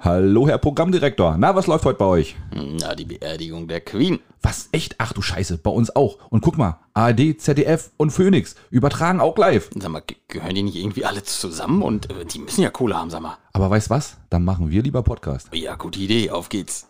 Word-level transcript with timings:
Hallo, 0.00 0.46
Herr 0.46 0.58
Programmdirektor. 0.58 1.36
Na, 1.38 1.54
was 1.56 1.66
läuft 1.66 1.84
heute 1.84 1.98
bei 1.98 2.04
euch? 2.04 2.36
Na, 2.52 2.94
die 2.94 3.04
Beerdigung 3.04 3.66
der 3.66 3.80
Queen. 3.80 4.20
Was? 4.42 4.68
Echt? 4.70 4.94
Ach 4.98 5.12
du 5.12 5.22
Scheiße, 5.22 5.58
bei 5.58 5.70
uns 5.70 5.94
auch. 5.94 6.18
Und 6.30 6.40
guck 6.42 6.56
mal, 6.56 6.78
ARD, 6.94 7.40
ZDF 7.40 7.90
und 7.96 8.10
Phoenix 8.10 8.54
übertragen 8.70 9.20
auch 9.20 9.36
live. 9.36 9.70
Sag 9.74 9.90
mal, 9.90 10.00
ge- 10.06 10.16
gehören 10.28 10.54
die 10.54 10.62
nicht 10.62 10.76
irgendwie 10.76 11.04
alle 11.04 11.24
zusammen? 11.24 11.82
Und 11.82 12.10
äh, 12.10 12.24
die 12.24 12.38
müssen 12.38 12.62
ja 12.62 12.70
Kohle 12.70 12.96
haben, 12.96 13.10
sag 13.10 13.22
mal. 13.22 13.38
Aber 13.52 13.70
weißt 13.70 13.90
was? 13.90 14.16
Dann 14.30 14.44
machen 14.44 14.70
wir 14.70 14.82
lieber 14.82 15.02
Podcast. 15.02 15.48
Ja, 15.52 15.74
gute 15.74 15.98
Idee, 15.98 16.30
auf 16.30 16.48
geht's. 16.48 16.86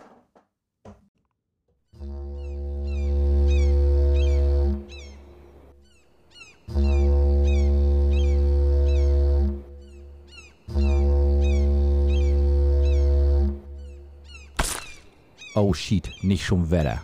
Oh 15.61 15.75
shit, 15.75 16.09
nicht 16.23 16.47
schon 16.47 16.71
Wetter. 16.71 17.03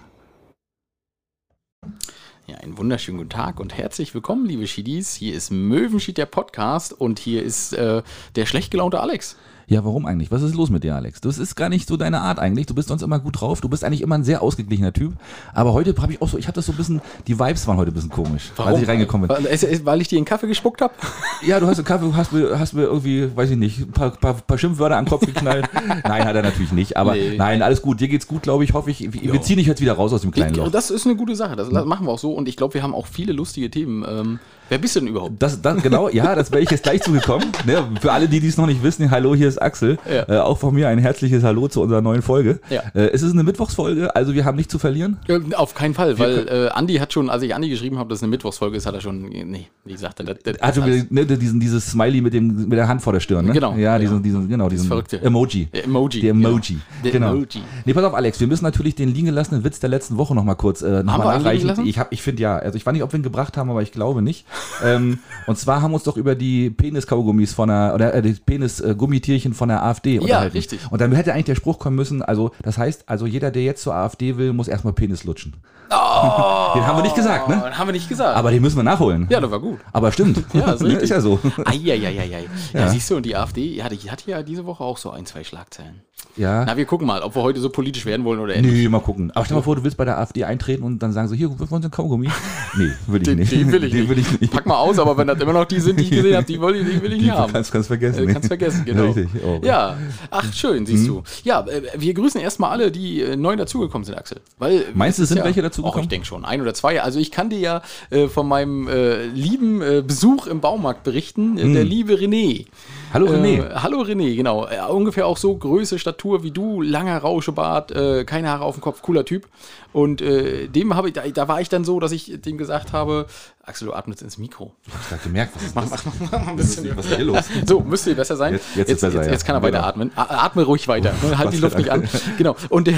Ja, 2.46 2.58
einen 2.58 2.78
wunderschönen 2.78 3.18
guten 3.18 3.30
Tag 3.30 3.58
und 3.58 3.76
herzlich 3.76 4.14
willkommen, 4.14 4.46
liebe 4.46 4.68
Schiedis. 4.68 5.12
Hier 5.16 5.34
ist 5.34 5.50
Möwenschied, 5.50 6.18
der 6.18 6.26
Podcast 6.26 6.92
und 6.92 7.18
hier 7.18 7.42
ist 7.42 7.72
äh, 7.72 8.04
der 8.36 8.46
schlecht 8.46 8.70
gelaunte 8.70 9.00
Alex. 9.00 9.36
Ja, 9.66 9.84
warum 9.84 10.06
eigentlich? 10.06 10.30
Was 10.30 10.42
ist 10.42 10.54
los 10.54 10.70
mit 10.70 10.84
dir, 10.84 10.94
Alex? 10.94 11.20
Das 11.20 11.38
ist 11.38 11.54
gar 11.54 11.68
nicht 11.68 11.88
so 11.88 11.96
deine 11.96 12.20
Art 12.20 12.38
eigentlich. 12.38 12.66
Du 12.66 12.74
bist 12.74 12.88
sonst 12.88 13.02
immer 13.02 13.18
gut 13.18 13.40
drauf. 13.40 13.60
Du 13.60 13.68
bist 13.68 13.84
eigentlich 13.84 14.02
immer 14.02 14.16
ein 14.16 14.24
sehr 14.24 14.42
ausgeglichener 14.42 14.92
Typ. 14.92 15.14
Aber 15.54 15.72
heute 15.72 15.94
habe 16.00 16.12
ich 16.12 16.20
auch 16.22 16.28
so, 16.28 16.38
ich 16.38 16.46
habe 16.46 16.54
das 16.54 16.66
so 16.66 16.72
ein 16.72 16.76
bisschen, 16.76 17.00
die 17.26 17.38
Vibes 17.38 17.66
waren 17.66 17.76
heute 17.76 17.90
ein 17.90 17.94
bisschen 17.94 18.10
komisch, 18.10 18.52
als 18.56 18.80
ich 18.80 18.88
reingekommen 18.88 19.28
bin. 19.28 19.36
Weil, 19.84 20.00
ich 20.00 20.08
dir 20.08 20.16
einen 20.16 20.24
Kaffee 20.26 20.46
gespuckt 20.46 20.80
habe? 20.80 20.94
Ja, 21.46 21.60
du 21.60 21.66
hast 21.66 21.78
einen 21.78 21.84
Kaffee, 21.84 22.10
hast 22.14 22.32
mir, 22.32 22.58
hast 22.58 22.72
mir 22.72 22.84
irgendwie, 22.84 23.28
weiß 23.36 23.50
ich 23.50 23.56
nicht, 23.58 23.78
ein 23.80 23.92
paar, 23.92 24.10
paar, 24.12 24.34
paar 24.34 24.56
Schimpfwörter 24.56 24.96
an 24.96 25.04
den 25.04 25.10
Kopf 25.10 25.26
geknallt. 25.26 25.68
nein, 26.04 26.24
hat 26.24 26.34
er 26.34 26.42
natürlich 26.42 26.72
nicht. 26.72 26.96
Aber 26.96 27.14
Nee. 27.14 27.36
nein, 27.36 27.60
alles 27.60 27.82
gut. 27.82 28.00
Dir 28.00 28.08
geht's 28.08 28.26
gut, 28.26 28.42
glaube 28.42 28.64
ich. 28.64 28.72
Hoffe 28.72 28.90
ich. 28.90 29.12
Wir 29.12 29.32
wir 29.32 29.42
ziehen 29.42 29.58
dich 29.58 29.66
jetzt 29.66 29.80
wieder 29.80 29.92
raus 29.92 30.12
aus 30.12 30.22
dem 30.22 30.30
kleinen 30.30 30.54
Loch. 30.54 30.70
Das 30.70 30.90
ist 30.90 31.06
eine 31.06 31.16
gute 31.16 31.36
Sache, 31.36 31.56
das 31.56 31.70
machen 31.70 32.06
wir 32.06 32.12
auch 32.12 32.18
so 32.18 32.32
und 32.32 32.48
ich 32.48 32.56
glaube, 32.56 32.74
wir 32.74 32.82
haben 32.82 32.94
auch 32.94 33.06
viele 33.06 33.32
lustige 33.32 33.70
Themen. 33.70 34.04
Ähm, 34.08 34.38
wer 34.68 34.78
bist 34.78 34.96
du 34.96 35.00
denn 35.00 35.08
überhaupt? 35.08 35.42
Das, 35.42 35.60
das, 35.60 35.82
genau, 35.82 36.08
ja, 36.08 36.34
das 36.34 36.50
wäre 36.52 36.62
ich 36.62 36.70
jetzt 36.70 36.82
gleich 36.84 37.02
zugekommen. 37.02 37.46
Ne, 37.66 37.82
für 38.00 38.12
alle, 38.12 38.28
die 38.28 38.40
dies 38.40 38.56
noch 38.58 38.66
nicht 38.66 38.82
wissen, 38.82 39.10
hallo, 39.10 39.34
hier 39.34 39.48
ist 39.48 39.60
Axel. 39.60 39.96
Ja. 40.10 40.28
Äh, 40.28 40.38
auch 40.40 40.58
von 40.58 40.74
mir 40.74 40.88
ein 40.88 40.98
herzliches 40.98 41.42
Hallo 41.44 41.66
zu 41.68 41.80
unserer 41.80 42.02
neuen 42.02 42.20
Folge. 42.20 42.60
Ja. 42.68 42.82
Äh, 42.94 43.06
es 43.12 43.22
ist 43.22 43.32
eine 43.32 43.42
Mittwochsfolge, 43.42 44.14
also 44.14 44.34
wir 44.34 44.44
haben 44.44 44.56
nicht 44.56 44.70
zu 44.70 44.78
verlieren. 44.78 45.16
Äh, 45.28 45.40
Auf 45.54 45.74
keinen 45.74 45.94
Fall, 45.94 46.18
weil 46.18 46.46
äh, 46.48 46.68
Andi 46.68 46.96
hat 46.96 47.12
schon, 47.12 47.30
als 47.30 47.42
ich 47.42 47.54
Andi 47.54 47.70
geschrieben 47.70 47.98
habe, 47.98 48.10
dass 48.10 48.18
es 48.18 48.22
eine 48.22 48.30
Mittwochsfolge 48.30 48.76
ist, 48.76 48.84
hat 48.86 48.94
er 48.94 49.00
schon, 49.00 49.22
nee, 49.22 49.66
wie 49.84 49.92
gesagt, 49.92 50.20
Also 50.60 50.80
das- 50.82 50.90
wir, 50.90 51.06
ne, 51.08 51.24
diesen, 51.26 51.58
dieses 51.60 51.86
Smiley 51.90 52.20
mit, 52.20 52.34
dem, 52.34 52.68
mit 52.68 52.72
der 52.78 52.86
Hand 52.88 53.00
vor 53.00 53.12
der 53.14 53.20
Stirn, 53.20 53.46
ne? 53.46 53.52
Genau, 53.52 53.74
Ja, 53.76 53.98
diesen, 53.98 54.22
diesen, 54.22 54.48
genau, 54.48 54.68
diesen 54.68 54.88
Verrückte. 54.88 55.22
Emoji. 55.22 55.66
Der 55.72 55.84
Emoji, 55.84 56.20
Der 56.20 56.30
Emoji. 56.30 56.78
Der 57.02 57.12
genau. 57.12 57.30
Emoji. 57.32 57.62
Nee, 57.86 57.94
pass 57.94 58.04
auf, 58.04 58.14
Alex, 58.14 58.40
wir 58.40 58.46
müssen 58.46 58.64
natürlich 58.64 58.94
den 58.94 59.08
liegen 59.14 59.26
gelassenen 59.26 59.64
Witz 59.64 59.80
der 59.80 59.88
letzten 59.90 60.18
Woche 60.18 60.34
nochmal 60.34 60.56
kurz 60.56 60.82
äh, 60.82 61.02
noch 61.02 61.12
Haben 61.14 61.24
mal 61.24 61.38
nachreichen. 61.38 61.86
Ich, 61.86 61.98
hab- 61.98 62.12
ich 62.12 62.20
finde 62.22 62.42
ja, 62.42 62.56
also 62.58 62.76
ich 62.76 62.84
weiß 62.84 62.92
nicht, 62.92 63.02
ob 63.02 63.12
wir 63.12 63.18
ihn 63.20 63.22
gebracht 63.22 63.56
haben, 63.56 63.70
aber 63.70 63.80
ich 63.82 63.92
glaube 63.92 64.20
nicht. 64.20 64.44
Ähm, 64.84 65.18
und 65.46 65.58
zwar 65.58 65.82
haben 65.82 65.90
wir 65.92 65.96
uns 65.96 66.04
doch 66.04 66.16
über 66.16 66.34
die 66.34 66.70
Penis-Kaugummis 66.70 67.52
von 67.52 67.68
der, 67.68 67.92
oder 67.94 68.14
äh, 68.14 68.22
die 68.22 68.32
Penis-Gummitierchen 68.34 69.54
von 69.54 69.68
der 69.68 69.82
AfD 69.82 70.18
unterhalten. 70.18 70.56
richtig. 70.56 70.80
Und 70.90 71.00
dann 71.00 71.12
hätte 71.12 71.32
eigentlich 71.32 71.44
der 71.46 71.54
Spruch 71.54 71.78
kommen 71.78 71.96
müssen, 71.96 72.22
also 72.22 72.50
das 72.62 72.78
heißt, 72.78 73.04
also 73.08 73.26
jeder, 73.26 73.50
der 73.50 73.62
jetzt 73.62 73.82
zur 73.82 73.94
AfD 73.94 74.36
will, 74.36 74.52
muss 74.52 74.68
erstmal 74.68 74.92
Penis 74.92 75.24
lutschen. 75.24 75.54
Den 75.90 76.86
haben 76.86 76.96
wir 76.98 77.02
nicht 77.02 77.14
gesagt, 77.14 77.48
ne? 77.48 77.62
Oh, 77.64 77.70
haben 77.78 77.88
wir 77.88 77.92
nicht 77.92 78.08
gesagt. 78.08 78.36
Aber 78.36 78.50
den 78.50 78.62
müssen 78.62 78.76
wir 78.76 78.82
nachholen. 78.82 79.26
ja, 79.30 79.40
das 79.40 79.50
war 79.50 79.60
gut. 79.60 79.78
Aber 79.92 80.10
stimmt. 80.10 80.42
Ja, 80.52 80.72
ist 80.72 80.82
Ne, 80.82 80.94
ist 80.94 81.10
ja 81.10 81.20
so. 81.20 81.38
Eieieiei. 81.64 82.46
Ja. 82.72 82.88
siehst 82.88 83.10
du, 83.10 83.16
und 83.16 83.24
die 83.26 83.36
AfD 83.36 83.82
hatte, 83.82 83.96
hatte 84.10 84.30
ja 84.30 84.42
diese 84.42 84.64
Woche 84.66 84.82
auch 84.82 84.96
so 84.98 85.10
ein, 85.10 85.26
zwei 85.26 85.44
Schlagzeilen. 85.44 86.00
Ja. 86.36 86.64
Na, 86.64 86.76
wir 86.76 86.84
gucken 86.84 87.06
mal, 87.06 87.22
ob 87.22 87.36
wir 87.36 87.42
heute 87.42 87.60
so 87.60 87.68
politisch 87.68 88.06
werden 88.06 88.24
wollen 88.24 88.40
oder 88.40 88.56
nicht. 88.60 88.64
Nee, 88.72 88.88
mal 88.88 89.00
gucken. 89.00 89.30
Aber 89.34 89.44
stell 89.44 89.56
mal 89.56 89.62
vor, 89.62 89.76
du 89.76 89.84
willst 89.84 89.96
bei 89.96 90.04
der 90.04 90.18
AfD 90.18 90.42
eintreten 90.44 90.82
und 90.82 90.98
dann 91.00 91.12
sagen 91.12 91.28
so, 91.28 91.34
hier, 91.34 91.48
wir 91.50 91.58
wollen 91.70 91.82
so 91.82 91.86
einen 91.86 91.90
Kaugummi. 91.92 92.28
Nee, 92.76 92.90
will 93.06 93.20
ich 93.22 93.28
Den, 93.28 93.38
nicht. 93.38 93.52
den 93.52 93.70
will 93.70 93.84
ich 93.84 93.92
den 93.92 94.00
nicht. 94.00 94.08
Will 94.10 94.18
ich 94.18 94.40
nicht. 94.40 94.43
Pack 94.46 94.66
mal 94.66 94.76
aus, 94.78 94.98
aber 94.98 95.16
wenn 95.16 95.26
das 95.26 95.40
immer 95.40 95.52
noch 95.52 95.64
die 95.64 95.80
sind, 95.80 95.98
die 95.98 96.04
ich 96.04 96.10
gesehen 96.10 96.36
habe, 96.36 96.46
die, 96.46 96.60
will 96.60 96.76
ich- 96.76 96.86
die 96.96 97.02
will 97.02 97.12
ich 97.12 97.18
Die 97.18 97.24
nicht 97.26 97.34
haben. 97.34 97.52
kannst, 97.52 97.72
kannst 97.72 97.88
vergessen. 97.88 98.28
Äh, 98.28 98.32
Kannst 98.32 98.48
vergessen, 98.48 98.82
genau. 98.86 99.04
Richtig. 99.12 99.28
Oh, 99.44 99.60
ja, 99.64 99.96
ach 100.30 100.52
schön, 100.52 100.86
siehst 100.86 101.06
du. 101.08 101.22
Ja, 101.44 101.66
äh, 101.66 101.82
wir 101.96 102.14
grüßen 102.14 102.40
erstmal 102.40 102.70
alle, 102.70 102.90
die 102.90 103.20
äh, 103.22 103.36
neu 103.36 103.56
dazugekommen 103.56 104.04
sind, 104.04 104.16
Axel. 104.16 104.38
Weil, 104.58 104.84
Meinst 104.94 105.18
du, 105.18 105.24
sind 105.26 105.42
welche 105.44 105.62
dazugekommen? 105.62 105.98
Och, 105.98 106.02
ich 106.02 106.08
denke 106.08 106.26
schon, 106.26 106.44
ein 106.44 106.60
oder 106.60 106.74
zwei. 106.74 107.02
Also 107.02 107.18
ich 107.20 107.30
kann 107.30 107.50
dir 107.50 107.58
ja 107.58 107.82
äh, 108.10 108.28
von 108.28 108.46
meinem 108.48 108.88
äh, 108.88 109.24
lieben 109.26 109.82
äh, 109.82 110.02
Besuch 110.06 110.46
im 110.46 110.60
Baumarkt 110.60 111.02
berichten. 111.04 111.58
Äh, 111.58 111.72
Der 111.72 111.84
liebe 111.84 112.14
René. 112.14 112.66
Hallo 113.14 113.26
René. 113.26 113.60
Äh, 113.60 113.74
hallo 113.76 114.02
René, 114.02 114.34
genau. 114.34 114.66
Äh, 114.66 114.80
ungefähr 114.90 115.26
auch 115.26 115.36
so 115.36 115.56
Größe, 115.56 115.98
Statur 116.00 116.42
wie 116.42 116.50
du, 116.50 116.82
langer 116.82 117.16
Rauschebart, 117.18 117.92
äh, 117.92 118.24
keine 118.24 118.48
Haare 118.50 118.64
auf 118.64 118.74
dem 118.74 118.80
Kopf, 118.80 119.02
cooler 119.02 119.24
Typ. 119.24 119.46
Und 119.92 120.20
äh, 120.20 120.66
dem 120.66 120.96
habe 120.96 121.08
ich, 121.08 121.14
da, 121.14 121.22
da 121.28 121.46
war 121.46 121.60
ich 121.60 121.68
dann 121.68 121.84
so, 121.84 122.00
dass 122.00 122.10
ich 122.10 122.40
dem 122.42 122.58
gesagt 122.58 122.92
habe, 122.92 123.26
Axel, 123.62 123.86
du 123.86 123.94
atmest 123.94 124.20
ins 124.22 124.36
Mikro. 124.36 124.72
Ich 124.88 124.92
hab 124.94 125.08
grad 125.10 125.22
gemerkt, 125.22 125.54
was 125.54 125.62
ist, 125.62 125.74
Mach, 125.76 125.86
mach, 125.88 126.04
mach, 126.04 126.30
mach 126.32 126.46
ein 126.48 126.56
bisschen. 126.56 126.96
was 126.96 127.06
ist 127.06 127.14
hier 127.14 127.24
los? 127.24 127.44
So, 127.66 127.80
müsste 127.80 128.10
hier 128.10 128.16
besser 128.16 128.36
sein. 128.36 128.54
Jetzt- 128.54 128.74
jetzt 128.74 128.90
ist 128.90 129.00
besser, 129.02 129.14
jetzt, 129.18 129.26
ja. 129.26 129.32
jetzt 129.32 129.44
kann 129.46 129.54
er 129.56 129.60
Genau. 129.60 129.72
weiter 129.78 129.86
atmen. 129.86 130.10
A- 130.16 130.44
Atme 130.46 130.64
ruhig 130.64 130.88
weiter. 130.88 131.14
Halt 131.38 131.52
die 131.52 131.58
Luft 131.58 131.78
nicht 131.78 131.90
an. 131.90 132.08
Genau. 132.36 132.56
Und 132.68 132.88
der. 132.88 132.96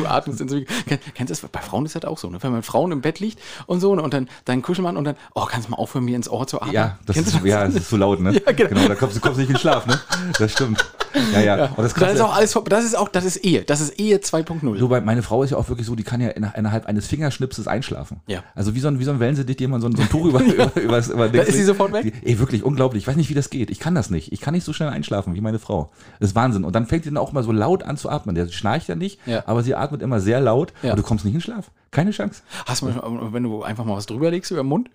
Du 0.00 0.06
atmest 0.06 0.40
Mikro. 0.40 0.72
Kenn- 0.86 0.98
Kennst 1.14 1.30
du 1.30 1.40
das? 1.42 1.50
Bei 1.50 1.60
Frauen 1.60 1.84
ist 1.86 1.94
das 1.96 2.04
auch 2.04 2.18
so, 2.18 2.28
ne? 2.30 2.38
Wenn 2.42 2.52
man 2.52 2.62
Frauen 2.62 2.92
im 2.92 3.00
Bett 3.00 3.20
liegt 3.20 3.38
und 3.66 3.80
so, 3.80 3.94
ne? 3.94 4.02
und 4.02 4.14
dann 4.14 4.28
dein 4.44 4.62
Kuschelmann 4.62 4.96
und 4.96 5.04
dann, 5.04 5.16
oh, 5.34 5.44
kannst 5.44 5.68
du 5.68 5.72
mal 5.72 5.76
aufhören, 5.78 6.04
mir 6.04 6.16
ins 6.16 6.28
Ohr 6.28 6.46
zu 6.46 6.60
atmen? 6.60 6.74
Ja, 6.74 6.98
das 7.06 7.16
ist, 7.16 7.34
du 7.40 7.46
ja, 7.46 7.64
das 7.64 7.74
ist 7.74 7.88
zu 7.88 7.96
laut, 7.96 8.20
ne? 8.20 8.40
Ja, 8.46 8.52
genau. 8.52 8.86
da 8.88 8.94
kommst 8.94 9.16
du 9.16 9.20
kommst 9.20 9.38
nicht 9.38 9.50
in 9.50 9.58
Schlaf, 9.58 9.86
ne? 9.86 9.98
Das 10.38 10.52
stimmt. 10.52 10.84
Ja, 11.32 11.40
ja. 11.40 11.64
Und 11.76 11.78
das 11.84 11.94
Das 11.94 12.14
ist 12.14 12.20
auch 12.20 12.34
alles, 12.34 12.56
das 12.68 12.84
ist 12.84 12.96
auch, 12.96 13.08
das 13.08 13.24
ist 13.24 13.36
Ehe. 13.44 13.62
Das 13.62 13.80
ist 13.80 13.98
Ehe 13.98 14.18
2.0. 14.18 14.78
so, 14.78 14.88
meine 14.88 15.22
Frau 15.22 15.42
ist 15.42 15.50
ja 15.50 15.56
auch 15.56 15.68
wirklich 15.68 15.86
so, 15.86 15.94
die 15.94 16.02
kann 16.04 16.20
ja 16.20 16.28
inner- 16.30 16.54
innerhalb 16.56 16.86
eines 16.86 17.06
Fingerschnipses 17.06 17.66
einschlafen. 17.68 18.20
Ja. 18.26 18.42
Also 18.54 18.74
wie 18.74 18.80
so 18.80 18.88
ein, 18.88 18.98
wie 18.98 19.04
so 19.04 19.10
ein 19.10 19.20
Wellensittich, 19.20 19.56
dem 19.56 19.70
man 19.70 19.80
so 19.80 19.88
ein, 19.88 19.96
so 19.96 20.02
ein 20.02 20.08
Tuch 20.08 20.24
über, 20.28 20.40
über, 20.42 20.70
über, 20.76 20.98
über 21.06 21.28
Da 21.28 21.42
ist 21.42 21.54
sie 21.56 21.64
sofort 21.64 21.92
weg? 21.92 22.12
Die, 22.22 22.28
ey, 22.30 22.38
wirklich 22.38 22.62
unglaublich. 22.64 23.02
Ich 23.02 23.06
weiß 23.08 23.16
nicht, 23.16 23.30
wie 23.30 23.34
das 23.34 23.50
geht. 23.50 23.70
Ich 23.70 23.78
kann 23.80 23.94
das 23.94 24.10
nicht. 24.10 24.32
Ich 24.32 24.40
kann 24.40 24.54
nicht 24.54 24.64
so 24.64 24.72
schnell 24.72 24.88
einschlafen 24.88 25.34
wie 25.34 25.40
meine 25.40 25.58
Frau. 25.58 25.90
Das 26.20 26.30
ist 26.30 26.34
Wahnsinn. 26.36 26.64
Und 26.64 26.74
dann 26.74 26.86
fängt 26.86 27.04
sie 27.04 27.10
dann 27.10 27.18
auch 27.18 27.32
mal 27.32 27.42
so 27.42 27.52
laut 27.52 27.82
an 27.82 27.96
zu 27.96 28.08
atmen. 28.10 28.34
Der 28.34 28.48
schnarcht 28.48 28.88
ja 28.88 28.94
nicht, 28.94 29.18
Ja. 29.26 29.42
aber 29.46 29.62
sie 29.62 29.74
atmet 29.74 30.02
immer 30.02 30.20
sehr 30.20 30.40
laut 30.40 30.72
Ja. 30.82 30.90
und 30.92 30.98
du 30.98 31.02
kommst 31.02 31.24
nicht 31.24 31.34
in 31.34 31.40
Schlaf. 31.40 31.70
Keine 31.90 32.10
Chance. 32.10 32.42
Hast 32.66 32.82
du, 32.82 32.86
wenn 33.32 33.42
du 33.42 33.62
einfach 33.62 33.84
mal 33.84 33.96
was 33.96 34.06
drüber 34.06 34.30
legst 34.30 34.50
über 34.50 34.62
den 34.62 34.68
Mund? 34.68 34.90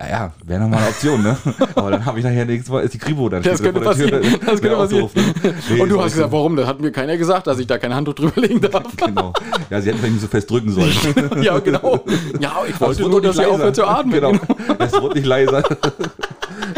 Ja, 0.00 0.08
ja 0.08 0.32
wäre 0.44 0.60
nochmal 0.60 0.80
eine 0.80 0.88
Option, 0.88 1.22
ne? 1.22 1.36
Aber 1.74 1.90
dann 1.92 2.04
habe 2.04 2.18
ich 2.18 2.24
nachher 2.24 2.44
nächstes 2.44 2.72
Mal, 2.72 2.80
ist 2.82 2.94
die 2.94 2.98
Kribo 2.98 3.28
dann 3.28 3.42
Das 3.42 3.62
könnte 3.62 3.80
der 3.80 3.92
Tür. 3.92 4.10
passieren. 4.10 4.40
Das 4.44 4.60
könnte 4.60 4.76
passieren. 4.76 5.10
ne? 5.14 5.54
Nee, 5.70 5.80
und 5.80 5.88
du 5.90 6.02
hast 6.02 6.14
gesagt, 6.14 6.32
warum? 6.32 6.56
Das 6.56 6.66
hat 6.66 6.80
mir 6.80 6.90
keiner 6.90 7.16
gesagt, 7.16 7.46
dass 7.46 7.58
ich 7.58 7.66
da 7.66 7.78
kein 7.78 7.94
Handtuch 7.94 8.14
drüber 8.14 8.40
legen 8.40 8.60
darf. 8.60 8.82
Genau. 8.96 9.32
Ja, 9.70 9.80
sie 9.80 9.88
hätten 9.88 9.98
vielleicht 9.98 10.12
nicht 10.14 10.22
so 10.22 10.28
fest 10.28 10.50
drücken 10.50 10.70
sollen. 10.70 10.92
ja, 11.42 11.58
genau. 11.58 12.04
Ja, 12.40 12.62
ich 12.68 12.80
wollte 12.80 13.02
nur, 13.02 13.20
dass 13.20 13.36
sie 13.36 13.42
leiser. 13.42 13.54
aufhört 13.54 13.76
zu 13.76 13.84
atmen. 13.86 14.12
Genau. 14.14 14.32
Es 14.78 14.92
wurde 15.00 15.14
nicht 15.16 15.26
leiser. 15.26 15.62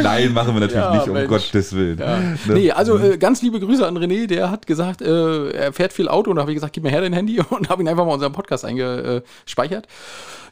Nein, 0.03 0.33
machen 0.33 0.55
wir 0.55 0.61
natürlich 0.61 0.83
Ja, 0.85 0.95
nicht, 0.95 1.07
um 1.09 1.13
Mensch. 1.15 1.29
Gottes 1.29 1.75
Willen. 1.75 1.99
Ja. 1.99 2.19
Ne? 2.19 2.37
Nee, 2.49 2.71
also 2.73 2.99
äh, 2.99 3.17
ganz 3.19 3.43
liebe 3.43 3.61
Grüße 3.61 3.87
an 3.87 3.97
René, 3.99 4.27
der 4.27 4.51
hat 4.51 4.67
gesagt, 4.67 5.03
äh, 5.03 5.51
er 5.51 5.73
fährt 5.73 5.93
viel 5.93 6.09
Auto 6.09 6.31
und 6.31 6.37
da 6.37 6.43
habe 6.43 6.51
ich 6.53 6.57
gesagt, 6.57 6.73
gib 6.73 6.83
mir 6.83 6.91
her 6.91 7.01
dein 7.03 7.13
Handy 7.13 7.41
und 7.51 7.69
habe 7.69 7.83
ihn 7.83 7.89
einfach 7.89 8.05
mal 8.07 8.13
unseren 8.15 8.33
Podcast 8.33 8.65
eingespeichert. 8.65 9.87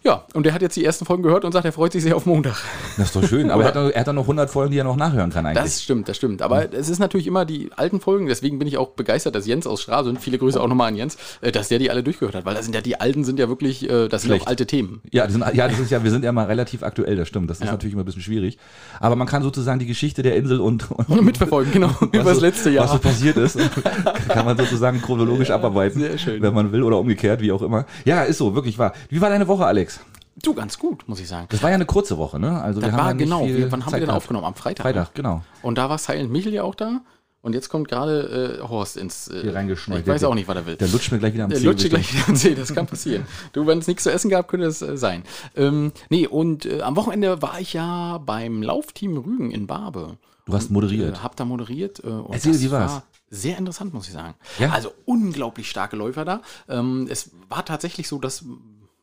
Ja, 0.05 0.25
und 0.35 0.45
der 0.45 0.53
hat 0.53 0.63
jetzt 0.63 0.77
die 0.77 0.85
ersten 0.85 1.05
Folgen 1.05 1.23
gehört 1.23 1.45
und 1.45 1.53
sagt, 1.53 1.65
er 1.65 1.73
freut 1.73 1.93
sich 1.93 2.03
sehr 2.03 2.17
auf 2.17 2.27
Montag. 2.27 2.57
Das 2.97 3.07
ist 3.07 3.17
doch 3.17 3.25
schön. 3.25 3.51
Aber 3.53 3.63
er 3.63 3.69
hat, 3.75 3.95
er 3.95 4.05
doch 4.05 4.13
noch 4.13 4.23
100 4.23 4.51
Folgen, 4.51 4.73
die 4.73 4.79
er 4.79 4.85
noch 4.85 4.97
nachhören 4.97 5.31
kann 5.31 5.47
eigentlich. 5.47 5.63
Das 5.63 5.83
stimmt, 5.83 6.09
das 6.09 6.17
stimmt. 6.17 6.43
Aber 6.43 6.73
es 6.75 6.89
ist 6.89 6.99
natürlich 6.99 7.29
immer 7.29 7.45
die 7.45 7.71
alten 7.77 8.01
Folgen, 8.01 8.27
deswegen 8.27 8.59
bin 8.59 8.67
ich 8.67 8.79
auch 8.79 8.89
begeistert, 8.91 9.35
dass 9.37 9.47
Jens 9.47 9.67
aus 9.67 9.81
Stralsund, 9.83 10.21
viele 10.21 10.39
Grüße 10.39 10.61
auch 10.61 10.67
nochmal 10.67 10.89
an 10.89 10.97
Jens, 10.97 11.17
äh, 11.41 11.53
dass 11.53 11.69
der 11.69 11.79
die 11.79 11.91
alle 11.91 12.03
durchgehört 12.03 12.35
hat, 12.35 12.45
weil 12.45 12.55
das 12.55 12.65
sind 12.65 12.75
ja 12.75 12.81
die 12.81 13.01
alten 13.01 13.23
sind 13.23 13.39
ja 13.39 13.49
wirklich, 13.49 13.89
äh, 13.89 14.09
das 14.09 14.23
sind 14.23 14.33
auch 14.33 14.47
alte 14.49 14.67
Themen. 14.67 15.03
Ja, 15.13 15.29
sind, 15.31 15.45
ja, 15.55 15.69
das 15.69 15.79
ist 15.79 15.91
ja, 15.91 16.03
wir 16.03 16.11
sind 16.11 16.25
ja 16.25 16.33
mal 16.33 16.47
relativ 16.47 16.83
aktuell, 16.83 17.15
das 17.17 17.29
stimmt. 17.29 17.49
Das 17.49 17.59
ist 17.59 17.65
Ja. 17.67 17.71
natürlich 17.71 17.93
immer 17.93 18.03
ein 18.03 18.07
bisschen 18.07 18.23
schwierig. 18.23 18.59
Aber 18.99 19.15
man 19.15 19.29
kann 19.29 19.43
sozusagen 19.45 19.79
die 19.79 19.87
Geschichte 19.87 20.23
der 20.23 20.35
Insel 20.35 20.61
und, 20.61 20.91
und 20.91 21.09
Mitverfolgen, 21.23 21.73
genau, 21.73 21.91
über 22.13 22.25
das 22.25 22.41
letzte 22.41 22.71
Jahr. 22.71 22.85
Was 22.87 22.93
so 22.93 22.99
passiert 22.99 23.37
ist, 23.37 23.57
kann 24.29 24.45
man 24.45 24.57
sozusagen 24.57 25.01
chronologisch 25.01 25.51
abarbeiten. 25.51 26.01
sehr 26.01 26.19
schön. 26.19 26.43
Wenn 26.43 26.55
man 26.55 26.73
will 26.73 26.83
oder 26.83 26.99
umgekehrt, 26.99 27.41
wie 27.41 27.53
auch 27.53 27.63
immer. 27.63 27.87
Ja, 28.05 28.23
ist 28.23 28.39
so, 28.39 28.55
wirklich 28.57 28.79
wahr. 28.79 28.93
Wie 29.09 29.21
war 29.21 29.31
deine 29.31 29.47
Woche, 29.47 29.65
Alex? 29.65 29.92
Du, 30.41 30.55
ganz 30.55 30.79
gut, 30.79 31.07
muss 31.09 31.21
ich 31.21 31.29
sagen. 31.29 31.47
Das 31.51 31.63
war 31.63 31.71
ja 31.71 31.75
eine 31.75 31.87
kurze 31.87 32.17
Woche, 32.19 32.39
ne? 32.39 32.61
Also 32.63 32.81
Das 32.81 32.91
wir 32.91 32.97
war 32.97 33.05
haben 33.07 33.19
ja 33.19 33.25
genau, 33.25 33.47
wir, 33.47 33.71
wann 33.73 33.81
haben 33.85 33.91
Zeit 33.91 33.93
wir 33.93 33.99
denn 34.01 34.07
gehabt. 34.09 34.17
aufgenommen? 34.23 34.47
Am 34.47 34.55
Freitag. 34.55 34.83
Freitag, 34.85 35.15
genau. 35.15 35.43
Und 35.63 35.77
da 35.79 35.91
war 35.91 35.99
Silent 35.99 36.31
Michel 36.31 36.53
ja 36.55 36.63
auch 36.63 36.75
da. 36.75 37.01
Und 37.43 37.55
jetzt 37.55 37.69
kommt 37.71 37.89
gerade 37.89 38.61
äh, 38.63 38.69
Horst 38.69 38.97
ins. 38.97 39.27
Äh, 39.29 39.41
Hier 39.43 39.55
reingeschneucht. 39.57 40.03
Ich 40.03 40.07
weiß 40.07 40.21
Der- 40.21 40.29
auch 40.31 40.35
nicht, 40.37 40.47
was 40.47 40.57
er 40.57 40.65
will. 40.67 40.77
Der 40.77 40.87
lutscht 40.89 41.11
mir 41.11 41.19
gleich 41.19 41.35
wieder 41.35 41.45
am 41.45 41.51
Der 41.51 41.59
Zeh. 41.59 41.65
lutscht 41.67 41.85
dir 41.85 41.91
bitte. 41.91 42.03
gleich 42.03 42.15
wieder 42.15 42.29
am 42.29 42.37
Zeh, 42.37 42.55
das 42.55 42.73
kann 42.73 42.87
passieren. 42.87 43.27
Du, 43.53 43.67
wenn 43.67 43.79
es 43.79 43.89
nichts 43.89 44.05
zu 44.05 44.13
essen 44.13 44.31
gab, 44.31 44.47
könnte 44.47 44.67
es 44.67 44.81
äh, 44.81 44.97
sein. 44.97 45.25
Ähm, 45.57 45.91
nee, 46.09 46.27
und 46.29 46.67
äh, 46.67 46.83
am 46.83 46.95
Wochenende 46.97 47.43
war 47.43 47.59
ich 47.61 47.73
ja 47.73 48.19
beim 48.19 48.63
Laufteam 48.63 49.17
Rügen 49.17 49.51
in 49.51 49.67
Barbe. 49.67 50.19
Du 50.47 50.55
hast 50.55 50.71
moderiert. 50.71 51.17
Äh, 51.17 51.21
hab 51.21 51.35
da 51.35 51.45
moderiert. 51.45 52.03
Äh, 52.05 52.09
und 52.09 52.33
Erzähl, 52.33 52.59
wie 52.61 52.71
war's? 52.71 52.93
war 52.93 53.03
sehr 53.29 53.59
interessant, 53.59 53.93
muss 53.93 54.07
ich 54.07 54.13
sagen. 54.13 54.35
Ja? 54.61 54.71
Also 54.71 54.93
unglaublich 55.05 55.69
starke 55.69 55.97
Läufer 55.97 56.25
da. 56.25 56.43
Ähm, 56.69 57.09
es 57.11 57.31
war 57.49 57.65
tatsächlich 57.65 58.07
so, 58.07 58.19
dass 58.19 58.45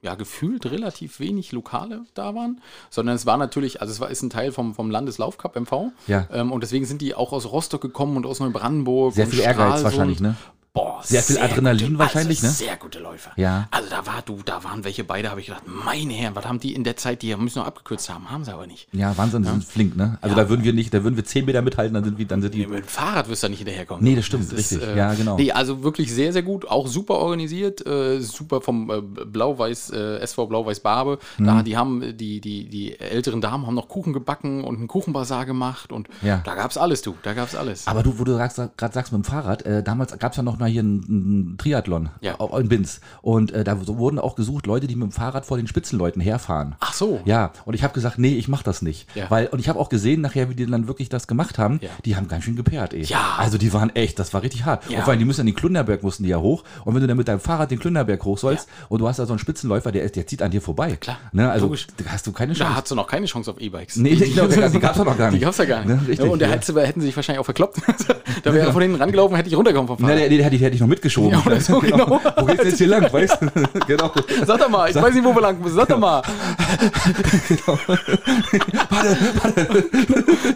ja, 0.01 0.15
gefühlt 0.15 0.65
relativ 0.65 1.19
wenig 1.19 1.51
Lokale 1.51 2.05
da 2.13 2.33
waren, 2.33 2.61
sondern 2.89 3.15
es 3.15 3.25
war 3.25 3.37
natürlich, 3.37 3.81
also 3.81 3.91
es 3.91 3.99
war, 3.99 4.09
ist 4.09 4.21
ein 4.21 4.29
Teil 4.29 4.51
vom, 4.51 4.73
vom 4.73 4.89
Landeslaufcup 4.89 5.55
MV. 5.59 5.91
Ja. 6.07 6.27
Ähm, 6.31 6.51
und 6.51 6.61
deswegen 6.61 6.85
sind 6.85 7.01
die 7.01 7.15
auch 7.15 7.33
aus 7.33 7.51
Rostock 7.51 7.81
gekommen 7.81 8.15
und 8.15 8.25
aus 8.25 8.39
Neubrandenburg. 8.39 9.13
Sehr 9.13 9.25
und 9.25 9.31
viel 9.31 9.41
Ehrgeiz 9.41 9.83
wahrscheinlich, 9.83 10.21
ne? 10.21 10.35
Boah, 10.71 11.01
Sehr 11.04 11.24
viel 11.24 11.39
Adrenalin 11.39 11.88
gute, 11.88 12.00
wahrscheinlich, 12.00 12.44
also 12.44 12.48
ne? 12.48 12.54
Sehr 12.69 12.77
gute 12.77 13.00
Läufer. 13.00 13.31
Ja. 13.38 13.68
Also 13.71 13.89
da 13.89 14.06
war 14.06 14.21
du, 14.24 14.39
da 14.45 14.63
waren 14.63 14.83
welche 14.83 15.04
beide, 15.04 15.31
habe 15.31 15.39
ich 15.42 15.48
gedacht, 15.48 15.63
meine 15.66 16.13
Herren, 16.13 16.36
was 16.36 16.45
haben 16.45 16.60
die 16.60 16.75
in 16.75 16.83
der 16.83 16.95
Zeit, 16.95 17.24
die 17.24 17.36
müssen 17.36 17.57
noch 17.60 17.66
abgekürzt 17.66 18.07
haben, 18.10 18.30
haben 18.30 18.45
sie 18.45 18.54
aber 18.54 18.68
nicht. 18.68 18.88
Ja, 18.94 19.18
Wahnsinn, 19.18 19.42
die 19.42 19.50
sind 19.50 19.63
flink, 19.63 19.98
ne? 19.98 20.19
Also 20.21 20.36
Ja. 20.38 20.44
da 20.44 20.50
würden 20.50 20.63
wir 20.63 20.74
nicht, 20.74 20.94
da 20.94 21.04
würden 21.04 21.16
wir 21.16 21.25
10 21.25 21.45
Meter 21.45 21.63
mithalten, 21.63 21.95
dann 21.95 22.04
sind 22.04 22.19
wir, 22.19 22.27
dann 22.27 22.44
sind 22.44 22.54
die. 22.54 22.68
Mit 22.68 22.80
dem 22.80 22.83
Fahrrad 22.88 23.27
wirst 23.30 23.42
du 23.42 23.48
da 23.48 23.50
nicht 23.50 23.60
hinterherkommen. 23.60 24.04
Nee, 24.04 24.16
das 24.16 24.25
stimmt, 24.25 24.51
richtig. 24.54 24.80
Ja, 24.95 25.13
genau. 25.16 25.38
Nee, 25.38 25.51
also 25.51 25.81
wirklich 25.81 26.13
sehr, 26.13 26.33
sehr 26.33 26.44
gut. 26.44 26.68
Auch 26.69 26.86
super 26.88 27.16
organisiert. 27.16 27.86
Äh, 27.88 28.19
super 28.21 28.62
vom 28.62 28.92
äh, 28.92 29.01
Blau-Weiß, 29.01 29.89
äh, 29.89 30.18
SV 30.19 30.45
Blau-Weiß 30.48 30.81
Barbe. 30.81 31.18
Mhm. 31.39 31.45
Da, 31.45 31.63
die 31.63 31.77
haben, 31.77 32.16
die, 32.16 32.42
die, 32.42 32.69
die 32.69 33.00
älteren 33.00 33.42
Damen 33.42 33.66
haben 33.66 33.75
noch 33.75 33.88
Kuchen 33.88 34.13
gebacken 34.13 34.63
und 34.63 34.77
einen 34.77 34.88
Kuchenbazar 34.88 35.48
gemacht. 35.48 35.92
Und 35.92 36.10
Ja. 36.21 36.42
da 36.45 36.54
gab's 36.54 36.77
alles, 36.77 37.01
du. 37.01 37.16
Da 37.24 37.33
gab's 37.33 37.56
alles. 37.56 37.88
Aber 37.88 38.04
du, 38.04 38.19
wo 38.19 38.24
du 38.24 38.38
gerade 38.38 38.54
sagst 38.94 39.12
mit 39.12 39.24
dem 39.24 39.24
Fahrrad, 39.24 39.63
äh, 39.66 39.81
damals 39.81 40.16
gab 40.19 40.33
es 40.33 40.38
ja 40.38 40.44
noch 40.44 40.58
mal 40.59 40.69
hier 40.69 40.81
einen, 40.81 41.03
einen 41.09 41.56
Triathlon 41.57 42.09
Ja. 42.21 42.35
in 42.57 42.69
Binz. 42.69 43.01
Und 43.21 43.51
äh, 43.51 43.63
da 43.63 43.77
wurden 43.88 44.19
auch 44.19 44.35
gesucht 44.35 44.67
Leute, 44.67 44.88
die 44.88 44.95
mit 44.95 45.03
dem 45.09 45.11
Fahrrad 45.11 45.45
vor 45.45 45.57
den 45.57 45.67
Spitzenleuten 45.67 46.21
herfahren. 46.21 46.75
Ach 46.79 46.94
so. 46.94 47.19
Ja, 47.25 47.51
und 47.65 47.73
ich 47.73 47.83
habe 47.83 47.94
gesagt, 47.94 48.19
nee, 48.19 48.35
ich 48.35 48.47
mach 48.47 48.63
das 48.63 48.81
nicht. 48.81 49.07
Ja. 49.15 49.25
Weil, 49.29 49.47
und 49.47 49.59
ich 49.59 49.69
habe 49.69 49.79
auch 49.79 49.89
gesehen 49.89 50.21
nachher, 50.21 50.50
wie 50.50 50.56
die 50.56 50.65
dann 50.65 50.88
wirklich 50.88 51.09
das 51.09 51.27
gemacht 51.27 51.57
haben. 51.57 51.79
Ja. 51.81 51.89
Die 52.06 52.15
haben 52.15 52.27
ganz 52.27 52.44
schön 52.44 52.56
geperrt, 52.56 52.94
ey. 52.94 53.03
Ja. 53.03 53.35
Also 53.38 53.57
die 53.57 53.73
waren 53.73 53.95
echt, 53.95 54.19
das 54.19 54.33
war 54.33 54.41
richtig 54.44 54.65
hart. 54.65 54.88
Und 54.89 54.97
vor 55.00 55.09
allem, 55.09 55.19
die 55.19 55.25
müssen 55.25 55.41
an 55.41 55.47
den 55.47 55.56
Klünderberg, 55.56 56.03
mussten 56.03 56.23
die 56.23 56.29
ja 56.29 56.38
hoch. 56.39 56.63
Und 56.85 56.94
wenn 56.95 57.01
du 57.01 57.07
dann 57.07 57.17
mit 57.17 57.27
deinem 57.27 57.39
Fahrrad 57.39 57.71
den 57.71 57.79
Klünderberg 57.79 58.23
hoch 58.25 58.38
sollst 58.38 58.67
und 58.89 59.00
du 59.00 59.07
hast 59.07 59.19
da 59.19 59.25
so 59.25 59.33
einen 59.33 59.39
Spitzenläufer, 59.39 59.91
der, 59.91 60.07
der 60.09 60.27
zieht 60.27 60.41
an 60.41 60.51
dir 60.51 60.61
vorbei. 60.61 60.95
klar. 60.97 61.17
Ne? 61.31 61.50
Also 61.50 61.65
Logisch. 61.67 61.88
da 61.97 62.06
hast 62.11 62.27
du 62.27 62.31
keine 62.31 62.53
Da 62.53 62.59
Chance. 62.65 62.75
hast 62.75 62.91
du 62.91 62.95
noch 62.95 63.07
keine 63.07 63.25
Chance 63.25 63.51
auf 63.51 63.59
E-Bikes. 63.61 63.95
Nee, 63.97 64.09
ich 64.09 64.33
glaube, 64.33 64.53
die 64.69 64.79
gab's 64.79 64.97
doch 64.97 65.06
noch 65.06 65.17
gar 65.17 65.27
Die 65.29 65.35
nicht. 65.35 65.44
gab's 65.44 65.57
ja 65.57 65.65
gar 65.65 65.79
nicht. 65.85 65.88
Ne, 65.88 66.07
richtig, 66.07 66.29
und 66.29 66.39
der 66.39 66.50
ja. 66.50 66.56
hätte, 66.56 66.81
hätten 66.85 67.01
sie 67.01 67.07
sich 67.07 67.15
wahrscheinlich 67.15 67.39
auch 67.39 67.45
verkloppt. 67.45 67.77
da 68.44 68.53
wäre 68.53 68.67
er 68.67 68.73
von 68.73 68.81
hinten 68.81 68.97
rangelaufen, 68.97 69.35
hätte 69.35 69.50
ich 69.50 69.56
runterkommen 69.56 69.88
vom 69.88 69.97
Fahrrad. 69.97 70.17
der, 70.19 70.29
den 70.29 70.44
hätte 70.49 70.55
ich, 70.55 70.61
hätte 70.61 70.75
ich 70.75 70.81
noch 70.81 70.87
mitgeschoben. 70.87 71.31
Ja, 71.31 71.43
oder 71.45 71.61
so, 71.61 71.79
genau. 71.79 72.19
Wo 72.37 72.45
geht's 72.45 72.63
jetzt 72.63 72.77
hier 72.77 72.87
lang, 72.87 73.03
weißt 73.13 73.37
du? 73.41 73.47
genau. 73.87 74.11
Sag 74.45 74.59
doch 74.59 74.69
mal, 74.69 74.89
ich 74.89 74.95
weiß 74.95 75.13
nicht, 75.13 75.23
wo 75.23 75.33
wir 75.33 75.41
lang 75.41 75.59
müssen. 75.61 75.75
Sag 75.75 75.87
doch 75.87 75.99
mal. 75.99 76.21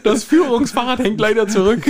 Das 0.04 0.24
Führungsfahrrad 0.24 1.00
hängt 1.00 1.20
leider 1.20 1.48
zurück. 1.48 1.84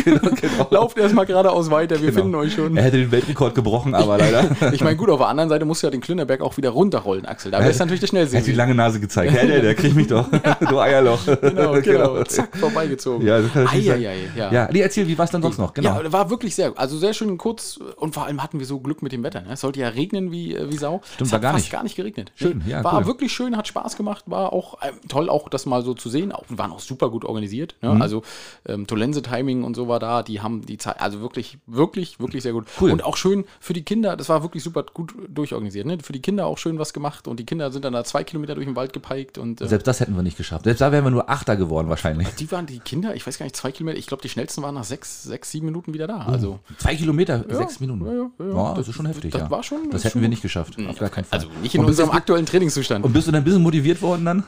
Lauft 0.69 0.97
erstmal 0.97 1.25
geradeaus 1.25 1.69
weiter, 1.71 2.01
wir 2.01 2.13
finden 2.13 2.35
euch 2.35 2.53
schon. 2.53 2.77
Er 2.77 2.83
hätte 2.83 2.97
den 2.97 3.11
Weltrekord 3.11 3.55
gebrochen, 3.55 3.95
aber 3.95 4.17
leider. 4.17 4.49
Ich 4.71 4.83
meine, 4.83 4.95
gut, 4.95 5.09
auf 5.09 5.19
der 5.19 5.27
anderen 5.27 5.49
Seite 5.49 5.65
musst 5.65 5.83
du 5.83 5.87
ja 5.87 5.91
den 5.91 6.01
Klünderberg 6.01 6.41
auch 6.41 6.57
wieder 6.57 6.69
runterrollen, 6.69 7.25
Axel. 7.25 7.51
Da 7.51 7.59
wär's 7.59 7.79
natürlich 7.79 8.01
der 8.01 8.31
Er 8.31 8.39
hat 8.39 8.47
die 8.47 8.51
lange 8.51 8.75
Nase 8.75 8.99
gezeigt. 8.99 9.33
Ja, 9.33 9.45
der, 9.45 9.61
der 9.61 9.75
kriegt 9.75 9.95
mich 9.95 10.07
doch. 10.07 10.27
du 10.69 10.79
Eierloch. 10.79 11.25
Genau, 11.25 11.73
genau. 11.81 12.23
Zack, 12.23 12.55
vorbeigezogen. 12.57 13.25
Ja, 13.25 13.41
das 13.41 13.51
kann. 13.51 13.67
Eieiei, 13.67 14.29
ja. 14.35 14.51
Ja, 14.51 14.69
nee, 14.71 14.81
erzähl, 14.81 15.07
wie 15.07 15.17
war 15.17 15.25
es 15.25 15.31
dann 15.31 15.41
sonst 15.41 15.57
noch? 15.57 15.73
Genau. 15.73 16.01
Ja, 16.01 16.11
war 16.11 16.29
wirklich 16.29 16.55
sehr, 16.55 16.73
also 16.75 16.97
sehr 16.97 17.13
schön 17.13 17.37
kurz 17.37 17.79
und 17.97 18.13
vor 18.13 18.25
allem 18.25 18.41
hatten 18.41 18.59
wir 18.59 18.65
so 18.65 18.79
Glück 18.79 19.01
mit 19.01 19.11
dem 19.11 19.23
Wetter. 19.23 19.41
Ne? 19.41 19.53
Es 19.53 19.61
sollte 19.61 19.79
ja 19.79 19.89
regnen 19.89 20.31
wie, 20.31 20.55
äh, 20.55 20.69
wie 20.71 20.77
Sau. 20.77 21.01
Stimmt, 21.13 21.27
es 21.27 21.33
hat 21.33 21.41
gar 21.41 21.53
fast 21.53 21.65
nicht. 21.65 21.71
gar 21.71 21.83
nicht 21.83 21.95
geregnet. 21.95 22.31
Schön, 22.35 22.63
ja, 22.65 22.83
War 22.83 22.99
cool. 22.99 23.05
wirklich 23.05 23.31
schön, 23.31 23.55
hat 23.57 23.67
Spaß 23.67 23.95
gemacht, 23.97 24.25
war 24.27 24.53
auch 24.53 24.77
ähm, 24.81 24.95
toll, 25.07 25.29
auch 25.29 25.49
das 25.49 25.65
mal 25.65 25.83
so 25.83 25.93
zu 25.93 26.09
sehen. 26.09 26.31
Auch, 26.31 26.43
waren 26.49 26.71
auch 26.71 26.79
super 26.79 27.09
gut 27.09 27.25
organisiert. 27.25 27.75
Mhm. 27.81 27.97
Ne? 27.97 28.01
Also 28.01 28.23
ähm, 28.67 28.87
Tolense-Timing 28.87 29.63
und 29.63 29.75
so 29.75 29.87
war 29.87 29.99
da. 29.99 30.23
Die 30.23 30.41
haben 30.41 30.65
die 30.65 30.77
Zeit, 30.77 30.99
also 31.01 31.21
wirklich, 31.21 31.57
wirklich, 31.67 32.19
wirklich 32.19 32.43
sehr 32.43 32.53
gut. 32.53 32.65
Cool. 32.79 32.91
Und 32.91 33.03
auch 33.03 33.17
schön 33.17 33.45
für 33.59 33.73
die 33.73 33.83
Kinder, 33.83 34.15
das 34.17 34.29
war 34.29 34.43
wirklich 34.43 34.63
super 34.63 34.83
gut 34.93 35.13
durchorganisiert. 35.27 35.85
Ne? 35.85 35.97
Für 36.01 36.13
die 36.13 36.21
Kinder 36.21 36.45
auch 36.47 36.57
schön 36.57 36.79
was 36.79 36.93
gemacht 36.93 37.27
und 37.27 37.39
die 37.39 37.45
Kinder 37.45 37.71
sind 37.71 37.85
dann 37.85 37.93
da 37.93 38.03
zwei 38.03 38.23
Kilometer 38.23 38.55
durch 38.55 38.67
den 38.67 38.75
Wald 38.75 38.93
gepeikt 38.93 39.37
und 39.37 39.61
äh, 39.61 39.67
Selbst 39.67 39.87
das 39.87 39.99
hätten 39.99 40.15
wir 40.15 40.23
nicht 40.23 40.37
geschafft. 40.37 40.63
Selbst 40.65 40.81
da 40.81 40.91
wären 40.91 41.03
wir 41.03 41.11
nur 41.11 41.29
Achter 41.29 41.55
geworden 41.55 41.89
wahrscheinlich. 41.89 42.27
die 42.39 42.51
waren 42.51 42.65
die 42.65 42.79
Kinder, 42.79 43.15
ich 43.15 43.25
weiß 43.25 43.37
gar 43.37 43.45
nicht, 43.45 43.55
zwei 43.55 43.71
Kilometer, 43.71 43.97
ich 43.97 44.07
glaube, 44.07 44.21
die 44.23 44.29
schnellsten 44.29 44.61
waren 44.63 44.75
nach 44.75 44.83
sechs, 44.83 45.23
sechs, 45.23 45.51
sieben 45.51 45.65
Minuten 45.67 45.93
wieder 45.93 46.07
da. 46.07 46.19
Also 46.25 46.59
Zwei 46.77 46.95
Kilometer, 46.95 47.45
sechs 47.49 47.79
Minuten. 47.87 48.05
ja, 48.05 48.45
ja, 48.45 48.53
ja. 48.53 48.73
das 48.73 48.87
ist 48.87 48.95
schon 48.95 49.05
heftig, 49.05 49.31
das 49.31 49.41
ja. 49.41 49.49
war 49.51 49.63
schon- 49.63 49.89
das 49.91 50.03
hätten 50.03 50.13
schon 50.13 50.21
wir 50.21 50.29
nicht 50.29 50.41
geschafft. 50.41 50.77
Auf 50.87 50.97
gar 50.99 51.09
keinen 51.09 51.25
Fall. 51.25 51.39
Also 51.39 51.51
nicht 51.61 51.75
in 51.75 51.81
und, 51.81 51.87
unserem 51.87 52.11
aktuellen 52.11 52.45
Trainingszustand. 52.45 53.03
und 53.05 53.13
bist 53.13 53.27
du 53.27 53.31
dann 53.31 53.41
ein 53.41 53.43
bisschen 53.43 53.61
motiviert 53.61 54.01
worden 54.01 54.25
dann? 54.25 54.43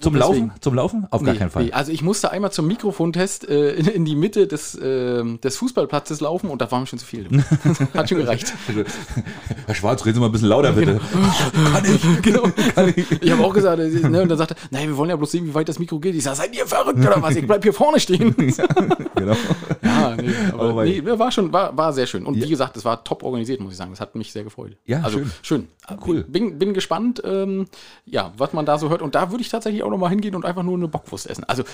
Zum 0.00 0.14
Deswegen. 0.14 0.18
Laufen? 0.48 0.52
Zum 0.60 0.74
Laufen? 0.74 1.06
Auf 1.10 1.22
gar 1.22 1.32
Nee, 1.32 1.38
keinen 1.38 1.50
Fall. 1.50 1.64
nee, 1.64 1.72
also 1.72 1.92
ich 1.92 2.02
musste 2.02 2.32
einmal 2.32 2.50
zum 2.50 2.66
Mikrofontest 2.66 3.48
äh, 3.48 3.74
in, 3.74 3.86
in 3.86 4.04
die 4.04 4.16
Mitte 4.16 4.48
des, 4.48 4.76
ähm, 4.82 5.40
des 5.42 5.56
Fußballplatzes 5.58 6.20
laufen 6.20 6.50
und 6.50 6.60
da 6.60 6.68
war 6.72 6.80
mir 6.80 6.86
schon 6.86 6.98
zu 6.98 7.06
viel. 7.06 7.28
Hat 7.94 8.08
schon 8.08 8.18
gereicht. 8.18 8.52
Herr 9.66 9.74
Schwarz, 9.76 10.04
reden 10.04 10.14
Sie 10.14 10.20
mal 10.20 10.26
ein 10.26 10.32
bisschen 10.32 10.48
lauter, 10.48 10.72
bitte. 10.72 11.00
Kann 11.72 11.84
ich, 11.84 12.22
genau. 12.22 12.42
Ich 13.20 13.30
habe 13.30 13.44
auch 13.44 13.54
gesagt, 13.54 13.78
äh, 13.78 13.88
ne, 14.08 14.22
und 14.22 14.28
dann 14.28 14.38
sagte 14.38 14.54
er, 14.54 14.68
nein, 14.72 14.88
wir 14.88 14.96
wollen 14.96 15.10
ja 15.10 15.16
bloß 15.16 15.30
sehen, 15.30 15.46
wie 15.46 15.54
weit 15.54 15.68
das 15.68 15.78
Mikro 15.78 16.00
geht. 16.00 16.16
Ich 16.16 16.24
sage, 16.24 16.36
seid 16.36 16.56
ihr 16.56 16.66
verrückt 16.66 16.98
oder 16.98 17.22
was? 17.22 17.36
Ich 17.36 17.46
bleib 17.46 17.62
hier 17.62 17.72
vorne 17.72 18.00
stehen. 18.00 18.34
genau. 19.14 19.36
ja, 19.82 20.16
nee, 20.16 20.30
Oh, 20.52 20.58
aber 20.62 20.76
wei. 20.76 20.84
nee, 20.86 21.18
war 21.18 21.30
schon, 21.30 21.52
war, 21.52 21.76
war 21.76 21.92
sehr 21.92 22.08
schön. 22.08 22.26
Und 22.26 22.34
wie 22.42 22.48
gesagt, 22.48 22.76
es 22.76 22.84
war 22.84 23.04
top 23.04 23.22
organisiert, 23.22 23.60
muss 23.60 23.72
ich 23.72 23.78
sagen. 23.78 23.90
Das 23.92 24.00
hat 24.00 24.16
mich 24.16 24.32
sehr 24.32 24.42
gefreut. 24.42 24.76
Ja, 24.84 25.02
also 25.02 25.18
schön. 25.18 25.30
schön. 25.42 25.68
Cool. 26.06 26.24
Bin, 26.24 26.58
bin 26.58 26.72
gespannt, 26.74 27.20
ähm, 27.24 27.66
ja, 28.04 28.32
was 28.36 28.52
man 28.52 28.64
da 28.66 28.78
so 28.78 28.90
hört. 28.90 29.02
Und 29.02 29.14
da 29.14 29.30
würde 29.30 29.42
ich 29.42 29.48
tatsächlich 29.48 29.59
auch 29.82 29.90
noch 29.90 29.98
mal 29.98 30.08
hingehen 30.08 30.34
und 30.34 30.44
einfach 30.44 30.62
nur 30.62 30.76
eine 30.76 30.88
Bockwurst 30.88 31.28
essen. 31.28 31.44
Also, 31.44 31.64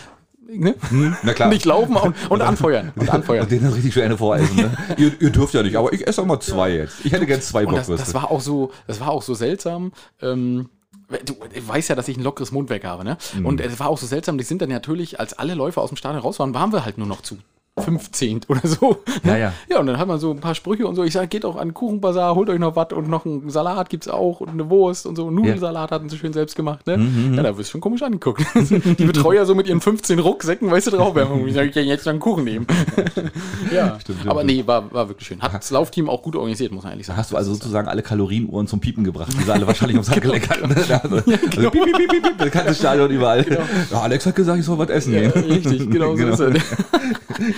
ne? 0.49 0.75
Na 1.23 1.33
klar. 1.33 1.49
Nicht 1.53 1.65
laufen 1.65 1.97
und, 1.97 2.15
und 2.31 2.41
anfeuern. 2.43 2.93
Und 2.97 3.11
anfeuern. 3.11 3.44
Und 3.44 3.50
denen 3.50 3.73
richtig 3.73 3.94
schön 3.94 4.05
eine 4.05 4.19
voreisen. 4.19 4.56
Ne? 4.56 4.77
ihr, 4.97 5.12
ihr 5.21 5.31
dürft 5.31 5.55
ja 5.55 5.62
nicht, 5.62 5.77
aber 5.77 5.93
ich 5.93 6.06
esse 6.06 6.23
auch 6.23 6.27
mal 6.27 6.41
zwei 6.41 6.71
jetzt. 6.71 7.05
Ich 7.05 7.12
hätte 7.12 7.27
gern 7.27 7.41
zwei 7.41 7.67
Und 7.67 7.75
das, 7.75 7.87
Bockwürste. 7.87 8.06
das 8.06 8.15
war 8.15 8.31
auch 8.31 8.41
so, 8.41 8.73
das 8.87 9.00
war 9.00 9.11
auch 9.11 9.23
so 9.23 9.35
seltsam. 9.35 9.93
Ähm, 10.21 10.69
du, 11.25 11.35
du 11.35 11.69
weißt 11.69 11.88
ja, 11.88 11.94
dass 11.94 12.09
ich 12.09 12.17
ein 12.17 12.23
lockeres 12.23 12.53
Mundwerk 12.53 12.85
habe, 12.85 13.05
ne? 13.05 13.17
Mhm. 13.35 13.47
Und 13.47 13.61
es 13.61 13.79
war 13.81 13.88
auch 13.88 13.99
so 13.99 14.06
seltsam, 14.06 14.38
die 14.38 14.44
sind 14.44 14.62
dann 14.62 14.71
natürlich, 14.71 15.21
als 15.21 15.35
alle 15.35 15.55
Läufer 15.55 15.83
aus 15.83 15.91
dem 15.91 15.97
Stadion 15.97 16.23
raus 16.23 16.38
waren, 16.38 16.55
waren 16.55 16.73
wir 16.73 16.85
halt 16.85 16.99
nur 16.99 17.06
noch 17.06 17.23
zu 17.23 17.38
15 17.78 18.40
oder 18.49 18.67
so. 18.67 19.02
Ja, 19.23 19.37
ja. 19.37 19.52
Ja, 19.69 19.81
und 19.81 19.87
dann 19.87 19.99
hat 19.99 20.08
man 20.08 20.19
so 20.19 20.31
ein 20.31 20.40
paar 20.40 20.55
Sprüche 20.55 20.87
und 20.87 20.94
so. 20.94 21.05
Ich 21.05 21.12
sage, 21.12 21.26
geht 21.28 21.44
auch 21.44 21.56
an 21.56 21.69
den 21.69 21.75
Kuchenbazar, 21.75 22.34
holt 22.34 22.49
euch 22.49 22.58
noch 22.58 22.75
was 22.75 22.93
und 22.94 23.08
noch 23.08 23.26
einen 23.26 23.50
Salat 23.50 23.90
gibt's 23.90 24.08
auch 24.08 24.40
und 24.40 24.49
eine 24.49 24.70
Wurst 24.70 25.05
und 25.05 25.17
so. 25.17 25.31
Nudelsalat 25.31 25.90
hatten 25.90 26.08
sie 26.08 26.17
schön 26.17 26.32
selbst 26.32 26.56
gemacht, 26.56 26.87
ne? 26.87 26.96
Mhm, 26.96 27.34
Ja, 27.34 27.43
da 27.43 27.58
wirst 27.58 27.69
du 27.69 27.73
schon 27.73 27.81
komisch 27.82 28.02
angeguckt. 28.02 28.43
Die 28.55 29.05
Betreuer 29.05 29.44
so 29.44 29.55
mit 29.55 29.67
ihren 29.69 29.82
15 29.82 30.19
Rucksäcken, 30.19 30.70
weißt 30.70 30.87
du, 30.87 30.93
drauf. 30.93 31.14
Ich 31.46 31.52
sage, 31.55 31.69
ich 31.69 31.75
kann 31.75 31.84
jetzt 31.84 32.06
noch 32.06 32.12
einen 32.12 32.20
Kuchen 32.20 32.44
nehmen. 32.44 32.67
ja, 33.75 33.99
stimmt, 34.00 34.26
aber 34.26 34.43
nee, 34.43 34.62
war, 34.67 34.90
war 34.93 35.08
wirklich 35.08 35.28
schön. 35.28 35.43
Hat 35.43 35.52
das 35.52 35.70
Laufteam 35.70 36.08
auch 36.08 36.23
gut 36.23 36.34
organisiert, 36.34 36.73
muss 36.73 36.84
man 36.84 36.93
ehrlich 36.93 37.06
sagen. 37.06 37.19
Hast 37.19 37.32
du 37.32 37.37
also 37.37 37.52
sozusagen 37.52 37.88
alle 37.88 38.00
Kalorienuhren 38.02 38.67
zum 38.67 38.81
Piepen 38.81 39.05
gebracht, 39.05 39.32
die 39.38 39.43
sie 39.44 39.52
alle 39.52 39.67
wahrscheinlich 39.67 39.96
ums 39.96 40.11
Handgelenk 40.11 40.49
hatten. 40.49 40.69
Ne? 40.69 40.76
Also, 40.76 41.17
also 41.17 41.31
genau. 41.50 41.70
piep, 41.70 41.84
piep, 41.84 41.96
piep, 41.96 42.08
piep, 42.11 42.23
piep, 42.23 42.38
bekanntes 42.38 42.78
Stadion 42.78 43.11
überall. 43.11 43.44
Ja, 43.90 44.00
Alex 44.00 44.25
hat 44.25 44.34
gesagt, 44.34 44.58
ich 44.61 44.64
soll 44.64 44.78
was 44.78 44.88
essen 44.88 45.12
Ja, 45.12 45.28
gehen. 45.28 45.44
richtig, 45.44 45.90
genau, 45.90 46.17
so 46.17 46.26
ist 46.26 46.40
es. 46.40 46.62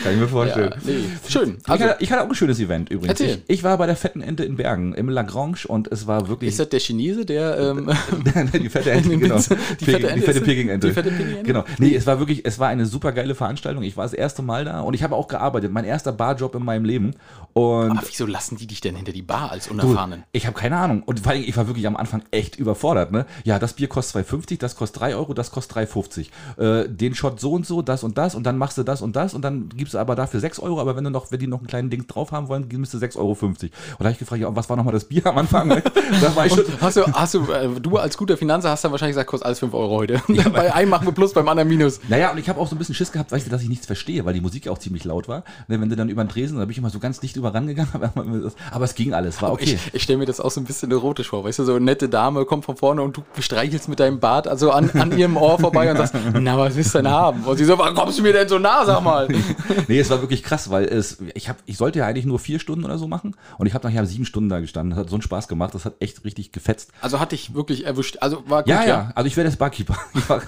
Kann 0.09 0.15
ich 0.17 0.21
mir 0.23 0.29
vorstellen. 0.29 0.71
Ja, 0.75 0.93
nee, 0.93 1.05
schön. 1.29 1.57
Ich, 1.61 1.69
Also, 1.69 1.85
hatte, 1.85 1.97
ich 2.03 2.11
hatte 2.13 2.23
auch 2.25 2.29
ein 2.29 2.35
schönes 2.35 2.59
Event 2.61 2.91
übrigens. 2.91 3.21
Ich, 3.21 3.39
ich 3.47 3.63
war 3.65 3.79
bei 3.79 3.87
der 3.87 3.97
fetten 3.97 4.21
Ente 4.21 4.45
in 4.45 4.57
Bergen 4.57 4.95
im 4.95 5.09
Lagrange 5.09 5.59
und 5.67 5.91
es 5.93 6.07
war 6.07 6.29
wirklich 6.29 6.51
ist 6.51 6.61
das 6.61 6.69
der 6.69 6.81
Chinese, 6.81 7.25
der 7.25 7.59
ähm, 7.59 7.91
die 8.53 8.69
fette 8.69 8.91
Ente, 8.91 9.09
genau. 9.19 9.37
Die 9.37 9.85
fette 9.85 10.07
Peking- 10.07 10.09
Ente 10.09 10.15
die 10.15 10.21
fette 10.23 10.39
ist- 10.39 10.45
Peking-Ente. 10.45 10.87
die 10.89 10.93
fette 10.95 11.11
Peking-Ente? 11.11 11.43
Genau. 11.45 11.65
Nee, 11.79 11.95
es 11.95 12.07
war 12.07 12.19
wirklich, 12.19 12.45
es 12.45 12.59
war 12.59 12.69
eine 12.69 12.87
super 12.87 13.13
geile 13.13 13.35
Veranstaltung. 13.35 13.83
Ich 13.83 13.97
war 13.97 14.05
das 14.05 14.13
erste 14.15 14.43
Mal 14.43 14.65
da 14.65 14.81
und 14.81 14.95
ich 14.95 15.03
habe 15.03 15.15
auch 15.15 15.29
gearbeitet. 15.29 15.73
Mein 15.73 15.85
erster 15.85 16.13
Barjob 16.13 16.55
in 16.55 16.65
meinem 16.65 16.85
Leben. 16.85 17.15
Und 17.53 17.91
aber 17.91 18.03
wieso 18.07 18.27
lassen 18.27 18.57
die 18.57 18.67
dich 18.67 18.81
denn 18.81 18.95
hinter 18.97 19.13
die 19.13 19.23
Bar 19.23 19.51
als 19.51 19.67
Du, 19.67 19.73
Unerfahrenen? 19.73 20.25
ich 20.33 20.47
habe 20.47 20.59
keine 20.59 20.77
Ahnung. 20.77 21.03
Und 21.05 21.27
allem, 21.27 21.43
ich 21.43 21.57
war 21.57 21.67
wirklich 21.67 21.87
am 21.87 21.97
Anfang 21.97 22.23
echt 22.31 22.57
überfordert. 22.57 23.13
Ne? 23.13 23.27
Ja, 23.45 23.59
das 23.59 23.75
Bier 23.75 23.89
kostet 23.89 24.29
2,50, 24.29 24.59
das 24.59 24.77
kostet 24.77 25.01
3 25.01 25.17
Euro, 25.17 25.35
das 25.35 25.51
kostet 25.51 25.77
3,50. 25.77 26.29
Äh, 26.59 26.89
den 26.89 27.15
Shot 27.15 27.41
so 27.41 27.53
und 27.53 27.67
so, 27.67 27.83
das 27.83 28.05
und 28.05 28.19
das 28.19 28.35
und 28.35 28.45
dann 28.45 28.59
machst 28.59 28.79
du 28.79 28.83
das 28.83 29.03
und 29.03 29.17
das 29.17 29.35
und 29.35 29.43
dann 29.43 29.69
gibst 29.71 29.95
du 29.95 29.99
aber 29.99 30.15
dafür 30.15 30.41
6 30.41 30.59
Euro, 30.61 30.81
aber 30.81 30.97
wenn 30.97 31.05
du 31.05 31.11
noch, 31.11 31.31
wenn 31.31 31.39
die 31.39 31.47
noch 31.47 31.59
einen 31.59 31.67
kleinen 31.67 31.91
Ding 31.91 32.07
drauf 32.07 32.33
haben 32.33 32.49
wollen, 32.49 32.69
gibst 32.69 32.95
du 32.95 32.99
6,50 32.99 33.17
Euro. 33.19 33.37
Und 33.41 33.61
da 33.99 34.05
habe 34.05 34.13
ich 34.13 34.19
gefragt, 34.19 34.41
ja, 34.41 34.55
was 34.55 34.69
war 34.69 34.77
nochmal 34.77 34.95
das 34.95 35.05
Bier 35.05 35.27
am 35.27 35.39
Anfang? 35.39 35.69
Ne? 35.69 35.83
da 36.23 36.35
war 36.35 36.47
ich 36.47 36.55
schon, 36.55 36.65
Hast 36.81 36.97
du, 36.97 37.07
hast 37.13 37.35
du, 37.35 37.53
äh, 37.53 37.69
du 37.81 37.99
als 37.99 38.17
guter 38.17 38.39
Finanzer 38.39 38.71
hast 38.71 38.85
dann 38.85 38.91
wahrscheinlich 38.93 39.15
gesagt, 39.15 39.29
kostet 39.29 39.47
alles 39.47 39.59
5 39.59 39.75
Euro 39.75 39.97
heute. 39.97 40.23
bei 40.53 40.73
einem 40.73 40.91
machen 40.91 41.07
wir 41.07 41.13
Plus, 41.13 41.35
beim 41.35 41.47
anderen 41.47 41.69
Minus. 41.69 42.01
Naja, 42.09 42.31
und 42.31 42.39
ich 42.39 42.49
habe 42.49 42.59
auch 42.59 42.67
so 42.69 42.75
ein 42.75 42.79
bisschen 42.79 42.95
Schiss 42.95 43.13
gehabt, 43.13 43.33
weißt 43.33 43.47
du, 43.47 43.51
dass 43.51 43.61
ich 43.61 43.69
nichts 43.69 43.85
verstehe, 43.87 44.25
weil 44.25 44.33
die 44.33 44.41
Musik 44.41 44.65
ja 44.67 44.73
auch 44.73 44.79
ziemlich 44.79 45.05
laut 45.05 45.29
war. 45.29 45.45
Ne, 45.67 45.79
wenn 45.81 45.91
du 45.91 45.97
dann 45.97 46.09
über 46.09 46.25
den 46.25 46.31
Tresen, 46.31 46.57
da 46.59 46.65
bin 46.65 46.71
ich 46.71 46.79
immer 46.79 46.91
so 46.91 47.01
ganz 47.01 47.21
dicht 47.21 47.37
über 47.39 47.55
rangegangen, 47.55 47.91
aber, 48.71 48.85
es 48.85 48.95
ging 48.95 49.15
alles, 49.15 49.41
war 49.41 49.53
okay. 49.53 49.75
Ich, 49.75 49.95
ich 49.95 50.03
stelle 50.03 50.19
mir 50.19 50.27
das 50.27 50.41
auch 50.41 50.51
so 50.51 50.61
ein 50.61 50.65
bisschen 50.65 50.91
erotisch 50.91 51.29
vor, 51.29 51.45
weißt 51.45 51.61
du, 51.61 51.65
so 51.65 51.75
eine 51.75 51.85
nette 51.85 52.09
Dame 52.09 52.45
kommt 52.45 52.65
von 52.65 52.77
vorne 52.77 53.03
und 53.03 53.17
du 53.17 53.23
streichelst 53.41 53.89
mit 53.89 54.01
deinem 54.01 54.21
Bart 54.21 54.49
also 54.49 54.71
an, 54.71 54.91
an 54.91 55.17
ihrem 55.17 55.37
Ohr 55.37 55.59
vorbei 55.59 55.91
und 55.91 55.97
sagst, 55.97 56.15
na, 56.35 56.59
was 56.59 56.77
willst 56.77 56.95
du 56.95 56.99
denn 56.99 57.11
haben? 57.11 57.45
Und 57.45 57.57
sie 57.57 57.65
so, 57.65 57.79
warum 57.79 57.95
kommst 57.95 58.19
du 58.19 58.23
mir 58.23 58.33
denn 58.33 58.49
so 58.49 58.59
nah, 58.59 58.85
sag 58.85 59.03
mal? 59.03 59.29
nee, 59.89 59.99
es 59.99 60.11
war 60.11 60.21
wirklich 60.21 60.43
krass, 60.43 60.71
weil 60.71 60.85
es, 60.85 61.19
ich, 61.35 61.49
hab, 61.49 61.57
ich 61.67 61.77
sollte 61.77 62.01
ja 62.01 62.07
eigentlich 62.07 62.27
nur 62.27 62.39
vier 62.39 62.59
Stunden 62.59 62.85
oder 62.85 62.99
so 62.99 63.09
machen 63.09 63.35
und 63.59 63.67
ich 63.67 63.75
habe 63.75 63.87
nachher 63.87 64.07
sieben 64.07 64.25
Stunden 64.25 64.49
da 64.49 64.61
gestanden. 64.61 64.91
Das 64.91 64.99
hat 64.99 65.11
so 65.11 65.17
einen 65.17 65.23
Spaß 65.23 65.49
gemacht, 65.49 65.75
das 65.75 65.85
hat 65.85 65.95
echt 66.01 66.25
richtig 66.25 66.53
gefetzt. 66.53 66.91
Also 67.01 67.21
hatte 67.21 67.35
ich 67.35 67.55
wirklich 67.55 67.87
erwischt. 67.87 68.19
Also 68.21 68.43
war 68.49 68.63
gut, 68.63 68.71
Ja, 68.71 68.85
ja, 68.85 69.13
also 69.15 69.27
ich 69.27 69.37
werde 69.37 69.51
jetzt 69.51 69.59
Barkeeper. 69.59 69.97
Ich 70.15 70.29
war, 70.29 70.43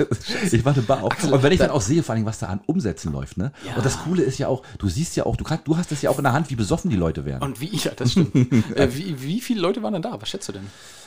ich 0.53 0.65
war 0.65 0.73
eine 0.73 0.83
Bar 0.83 1.03
auch. 1.05 1.11
Und 1.31 1.43
wenn 1.43 1.53
ich 1.53 1.59
dann 1.59 1.71
auch 1.71 1.81
sehe, 1.81 2.03
vor 2.03 2.15
allem, 2.15 2.25
was 2.27 2.39
da 2.39 2.47
an 2.47 2.61
Umsätzen 2.67 3.13
läuft, 3.13 3.37
ne? 3.37 3.53
Ja. 3.67 3.77
Und 3.77 3.85
das 3.85 3.99
Coole 4.01 4.23
ist 4.23 4.39
ja 4.39 4.49
auch, 4.49 4.63
du 4.79 4.89
siehst 4.89 5.17
ja 5.17 5.27
auch, 5.27 5.37
du, 5.37 5.45
kannst, 5.45 5.67
du 5.67 5.77
hast 5.77 5.93
es 5.93 6.03
ja 6.03 6.11
auch 6.11 6.19
in 6.19 6.25
der 6.25 6.33
Hand, 6.33 6.51
wie 6.51 6.57
besoffen 6.57 6.80
die 6.89 6.97
Leute 6.97 7.25
werden. 7.25 7.43
Und 7.43 7.61
wie, 7.61 7.77
ja, 7.77 7.91
das 7.95 8.13
stimmt. 8.13 8.35
äh, 8.77 8.89
wie, 8.95 9.23
wie 9.23 9.41
viele 9.41 9.61
Leute 9.61 9.83
waren 9.83 9.93
denn 9.93 10.03
da? 10.03 10.21
Was 10.21 10.29
schätzt 10.29 10.49
du 10.49 10.53
denn? 10.53 10.67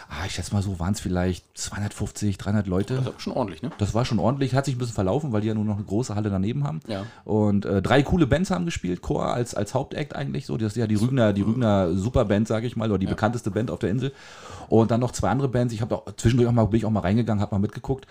Ah, 0.09 0.25
ich 0.27 0.33
schätze 0.33 0.53
mal 0.53 0.61
so, 0.61 0.79
waren 0.79 0.93
es 0.93 0.99
vielleicht 0.99 1.45
250, 1.57 2.37
300 2.37 2.67
Leute. 2.67 2.95
Das 2.95 3.07
aber 3.07 3.19
schon 3.19 3.33
ordentlich, 3.33 3.63
ne? 3.63 3.71
Das 3.77 3.93
war 3.93 4.05
schon 4.05 4.19
ordentlich, 4.19 4.53
hat 4.53 4.65
sich 4.65 4.75
ein 4.75 4.77
bisschen 4.77 4.93
verlaufen, 4.93 5.31
weil 5.31 5.41
die 5.41 5.47
ja 5.47 5.53
nur 5.53 5.65
noch 5.65 5.77
eine 5.77 5.85
große 5.85 6.13
Halle 6.13 6.29
daneben 6.29 6.65
haben. 6.65 6.81
Ja. 6.87 7.05
Und 7.23 7.65
äh, 7.65 7.81
drei 7.81 8.03
coole 8.03 8.27
Bands 8.27 8.51
haben 8.51 8.65
gespielt, 8.65 9.01
Chor 9.01 9.33
als, 9.33 9.55
als 9.55 9.73
Hauptact 9.73 10.15
eigentlich 10.15 10.45
so. 10.45 10.57
Das 10.57 10.73
ist 10.73 10.77
ja 10.77 10.87
die 10.87 10.95
Rügner, 10.95 11.33
die 11.33 11.41
Rügner 11.41 11.95
Superband, 11.95 12.47
sage 12.47 12.67
ich 12.67 12.75
mal, 12.75 12.89
oder 12.89 12.99
die 12.99 13.07
bekannteste 13.07 13.49
Band 13.49 13.71
auf 13.71 13.79
der 13.79 13.89
Insel. 13.89 14.13
Und 14.67 14.91
dann 14.91 14.99
noch 14.99 15.11
zwei 15.11 15.29
andere 15.29 15.49
Bands. 15.49 15.73
Ich 15.73 15.81
habe 15.81 15.95
auch 15.95 16.05
zwischendurch 16.15 16.49
auch 16.49 16.53
mal, 16.53 16.65
bin 16.65 16.77
ich 16.77 16.85
auch 16.85 16.91
mal 16.91 16.99
reingegangen, 16.99 17.41
habe 17.41 17.55
mal 17.55 17.59
mitgeguckt. 17.59 18.05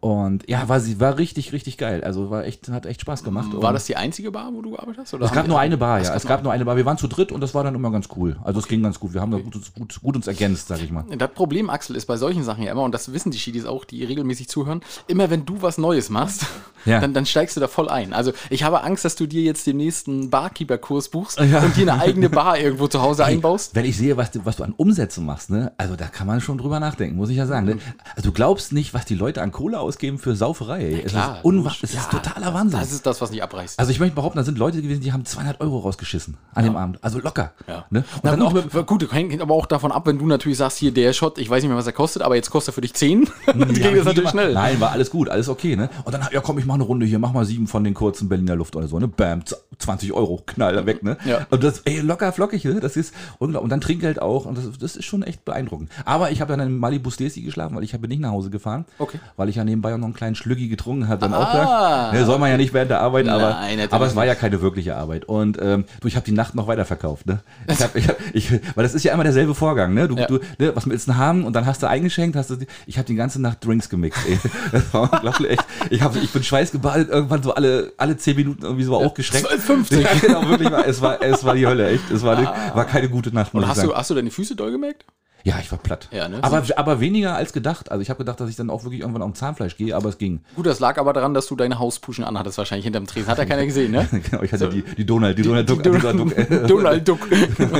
Und 0.00 0.48
ja, 0.48 0.68
war 0.68 0.80
sie 0.80 1.00
war 1.00 1.18
richtig, 1.18 1.52
richtig 1.52 1.78
geil. 1.78 2.04
Also 2.04 2.30
war 2.30 2.44
echt, 2.44 2.68
hat 2.68 2.86
echt 2.86 3.00
Spaß 3.00 3.24
gemacht. 3.24 3.48
War 3.52 3.68
Und 3.68 3.74
das 3.74 3.86
die 3.86 3.96
einzige 3.96 4.30
Bar, 4.30 4.50
wo 4.52 4.62
du 4.62 4.70
gearbeitet 4.72 4.98
hast? 5.02 5.14
Oder 5.14 5.26
es 5.26 5.32
gab 5.32 5.48
nur 5.48 5.58
eine 5.58 5.76
Bar, 5.76 6.02
ja. 6.02 6.14
Es 6.14 6.26
gab 6.26 6.42
nur 6.42 6.52
eine 6.52 6.64
Bar. 6.64 6.76
Wir 6.76 6.84
waren 6.84 6.98
zu 6.98 7.08
dritt 7.08 7.32
und 7.32 7.40
das 7.40 7.54
war 7.54 7.64
dann 7.64 7.74
immer 7.74 7.90
ganz 7.90 8.08
cool. 8.16 8.36
Also 8.44 8.60
es 8.60 8.68
ging 8.68 8.82
ganz 8.82 9.00
gut. 9.00 9.14
Wir 9.14 9.20
haben 9.20 9.30
da 9.32 9.38
gut, 9.38 9.56
uns- 9.56 9.72
gut, 9.74 10.00
gut 10.02 10.16
uns 10.16 10.26
ergänzt, 10.26 10.68
sag 10.68 10.82
ich 10.82 10.90
mal. 10.90 11.04
Das 11.16 11.30
Problem, 11.32 11.70
Axel, 11.70 11.96
ist 11.96 12.06
bei 12.06 12.16
solchen 12.16 12.44
Sachen 12.44 12.62
ja 12.62 12.72
immer, 12.72 12.82
und 12.82 12.92
das 12.92 13.12
wissen 13.12 13.30
die 13.30 13.38
Schiedis 13.38 13.64
auch, 13.64 13.84
die 13.84 14.04
regelmäßig 14.04 14.48
zuhören, 14.48 14.82
immer 15.06 15.30
wenn 15.30 15.44
du 15.46 15.62
was 15.62 15.78
Neues 15.78 16.10
machst, 16.10 16.46
Ja. 16.84 17.00
dann, 17.00 17.12
dann 17.14 17.26
steigst 17.26 17.56
du 17.56 17.60
da 17.60 17.66
voll 17.66 17.88
ein. 17.88 18.12
Also 18.12 18.32
ich 18.48 18.62
habe 18.62 18.84
Angst, 18.84 19.04
dass 19.04 19.16
du 19.16 19.26
dir 19.26 19.42
jetzt 19.42 19.66
den 19.66 19.76
nächsten 19.76 20.30
Barkeeper-Kurs 20.30 21.08
buchst 21.08 21.40
Ja. 21.40 21.60
und 21.64 21.76
dir 21.76 21.92
eine 21.92 22.00
eigene 22.00 22.30
Bar 22.30 22.58
irgendwo 22.60 22.86
zu 22.86 23.02
Hause 23.02 23.24
einbaust. 23.24 23.74
Wenn 23.74 23.84
ich 23.84 23.96
sehe, 23.96 24.16
was 24.16 24.30
du, 24.30 24.44
was 24.44 24.56
du 24.56 24.62
an 24.62 24.72
Umsätzen 24.76 25.26
machst, 25.26 25.50
ne, 25.50 25.72
also 25.78 25.96
da 25.96 26.06
kann 26.06 26.28
man 26.28 26.40
schon 26.40 26.58
drüber 26.58 26.78
nachdenken, 26.78 27.16
muss 27.16 27.28
ich 27.30 27.36
ja 27.38 27.46
sagen. 27.46 27.66
Ne? 27.66 27.78
Also 28.14 28.28
du 28.28 28.32
glaubst 28.32 28.72
nicht, 28.72 28.94
was 28.94 29.04
die 29.04 29.16
Leute 29.16 29.42
an 29.42 29.50
Kohle 29.50 29.80
ausgeben 29.86 30.18
für 30.18 30.36
Sauferei. 30.36 30.80
ey. 30.84 31.02
es 31.04 31.12
Klar, 31.12 31.38
ist, 31.38 31.44
logisch. 31.44 31.82
es 31.82 31.90
ist 31.94 32.12
Ja, 32.12 32.18
totaler 32.18 32.52
Wahnsinn. 32.54 32.78
Das 32.80 32.92
ist 32.92 33.06
das, 33.06 33.20
was 33.20 33.30
nicht 33.30 33.42
abreißt. 33.42 33.78
also 33.78 33.90
ich 33.90 33.98
möchte 34.00 34.14
behaupten, 34.14 34.36
da 34.38 34.44
sind 34.44 34.58
Leute 34.58 34.82
gewesen, 34.82 35.00
die 35.00 35.12
haben 35.12 35.24
200 35.24 35.60
Euro 35.60 35.78
rausgeschissen 35.78 36.36
an 36.54 36.64
dem 36.64 36.76
Abend. 36.76 36.98
Also 37.02 37.18
locker. 37.20 37.52
Ja. 37.66 37.86
Ne? 37.90 38.00
Und 38.00 38.20
Na 38.24 38.30
dann 38.36 38.40
gut, 38.40 38.74
auch 38.74 38.86
gut, 38.86 39.12
hängt 39.12 39.40
aber 39.40 39.54
auch 39.54 39.66
davon 39.66 39.92
ab, 39.92 40.06
wenn 40.06 40.18
du 40.18 40.26
natürlich 40.26 40.58
sagst, 40.58 40.78
hier 40.78 40.92
der 40.92 41.12
Shot, 41.12 41.38
ich 41.38 41.48
weiß 41.48 41.62
nicht 41.62 41.68
mehr, 41.70 41.78
was 41.78 41.86
er 41.86 41.92
kostet, 41.92 42.22
aber 42.22 42.34
jetzt 42.36 42.50
kostet 42.50 42.72
er 42.72 42.74
für 42.74 42.80
dich 42.82 42.94
10. 42.94 43.28
dann 43.46 43.60
Ja, 43.60 43.66
ging 43.66 43.96
das 43.96 44.04
natürlich 44.04 44.30
schnell. 44.30 44.52
Nein, 44.54 44.80
war 44.80 44.90
alles 44.90 45.10
gut, 45.10 45.28
alles 45.28 45.48
okay, 45.48 45.76
ne? 45.76 45.88
Und 46.04 46.12
dann, 46.12 46.26
ja 46.32 46.40
komm, 46.40 46.58
ich 46.58 46.66
mach 46.66 46.74
eine 46.74 46.84
Runde 46.84 47.06
hier, 47.06 47.18
mach 47.18 47.32
mal 47.32 47.44
sieben 47.44 47.66
von 47.66 47.84
den 47.84 47.94
kurzen 47.94 48.28
Berliner 48.28 48.56
Luft 48.56 48.74
oder 48.76 48.88
so, 48.88 48.98
ne? 48.98 49.08
Bam, 49.08 49.44
z- 49.46 49.58
20 49.78 50.12
Euro, 50.12 50.42
knall 50.46 50.74
da 50.74 50.86
weg, 50.86 51.02
ne? 51.02 51.16
Ja. 51.24 51.46
Und 51.50 51.62
das, 51.62 51.80
ey, 51.80 52.00
locker 52.00 52.32
flockig, 52.32 52.64
ne? 52.64 52.80
Das 52.80 52.96
ist 52.96 53.14
unglaublich. 53.38 53.64
Und 53.64 53.70
dann 53.70 53.80
Trinkgeld 53.80 54.20
auch 54.22 54.46
und 54.46 54.56
das, 54.58 54.64
das 54.78 54.96
ist 54.96 55.04
schon 55.04 55.22
echt 55.22 55.44
beeindruckend. 55.44 55.90
Aber 56.04 56.30
ich 56.30 56.40
habe 56.40 56.56
dann 56.56 56.66
in 56.66 56.76
Malibu 56.78 57.10
Stacy 57.10 57.42
geschlafen, 57.42 57.76
weil 57.76 57.84
ich 57.84 57.92
habe 57.94 58.06
nicht 58.08 58.20
nach 58.20 58.30
Hause 58.30 58.50
gefahren. 58.50 58.84
Okay. 58.98 59.18
Weil 59.36 59.48
ich 59.48 59.56
ja 59.56 59.64
nebenbei 59.76 59.94
auch 59.94 59.98
noch 59.98 60.06
einen 60.06 60.14
kleinen 60.14 60.34
Schlüggi 60.34 60.68
getrunken 60.68 61.08
habe 61.08 61.20
dann 61.20 61.34
Ah. 61.34 61.38
auch 61.42 61.52
da. 61.52 62.12
Ne, 62.12 62.24
soll 62.24 62.38
man 62.38 62.50
ja 62.50 62.56
nicht 62.56 62.72
während 62.72 62.90
der 62.90 63.00
Arbeit, 63.00 63.28
aber, 63.28 63.50
Nein, 63.50 63.86
aber 63.90 64.06
es 64.06 64.16
war 64.16 64.24
ja 64.26 64.34
keine 64.34 64.60
wirkliche 64.62 64.96
Arbeit. 64.96 65.26
Und 65.26 65.58
ähm, 65.60 65.84
du, 66.00 66.08
ich 66.08 66.16
habe 66.16 66.24
die 66.24 66.32
Nacht 66.32 66.54
noch 66.54 66.66
weiterverkauft, 66.66 67.26
ne? 67.26 67.40
Ich 67.68 67.80
hab, 67.82 67.94
ich 67.96 68.08
hab, 68.08 68.16
ich, 68.32 68.50
weil 68.74 68.82
das 68.84 68.94
ist 68.94 69.02
ja 69.04 69.12
immer 69.12 69.24
derselbe 69.24 69.54
Vorgang, 69.54 69.94
ne? 69.94 70.08
Du, 70.08 70.16
Ja. 70.16 70.26
du, 70.26 70.38
ne, 70.58 70.74
was 70.74 70.86
willst 70.88 71.06
du 71.06 71.12
denn 71.12 71.18
haben? 71.20 71.44
Und 71.44 71.52
dann 71.54 71.66
hast 71.66 71.82
du 71.82 71.88
eingeschenkt, 71.88 72.36
hast 72.36 72.50
du, 72.50 72.56
ich 72.86 72.96
habe 72.98 73.06
die 73.06 73.14
ganze 73.14 73.40
Nacht 73.40 73.64
Drinks 73.64 73.88
gemixt, 73.88 74.20
ey. 74.28 74.38
Das 74.72 74.92
war 74.94 75.12
unglaublich, 75.12 75.50
echt. 75.52 75.64
Ich, 75.90 76.02
hab, 76.02 76.16
ich 76.16 76.30
bin 76.32 76.42
schweißgebadet, 76.42 77.08
irgendwann 77.08 77.42
so 77.42 77.54
alle, 77.54 77.92
alle 77.98 78.16
zehn 78.16 78.36
Minuten 78.36 78.62
irgendwie 78.62 78.84
so 78.84 78.96
auch 78.96 79.14
geschreckt. 79.14 79.46
12,50. 79.46 80.00
Ja, 80.00 80.08
genau, 80.20 80.48
wirklich, 80.48 80.70
war, 80.70 80.86
es, 80.86 81.00
war, 81.02 81.22
es 81.22 81.44
war 81.44 81.54
die 81.54 81.66
Hölle, 81.66 81.88
echt. 81.90 82.10
Es 82.10 82.22
war, 82.22 82.36
eine, 82.36 82.46
war 82.74 82.84
keine 82.86 83.08
gute 83.08 83.32
Nacht, 83.34 83.54
Und 83.54 83.66
hast 83.66 83.76
sagen. 83.76 83.88
du, 83.90 83.94
hast 83.96 84.10
du 84.10 84.14
deine 84.14 84.30
Füße 84.30 84.56
doll 84.56 84.70
gemerkt? 84.72 85.04
Ja, 85.46 85.60
ich 85.60 85.70
war 85.70 85.78
platt. 85.78 86.08
Ja, 86.10 86.28
ne? 86.28 86.40
aber, 86.42 86.64
aber 86.74 86.98
weniger 86.98 87.36
als 87.36 87.52
gedacht. 87.52 87.92
Also 87.92 88.02
ich 88.02 88.10
habe 88.10 88.18
gedacht, 88.18 88.40
dass 88.40 88.50
ich 88.50 88.56
dann 88.56 88.68
auch 88.68 88.82
wirklich 88.82 89.02
irgendwann 89.02 89.22
auf 89.22 89.32
Zahnfleisch 89.34 89.76
gehe, 89.76 89.94
aber 89.94 90.08
es 90.08 90.18
ging. 90.18 90.40
Gut, 90.56 90.66
das 90.66 90.80
lag 90.80 90.98
aber 90.98 91.12
daran, 91.12 91.34
dass 91.34 91.46
du 91.46 91.54
deine 91.54 91.78
Hauspuschen 91.78 92.24
anhattest, 92.24 92.58
wahrscheinlich 92.58 92.82
hinterm 92.82 93.06
Tresen. 93.06 93.28
Hat 93.28 93.38
ja 93.38 93.44
keiner 93.44 93.64
gesehen, 93.64 93.92
ne? 93.92 94.08
Genau, 94.28 94.42
ich 94.42 94.52
hatte 94.52 94.68
die, 94.68 94.82
die 94.82 95.06
Donald, 95.06 95.38
die 95.38 95.42
Donald 95.42 95.70
Duck, 95.70 95.84
Die 95.84 95.90
die 95.92 95.98
Donald 96.00 96.18
Duck, 96.18 96.36
äh, 96.36 96.66
Donald 96.66 97.08
Duck. 97.08 97.20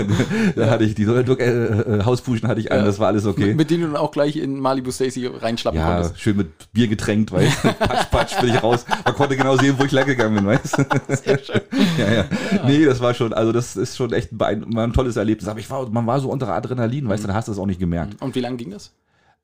da 0.54 0.70
hatte 0.70 0.84
ich 0.84 0.94
die 0.94 1.04
Donald 1.04 1.26
Duck 1.26 1.40
äh, 1.40 1.46
äh, 1.50 2.04
Hauspuschen 2.04 2.46
hatte 2.46 2.60
ich 2.60 2.70
an, 2.70 2.84
das 2.84 3.00
war 3.00 3.08
alles 3.08 3.26
okay. 3.26 3.52
Mit 3.52 3.68
denen 3.70 3.80
du 3.80 3.86
dann 3.88 3.96
auch 3.96 4.12
gleich 4.12 4.36
in 4.36 4.60
Malibu 4.60 4.92
Stacy 4.92 5.26
reinschlappen 5.26 5.80
Ja, 5.80 5.94
konntest. 6.02 6.20
schön 6.20 6.36
mit 6.36 6.72
Bier 6.72 6.86
getränkt, 6.86 7.32
weil 7.32 7.48
patsch, 7.48 8.10
patsch, 8.12 8.40
bin 8.40 8.50
ich 8.50 8.62
raus. 8.62 8.84
Man 9.04 9.14
konnte 9.14 9.36
genau 9.36 9.56
sehen, 9.56 9.74
wo 9.76 9.82
ich 9.82 9.90
lang 9.90 10.06
gegangen 10.06 10.36
bin, 10.36 10.46
weißt 10.46 10.78
du? 10.78 10.84
Sehr 11.16 11.38
schön. 11.40 11.60
Ja, 11.98 12.12
ja. 12.12 12.24
Nee, 12.64 12.84
das 12.84 13.00
war 13.00 13.12
schon, 13.12 13.32
also 13.32 13.50
das 13.50 13.74
ist 13.74 13.96
schon 13.96 14.12
echt 14.12 14.30
ein, 14.40 14.78
ein 14.78 14.92
tolles 14.92 15.16
Erlebnis. 15.16 15.48
Aber 15.48 15.58
ich 15.58 15.68
war, 15.68 15.90
man 15.90 16.06
war 16.06 16.20
so 16.20 16.30
unter 16.30 16.46
Adrenalin, 16.54 17.08
weißt 17.08 17.24
du, 17.24 17.26
dann 17.26 17.34
hast 17.36 17.48
du 17.48 17.55
es 17.56 17.60
auch 17.60 17.66
nicht 17.66 17.80
gemerkt. 17.80 18.20
Und 18.22 18.34
wie 18.34 18.40
lange 18.40 18.56
ging 18.56 18.70
das? 18.70 18.92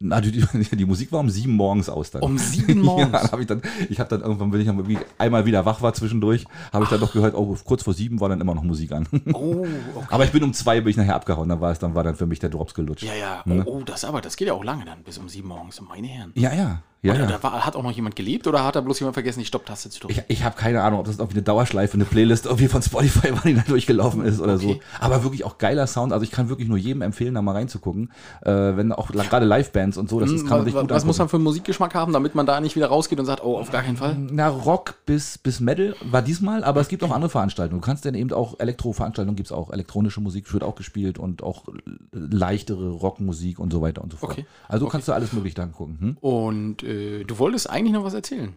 Na, 0.05 0.21
die, 0.21 0.33
die, 0.33 0.77
die 0.77 0.85
Musik 0.85 1.13
war 1.13 1.21
um 1.21 1.31
sieben 1.31 1.53
morgens 1.53 1.89
aus 1.89 2.11
dann. 2.11 2.23
Um 2.23 2.37
sieben 2.39 2.81
morgens? 2.81 3.13
Ja, 3.13 3.21
dann 3.21 3.31
hab 3.31 3.41
ich 3.41 3.47
dann, 3.47 3.63
ich 3.89 4.01
habe 4.01 4.11
dann 4.11 4.23
irgendwann, 4.23 4.53
wenn 4.53 4.61
ich 4.61 4.67
dann 4.67 5.05
einmal 5.19 5.47
wieder 5.47 5.65
wach 5.65 5.81
war 5.81 5.95
zwischendurch, 5.95 6.45
habe 6.73 6.85
ich 6.85 6.91
dann 6.91 6.99
doch 7.01 7.13
gehört, 7.13 7.35
oh, 7.35 7.57
kurz 7.65 7.85
vor 7.85 7.95
sieben 7.95 8.21
war 8.21 8.29
dann 8.29 8.41
immer 8.41 8.55
noch 8.55 8.65
Musik 8.65 8.93
an. 8.93 9.07
Oh, 9.33 9.65
okay. 9.95 10.07
Aber 10.11 10.25
ich 10.25 10.33
bin 10.33 10.43
um 10.43 10.53
zwei 10.53 10.81
bin 10.81 10.91
ich 10.91 10.97
nachher 10.97 11.15
abgehauen, 11.15 11.49
dann 11.49 11.61
war 11.61 11.71
es, 11.71 11.79
dann 11.79 11.95
war 11.95 12.03
dann 12.03 12.17
für 12.17 12.27
mich 12.27 12.39
der 12.39 12.51
Drops 12.51 12.75
gelutscht. 12.75 13.05
Ja, 13.05 13.15
ja. 13.15 13.43
Ne? 13.45 13.63
Oh, 13.65 13.79
oh, 13.79 13.83
das 13.85 14.05
aber, 14.05 14.21
das 14.21 14.37
geht 14.37 14.49
ja 14.49 14.55
auch 14.55 14.65
lange 14.65 14.85
dann, 14.85 15.03
bis 15.05 15.19
um 15.19 15.29
sieben 15.29 15.49
morgens, 15.49 15.81
meine 15.81 16.09
Herren. 16.09 16.33
Ja, 16.35 16.53
ja. 16.53 16.83
Ja, 17.05 17.15
Oder 17.15 17.27
da 17.27 17.43
war, 17.43 17.67
hat 17.67 17.75
auch 17.75 17.83
noch 17.83 17.91
jemand 17.91 18.15
gelebt 18.15 18.47
oder 18.47 18.63
hat 18.65 18.77
da 18.77 18.81
bloß 18.81 19.01
jemand 19.01 19.15
vergessen, 19.15 19.41
die 19.41 19.45
Stopptaste 19.45 19.91
zu 19.91 19.99
drücken? 19.99 20.23
Ich, 20.29 20.39
ich 20.39 20.45
habe 20.45 20.55
keine 20.55 20.85
Ahnung, 20.85 21.01
ob 21.01 21.07
das 21.07 21.19
irgendwie 21.19 21.39
eine 21.39 21.43
Dauerschleife, 21.43 21.95
eine 21.95 22.05
Playlist 22.05 22.47
irgendwie 22.47 22.69
von 22.69 22.81
Spotify 22.81 23.33
war, 23.33 23.43
die 23.43 23.55
da 23.55 23.63
durchgelaufen 23.63 24.25
ist 24.25 24.41
oder 24.41 24.57
so. 24.57 24.69
Okay. 24.69 24.81
Aber 25.01 25.25
wirklich 25.25 25.43
auch 25.43 25.59
geiler 25.59 25.89
Sound. 25.89 26.13
Also 26.13 26.23
ich 26.23 26.31
kann 26.31 26.49
wirklich 26.49 26.69
nur 26.69 26.79
jedem 26.79 27.03
empfehlen, 27.03 27.35
da 27.35 27.43
mal 27.43 27.57
reinzugucken. 27.57 28.13
Äh, 28.43 28.53
wenn 28.53 28.93
auch 28.93 29.09
gerade 29.09 29.47
Livebands 29.47 29.97
und 29.97 30.09
so, 30.09 30.21
das 30.21 30.31
ist, 30.31 30.47
kann 30.47 30.59
man 30.59 30.65
sich 30.65 30.75
gut 30.75 30.91
was 30.91 31.05
muss 31.05 31.17
angucken. 31.17 31.19
man 31.19 31.29
für 31.29 31.37
einen 31.39 31.45
Musikgeschmack 31.45 31.93
haben, 31.97 32.13
damit 32.13 32.37
man 32.37 32.47
da 32.47 32.61
nicht 32.61 32.77
wieder 32.77 32.87
rausgeht 32.87 33.19
und 33.19 33.27
sagt, 33.27 33.43
oh, 33.43 33.59
auf 33.59 33.73
gar 33.73 33.83
keinen 33.83 33.97
Fall? 33.97 34.17
Na, 34.31 34.47
Rock 34.47 34.95
bis, 35.05 35.39
bis 35.39 35.59
Metal 35.59 35.97
war 36.05 36.23
diesmal, 36.23 36.63
aber 36.63 36.81
es 36.81 36.87
gibt 36.87 37.03
auch 37.03 37.11
andere 37.11 37.31
Veranstaltungen. 37.31 37.81
Du 37.81 37.85
kannst 37.85 38.05
dann 38.05 38.15
eben 38.15 38.33
auch 38.33 38.61
Elektro-Veranstaltungen, 38.61 39.35
gibt 39.35 39.49
es 39.49 39.53
auch 39.53 39.73
elektronische 39.73 40.21
Musik, 40.21 40.53
wird 40.53 40.63
auch 40.63 40.77
gespielt 40.77 41.19
und 41.19 41.43
auch 41.43 41.65
leichtere 42.13 42.91
Rockmusik 42.91 43.59
und 43.59 43.73
so 43.73 43.83
weiter 43.83 44.03
und 44.03 44.13
so 44.13 44.19
fort. 44.19 44.33
Okay. 44.35 44.47
Also 44.69 44.87
kannst 44.87 45.09
du 45.09 45.13
alles 45.13 45.33
mögliche 45.33 45.57
da 45.57 45.67
gucken. 45.67 45.99
Hm? 46.01 46.17
Und 46.21 46.85
äh, 46.85 46.92
du 47.25 47.39
wolltest 47.39 47.69
eigentlich 47.69 47.93
noch 47.93 48.05
was 48.05 48.15
erzählen. 48.15 48.55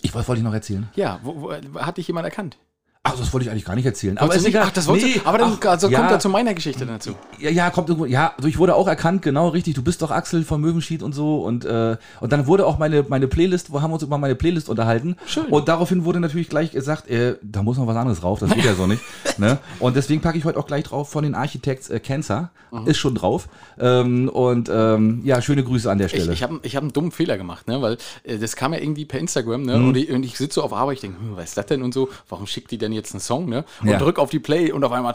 Ich, 0.00 0.14
was 0.14 0.26
wollte 0.28 0.40
ich 0.40 0.44
noch 0.44 0.54
erzählen? 0.54 0.88
Ja, 0.94 1.20
wo, 1.22 1.42
wo, 1.42 1.80
hat 1.80 1.98
dich 1.98 2.06
jemand 2.06 2.24
erkannt? 2.24 2.56
Ach, 3.04 3.18
das 3.18 3.32
wollte 3.32 3.44
ich 3.44 3.50
eigentlich 3.50 3.64
gar 3.64 3.74
nicht 3.74 3.84
erzählen. 3.84 4.16
Wolltest 4.20 4.42
ist 4.42 4.46
egal. 4.46 4.62
Ach, 4.68 4.70
das 4.70 4.86
Nee. 4.86 5.20
Aber 5.24 5.36
dann 5.36 5.58
ach, 5.60 5.66
also 5.66 5.88
ja. 5.88 5.98
kommt 5.98 6.12
er 6.12 6.20
zu 6.20 6.28
meiner 6.28 6.54
Geschichte 6.54 6.86
dazu. 6.86 7.16
Ja, 7.40 7.50
ja, 7.50 7.70
kommt 7.70 7.88
irgendwo. 7.88 8.06
Ja, 8.06 8.32
also 8.36 8.46
ich 8.48 8.58
wurde 8.58 8.76
auch 8.76 8.86
erkannt, 8.86 9.22
genau 9.22 9.48
richtig. 9.48 9.74
Du 9.74 9.82
bist 9.82 10.02
doch 10.02 10.12
Axel 10.12 10.44
von 10.44 10.60
Möwenschied 10.60 11.02
und 11.02 11.12
so. 11.12 11.38
Und, 11.42 11.64
äh, 11.64 11.96
und 12.20 12.32
dann 12.32 12.46
wurde 12.46 12.64
auch 12.64 12.78
meine, 12.78 13.04
meine 13.08 13.26
Playlist, 13.26 13.72
wo 13.72 13.82
haben 13.82 13.90
wir 13.90 13.94
uns 13.94 14.04
über 14.04 14.18
meine 14.18 14.36
Playlist 14.36 14.68
unterhalten. 14.68 15.16
Schön. 15.26 15.46
Und 15.46 15.66
daraufhin 15.66 16.04
wurde 16.04 16.20
natürlich 16.20 16.48
gleich 16.48 16.70
gesagt, 16.70 17.08
äh, 17.10 17.38
da 17.42 17.64
muss 17.64 17.76
noch 17.76 17.88
was 17.88 17.96
anderes 17.96 18.20
drauf, 18.20 18.38
das 18.38 18.54
geht 18.54 18.64
ja 18.64 18.74
so 18.74 18.86
nicht. 18.86 19.02
Ne? 19.38 19.58
Und 19.80 19.96
deswegen 19.96 20.20
packe 20.20 20.36
ich 20.36 20.44
heute 20.44 20.58
auch 20.58 20.66
gleich 20.66 20.84
drauf 20.84 21.08
von 21.08 21.24
den 21.24 21.34
Architects 21.34 21.88
äh, 21.88 21.98
Cancer. 22.00 22.50
Mhm. 22.70 22.86
Ist 22.86 22.98
schon 22.98 23.14
drauf. 23.14 23.48
Ähm, 23.78 24.28
und 24.28 24.70
ähm, 24.72 25.22
ja, 25.24 25.40
schöne 25.40 25.64
Grüße 25.64 25.90
an 25.90 25.98
der 25.98 26.06
Ich, 26.06 26.12
Stelle. 26.12 26.32
ich 26.32 26.42
habe 26.42 26.60
ich 26.62 26.76
hab 26.76 26.82
einen 26.82 26.92
dummen 26.92 27.12
Fehler 27.12 27.38
gemacht, 27.38 27.66
ne? 27.66 27.80
weil 27.80 27.96
äh, 28.24 28.38
das 28.38 28.56
kam 28.56 28.74
ja 28.74 28.78
irgendwie 28.78 29.06
per 29.06 29.18
Instagram 29.18 29.62
ne? 29.62 29.78
Mhm. 29.78 29.88
und, 29.88 29.96
ich, 29.96 30.10
und 30.10 30.22
ich 30.22 30.36
sitze 30.36 30.56
so 30.56 30.62
auf 30.62 30.72
Arbeit, 30.74 30.96
ich 30.96 31.00
denke, 31.00 31.18
hm, 31.18 31.36
was 31.36 31.44
ist 31.46 31.56
das 31.56 31.66
denn 31.66 31.82
und 31.82 31.94
so, 31.94 32.10
warum 32.28 32.46
schickt 32.46 32.70
die 32.70 32.78
denn 32.78 32.91
jetzt 32.92 33.12
einen 33.12 33.20
Song 33.20 33.48
ne? 33.48 33.64
und 33.80 33.88
Ja. 33.88 33.98
drück 33.98 34.18
auf 34.18 34.30
die 34.30 34.38
Play 34.38 34.72
und 34.72 34.84
auf 34.84 34.92
einmal, 34.92 35.14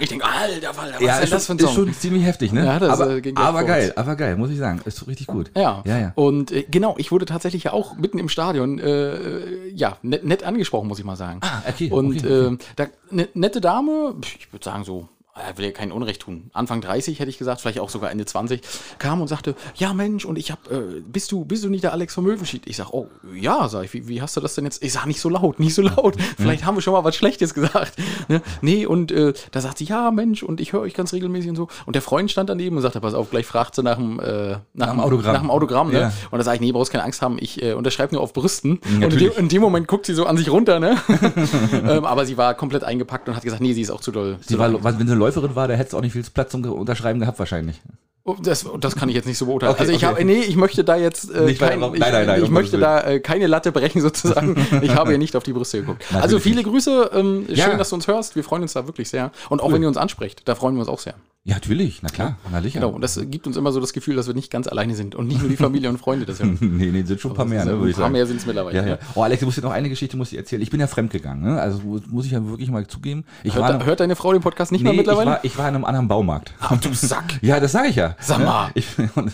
ich 0.00 0.08
denke, 0.08 0.24
alter 0.24 0.74
Falter, 0.74 0.94
was 0.94 1.02
ja, 1.02 1.12
ist 1.14 1.16
denn 1.18 1.24
ist, 1.24 1.32
das 1.32 1.46
für 1.46 1.52
ein 1.52 1.58
ist 1.58 1.64
Song? 1.64 1.74
schon 1.74 1.94
ziemlich 1.94 2.24
heftig, 2.24 2.52
ne? 2.52 2.64
Ja, 2.64 2.78
das, 2.78 3.00
aber 3.00 3.24
äh, 3.24 3.32
aber 3.34 3.64
geil, 3.64 3.92
aber 3.96 4.16
geil, 4.16 4.36
muss 4.36 4.50
ich 4.50 4.58
sagen. 4.58 4.80
Ist 4.84 5.06
richtig 5.06 5.26
gut. 5.26 5.50
Ja, 5.56 5.82
ja. 5.84 5.98
ja. 5.98 6.12
Und 6.14 6.52
äh, 6.52 6.64
genau, 6.70 6.94
ich 6.98 7.12
wurde 7.12 7.24
tatsächlich 7.26 7.64
ja 7.64 7.72
auch 7.72 7.96
mitten 7.96 8.18
im 8.18 8.28
Stadion, 8.28 8.78
äh, 8.78 9.68
ja, 9.74 9.96
nett, 10.02 10.24
nett 10.24 10.44
angesprochen, 10.44 10.88
muss 10.88 10.98
ich 10.98 11.04
mal 11.04 11.16
sagen. 11.16 11.40
Ah, 11.42 11.62
okay, 11.68 11.90
Und 11.90 12.16
okay, 12.16 12.18
okay. 12.18 12.46
ähm, 12.46 12.58
da, 12.76 12.86
ne, 13.10 13.28
nette 13.34 13.60
Dame, 13.60 14.14
ich 14.22 14.52
würde 14.52 14.64
sagen 14.64 14.84
so, 14.84 15.08
er 15.34 15.56
will 15.56 15.64
ja 15.64 15.70
kein 15.70 15.92
Unrecht 15.92 16.22
tun. 16.22 16.50
Anfang 16.52 16.82
30 16.82 17.18
hätte 17.18 17.30
ich 17.30 17.38
gesagt, 17.38 17.62
vielleicht 17.62 17.80
auch 17.80 17.88
sogar 17.88 18.10
Ende 18.10 18.26
20, 18.26 18.60
kam 18.98 19.22
und 19.22 19.28
sagte, 19.28 19.54
ja 19.76 19.94
Mensch, 19.94 20.26
und 20.26 20.36
ich 20.36 20.50
hab, 20.50 20.70
äh, 20.70 21.00
bist 21.06 21.32
du, 21.32 21.44
bist 21.46 21.64
du 21.64 21.70
nicht 21.70 21.84
der 21.84 21.92
Alex 21.92 22.14
von 22.14 22.24
Möwenschied? 22.24 22.66
Ich 22.66 22.76
sag, 22.76 22.90
oh, 22.90 23.08
ja, 23.34 23.66
sag 23.68 23.84
ich, 23.84 23.94
wie, 23.94 24.08
wie 24.08 24.20
hast 24.20 24.36
du 24.36 24.40
das 24.40 24.54
denn 24.54 24.64
jetzt? 24.64 24.82
Ich 24.82 24.92
sag, 24.92 25.06
nicht 25.06 25.20
so 25.20 25.30
laut, 25.30 25.58
nicht 25.58 25.74
so 25.74 25.80
laut. 25.80 26.16
Vielleicht 26.36 26.66
haben 26.66 26.76
wir 26.76 26.82
schon 26.82 26.92
mal 26.92 27.04
was 27.04 27.16
Schlechtes 27.16 27.54
gesagt. 27.54 27.94
Ne? 28.28 28.42
Nee, 28.60 28.84
und 28.84 29.10
äh, 29.10 29.32
da 29.52 29.62
sagt 29.62 29.78
sie, 29.78 29.84
ja 29.84 30.10
Mensch, 30.10 30.42
und 30.42 30.60
ich 30.60 30.74
höre 30.74 30.80
euch 30.80 30.92
ganz 30.92 31.14
regelmäßig 31.14 31.50
und 31.50 31.56
so. 31.56 31.68
Und 31.86 31.94
der 31.94 32.02
Freund 32.02 32.30
stand 32.30 32.50
daneben 32.50 32.76
und 32.76 32.82
sagte, 32.82 33.00
pass 33.00 33.14
auf, 33.14 33.30
gleich 33.30 33.46
fragt 33.46 33.74
sie 33.74 33.82
nach 33.82 33.96
dem, 33.96 34.20
äh, 34.20 34.56
nach, 34.74 34.90
dem 34.90 35.00
Autogramm. 35.00 35.32
Nach 35.32 35.40
dem 35.40 35.50
Autogramm, 35.50 35.92
ne? 35.92 36.00
Ja. 36.00 36.12
Und 36.30 36.38
da 36.38 36.44
sage 36.44 36.56
ich, 36.56 36.60
nee, 36.60 36.72
brauchst 36.72 36.92
keine 36.92 37.04
Angst 37.04 37.22
haben, 37.22 37.38
ich 37.40 37.62
äh, 37.62 37.72
unterschreibe 37.72 38.14
nur 38.14 38.22
auf 38.22 38.34
Brüsten. 38.34 38.72
und 38.72 38.84
in 38.84 39.00
dem, 39.00 39.00
natürlich. 39.00 39.38
in 39.38 39.48
dem 39.48 39.62
Moment 39.62 39.88
guckt 39.88 40.04
sie 40.04 40.14
so 40.14 40.26
an 40.26 40.36
sich 40.36 40.50
runter, 40.50 40.78
ne? 40.78 40.96
ähm, 41.72 42.04
aber 42.04 42.26
sie 42.26 42.36
war 42.36 42.54
komplett 42.54 42.84
eingepackt 42.84 43.28
und 43.28 43.36
hat 43.36 43.42
gesagt, 43.42 43.62
nee, 43.62 43.72
sie 43.72 43.80
ist 43.80 43.90
auch 43.90 44.00
zu 44.00 44.12
doll. 44.12 44.36
Sie 44.42 44.58
war, 44.58 44.84
wenn 44.84 45.08
sie 45.08 45.14
Läuferin 45.22 45.54
war, 45.54 45.68
da 45.68 45.74
hätte 45.74 45.88
es 45.88 45.94
auch 45.94 46.00
nicht 46.00 46.12
viel 46.12 46.22
Platz 46.34 46.50
zum 46.52 46.64
Unterschreiben 46.64 47.20
gehabt 47.20 47.38
wahrscheinlich. 47.38 47.80
Oh, 48.24 48.36
Das, 48.40 48.64
das 48.78 48.94
kann 48.94 49.08
ich 49.08 49.16
jetzt 49.16 49.26
nicht 49.26 49.36
so 49.38 49.46
beurteilen. 49.46 49.72
Okay, 49.72 49.80
also 49.80 49.92
ich 49.92 49.98
okay. 49.98 50.06
habe, 50.06 50.24
nee, 50.24 50.42
ich 50.42 50.54
möchte 50.54 50.84
da 50.84 50.94
jetzt 50.96 51.28
äh, 51.34 51.40
Nicht 51.42 51.60
kein, 51.60 51.80
drauf- 51.80 51.92
ich, 51.94 51.98
nein, 52.00 52.12
nein, 52.12 52.26
nein, 52.26 52.44
ich 52.44 52.50
möchte 52.50 52.78
da 52.78 53.00
äh, 53.00 53.18
keine 53.18 53.48
Latte 53.48 53.72
brechen 53.72 54.00
sozusagen. 54.00 54.54
ich 54.82 54.94
habe 54.94 55.10
ja 55.10 55.18
nicht 55.18 55.34
auf 55.34 55.42
die 55.42 55.52
Brüste 55.52 55.80
geguckt. 55.80 56.04
Also 56.10 56.36
Natürlich 56.36 56.42
viele 56.44 56.62
Grüße, 56.62 57.10
ähm, 57.14 57.46
Ja. 57.48 57.64
schön, 57.68 57.78
dass 57.78 57.88
du 57.88 57.96
uns 57.96 58.06
hörst. 58.06 58.36
Wir 58.36 58.44
freuen 58.44 58.62
uns 58.62 58.74
da 58.74 58.86
wirklich 58.86 59.08
sehr. 59.08 59.32
Und 59.48 59.60
auch 59.60 59.72
wenn 59.72 59.82
ihr 59.82 59.88
uns 59.88 59.96
ansprecht, 59.96 60.42
da 60.44 60.54
freuen 60.54 60.76
wir 60.76 60.80
uns 60.80 60.88
auch 60.88 61.00
sehr. 61.00 61.14
Ja, 61.44 61.54
natürlich, 61.54 62.02
na 62.02 62.08
klar, 62.08 62.36
na 62.52 62.62
sicher. 62.62 62.78
Genau. 62.78 62.92
Und 62.92 63.00
das 63.00 63.20
gibt 63.28 63.48
uns 63.48 63.56
immer 63.56 63.72
so 63.72 63.80
das 63.80 63.92
Gefühl, 63.92 64.14
dass 64.14 64.28
wir 64.28 64.34
nicht 64.34 64.48
ganz 64.52 64.68
alleine 64.68 64.94
sind 64.94 65.16
und 65.16 65.26
nicht 65.26 65.40
nur 65.40 65.48
die 65.50 65.56
Familie 65.66 65.88
und 65.88 65.98
Freunde 65.98 66.24
das 66.24 66.38
hören. 66.38 66.56
nee, 66.60 66.86
nee, 66.92 67.02
sind 67.02 67.20
schon 67.20 67.32
ein 67.32 67.36
paar 67.36 67.46
mehr, 67.46 67.64
ne, 67.64 67.72
würde 67.78 67.90
ich 67.90 67.96
Ein 67.96 67.98
paar 67.98 68.02
sagen. 68.04 68.12
mehr 68.12 68.26
sind 68.28 68.36
es 68.36 68.46
mittlerweile. 68.46 68.76
Ja, 68.78 68.86
ja. 68.86 68.98
Oh, 69.16 69.22
Alex, 69.24 69.40
du 69.40 69.46
musst 69.46 69.58
dir 69.58 69.62
noch 69.62 69.72
eine 69.72 69.88
Geschichte 69.88 70.16
muss 70.16 70.30
ich 70.30 70.38
erzählen. 70.38 70.62
Ich 70.62 70.70
bin 70.70 70.78
ja 70.78 70.86
fremdgegangen, 70.86 71.42
ne? 71.42 71.60
Also 71.60 71.80
mu- 71.80 71.98
muss 72.10 72.26
ich 72.26 72.30
ja 72.32 72.46
wirklich 72.46 72.70
mal 72.70 72.86
zugeben. 72.86 73.24
Ich 73.42 73.56
war, 73.56 73.68
in 73.70 73.76
Hört, 73.78 73.86
hört 73.86 74.00
deine 74.00 74.14
Frau 74.14 74.32
den 74.32 74.40
Podcast 74.40 74.70
nicht 74.70 74.82
mehr 74.82 74.92
nee, 74.92 75.00
ich 75.00 75.04
mittlerweile? 75.06 75.30
war, 75.32 75.44
ich 75.44 75.58
war 75.58 75.68
in 75.68 75.74
einem 75.74 75.84
anderen 75.84 76.06
Baumarkt. 76.06 76.54
Ach, 76.60 76.80
du 76.80 76.94
Sack. 76.94 77.24
Ja, 77.42 77.58
das 77.58 77.72
sage 77.72 77.88
ich 77.88 77.96
ja. 77.96 78.14
Sag 78.20 78.38
mal. 78.38 78.70
Ich, 78.74 78.86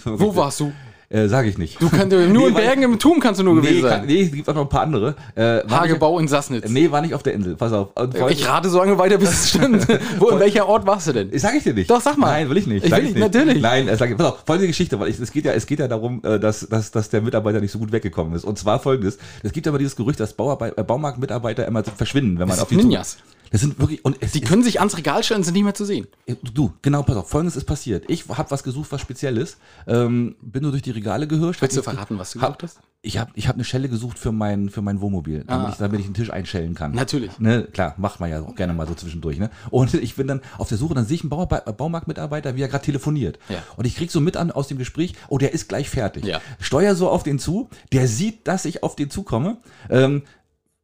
Wo 0.05 0.35
warst 0.35 0.61
du? 0.61 0.73
Äh, 1.11 1.29
sage 1.29 1.49
ich 1.49 1.57
nicht. 1.57 1.81
Du 1.81 1.89
kannst 1.89 2.11
nur 2.11 2.21
in 2.49 2.55
weil- 2.55 2.65
Bergen 2.65 2.83
im 2.83 2.99
Turm 2.99 3.19
kannst 3.19 3.41
du 3.41 3.45
nur 3.45 3.55
nee, 3.55 3.61
gewesen 3.63 3.81
kann, 3.89 4.01
sein. 4.01 4.07
nee, 4.07 4.23
es 4.25 4.31
gibt 4.31 4.47
auch 4.47 4.55
noch 4.55 4.63
ein 4.63 4.69
paar 4.69 4.83
andere. 4.83 5.15
Äh, 5.35 5.61
Hagebau 5.67 6.19
in 6.19 6.29
Sassnitz. 6.29 6.65
Nicht, 6.65 6.75
nee, 6.75 6.91
war 6.91 7.01
nicht 7.01 7.15
auf 7.15 7.23
der 7.23 7.33
Insel. 7.33 7.57
Pass 7.57 7.73
auf. 7.73 7.89
Ich 8.29 8.47
rate 8.47 8.69
so 8.69 8.79
lange 8.79 8.99
weiter, 8.99 9.17
bis 9.17 9.31
es 9.31 9.49
stimmt. 9.49 9.87
Wo, 10.19 10.29
in 10.29 10.39
welcher 10.39 10.69
Ort 10.69 10.87
warst 10.87 11.07
du 11.07 11.13
denn? 11.13 11.31
Sag 11.39 11.55
ich 11.55 11.63
dir 11.63 11.73
nicht. 11.73 11.89
Doch, 11.89 12.03
sag 12.03 12.19
mal. 12.19 12.27
Nein, 12.27 12.51
will 12.51 12.59
ich 12.59 12.67
nicht. 12.67 12.85
Ich 12.85 12.91
Sag 12.91 12.99
will 12.99 13.07
nicht, 13.13 13.19
natürlich. 13.19 13.63
Nein, 13.63 13.89
äh, 13.89 13.97
sag 13.97 14.11
ich. 14.11 14.19
Pass 14.19 14.27
auf, 14.27 14.43
folgende 14.45 14.69
Geschichte, 14.69 15.01
weil 15.01 15.09
ich, 15.09 15.19
es 15.19 15.33
geht 15.33 15.47
ja, 15.47 15.53
es 15.53 15.65
geht 15.67 15.79
ja 15.79 15.89
darum, 15.89 16.23
äh, 16.25 16.39
dass, 16.39 16.69
dass, 16.69 16.91
dass 16.91 17.09
der 17.09 17.23
Mitarbeiter 17.23 17.61
nicht 17.61 17.73
so 17.73 17.79
gut 17.79 17.91
weggekommen 17.91 18.35
ist. 18.35 18.45
Und 18.45 18.59
zwar 18.59 18.79
folgendes: 18.79 19.17
Es 19.43 19.53
gibt 19.53 19.67
aber 19.67 19.79
dieses 19.79 19.97
Gerücht, 19.97 20.21
dass 20.21 20.35
Bauarbeit, 20.35 20.77
äh, 20.77 20.85
Baumarktmitarbeiter 20.85 21.67
immer 21.67 21.83
so 21.85 21.91
verschwinden, 21.91 22.39
wenn 22.39 22.49
man 22.49 22.57
Das 22.59 22.61
auf 22.65 22.69
die 22.69 22.77
Ninjas. 22.77 23.17
Das 23.51 23.63
sind 23.63 23.79
wirklich 23.81 24.05
und 24.05 24.19
es 24.21 24.33
Die 24.33 24.43
können 24.43 24.63
sich 24.63 24.79
ans 24.81 24.99
Regal 24.99 25.23
stellen 25.23 25.39
und 25.39 25.45
sind 25.45 25.55
nicht 25.55 25.65
mehr 25.65 25.73
zu 25.73 25.87
sehen. 25.87 26.07
Du, 26.53 26.75
genau, 26.83 27.03
pass 27.03 27.17
auf, 27.17 27.31
folgendes 27.31 27.57
ist 27.57 27.65
passiert. 27.65 28.05
Ich 28.09 28.29
habe 28.29 28.51
was 28.51 28.63
gesucht, 28.63 28.93
was 28.93 29.01
Spezielles. 29.01 29.57
Ähm, 29.87 30.35
bin 30.43 30.63
nur 30.63 30.71
durch 30.71 30.83
die 30.83 30.91
Regale 30.99 31.27
gehirscht. 31.27 31.63
Willst 31.63 31.77
du 31.77 31.83
verraten, 31.83 32.19
was 32.19 32.33
du 32.33 32.41
gesucht 32.41 32.63
hast? 32.63 32.81
Ich 33.01 33.17
habe 33.17 33.31
ich 33.35 33.47
hab 33.47 33.55
eine 33.55 33.63
Schelle 33.65 33.89
gesucht 33.89 34.19
für 34.19 34.33
mein, 34.33 34.69
für 34.71 34.83
mein 34.83 35.01
Wohnmobil, 35.01 35.45
damit, 35.47 35.67
Ah. 35.67 35.71
ich, 35.71 35.77
damit 35.77 36.01
ich 36.01 36.07
einen 36.07 36.15
Tisch 36.15 36.31
einschellen 36.31 36.75
kann. 36.75 36.93
Natürlich. 36.93 37.39
Ne, 37.39 37.63
klar, 37.73 37.95
macht 37.97 38.19
man 38.19 38.29
ja 38.29 38.43
auch 38.43 38.57
gerne 38.57 38.73
mal 38.73 38.89
so 38.89 38.95
zwischendurch. 38.95 39.39
Ne? 39.39 39.51
Und 39.71 39.95
ich 39.95 40.17
bin 40.17 40.27
dann 40.27 40.41
auf 40.59 40.69
der 40.69 40.79
Suche, 40.79 40.95
dann 40.95 41.07
sehe 41.07 41.15
ich 41.15 41.23
einen 41.23 41.31
Bauarbe- 41.31 41.63
äh, 41.67 41.73
Baumarktmitarbeiter, 41.73 42.57
wie 42.57 42.63
er 42.63 42.69
gerade 42.69 42.85
telefoniert. 42.85 43.39
Ja. 43.49 43.63
Und 43.77 43.87
ich 43.87 43.95
krieg 43.97 44.11
so 44.11 44.21
mit 44.21 44.37
an 44.37 44.51
aus 44.51 44.67
dem 44.67 44.79
Gespräch, 44.79 45.15
oh, 45.29 45.39
der 45.39 45.53
ist 45.55 45.69
gleich 45.69 45.89
fertig. 45.89 46.25
Ja. 46.25 46.41
Steuer 46.59 46.97
so 46.97 47.09
auf 47.09 47.23
den 47.23 47.39
zu, 47.39 47.69
der 47.93 48.09
sieht, 48.09 48.49
dass 48.49 48.65
ich 48.65 48.83
auf 48.83 48.97
den 48.97 49.11
zukomme, 49.11 49.59
ähm, 49.91 50.23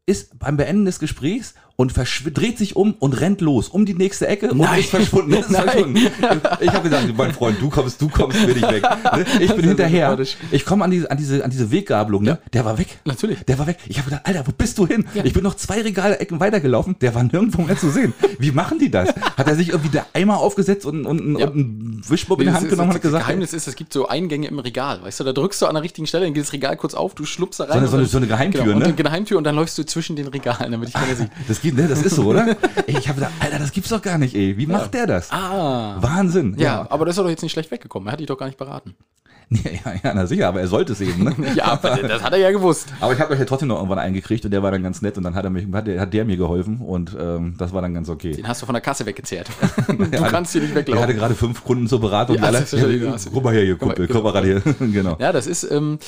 ist 0.06 0.38
beim 0.38 0.56
Beenden 0.56 0.84
des 0.84 0.98
Gesprächs 0.98 1.54
und 1.76 1.92
dreht 2.34 2.56
sich 2.58 2.76
um 2.76 2.94
und 3.00 3.20
rennt 3.20 3.40
los 3.40 3.68
um 3.68 3.84
die 3.84 3.94
nächste 3.94 4.28
Ecke 4.28 4.50
und 4.50 4.58
Nein. 4.58 4.78
ist 4.80 4.90
verschwunden. 4.90 5.32
Ist 5.34 5.46
verschwunden. 5.50 5.96
Ich 6.60 6.70
habe 6.72 6.88
gesagt, 6.88 7.12
mein 7.16 7.32
Freund, 7.32 7.60
du 7.60 7.68
kommst, 7.68 8.00
du 8.00 8.08
kommst 8.08 8.40
mir 8.46 8.54
nicht 8.54 8.70
weg. 8.70 8.82
Ne? 8.82 9.24
Ich 9.40 9.52
bin 9.52 9.64
hinterher. 9.66 10.16
Ich 10.52 10.64
komme 10.64 10.84
an 10.84 10.90
diese, 10.92 11.10
an 11.10 11.16
diese, 11.18 11.44
an 11.44 11.50
diese 11.50 11.70
Weggabelung. 11.72 12.22
Ne? 12.22 12.38
Der 12.52 12.64
war 12.64 12.78
weg. 12.78 12.98
Natürlich. 13.04 13.40
Der 13.44 13.58
war 13.58 13.66
weg. 13.66 13.78
Ich 13.88 13.98
habe 13.98 14.08
gedacht, 14.10 14.24
Alter, 14.26 14.46
wo 14.46 14.52
bist 14.56 14.78
du 14.78 14.86
hin? 14.86 15.04
Ich 15.24 15.32
bin 15.32 15.42
noch 15.42 15.54
zwei 15.56 15.80
Regalecken 15.82 16.38
weitergelaufen. 16.38 16.96
Der 17.00 17.14
war 17.14 17.24
nirgendwo 17.24 17.62
mehr 17.62 17.76
zu 17.76 17.90
sehen. 17.90 18.14
Wie 18.38 18.52
machen 18.52 18.78
die 18.78 18.90
das? 18.90 19.08
Hat 19.36 19.48
er 19.48 19.56
sich 19.56 19.70
irgendwie 19.70 19.88
der 19.90 20.06
Eimer 20.12 20.38
aufgesetzt 20.38 20.86
und, 20.86 21.04
und, 21.06 21.38
Ja. 21.40 21.48
und 21.48 21.54
einen 21.54 22.02
Wischmopp 22.08 22.38
in 22.40 22.46
die 22.46 22.52
Das 22.52 22.54
Hand 22.56 22.66
ist- 22.66 22.70
genommen 22.70 22.90
und 22.90 22.94
das 22.94 22.96
hat 22.96 23.02
gesagt, 23.02 23.26
Geheimnis 23.26 23.52
ist, 23.52 23.66
es 23.66 23.74
gibt 23.74 23.92
so 23.92 24.06
Eingänge 24.06 24.46
im 24.46 24.58
Regal. 24.60 25.02
Weißt 25.02 25.18
du, 25.18 25.24
da 25.24 25.32
drückst 25.32 25.60
du 25.62 25.66
an 25.66 25.74
der 25.74 25.82
richtigen 25.82 26.06
Stelle, 26.06 26.24
dann 26.26 26.34
geht 26.34 26.44
das 26.44 26.52
Regal 26.52 26.76
kurz 26.76 26.94
auf, 26.94 27.14
du 27.16 27.24
schluppst 27.24 27.58
da 27.60 27.64
rein. 27.64 27.72
So 27.72 27.76
eine- 27.78 27.84
und 27.86 27.90
so 27.90 27.96
eine- 27.96 28.06
so 28.06 28.16
eine 28.18 28.26
Geheimtür, 28.28 28.60
genau, 28.62 28.72
Und 28.74 28.78
ne? 28.80 28.84
eine 28.86 28.94
Geheimtür 28.94 29.38
und 29.38 29.44
dann 29.44 29.56
läufst 29.56 29.76
du 29.78 29.84
zwischen 29.84 30.14
den 30.14 30.28
Regalen, 30.28 30.70
damit 30.72 30.88
ich 30.90 30.94
keiner 30.94 31.14
sieht. 31.16 31.30
das 31.48 31.63
geht, 31.64 31.76
ne? 31.76 31.88
Das 31.88 32.02
ist 32.02 32.14
so, 32.14 32.24
oder? 32.26 32.46
Ey, 32.86 32.98
ich 32.98 33.08
habe 33.08 33.16
gedacht, 33.20 33.32
Alter, 33.40 33.58
das 33.58 33.72
gibt's 33.72 33.90
doch 33.90 34.02
gar 34.02 34.18
nicht, 34.18 34.34
ey. 34.34 34.56
Wie 34.56 34.66
macht 34.66 34.94
der 34.94 35.06
das? 35.06 35.32
Ah. 35.32 35.96
Wahnsinn. 36.00 36.54
Ja, 36.58 36.86
aber 36.90 37.04
das 37.06 37.16
ist 37.16 37.22
doch 37.22 37.28
jetzt 37.28 37.42
nicht 37.42 37.52
schlecht 37.52 37.70
weggekommen. 37.70 38.08
Er 38.08 38.12
hat 38.12 38.20
dich 38.20 38.26
doch 38.26 38.38
gar 38.38 38.46
nicht 38.46 38.58
beraten. 38.58 38.94
Ja, 39.64 39.70
ja, 39.70 39.94
ja, 40.02 40.14
na 40.14 40.26
sicher, 40.26 40.48
aber 40.48 40.60
er 40.60 40.68
sollte 40.68 40.92
es 40.92 41.00
eben, 41.00 41.24
ne? 41.24 41.34
Ja, 41.54 41.76
das 41.76 42.22
hat 42.22 42.32
er 42.32 42.38
ja 42.38 42.50
gewusst. 42.50 42.88
Aber 43.00 43.12
ich 43.12 43.20
habe 43.20 43.32
euch 43.34 43.38
ja 43.38 43.44
trotzdem 43.44 43.68
noch 43.68 43.76
irgendwann 43.76 43.98
eingekriegt 43.98 44.44
und 44.44 44.50
der 44.50 44.62
war 44.62 44.70
dann 44.70 44.82
ganz 44.82 45.00
nett 45.02 45.16
und 45.16 45.24
dann 45.24 45.34
hat 45.34 45.44
er 45.44 45.50
mich, 45.50 45.66
hat 45.72 45.86
der, 45.86 46.00
hat 46.00 46.12
der 46.12 46.24
mir 46.24 46.36
geholfen 46.36 46.78
und 46.80 47.16
ähm, 47.18 47.54
das 47.58 47.72
war 47.72 47.82
dann 47.82 47.94
ganz 47.94 48.08
okay. 48.08 48.32
Den 48.32 48.48
hast 48.48 48.62
du 48.62 48.66
von 48.66 48.72
der 48.74 48.82
Kasse 48.82 49.06
weggezehrt. 49.06 49.48
Du 49.86 50.22
kannst 50.22 50.52
hier 50.52 50.62
nicht 50.62 50.70
Ich 50.72 50.76
hatte 50.76 50.88
weglaufen. 50.88 51.16
gerade 51.16 51.34
fünf 51.34 51.64
Kunden 51.64 51.86
zur 51.86 52.00
Beratung. 52.00 52.36
Ja, 52.36 52.42
alle, 52.44 52.64
ja, 52.70 53.16
guck 53.32 53.44
mal 53.44 53.52
her, 53.54 53.62
hier, 53.64 53.76
Guck 53.76 53.88
mal, 53.88 53.94
Kumpel, 53.94 54.08
komm 54.08 54.22
mal 54.24 54.32
gerade 54.32 54.46
hier. 54.46 54.74
genau. 54.88 55.16
Ja, 55.20 55.32
das 55.32 55.46
ist, 55.46 55.64
ähm, 55.70 55.98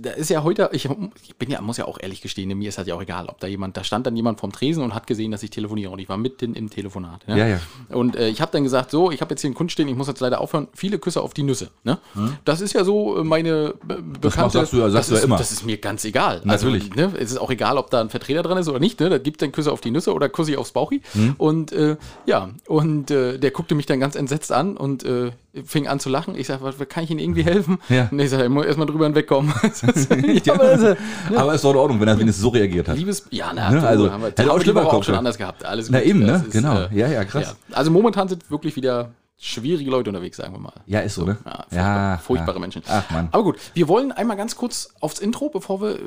da 0.00 0.10
ist 0.10 0.30
ja 0.30 0.42
heute, 0.42 0.68
ich, 0.72 0.88
ich 1.22 1.36
bin 1.36 1.50
ja, 1.50 1.60
muss 1.60 1.76
ja 1.76 1.84
auch 1.86 1.98
ehrlich 2.00 2.20
gestehen, 2.20 2.56
mir 2.58 2.68
ist 2.68 2.78
halt 2.78 2.88
ja 2.88 2.94
auch 2.94 3.02
egal, 3.02 3.26
ob 3.26 3.40
da 3.40 3.46
jemand, 3.46 3.76
da 3.76 3.84
stand 3.84 4.06
dann 4.06 4.16
jemand 4.16 4.40
vom 4.40 4.52
Tresen 4.52 4.82
und 4.82 4.94
hat 4.94 5.06
gesehen, 5.06 5.30
dass 5.30 5.42
ich 5.42 5.50
telefoniere 5.50 5.90
und 5.90 5.98
ich 5.98 6.08
war 6.08 6.16
mitten 6.16 6.54
im 6.54 6.70
Telefonat. 6.70 7.26
Ne? 7.28 7.38
Ja, 7.38 7.46
ja. 7.46 7.60
Und 7.88 8.16
äh, 8.16 8.28
ich 8.28 8.40
habe 8.40 8.52
dann 8.52 8.62
gesagt, 8.64 8.90
so, 8.90 9.10
ich 9.10 9.20
habe 9.20 9.30
jetzt 9.32 9.40
hier 9.40 9.48
einen 9.48 9.54
Kunden 9.54 9.70
stehen, 9.70 9.88
ich 9.88 9.96
muss 9.96 10.08
jetzt 10.08 10.20
leider 10.20 10.40
aufhören, 10.40 10.68
viele 10.74 10.98
Küsse 10.98 11.20
auf 11.22 11.34
die 11.34 11.42
Nüsse. 11.42 11.70
Ne? 11.84 11.98
Das 12.44 12.60
ist 12.60 12.63
ja 12.72 12.84
so 12.84 13.18
äh, 13.18 13.24
meine 13.24 13.74
be 13.86 14.02
bekannte, 14.20 14.58
sagst 14.58 14.72
du 14.72 14.78
ja- 14.78 14.90
sagst 14.90 14.94
das, 14.94 15.06
du 15.08 15.12
ja 15.14 15.18
ist, 15.18 15.24
immer. 15.24 15.36
das 15.36 15.52
ist 15.52 15.66
mir 15.66 15.76
ganz 15.76 16.04
egal. 16.04 16.40
Natürlich. 16.44 16.90
Also, 16.96 17.10
ne, 17.10 17.18
es 17.18 17.30
ist 17.32 17.38
auch 17.38 17.50
egal, 17.50 17.76
ob 17.78 17.90
da 17.90 18.00
ein 18.00 18.10
Vertreter 18.10 18.42
dran 18.42 18.58
ist 18.58 18.68
oder 18.68 18.80
nicht, 18.80 18.98
ne? 19.00 19.10
da 19.10 19.18
gibt 19.18 19.42
dann 19.42 19.52
Küsse 19.52 19.70
auf 19.70 19.80
die 19.80 19.90
Nüsse 19.90 20.12
oder 20.14 20.28
Kussi 20.28 20.56
aufs 20.56 20.72
Bauchi. 20.72 21.02
Hm. 21.12 21.34
Und 21.38 21.72
äh, 21.72 21.96
ja, 22.26 22.50
und 22.66 23.10
äh, 23.10 23.38
der 23.38 23.50
guckte 23.50 23.74
mich 23.74 23.86
dann 23.86 24.00
ganz 24.00 24.16
entsetzt 24.16 24.50
an 24.52 24.76
und 24.76 25.04
äh, 25.04 25.32
fing 25.64 25.86
an 25.86 26.00
zu 26.00 26.08
lachen. 26.08 26.34
Ich 26.36 26.46
sage, 26.48 26.64
was 26.64 26.76
kann 26.88 27.04
ich 27.04 27.10
Ihnen 27.10 27.20
irgendwie 27.20 27.44
helfen? 27.44 27.78
Ja. 27.88 28.08
Und 28.10 28.18
ich 28.18 28.30
sage, 28.30 28.44
ich 28.44 28.48
muss 28.50 28.66
erstmal 28.66 28.86
drüber 28.86 29.04
hinwegkommen. 29.04 29.52
ja, 30.44 30.54
aber 30.54 30.64
also, 30.64 30.96
Aber 31.36 31.54
ist 31.54 31.62
doch 31.64 31.70
in 31.70 31.76
Ordnung, 31.76 32.00
wenn 32.00 32.08
er 32.08 32.18
wenigstens 32.18 32.42
so 32.42 32.48
reagiert 32.48 32.88
hat. 32.88 32.96
Liebes, 32.96 33.26
ja, 33.30 33.52
na, 33.54 33.70
Ne, 33.70 33.86
also, 33.86 34.10
haben 34.10 34.22
wir 34.22 34.28
hätte 34.28 34.50
auch 34.52 34.92
auch 34.92 35.04
schon 35.04 35.14
anders 35.14 35.38
gehabt. 35.38 35.64
Alles 35.64 35.90
Na 35.90 35.98
gut. 35.98 36.08
eben, 36.08 36.26
Das 36.26 36.42
ne? 36.42 36.48
Genau. 36.50 36.86
Ja, 36.92 37.08
ja, 37.08 37.24
krass. 37.24 37.56
Also 37.72 37.90
momentan 37.90 38.28
sind 38.28 38.50
wirklich 38.50 38.76
wieder 38.76 39.10
schwierige 39.44 39.90
Leute 39.90 40.08
unterwegs, 40.08 40.38
sagen 40.38 40.54
wir 40.54 40.58
mal. 40.58 40.72
Ja, 40.86 41.00
ist 41.00 41.16
so, 41.16 41.24
ne? 41.24 41.36
Ja, 41.44 41.52
furchtbar, 41.52 41.76
Ja, 41.76 42.18
furchtbare 42.18 42.56
ja. 42.56 42.60
Menschen. 42.60 42.82
Ach, 42.88 43.10
Mann. 43.10 43.28
Aber 43.30 43.42
gut, 43.44 43.58
wir 43.74 43.88
wollen 43.88 44.10
einmal 44.10 44.38
ganz 44.38 44.56
kurz 44.56 44.88
aufs 45.00 45.18
Intro, 45.18 45.50
bevor 45.50 45.82
wir 45.82 45.96
äh, 45.96 46.00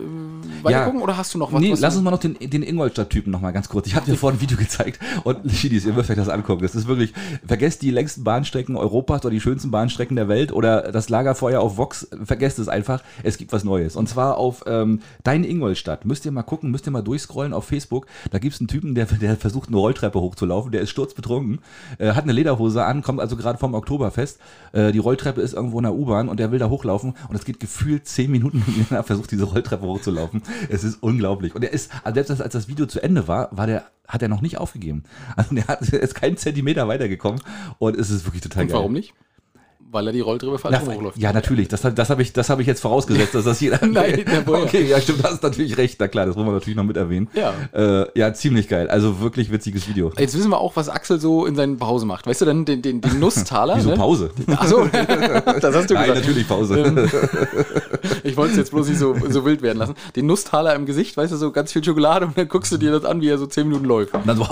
weiter 0.63 0.85
gucken, 0.85 1.01
oder 1.01 1.17
hast 1.17 1.35
du 1.35 1.37
noch 1.37 1.53
was? 1.53 1.61
Nee, 1.61 1.71
was 1.71 1.79
lass 1.79 1.95
uns 1.95 2.03
mal 2.03 2.09
noch 2.11 2.19
den, 2.19 2.35
den 2.39 2.63
Ingolstadt-Typen 2.63 3.31
noch 3.31 3.39
mal 3.39 3.51
ganz 3.51 3.69
kurz. 3.69 3.85
Ich 3.85 3.95
habe 3.95 4.07
dir 4.07 4.17
vorhin 4.17 4.39
ein 4.39 4.41
Video 4.41 4.57
gezeigt 4.57 4.99
und 5.23 5.51
Schiedis, 5.51 5.85
ihr 5.85 5.93
müsst 5.93 6.09
euch 6.09 6.15
das 6.15 6.29
angucken. 6.29 6.63
Das 6.63 6.73
ist 6.73 6.87
wirklich, 6.87 7.13
vergesst 7.45 7.83
die 7.83 7.91
längsten 7.91 8.23
Bahnstrecken 8.23 8.75
Europas 8.75 9.21
oder 9.21 9.29
die 9.29 9.41
schönsten 9.41 9.69
Bahnstrecken 9.69 10.15
der 10.15 10.27
Welt 10.27 10.51
oder 10.51 10.91
das 10.91 11.09
Lagerfeuer 11.09 11.61
auf 11.61 11.77
Vox. 11.77 12.07
Vergesst 12.23 12.57
es 12.57 12.67
einfach. 12.67 13.03
Es 13.21 13.37
gibt 13.37 13.51
was 13.53 13.63
Neues. 13.63 13.95
Und 13.95 14.09
zwar 14.09 14.37
auf 14.37 14.63
ähm, 14.65 15.01
Dein 15.23 15.43
Ingolstadt. 15.43 16.05
Müsst 16.05 16.25
ihr 16.25 16.31
mal 16.31 16.41
gucken, 16.41 16.71
müsst 16.71 16.87
ihr 16.87 16.91
mal 16.91 17.03
durchscrollen 17.03 17.53
auf 17.53 17.65
Facebook. 17.65 18.07
Da 18.31 18.39
gibt's 18.39 18.59
einen 18.59 18.67
Typen, 18.67 18.95
der, 18.95 19.05
der 19.05 19.37
versucht, 19.37 19.69
eine 19.69 19.77
Rolltreppe 19.77 20.19
hochzulaufen. 20.19 20.71
Der 20.71 20.81
ist 20.81 20.89
sturzbetrunken, 20.89 21.59
äh, 21.99 22.13
hat 22.13 22.23
eine 22.23 22.33
Lederhose 22.33 22.83
an, 22.83 23.03
kommt 23.03 23.26
also 23.27 23.37
gerade 23.37 23.57
vom 23.59 23.73
Oktoberfest. 23.73 24.39
Äh, 24.71 24.91
die 24.91 24.99
Rolltreppe 24.99 25.41
ist 25.41 25.53
irgendwo 25.53 25.77
in 25.79 25.83
der 25.83 25.93
U-Bahn 25.93 26.29
und 26.29 26.39
der 26.39 26.51
will 26.51 26.59
da 26.59 26.69
hochlaufen 26.69 27.13
und 27.29 27.35
es 27.35 27.45
geht 27.45 27.59
gefühlt 27.59 28.07
zehn 28.07 28.31
Minuten, 28.31 28.63
wie 28.65 28.85
er 28.95 29.03
versucht, 29.03 29.31
diese 29.31 29.43
Rolltreppe 29.43 29.85
hochzulaufen. 29.85 30.41
Es 30.69 30.83
ist 30.83 31.01
unglaublich. 31.03 31.53
Und 31.55 31.63
er 31.63 31.71
ist, 31.71 31.91
also 32.03 32.15
selbst 32.15 32.41
als- 32.41 32.53
das 32.53 32.67
Video 32.67 32.85
zu 32.85 33.01
Ende 33.03 33.27
war, 33.27 33.49
war 33.55 33.67
der, 33.67 33.83
hat 34.07 34.21
er 34.21 34.29
noch 34.29 34.41
nicht 34.41 34.57
aufgegeben. 34.57 35.03
Also 35.35 35.53
der 35.53 35.67
hat, 35.67 35.81
er 35.93 35.99
ist 36.01 36.15
keinen 36.15 36.37
Zentimeter 36.37 36.87
weitergekommen 36.87 37.41
und 37.79 37.97
es 37.97 38.09
ist 38.09 38.25
wirklich 38.25 38.41
total 38.41 38.63
Und 38.63 38.69
geil. 38.69 38.77
warum 38.77 38.93
nicht? 38.93 39.13
Weil 39.89 40.07
er 40.07 40.13
die 40.13 40.19
Rolltreppe 40.19 40.57
falsch 40.59 40.79
Na, 40.83 40.93
hochläuft. 40.93 41.17
ja, 41.17 41.31
natürlich. 41.31 41.69
Das, 41.69 41.81
das 41.81 42.09
habe 42.09 42.21
ich, 42.21 42.33
das 42.33 42.49
hab 42.49 42.59
ich 42.59 42.67
jetzt 42.67 42.81
vorausgesetzt, 42.81 43.33
dass 43.35 43.45
das 43.45 43.61
jeder. 43.61 43.79
Nein, 43.85 44.25
okay, 44.45 44.85
ja, 44.85 44.99
stimmt, 44.99 45.23
das 45.23 45.35
ist 45.35 45.43
natürlich 45.43 45.77
recht. 45.77 45.95
Na 45.99 46.09
klar, 46.09 46.25
das 46.25 46.35
wollen 46.35 46.45
wir 46.45 46.51
natürlich 46.51 46.75
noch 46.75 46.83
mit 46.83 46.97
erwähnen. 46.97 47.29
Ja. 47.33 47.53
Äh, 47.71 48.07
ja, 48.13 48.33
ziemlich 48.33 48.67
geil. 48.67 48.89
Also 48.89 49.21
wirklich 49.21 49.49
witziges 49.49 49.87
Video. 49.87 50.11
Jetzt 50.17 50.35
wissen 50.37 50.49
wir 50.49 50.59
auch, 50.59 50.75
was 50.75 50.89
Axel 50.89 51.21
so 51.21 51.45
in 51.45 51.55
seinen 51.55 51.77
Pause 51.77 52.05
macht. 52.05 52.27
Weißt 52.27 52.41
du, 52.41 52.45
dann 52.45 52.65
den, 52.65 52.81
den, 52.81 52.99
den 52.99 53.19
Nusstaler. 53.19 53.77
Wieso 53.77 53.91
ne? 53.91 53.95
Pause? 53.95 54.31
Achso, 54.57 54.85
das 54.91 55.75
hast 55.75 55.89
du 55.89 55.93
Nein, 55.93 56.07
gesagt. 56.09 56.15
natürlich 56.15 56.47
Pause. 56.47 57.09
Ich 58.23 58.35
wollte 58.35 58.51
es 58.51 58.57
jetzt 58.57 58.71
bloß 58.71 58.89
nicht 58.89 58.99
so, 58.99 59.15
so 59.29 59.45
wild 59.45 59.61
werden 59.61 59.77
lassen. 59.77 59.95
Den 60.15 60.25
Nusstaler 60.25 60.75
im 60.75 60.85
Gesicht, 60.85 61.15
weißt 61.15 61.31
du, 61.31 61.37
so 61.37 61.51
ganz 61.51 61.71
viel 61.71 61.83
Schokolade 61.83 62.25
und 62.25 62.37
dann 62.37 62.47
guckst 62.47 62.71
du 62.71 62.77
dir 62.77 62.91
das 62.91 63.05
an, 63.05 63.21
wie 63.21 63.29
er 63.29 63.37
so 63.37 63.45
10 63.45 63.67
Minuten 63.67 63.85
läuft. 63.85 64.13
Und 64.13 64.27
dann 64.27 64.37
so, 64.37 64.43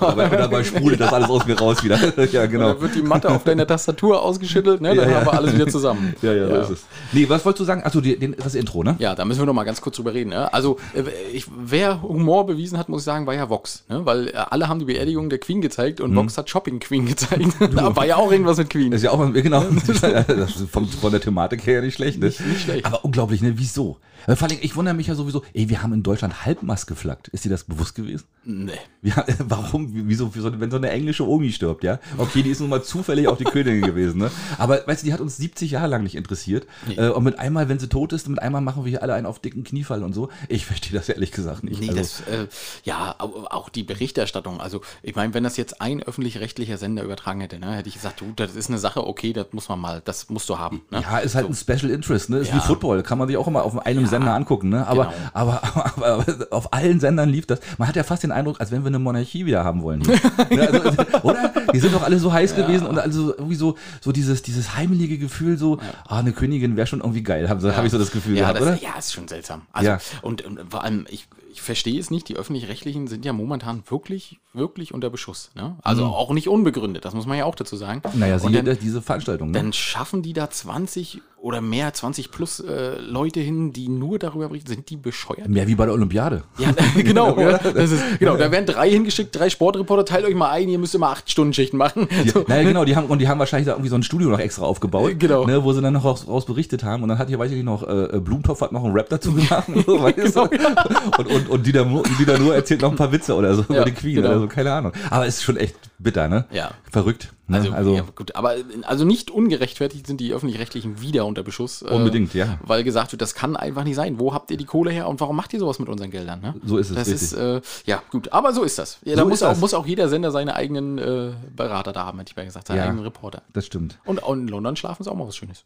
dabei, 0.00 0.28
dabei 0.28 0.64
sprudelt 0.64 1.00
das 1.00 1.12
alles 1.12 1.28
aus 1.28 1.46
mir 1.46 1.58
raus 1.58 1.82
wieder. 1.82 1.98
ja, 2.26 2.46
genau. 2.46 2.72
Dann 2.72 2.80
wird 2.80 2.94
die 2.94 3.02
Matte 3.02 3.28
auf 3.30 3.44
deiner 3.44 3.66
Tastatur 3.66 4.22
ausgeschüttelt, 4.60 4.80
ne? 4.80 4.88
dann 4.94 4.96
Ja, 4.96 5.10
ja. 5.10 5.16
haben 5.20 5.26
wir 5.26 5.32
alles 5.34 5.54
wieder 5.54 5.66
zusammen. 5.68 6.14
Ja, 6.22 6.32
ja, 6.34 6.48
so 6.48 6.54
ist 6.56 6.70
es. 6.80 6.84
Nee, 7.12 7.28
was 7.28 7.44
wolltest 7.44 7.60
du 7.60 7.64
sagen? 7.64 7.82
Achso, 7.84 8.00
die, 8.00 8.18
den, 8.18 8.34
das 8.36 8.54
Intro, 8.54 8.82
ne? 8.82 8.96
Ja, 8.98 9.14
da 9.14 9.24
müssen 9.24 9.40
wir 9.40 9.46
noch 9.46 9.54
mal 9.54 9.64
ganz 9.64 9.80
kurz 9.80 9.96
drüber 9.96 10.12
reden. 10.12 10.30
Ne? 10.30 10.52
Also, 10.52 10.78
äh, 10.94 11.02
ich, 11.32 11.46
wer 11.56 12.02
Humor 12.02 12.46
bewiesen 12.46 12.76
hat, 12.78 12.88
muss 12.88 13.02
ich 13.02 13.04
sagen, 13.06 13.26
war 13.26 13.34
ja 13.34 13.48
Vox. 13.48 13.84
Ne? 13.88 14.04
Weil 14.04 14.28
äh, 14.28 14.32
alle 14.34 14.68
haben 14.68 14.78
die 14.78 14.84
Beerdigung 14.84 15.30
der 15.30 15.38
Queen 15.38 15.60
gezeigt 15.60 16.00
und 16.00 16.14
Vox 16.14 16.36
hat 16.36 16.50
Shopping 16.50 16.78
Queen 16.80 17.06
gezeigt. 17.06 17.54
da 17.74 17.94
war 17.96 18.06
ja 18.06 18.16
auch 18.16 18.30
irgendwas 18.30 18.58
mit 18.58 18.70
Queen. 18.70 18.90
Das 18.90 18.98
ist 19.00 19.04
ja 19.04 19.10
auch 19.12 19.32
genau. 19.32 19.62
Von, 20.70 20.86
von 20.86 21.10
der 21.10 21.20
Thematik 21.20 21.66
her 21.66 21.76
ja 21.76 21.80
nicht 21.82 21.94
schlecht, 21.94 22.18
ne? 22.18 22.26
Nicht- 22.26 22.40
nicht 22.46 22.62
schlecht. 22.62 22.84
Aber 22.86 23.04
unglaublich, 23.04 23.40
ne? 23.42 23.54
Wieso? 23.56 23.98
Weil 24.26 24.36
Vor 24.36 24.48
allem, 24.48 24.58
ich 24.60 24.76
wundere 24.76 24.94
mich 24.94 25.06
ja 25.06 25.14
sowieso, 25.14 25.42
ey, 25.54 25.68
wir 25.70 25.82
haben 25.82 25.94
in 25.94 26.02
Deutschland 26.02 26.44
Halbmast 26.44 26.86
geflaggt. 26.86 27.28
Ist 27.28 27.44
dir 27.44 27.48
das 27.48 27.64
bewusst 27.64 27.94
gewesen? 27.94 28.24
Nee. 28.44 28.72
Wir, 29.00 29.14
warum? 29.48 29.90
Wieso? 30.08 30.34
Wieso? 30.34 30.60
Wenn 30.60 30.70
so 30.70 30.76
eine 30.76 30.90
englische 30.90 31.26
Omi 31.26 31.50
stirbt, 31.52 31.84
ja? 31.84 31.98
Okay, 32.18 32.42
die 32.42 32.50
ist 32.50 32.60
nun 32.60 32.68
mal 32.68 32.82
zufällig 32.82 33.28
auch 33.28 33.38
die 33.38 33.44
Königin 33.44 33.82
gewesen, 33.82 34.18
ne? 34.18 34.30
Aber 34.58 34.86
weißt 34.86 35.02
du, 35.02 35.06
die 35.06 35.12
hat 35.12 35.20
uns 35.20 35.36
70 35.36 35.70
Jahre 35.72 35.86
lang 35.88 36.02
nicht 36.02 36.14
interessiert. 36.14 36.66
Äh, 36.96 37.08
und 37.08 37.24
mit 37.24 37.38
einmal, 37.38 37.68
wenn 37.68 37.78
sie 37.78 37.88
tot 37.88 38.12
ist, 38.12 38.28
mit 38.28 38.40
einmal 38.40 38.60
machen 38.60 38.84
wir 38.84 38.90
hier 38.90 39.02
alle 39.02 39.14
einen 39.14 39.26
auf 39.26 39.38
dicken 39.38 39.64
Kniefall 39.64 40.02
und 40.02 40.12
so. 40.12 40.28
Ich 40.48 40.66
verstehe 40.66 40.92
das 40.98 41.08
ehrlich 41.08 41.32
gesagt 41.32 41.64
nicht. 41.64 41.80
Nee, 41.80 41.88
Also, 41.90 42.00
das, 42.00 42.20
äh, 42.22 42.46
ja, 42.84 43.14
au- 43.18 43.46
auch 43.50 43.68
die 43.68 43.82
Berichterstattung. 43.82 44.60
Also, 44.60 44.80
ich 45.02 45.14
meine, 45.16 45.34
wenn 45.34 45.44
das 45.44 45.56
jetzt 45.56 45.80
ein 45.80 46.02
öffentlich-rechtlicher 46.02 46.76
Sender 46.78 47.02
übertragen 47.02 47.40
hätte, 47.40 47.58
ne, 47.58 47.72
hätte 47.72 47.88
ich 47.88 47.94
gesagt, 47.94 48.20
du, 48.20 48.32
das 48.36 48.54
ist 48.54 48.68
eine 48.68 48.78
Sache, 48.78 49.06
okay, 49.06 49.32
das 49.32 49.46
muss 49.52 49.68
man 49.68 49.78
mal, 49.78 50.02
das 50.04 50.28
musst 50.30 50.48
du 50.48 50.58
haben. 50.58 50.82
Ne? 50.90 51.02
ja, 51.02 51.18
ist 51.18 51.34
halt 51.34 51.46
ein 51.48 51.54
Special 51.54 51.90
Interest, 51.90 52.30
ne? 52.30 52.38
Ist 52.38 52.48
Ja. 52.48 52.56
wie 52.56 52.60
Football, 52.60 53.02
kann 53.02 53.18
man 53.18 53.28
sich 53.28 53.36
auch 53.36 53.46
immer 53.46 53.62
auf 53.62 53.78
einem 53.86 54.06
Sender 54.06 54.34
angucken, 54.34 54.68
ne? 54.70 54.86
Aber, 54.86 55.06
genau. 55.06 55.16
aber, 55.32 55.62
aber, 55.96 56.06
aber, 56.06 56.46
auf 56.50 56.72
allen 56.72 57.00
Sendern 57.00 57.28
lief 57.28 57.46
das. 57.46 57.60
Man 57.78 57.88
hat 57.88 57.96
ja 57.96 58.02
fast 58.02 58.22
den 58.22 58.32
Eindruck, 58.32 58.60
als 58.60 58.70
wenn 58.70 58.82
wir 58.82 58.88
eine 58.88 58.98
Monarchie 58.98 59.46
wieder 59.46 59.64
haben 59.64 59.82
wollen. 59.82 60.02
Hier. 60.04 60.14
ne? 60.56 60.68
also, 60.70 61.02
oder? 61.22 61.52
Die 61.72 61.78
sind 61.78 61.94
doch 61.94 62.02
alle 62.02 62.18
so 62.18 62.32
heiß 62.32 62.56
gewesen 62.56 62.86
und 62.86 62.98
also 62.98 63.34
irgendwie 63.36 63.54
so, 63.54 63.76
so 64.00 64.12
dieses, 64.12 64.39
dieses 64.42 64.76
heimelige 64.76 65.18
Gefühl, 65.18 65.56
so, 65.58 65.78
ah, 66.06 66.18
eine 66.18 66.32
Königin 66.32 66.76
wäre 66.76 66.86
schon 66.86 67.00
irgendwie 67.00 67.22
geil, 67.22 67.48
habe 67.48 67.76
hab 67.76 67.84
ich 67.84 67.90
so 67.90 67.98
das 67.98 68.10
Gefühl 68.10 68.36
ja, 68.36 68.52
gehabt, 68.52 68.60
das, 68.60 68.68
oder? 68.68 68.76
ja, 68.82 68.98
ist 68.98 69.12
schon 69.12 69.28
seltsam. 69.28 69.62
Also, 69.72 69.90
Ja. 69.90 69.98
und, 70.22 70.42
und 70.42 70.70
vor 70.70 70.84
allem, 70.84 71.06
ich, 71.08 71.28
ich 71.52 71.62
verstehe 71.62 71.98
es 71.98 72.10
nicht, 72.10 72.28
die 72.28 72.36
Öffentlich-Rechtlichen 72.36 73.06
sind 73.06 73.24
ja 73.24 73.32
momentan 73.32 73.82
wirklich, 73.88 74.38
wirklich 74.52 74.94
unter 74.94 75.10
Beschuss. 75.10 75.50
Ne? 75.54 75.76
Also 75.82 76.06
auch 76.06 76.32
nicht 76.32 76.48
unbegründet, 76.48 77.04
das 77.04 77.14
muss 77.14 77.26
man 77.26 77.38
ja 77.38 77.44
auch 77.44 77.54
dazu 77.54 77.76
sagen. 77.76 78.02
Mhm. 78.12 78.20
Naja, 78.20 78.38
siehe 78.38 78.62
dann, 78.62 78.78
diese 78.80 79.02
Veranstaltung. 79.02 79.50
Ne? 79.50 79.58
dann 79.58 79.72
schaffen 79.72 80.22
die 80.22 80.32
da 80.32 80.50
20 80.50 81.20
oder 81.42 81.60
mehr, 81.60 81.92
20 81.92 82.30
plus 82.30 82.60
äh, 82.60 82.98
Leute 82.98 83.40
hin, 83.40 83.72
die 83.72 83.88
nur 83.88 84.18
darüber 84.18 84.48
berichten, 84.48 84.68
sind 84.68 84.90
die 84.90 84.96
bescheuert? 84.96 85.48
Mehr 85.48 85.66
wie 85.66 85.74
bei 85.74 85.86
der 85.86 85.94
Olympiade. 85.94 86.42
Ja, 86.58 86.72
genau. 86.96 87.38
ja, 87.40 87.56
ist, 87.56 88.18
genau, 88.18 88.36
da 88.36 88.50
werden 88.50 88.66
drei 88.66 88.90
hingeschickt, 88.90 89.34
drei 89.34 89.48
Sportreporter, 89.48 90.04
teilt 90.04 90.26
euch 90.26 90.34
mal 90.34 90.50
ein, 90.50 90.68
ihr 90.68 90.78
müsst 90.78 90.94
immer 90.94 91.08
acht 91.08 91.30
Stunden 91.30 91.54
Schichten 91.54 91.78
machen. 91.78 92.08
So. 92.32 92.44
Naja, 92.46 92.64
genau, 92.64 92.84
die 92.84 92.94
haben, 92.94 93.06
und 93.06 93.20
die 93.20 93.28
haben 93.28 93.38
wahrscheinlich 93.38 93.66
da 93.66 93.72
irgendwie 93.72 93.88
so 93.88 93.96
ein 93.96 94.02
Studio 94.02 94.28
noch 94.28 94.38
extra 94.38 94.64
aufgebaut, 94.64 95.14
Genau. 95.18 95.46
ne, 95.46 95.64
wo 95.64 95.72
sie 95.72 95.80
dann 95.80 95.94
noch 95.94 96.04
raus, 96.04 96.26
raus 96.28 96.44
berichtet 96.44 96.84
haben. 96.84 97.02
Und 97.02 97.08
dann 97.08 97.18
hat 97.18 97.28
hier, 97.28 97.38
weiß 97.38 97.50
ich 97.50 97.56
nicht, 97.56 97.64
noch, 97.64 97.82
äh, 97.82 98.20
Blumentopf 98.20 98.60
hat 98.60 98.72
noch 98.72 98.84
einen 98.84 98.92
Rap 98.92 99.08
dazu 99.08 99.32
gemacht. 99.32 99.64
so, 99.86 100.02
weißt 100.02 100.36
du? 100.36 100.42
und, 100.42 101.26
und, 101.26 101.39
und 101.48 101.66
Dieter, 101.66 101.84
Mu- 101.84 102.02
Dieter 102.18 102.38
nur 102.38 102.54
erzählt 102.54 102.82
noch 102.82 102.90
ein 102.90 102.96
paar 102.96 103.12
Witze 103.12 103.34
oder 103.34 103.54
so 103.54 103.62
Ja, 103.68 103.76
über 103.76 103.84
die 103.86 103.92
Queen 103.92 104.16
genau. 104.16 104.28
oder 104.30 104.40
so, 104.40 104.48
keine 104.48 104.72
Ahnung. 104.72 104.92
Aber 105.10 105.26
es 105.26 105.36
ist 105.36 105.42
schon 105.42 105.56
echt 105.56 105.76
bitter, 105.98 106.28
ne? 106.28 106.44
Ja. 106.52 106.70
Verrückt. 106.90 107.32
Ne? 107.46 107.56
Also, 107.58 107.72
Also, 107.72 107.94
ja, 107.96 108.04
gut, 108.14 108.36
aber 108.36 108.54
also 108.82 109.04
nicht 109.04 109.30
ungerechtfertigt 109.30 110.06
sind 110.06 110.20
die 110.20 110.32
öffentlich-rechtlichen 110.32 111.00
wieder 111.00 111.26
unter 111.26 111.42
Beschuss. 111.42 111.82
äh, 111.82 111.86
Unbedingt, 111.86 112.32
ja. 112.34 112.58
Weil 112.62 112.84
gesagt 112.84 113.10
wird, 113.12 113.20
das 113.22 113.34
kann 113.34 113.56
einfach 113.56 113.82
nicht 113.84 113.96
sein. 113.96 114.20
Wo 114.20 114.32
habt 114.32 114.50
ihr 114.52 114.56
die 114.56 114.64
Kohle 114.66 114.90
her 114.92 115.08
und 115.08 115.20
warum 115.20 115.34
macht 115.36 115.52
ihr 115.52 115.58
sowas 115.58 115.78
mit 115.80 115.88
unseren 115.88 116.10
Geldern? 116.10 116.40
Ne? 116.40 116.54
So 116.64 116.78
ist 116.78 116.90
es, 116.90 116.96
Das 116.96 117.08
richtig. 117.08 117.22
ist, 117.22 117.32
äh, 117.32 117.60
ja, 117.86 118.02
gut, 118.10 118.32
aber 118.32 118.52
so 118.52 118.62
ist 118.62 118.78
das. 118.78 118.98
Ja, 119.04 119.14
So 119.16 119.22
da 119.22 119.28
muss 119.28 119.42
auch, 119.42 119.56
muss 119.56 119.74
auch 119.74 119.86
jeder 119.86 120.08
Sender 120.08 120.30
seine 120.30 120.54
eigenen 120.54 120.98
äh, 120.98 121.32
Berater 121.56 121.92
da 121.92 122.06
haben, 122.06 122.18
hätte 122.18 122.30
ich 122.30 122.36
mal 122.36 122.44
gesagt, 122.46 122.68
seine 122.68 122.82
eigenen 122.84 123.02
Reporter. 123.04 123.42
das 123.52 123.66
stimmt. 123.66 123.98
Und 124.04 124.22
auch 124.22 124.32
in 124.34 124.46
London 124.46 124.76
schlafen 124.76 125.02
ist 125.02 125.08
auch 125.08 125.14
mal 125.16 125.26
was 125.26 125.36
Schönes. 125.36 125.64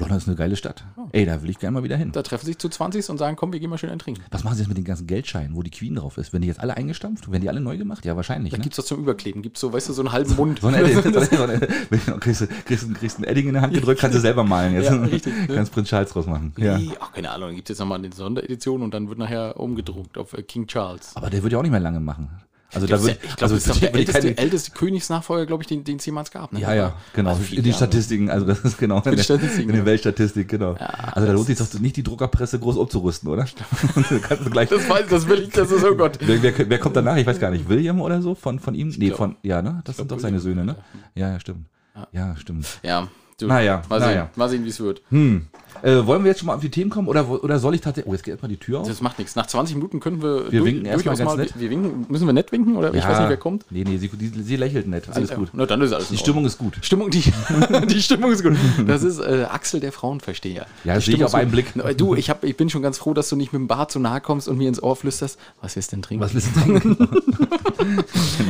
London 0.00 0.18
ist 0.18 0.26
eine 0.26 0.36
geile 0.36 0.56
Stadt. 0.56 0.84
Ey, 1.12 1.24
da 1.26 1.42
will 1.42 1.50
ich 1.50 1.58
gerne 1.58 1.74
mal 1.78 1.84
wieder 1.84 1.96
hin. 1.96 2.10
Da 2.12 2.22
treffen 2.22 2.46
sich 2.46 2.58
zu 2.58 2.68
20 2.68 3.08
und 3.10 3.18
sagen, 3.18 3.36
komm, 3.36 3.52
wir 3.52 3.60
gehen 3.60 3.70
mal 3.70 3.78
schön 3.78 3.90
ein 3.90 3.98
Trinken. 3.98 4.22
Was 4.30 4.42
machen 4.44 4.54
sie 4.56 4.62
jetzt 4.62 4.68
mit 4.68 4.76
den 4.78 4.84
ganzen 4.84 5.06
Geldscheinen, 5.06 5.54
wo 5.54 5.62
die 5.62 5.70
Queen 5.70 5.94
drauf 5.94 6.18
ist? 6.18 6.32
Werden 6.32 6.42
die 6.42 6.48
jetzt 6.48 6.60
alle 6.60 6.76
eingestampft? 6.76 7.30
Werden 7.30 7.42
die 7.42 7.48
alle 7.48 7.60
neu 7.60 7.76
gemacht? 7.78 8.04
Ja, 8.04 8.16
wahrscheinlich. 8.16 8.50
Da 8.52 8.56
Ne? 8.56 8.62
gibt's 8.62 8.76
das 8.76 8.86
zum 8.86 8.98
Überkleben. 9.00 9.42
Gibt's 9.42 9.60
so, 9.60 9.72
weißt 9.72 9.88
du, 9.88 9.92
so 9.92 10.02
einen 10.02 10.12
halben 10.12 10.34
Mund. 10.36 10.60
So 10.60 10.66
ein 10.68 10.74
Edding, 10.84 11.12
so 11.12 11.42
ein, 11.42 12.20
kriegst, 12.20 12.40
du, 12.40 12.46
kriegst, 12.46 12.82
du, 12.88 12.92
kriegst 12.94 13.18
ein 13.18 13.24
Edding 13.24 13.46
in 13.48 13.52
der 13.54 13.62
Hand 13.62 13.74
gedrückt, 13.74 14.00
kannst 14.00 14.16
du 14.16 14.20
selber 14.20 14.44
malen 14.44 14.74
jetzt. 14.74 14.90
Ja, 14.90 14.96
richtig? 15.02 15.32
Kannst 15.48 15.72
Prinz 15.72 15.88
Charles 15.88 16.10
draus 16.10 16.26
machen. 16.26 16.52
Ja. 16.56 16.78
Nee, 16.78 16.90
ach, 17.00 17.12
keine 17.12 17.30
Ahnung, 17.30 17.54
gibt 17.54 17.68
es 17.68 17.74
jetzt 17.74 17.80
nochmal 17.80 17.98
eine 17.98 18.10
Sonderedition 18.12 18.82
und 18.82 18.92
dann 18.94 19.08
wird 19.08 19.18
nachher 19.18 19.58
umgedruckt 19.60 20.18
auf 20.18 20.32
äh, 20.32 20.42
King 20.42 20.66
Charles. 20.66 21.12
Aber 21.14 21.30
der 21.30 21.42
wird 21.42 21.52
ja 21.52 21.58
auch 21.58 21.62
nicht 21.62 21.70
mehr 21.70 21.80
lange 21.80 22.00
machen. 22.00 22.28
Also 22.72 22.86
da 22.86 22.96
Das 22.96 23.06
ja, 23.06 23.12
ich 23.14 23.20
glaube, 23.20 23.42
also 23.42 23.54
das 23.56 23.66
ist 23.66 23.82
der 23.82 23.94
älteste, 23.94 24.20
keine- 24.20 24.38
älteste 24.38 24.70
Königsnachfolger, 24.72 25.46
glaube 25.46 25.62
ich, 25.62 25.66
den 25.66 25.82
den 25.84 25.96
es 25.96 26.06
jemals 26.06 26.30
gab. 26.30 26.52
Ne? 26.52 26.60
Ja, 26.60 26.72
ja, 26.72 26.94
genau. 27.14 27.30
Also 27.30 27.54
in 27.54 27.62
den. 27.62 27.72
Statistiken, 27.72 28.30
also 28.30 28.46
das 28.46 28.60
ist 28.60 28.78
genau 28.78 29.02
in, 29.02 29.16
der, 29.16 29.22
Statistiken, 29.22 29.70
in 29.70 29.76
den 29.76 29.78
ja. 29.78 29.86
Weltstatistiken, 29.86 30.58
genau. 30.58 30.74
also 30.74 31.26
da 31.26 31.32
lohnt 31.32 31.46
sich 31.46 31.58
doch 31.58 31.72
nicht 31.80 31.96
die 31.96 32.02
Druckerpresse 32.02 32.58
groß 32.58 32.76
umzurüsten, 32.76 33.28
oder? 33.28 33.46
kannst 34.22 34.46
du 34.46 34.50
gleich. 34.50 34.68
Das 34.68 34.88
weiß, 34.88 35.06
das 35.08 35.26
will 35.28 35.40
ich, 35.42 35.50
das 35.50 35.70
ist, 35.70 35.84
oh 35.84 35.94
Gott. 35.94 36.18
Wer, 36.20 36.42
wer, 36.42 36.70
wer 36.70 36.78
kommt 36.78 36.94
danach? 36.96 37.16
Ich 37.16 37.26
weiß 37.26 37.40
gar 37.40 37.50
nicht. 37.50 37.68
William 37.68 38.00
oder 38.00 38.22
so 38.22 38.34
von, 38.34 38.60
von 38.60 38.74
ihm? 38.74 38.88
Nee, 38.96 39.06
glaub- 39.08 39.18
von, 39.18 39.36
ja, 39.42 39.62
ne? 39.62 39.80
Das 39.84 39.96
sind 39.96 40.10
doch 40.10 40.20
seine 40.20 40.38
Söhne, 40.40 40.64
ne? 40.64 40.76
Ja, 41.14 41.30
ja, 41.32 41.40
stimmt. 41.40 41.66
Ja, 42.12 42.36
stimmt. 42.36 42.66
Ja, 42.82 43.08
du, 43.38 43.46
Naja, 43.46 43.82
mal 43.88 44.00
sehen, 44.00 44.08
naja. 44.10 44.30
mal 44.36 44.48
sehen, 44.48 44.64
wie 44.64 44.68
es 44.68 44.80
wird. 44.80 45.02
Äh, 45.82 46.06
wollen 46.06 46.24
wir 46.24 46.30
jetzt 46.30 46.40
schon 46.40 46.46
mal 46.46 46.54
auf 46.54 46.60
die 46.60 46.70
Themen 46.70 46.90
kommen 46.90 47.08
oder, 47.08 47.28
oder 47.28 47.58
soll 47.58 47.74
ich 47.74 47.80
tatsächlich. 47.80 48.10
Oh, 48.10 48.14
jetzt 48.14 48.24
geht 48.24 48.32
erstmal 48.32 48.50
die 48.50 48.56
Tür 48.56 48.80
auf. 48.80 48.88
Das 48.88 49.00
macht 49.00 49.18
nichts. 49.18 49.36
Nach 49.36 49.46
20 49.46 49.76
Minuten 49.76 50.00
können 50.00 50.22
wir, 50.22 50.50
Wir 50.50 50.64
winken 50.64 50.84
erst 50.84 51.04
mal 51.04 51.14
durchaus 51.14 51.36
ganz 51.36 51.50
nett. 51.50 51.60
Wir 51.60 51.70
winken, 51.70 52.06
müssen 52.08 52.26
wir 52.26 52.32
nett 52.32 52.52
winken 52.52 52.76
oder 52.76 52.94
ich 52.94 53.04
weiß 53.04 53.20
nicht, 53.20 53.28
wer 53.28 53.36
kommt. 53.36 53.64
Nee, 53.70 53.84
nee, 53.84 53.98
sie, 53.98 54.08
die, 54.08 54.28
sie 54.42 54.56
lächelt 54.56 54.88
nett. 54.88 55.08
Alles 55.12 55.34
gut. 55.34 55.50
Na, 55.52 55.66
dann 55.66 55.80
ist 55.82 55.92
alles 55.92 56.08
Die 56.08 56.16
Stimmung 56.16 56.44
ist 56.44 56.58
gut. 56.58 56.78
Stimmung, 56.82 57.10
die, 57.10 57.22
die 57.88 58.02
Stimmung 58.02 58.32
ist 58.32 58.42
gut. 58.42 58.56
Das 58.86 59.02
ist 59.02 59.18
äh, 59.18 59.46
Axel, 59.50 59.80
der 59.80 59.92
Frauenversteher. 59.92 60.66
Ja, 60.84 60.94
das 60.94 61.04
sehe 61.04 61.16
ich 61.16 61.24
auf 61.24 61.34
einen 61.34 61.50
Blick. 61.50 61.72
Du, 61.96 62.14
ich, 62.14 62.30
hab, 62.30 62.44
ich 62.44 62.56
bin 62.56 62.70
schon 62.70 62.82
ganz 62.82 62.98
froh, 62.98 63.14
dass 63.14 63.28
du 63.28 63.36
nicht 63.36 63.52
mit 63.52 63.60
dem 63.60 63.68
Bart 63.68 63.92
so 63.92 63.98
nahe 63.98 64.20
kommst 64.20 64.48
und 64.48 64.58
mir 64.58 64.68
ins 64.68 64.82
Ohr 64.82 64.96
flüsterst. 64.96 65.38
Was 65.60 65.76
willst 65.76 65.92
du 65.92 65.96
denn 65.96 66.02
trinken? 66.02 66.24
Was 66.24 66.34
willst 66.34 66.48
du 66.54 66.60
trinken? 66.60 67.08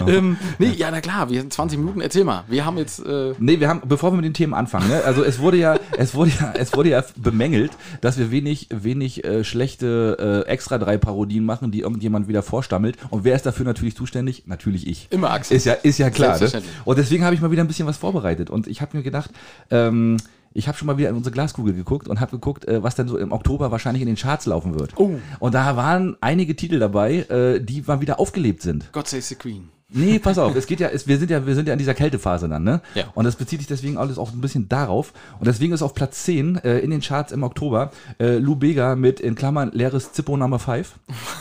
Ähm, 0.06 0.36
nee, 0.58 0.72
ja, 0.76 0.90
na 0.90 1.00
klar, 1.00 1.30
wir 1.30 1.40
sind 1.40 1.52
20 1.52 1.78
Minuten. 1.78 2.00
Erzähl 2.00 2.24
mal. 2.24 2.44
Wir 2.48 2.64
haben 2.64 2.78
jetzt. 2.78 3.00
Äh, 3.04 3.34
Nee, 3.38 3.60
wir 3.60 3.68
haben, 3.68 3.82
bevor 3.86 4.12
wir 4.12 4.16
mit 4.16 4.24
den 4.24 4.34
Themen 4.34 4.54
anfangen, 4.54 4.88
ne, 4.88 5.02
also 5.04 5.22
es 5.22 5.38
wurde 5.38 5.56
ja, 5.56 5.78
es 5.96 6.14
wurde 6.14 6.30
ja, 6.38 6.52
es 6.56 6.72
wurde 6.74 6.90
ja 6.90 7.04
bemängelt, 7.22 7.72
dass 8.00 8.18
wir 8.18 8.30
wenig, 8.30 8.68
wenig 8.70 9.24
äh, 9.24 9.44
schlechte 9.44 10.44
äh, 10.46 10.48
extra 10.48 10.78
drei 10.78 10.98
Parodien 10.98 11.44
machen, 11.44 11.70
die 11.70 11.80
irgendjemand 11.80 12.28
wieder 12.28 12.42
vorstammelt. 12.42 12.96
Und 13.10 13.24
wer 13.24 13.36
ist 13.36 13.46
dafür 13.46 13.64
natürlich 13.64 13.96
zuständig? 13.96 14.44
Natürlich 14.46 14.86
ich. 14.86 15.08
Immer 15.10 15.30
Axel. 15.30 15.56
Ist 15.56 15.66
ja, 15.66 15.74
ist 15.74 15.98
ja 15.98 16.10
klar. 16.10 16.40
Ne? 16.40 16.62
Und 16.84 16.98
deswegen 16.98 17.24
habe 17.24 17.34
ich 17.34 17.40
mal 17.40 17.50
wieder 17.50 17.62
ein 17.62 17.68
bisschen 17.68 17.86
was 17.86 17.96
vorbereitet. 17.96 18.50
Und 18.50 18.66
ich 18.66 18.80
habe 18.80 18.96
mir 18.96 19.02
gedacht, 19.02 19.30
ähm, 19.70 20.16
ich 20.52 20.66
habe 20.66 20.76
schon 20.76 20.86
mal 20.86 20.98
wieder 20.98 21.08
in 21.08 21.16
unsere 21.16 21.32
Glaskugel 21.32 21.74
geguckt 21.74 22.08
und 22.08 22.20
habe 22.20 22.32
geguckt, 22.32 22.66
äh, 22.66 22.82
was 22.82 22.94
denn 22.94 23.08
so 23.08 23.18
im 23.18 23.32
Oktober 23.32 23.70
wahrscheinlich 23.70 24.02
in 24.02 24.08
den 24.08 24.16
Charts 24.16 24.46
laufen 24.46 24.78
wird. 24.78 24.94
Oh. 24.96 25.18
Und 25.38 25.54
da 25.54 25.76
waren 25.76 26.16
einige 26.20 26.56
Titel 26.56 26.78
dabei, 26.78 27.18
äh, 27.28 27.60
die 27.60 27.82
mal 27.86 28.00
wieder 28.00 28.18
aufgelebt 28.18 28.62
sind. 28.62 28.92
God 28.92 29.06
Save 29.06 29.22
the 29.22 29.34
Queen. 29.36 29.68
Nee, 29.92 30.18
pass 30.20 30.38
auf, 30.38 30.54
es 30.54 30.66
geht 30.66 30.78
ja, 30.80 30.88
es, 30.88 31.08
wir 31.08 31.18
sind 31.18 31.30
ja, 31.30 31.44
wir 31.46 31.54
sind 31.56 31.66
ja 31.66 31.72
in 31.72 31.78
dieser 31.78 31.94
Kältephase 31.94 32.48
dann, 32.48 32.62
ne? 32.62 32.80
Ja. 32.94 33.04
Und 33.14 33.24
das 33.24 33.34
bezieht 33.36 33.58
sich 33.58 33.66
deswegen 33.66 33.98
alles 33.98 34.18
auch 34.18 34.32
ein 34.32 34.40
bisschen 34.40 34.68
darauf. 34.68 35.12
Und 35.40 35.46
deswegen 35.48 35.72
ist 35.72 35.82
auf 35.82 35.94
Platz 35.94 36.22
10 36.24 36.56
äh, 36.62 36.78
in 36.78 36.90
den 36.90 37.00
Charts 37.00 37.32
im 37.32 37.42
Oktober 37.42 37.90
äh, 38.20 38.38
Lou 38.38 38.54
Bega 38.54 38.94
mit 38.94 39.18
in 39.20 39.34
Klammern 39.34 39.70
leeres 39.72 40.12
Zippo 40.12 40.36
Number 40.36 40.58
5. 40.60 40.92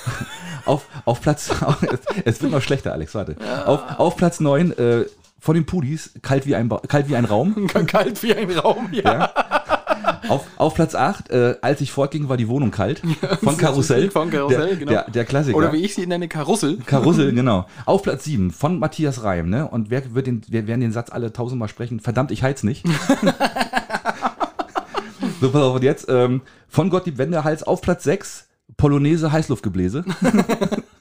auf, 0.66 0.88
auf 1.06 1.22
Platz, 1.22 1.52
es 2.26 2.42
wird 2.42 2.52
noch 2.52 2.62
schlechter, 2.62 2.92
Alex, 2.94 3.14
warte. 3.16 3.36
Auf, 3.66 3.82
auf 4.00 4.16
Platz 4.18 4.40
9 4.40 4.72
äh, 4.78 5.06
von 5.40 5.56
den 5.56 5.66
Pudis, 5.66 6.12
kalt 6.22 6.46
wie 6.48 6.56
ein, 6.56 6.68
Ba- 6.70 6.82
kalt 6.88 7.08
wie 7.08 7.16
ein 7.16 7.26
Raum. 7.26 7.68
Kalt 7.88 8.22
wie 8.24 8.36
ein 8.36 8.52
Raum, 8.52 8.90
ja. 8.92 9.04
Ja. 9.04 9.59
Auf, 10.28 10.46
auf 10.58 10.76
Platz 10.76 10.96
8, 10.96 11.30
äh, 11.30 11.56
als 11.62 11.82
ich 11.82 11.92
fortging, 11.92 12.30
war 12.30 12.38
die 12.38 12.48
Wohnung 12.48 12.72
kalt. 12.72 13.02
Von 13.44 13.58
Karussell. 13.58 14.12
Von 14.12 14.30
Karussell, 14.30 14.68
der, 14.68 14.76
genau. 14.78 14.92
Der, 14.92 15.10
der 15.10 15.26
Klassiker. 15.26 15.58
Oder 15.58 15.74
wie 15.74 15.84
ich 15.84 15.96
sie 15.96 16.08
nenne, 16.08 16.28
Karussell. 16.28 16.78
Karussell, 16.86 17.32
genau. 17.34 17.66
Auf 17.86 18.04
Platz 18.04 18.26
7 18.26 18.52
von 18.52 18.80
Matthias 18.80 19.24
Reim, 19.24 19.50
ne? 19.50 19.68
Und 19.68 19.90
wer 19.90 20.14
wird 20.14 20.28
den, 20.28 20.42
wir 20.48 20.68
werden 20.68 20.82
den 20.82 20.92
Satz 20.92 21.12
alle 21.12 21.34
tausendmal 21.34 21.70
sprechen? 21.70 22.00
Verdammt, 22.00 22.32
ich 22.32 22.44
heiz 22.44 22.64
nicht. 22.64 22.86
so, 25.42 25.52
pass 25.52 25.62
auf, 25.62 25.76
und 25.76 25.84
jetzt 25.84 26.08
ähm, 26.10 26.42
von 26.68 26.90
Gottlieb 26.90 27.18
Wendehals 27.18 27.64
auf 27.64 27.82
Platz 27.82 28.04
6 28.04 28.48
Polonaise 28.78 29.32
Heißluftgebläse. 29.32 30.06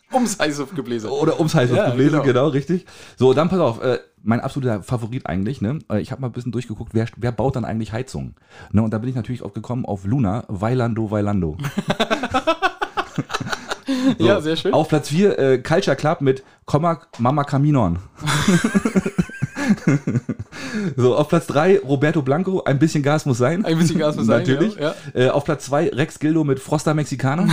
Ums 0.12 0.38
Heißluftgebläse. 0.38 1.10
Oder 1.10 1.38
ums 1.38 1.54
Heißluftgebläse, 1.54 2.16
Ja, 2.16 2.22
genau. 2.22 2.32
genau. 2.44 2.48
richtig. 2.48 2.86
So, 3.16 3.34
dann 3.34 3.48
pass 3.48 3.58
auf, 3.60 3.82
äh, 3.82 3.98
mein 4.22 4.40
absoluter 4.40 4.82
Favorit 4.82 5.26
eigentlich, 5.26 5.60
ne? 5.60 5.78
Äh, 5.90 6.00
Ich 6.00 6.10
habe 6.12 6.20
mal 6.22 6.28
ein 6.28 6.32
bisschen 6.32 6.52
durchgeguckt, 6.52 6.94
wer, 6.94 7.06
wer 7.16 7.32
baut 7.32 7.56
dann 7.56 7.64
eigentlich 7.64 7.92
Heizungen? 7.92 8.34
Ne? 8.72 8.82
Und 8.82 8.92
da 8.92 8.98
bin 8.98 9.08
ich 9.10 9.14
natürlich 9.16 9.42
auch 9.42 9.52
gekommen 9.52 9.84
auf 9.84 10.04
Luna, 10.04 10.44
Vailando, 10.48 11.10
Vailando. 11.10 11.56
So, 14.18 14.24
Ja, 14.26 14.40
sehr 14.40 14.56
schön. 14.56 14.74
Auf 14.74 14.88
Platz 14.88 15.08
4 15.08 15.38
äh, 15.38 15.58
Culture 15.58 15.96
Club 15.96 16.20
mit 16.20 16.42
Komma 16.66 17.00
Mama 17.18 17.44
Caminon. 17.44 17.98
so, 20.96 21.16
auf 21.16 21.28
Platz 21.28 21.46
3 21.46 21.80
Roberto 21.80 22.22
Blanco, 22.22 22.62
ein 22.64 22.78
bisschen 22.78 23.02
Gas 23.02 23.26
muss 23.26 23.38
sein. 23.38 23.64
Ein 23.64 23.78
bisschen 23.78 23.98
Gas 23.98 24.16
muss 24.16 24.26
sein, 24.26 24.40
Natürlich. 24.40 24.76
ja, 24.76 24.94
Äh, 25.14 25.28
auf 25.30 25.44
Platz 25.44 25.64
2 25.66 25.88
Rex 25.90 26.18
Gildo 26.18 26.44
mit 26.44 26.60
Froster 26.60 26.94
Mexikaner. 26.94 27.46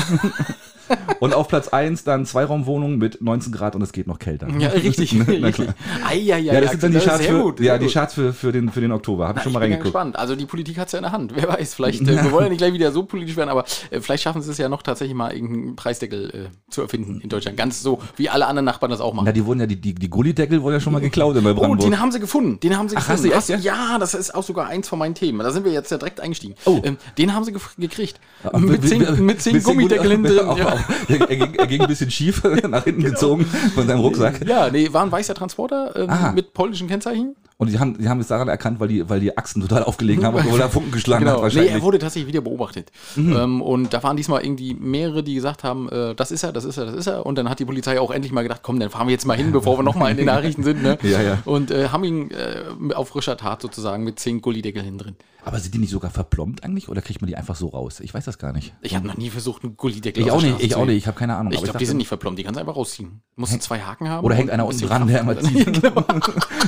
Und 1.20 1.34
auf 1.34 1.48
Platz 1.48 1.68
1 1.70 2.04
dann 2.04 2.26
Zweiraumwohnung 2.26 2.98
mit 2.98 3.22
19 3.22 3.52
Grad 3.52 3.76
und 3.76 3.82
es 3.82 3.92
geht 3.92 4.08
noch 4.08 4.20
kälter. 4.20 4.48
Ja, 4.60 4.70
richtig. 4.76 5.14
Na 5.14 5.24
richtig. 5.26 5.56
klar. 5.56 5.76
Ei, 6.08 6.16
ei, 6.16 6.34
ei, 6.34 6.40
Ja, 6.40 6.62
das 6.62 6.72
sind 6.72 6.84
dann 6.84 6.92
die 6.94 7.00
Charts 7.00 7.26
für, 7.26 7.42
gut, 7.42 7.60
ja, 7.60 7.78
die. 7.78 7.88
Charts 7.88 8.14
für, 8.14 8.34
für, 8.34 8.52
den, 8.52 8.70
für 8.70 8.82
den 8.82 8.92
Oktober. 8.92 9.28
Habe 9.28 9.40
ich 9.40 9.44
schon 9.44 9.54
mal 9.54 9.60
ich 9.60 9.64
bin 9.64 9.72
reingeguckt. 9.74 9.94
gespannt. 9.94 10.16
Also 10.18 10.36
die 10.36 10.46
Politik 10.46 10.78
hat 10.78 10.88
es 10.88 10.94
ja 10.94 11.00
in 11.00 11.04
der 11.04 11.12
Hand. 11.12 11.34
Wer 11.36 11.48
weiß, 11.48 11.74
vielleicht, 11.74 12.02
äh, 12.02 12.24
wir 12.24 12.32
wollen 12.32 12.46
ja 12.46 12.50
nicht 12.50 12.60
gleich 12.60 12.74
wieder 12.74 12.92
so 12.92 13.04
politisch 13.04 13.36
werden, 13.36 13.50
aber 13.50 13.66
äh, 13.92 14.00
vielleicht 14.02 14.24
schaffen 14.24 14.42
sie 14.42 14.52
es 14.52 14.58
ja 14.58 14.70
noch 14.70 14.82
tatsächlich 14.82 15.16
mal 15.16 15.32
irgendeinen 15.34 15.76
Preisdeckel 15.76 16.50
äh, 16.52 16.72
zu 16.72 16.82
erfinden 16.82 17.20
in 17.22 17.30
Deutschland. 17.30 17.58
Ganz 17.58 17.82
so, 17.82 18.00
wie 18.18 18.30
alle 18.30 18.48
anderen 18.48 18.66
Nachbarn 18.66 18.92
das 18.92 19.02
auch 19.02 19.14
machen. 19.14 19.26
Na, 19.26 19.32
die 19.32 19.46
wurden 19.46 19.60
ja, 19.62 19.66
die, 19.68 19.80
die, 19.80 19.94
die 19.96 20.10
Gullideckel 20.10 20.62
wurden 20.62 20.74
ja 20.76 20.80
schon 20.80 20.94
mal 20.94 21.00
geklaut 21.00 21.36
in 21.36 21.42
Oh, 21.46 21.50
Neubrandenburg. 21.50 21.90
den 21.90 22.00
haben 22.00 22.12
sie 22.12 22.20
gefunden. 22.20 22.60
Den 22.60 22.78
haben 22.78 22.90
sie 22.90 22.96
Ach, 22.98 23.08
gefunden. 23.08 23.34
hast 23.36 23.50
du 23.50 23.56
ja? 23.56 23.98
das 24.00 24.14
ist 24.14 24.34
auch 24.36 24.44
sogar 24.44 24.68
eins 24.68 24.88
von 24.88 25.00
meinen 25.00 25.16
Themen. 25.16 25.40
Da 25.40 25.52
sind 25.52 25.66
wir 25.66 25.72
jetzt 25.72 25.92
ja 25.92 25.98
direkt 25.98 26.20
eingestiegen. 26.20 26.56
Oh. 26.66 26.80
Ähm, 26.84 26.98
den 27.18 27.34
haben 27.34 27.44
sie 27.44 27.54
gekriegt. 27.78 28.20
Ah, 28.44 28.58
mit 28.58 28.88
zehn, 28.88 29.26
mit 29.26 29.42
zehn 29.42 29.62
Gummideckeln 29.64 30.24
drin. 30.24 30.58
Ja. 30.58 30.75
Auch- 30.76 31.10
Er, 31.10 31.30
er, 31.30 31.36
ging, 31.36 31.56
er 31.56 31.68
ging 31.68 31.82
ein 31.82 31.88
bisschen 31.88 32.12
schief, 32.12 32.44
nach 32.70 32.84
hinten 32.84 33.04
gezogen 33.04 33.46
von 33.46 33.88
seinem 33.88 34.00
Rucksack. 34.00 34.46
ja, 34.48 34.70
nee, 34.70 34.92
war 34.92 35.04
ein 35.04 35.12
weißer 35.12 35.34
Transporter 35.34 35.96
ähm, 35.96 36.36
mit 36.36 36.54
polnischen 36.54 36.88
Kennzeichen. 36.88 37.36
Und 37.58 37.70
die 37.72 37.80
haben, 37.80 37.98
die 37.98 38.10
haben 38.10 38.20
es 38.20 38.28
daran 38.28 38.50
erkannt, 38.50 38.82
weil 38.82 38.90
die, 38.90 39.08
weil 39.10 39.22
die 39.22 39.38
Achsen 39.38 39.62
total 39.62 39.84
aufgelegen 39.84 40.26
haben 40.26 40.36
und 40.36 40.46
oder 40.52 40.68
Funken 40.70 40.92
geschlagen 40.92 41.24
hat 41.26 41.36
Genau. 41.36 41.38
Nee, 41.38 41.44
wahrscheinlich. 41.44 41.72
Mhm. 41.72 41.78
er 41.78 41.84
wurde 41.84 42.00
tatsächlich 42.00 42.28
wieder 42.28 42.42
beobachtet. 42.42 42.92
Ähm, 43.16 43.62
und 43.62 43.94
da 43.94 44.04
waren 44.04 44.18
diesmal 44.18 44.44
irgendwie 44.44 44.74
mehrere, 44.74 45.24
die 45.24 45.36
gesagt 45.36 45.64
haben, 45.64 45.88
äh, 45.88 46.14
das 46.16 46.32
ist 46.32 46.44
er, 46.44 46.52
das 46.52 46.66
ist 46.66 46.76
er, 46.78 46.86
das 46.86 46.96
ist 46.96 47.08
er. 47.08 47.26
Und 47.26 47.38
dann 47.38 47.50
hat 47.50 47.60
die 47.60 47.66
Polizei 47.66 47.98
auch 47.98 48.12
endlich 48.12 48.34
mal 48.34 48.42
gedacht, 48.42 48.60
komm, 48.62 48.78
dann 48.82 48.90
fahren 48.90 49.08
wir 49.08 49.14
jetzt 49.14 49.26
mal 49.26 49.38
hin, 49.38 49.54
bevor 49.54 49.78
wir 49.80 49.84
nochmal 49.84 50.12
in 50.12 50.18
den 50.18 50.26
Nachrichten 50.26 50.64
sind. 50.64 50.84
Ne? 50.84 50.98
Ja, 51.04 51.22
ja. 51.22 51.38
Und 51.46 51.72
äh, 51.72 51.88
haben 51.90 52.04
ihn 52.04 52.30
äh, 52.32 52.94
auf 52.94 53.08
frischer 53.10 53.38
Tat 53.38 53.62
sozusagen 53.62 54.04
mit 54.04 54.20
zehn 54.20 54.42
Gullideckel 54.42 54.82
hinten 54.84 54.98
drin. 54.98 55.16
Aber 55.46 55.60
sind 55.60 55.76
die 55.76 55.78
nicht 55.78 55.92
sogar 55.92 56.10
verplombt 56.10 56.64
eigentlich 56.64 56.90
oder 56.90 57.02
kriegt 57.02 57.22
man 57.22 57.28
die 57.28 57.36
einfach 57.38 57.56
so 57.56 57.68
raus? 57.68 58.00
Ich 58.00 58.14
weiß 58.14 58.26
das 58.26 58.40
gar 58.40 58.52
nicht. 58.52 58.74
Ich 58.82 58.96
habe 58.96 59.06
noch 59.06 59.16
nie 59.16 59.30
versucht, 59.30 59.64
einen 59.64 59.78
Gullideckel 59.78 60.24
Ich 60.24 60.32
auch 60.32 60.42
nicht, 60.42 60.60
ich 60.60 60.76
auch 60.76 60.86
nicht, 60.86 60.98
ich 60.98 61.06
habe 61.08 61.18
keine 61.18 61.36
Ahnung. 61.36 61.54
Ich 61.54 61.62
glaube, 61.62 61.78
die 61.78 61.86
sind 61.86 61.98
nicht 61.98 62.08
verplombt, 62.08 62.40
die 62.40 62.44
kannst 62.44 62.58
du 62.58 62.62
einfach 62.62 62.76
rausziehen. 62.76 63.22
Musst 63.36 63.54
du 63.54 63.60
zwei 63.60 63.80
Haken 63.80 64.10
haben. 64.10 64.26
Oder 64.26 64.36
hängt 64.36 64.50
einer 64.50 64.64
ein 64.64 64.70
unten 64.70 64.88
dran, 64.88 65.08
der 65.08 65.22
immer 65.22 65.40
zieht. 65.40 65.66
genau. 65.82 66.04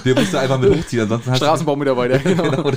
Der 0.06 0.16
musste 0.16 0.40
einfach 0.40 0.60
mit 0.60 0.78
hochziehen, 0.78 1.02
ansonsten 1.04 1.32
hast 1.32 1.42
du- 1.42 1.46
Straßenbaumitarbeiter, 1.46 2.20
genau. 2.24 2.52
Genau, 2.52 2.72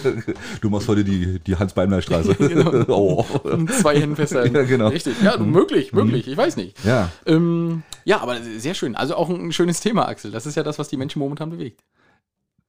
du 0.63 0.71
machst 0.71 0.89
heute 0.89 1.05
die, 1.05 1.39
die 1.39 1.55
Hans-Beimler-Straße. 1.57 2.85
oh. 2.89 3.25
Und 3.45 3.71
zwei 3.71 4.01
Händen 4.01 4.17
festhalten. 4.17 4.55
Ja, 4.57 4.63
genau. 4.63 4.89
Richtig. 4.89 5.21
Ja, 5.23 5.37
möglich, 5.37 5.93
möglich. 5.93 6.27
Ich 6.29 6.37
weiß 6.37 6.57
nicht. 6.57 6.83
Ja, 6.83 7.11
Ähm, 7.27 7.83
ja, 8.07 8.21
aber 8.23 8.39
sehr 8.57 8.73
schön. 8.75 8.97
Also 8.97 9.17
auch 9.17 9.29
ein 9.29 9.53
schönes 9.53 9.81
Thema, 9.81 10.09
Axel. 10.09 10.31
Das 10.31 10.47
ist 10.47 10.55
ja 10.55 10.63
das, 10.63 10.79
was 10.79 10.89
die 10.89 10.97
Menschen 10.97 11.19
momentan 11.19 11.51
bewegt. 11.51 11.83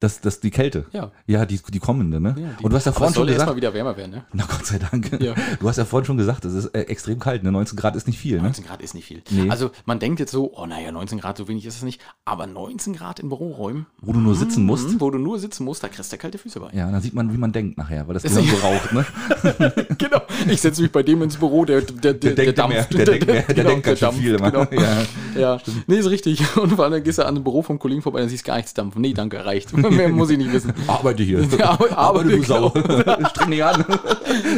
Das, 0.02 0.20
das 0.20 0.40
die 0.40 0.50
Kälte. 0.50 0.86
Ja. 0.92 1.10
Ja, 1.26 1.46
die, 1.46 1.60
die 1.70 1.78
kommende, 1.78 2.20
ne? 2.20 2.34
Ja, 2.38 2.48
die- 2.58 2.64
Und 2.64 2.70
du 2.72 2.76
hast 2.76 2.86
ja 2.86 2.92
vorhin 2.92 3.14
schon 3.14 3.26
gesagt, 3.26 3.48
mal 3.48 3.56
wieder 3.56 3.72
wärmer 3.72 3.96
werden, 3.96 4.10
ne? 4.10 4.24
na 4.32 4.44
Gott 4.46 4.66
sei 4.66 4.78
Dank, 4.78 5.20
Ja. 5.22 5.34
du 5.60 5.68
hast 5.68 5.76
ja 5.76 5.84
vorhin 5.84 6.06
schon 6.06 6.16
gesagt, 6.16 6.44
es 6.44 6.54
ist 6.54 6.66
äh, 6.74 6.80
extrem 6.82 7.18
kalt, 7.18 7.42
ne? 7.42 7.52
19 7.52 7.76
Grad 7.76 7.94
ist 7.96 8.06
nicht 8.06 8.18
viel, 8.18 8.36
ne? 8.36 8.42
19 8.44 8.64
Grad 8.64 8.82
ist 8.82 8.94
nicht 8.94 9.04
viel. 9.06 9.22
Nee. 9.30 9.48
Also 9.50 9.70
man 9.86 9.98
denkt 9.98 10.20
jetzt 10.20 10.32
so, 10.32 10.52
oh 10.56 10.66
naja, 10.66 10.90
19 10.92 11.18
Grad, 11.20 11.36
so 11.38 11.48
wenig 11.48 11.64
ist 11.66 11.76
es 11.76 11.82
nicht. 11.82 12.00
Aber 12.24 12.46
19 12.46 12.94
Grad 12.94 13.20
in 13.20 13.28
Büroräumen, 13.28 13.86
Wo 14.00 14.12
du 14.12 14.20
nur 14.20 14.34
sitzen 14.34 14.64
musst. 14.64 14.88
mhm, 14.90 15.00
wo 15.00 15.10
du 15.10 15.18
nur 15.18 15.38
sitzen 15.38 15.64
musst, 15.64 15.82
da 15.84 15.88
kriegst 15.88 16.12
du 16.12 16.16
kalte 16.18 16.38
Füße 16.38 16.58
bei. 16.60 16.70
Ja, 16.72 16.90
dann 16.90 17.00
sieht 17.00 17.14
man, 17.14 17.32
wie 17.32 17.38
man 17.38 17.52
denkt 17.52 17.78
nachher, 17.78 18.06
weil 18.08 18.14
das 18.14 18.22
Gehirn 18.24 18.44
so 18.46 18.56
raucht, 18.56 18.92
ne? 18.92 19.04
genau. 19.98 20.20
Ich 20.48 20.60
setze 20.60 20.82
mich 20.82 20.90
bei 20.92 21.02
dem 21.02 21.22
ins 21.22 21.36
Büro, 21.36 21.64
der, 21.64 21.80
der, 21.82 22.14
der, 22.14 22.34
Der 22.34 22.52
denkt 22.52 22.68
mehr, 22.68 22.84
der 22.84 23.04
denkt 23.04 23.26
mehr, 23.26 23.42
der 23.42 23.54
genau, 23.54 23.68
denkt 23.70 23.84
ganz 23.86 23.98
schön 23.98 24.06
dampft, 24.08 24.20
viel. 24.22 24.36
Genau. 24.36 24.66
Ja. 24.72 25.02
Ja, 25.38 25.58
nee, 25.86 25.96
ist 25.96 26.10
richtig. 26.10 26.56
Und 26.56 26.70
vor 26.74 26.84
allem 26.84 27.02
gehst 27.02 27.18
du 27.18 27.22
an 27.22 27.34
einem 27.36 27.44
Büro 27.44 27.62
vom 27.62 27.78
Kollegen 27.78 28.02
vorbei, 28.02 28.20
dann 28.20 28.28
siehst 28.28 28.44
du 28.46 28.48
gar 28.48 28.56
nichts 28.56 28.74
dampfen. 28.74 29.00
Nee, 29.00 29.14
danke, 29.14 29.44
reicht. 29.44 29.72
Mehr 29.96 30.08
muss 30.10 30.30
ich 30.30 30.38
nicht 30.38 30.52
wissen. 30.52 30.72
Arbeite 30.86 31.22
hier. 31.22 31.40
Ja, 31.58 31.70
aber- 31.70 31.96
Arbeite, 31.96 32.28
du 32.30 32.40
genau. 32.40 32.72
Sau. 32.74 32.74
Streng 33.30 33.50
dich 33.50 33.64
an. 33.64 33.84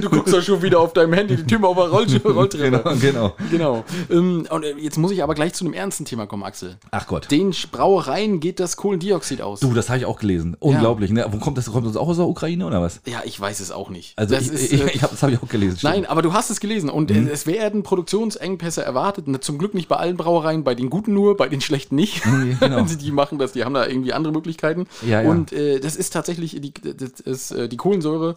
Du 0.01 0.09
guckst 0.11 0.33
doch 0.35 0.43
schon 0.43 0.63
wieder 0.63 0.81
auf 0.81 0.93
deinem 0.93 1.13
Handy, 1.13 1.37
die 1.37 1.45
Tür 1.45 1.65
auf 1.65 1.77
der 1.77 1.87
Roll 1.87 2.07
Rolltreppe. 2.35 2.83
Genau, 2.83 2.97
genau. 3.01 3.33
Genau. 3.51 3.85
Ähm, 4.11 4.47
und 4.51 4.65
äh, 4.65 4.75
jetzt 4.79 4.99
muss 4.99 5.11
ich 5.13 5.23
aber 5.23 5.35
gleich 5.35 5.55
zu 5.55 5.65
einem 5.65 5.75
ernsten 5.75 6.05
Thema 6.05 6.27
kommen, 6.27 6.43
Axel. 6.43 6.77
Ach 6.91 7.07
Gott. 7.07 7.31
Den 7.31 7.53
Brauereien 7.73 8.41
geht 8.41 8.61
das 8.61 8.77
Kohlendioxid 8.77 9.41
aus. 9.43 9.61
Du, 9.61 9.73
das 9.75 9.89
habe 9.89 9.99
ich 9.99 10.05
auch 10.07 10.19
gelesen. 10.19 10.57
Unglaublich, 10.61 11.11
ne? 11.11 11.27
Wo 11.31 11.39
kommt 11.39 11.59
das? 11.59 11.71
Kommt 11.71 11.87
das 11.87 11.97
auch 11.97 12.09
aus 12.09 12.17
der 12.17 12.27
Ukraine 12.27 12.67
oder 12.67 12.81
was? 12.83 13.01
Ja, 13.07 13.23
ich 13.25 13.41
weiß 13.41 13.61
es 13.61 13.71
auch 13.71 13.91
nicht. 13.91 14.13
Also 14.17 14.35
das 14.35 14.47
ich, 14.47 14.53
ist, 14.53 14.73
ich, 14.73 14.81
äh, 14.83 14.91
ich 14.93 15.03
hab, 15.03 15.11
das 15.11 15.23
habe 15.23 15.33
ich 15.33 15.43
auch 15.43 15.49
gelesen. 15.49 15.79
stimmt. 15.79 15.95
Nein, 15.95 16.07
aber 16.07 16.23
du 16.23 16.33
hast 16.33 16.51
es 16.51 16.61
gelesen 16.61 16.91
und 16.91 17.11
Mhm. 17.11 17.27
äh, 17.29 17.31
es 17.31 17.47
werden 17.47 17.83
Produktionsengpässe 17.83 18.85
erwartet. 18.85 19.25
Zum 19.45 19.59
Glück 19.59 19.75
nicht 19.75 19.89
bei 19.89 19.97
allen 19.97 20.17
Brauereien, 20.17 20.65
bei 20.65 20.75
den 20.75 20.91
guten 20.91 21.15
nur, 21.15 21.37
bei 21.37 21.49
den 21.49 21.61
schlechten 21.61 21.97
nicht. 21.97 22.25
Mhm, 22.27 22.57
genau. 22.61 22.83
die 22.83 23.11
machen 23.11 23.39
das, 23.39 23.53
die 23.53 23.65
haben 23.65 23.75
da 23.75 23.87
irgendwie 23.87 24.13
andere 24.13 24.33
Möglichkeiten. 24.33 24.87
Ja, 25.07 25.24
ja. 25.25 25.31
Und 25.31 25.53
äh, 25.53 25.81
das 25.81 25.97
ist 25.97 26.11
tatsächlich 26.13 26.61
die, 26.61 26.73
das 26.73 27.21
ist, 27.21 27.51
äh, 27.53 27.69
die 27.69 27.77
Kohlensäure. 27.77 28.37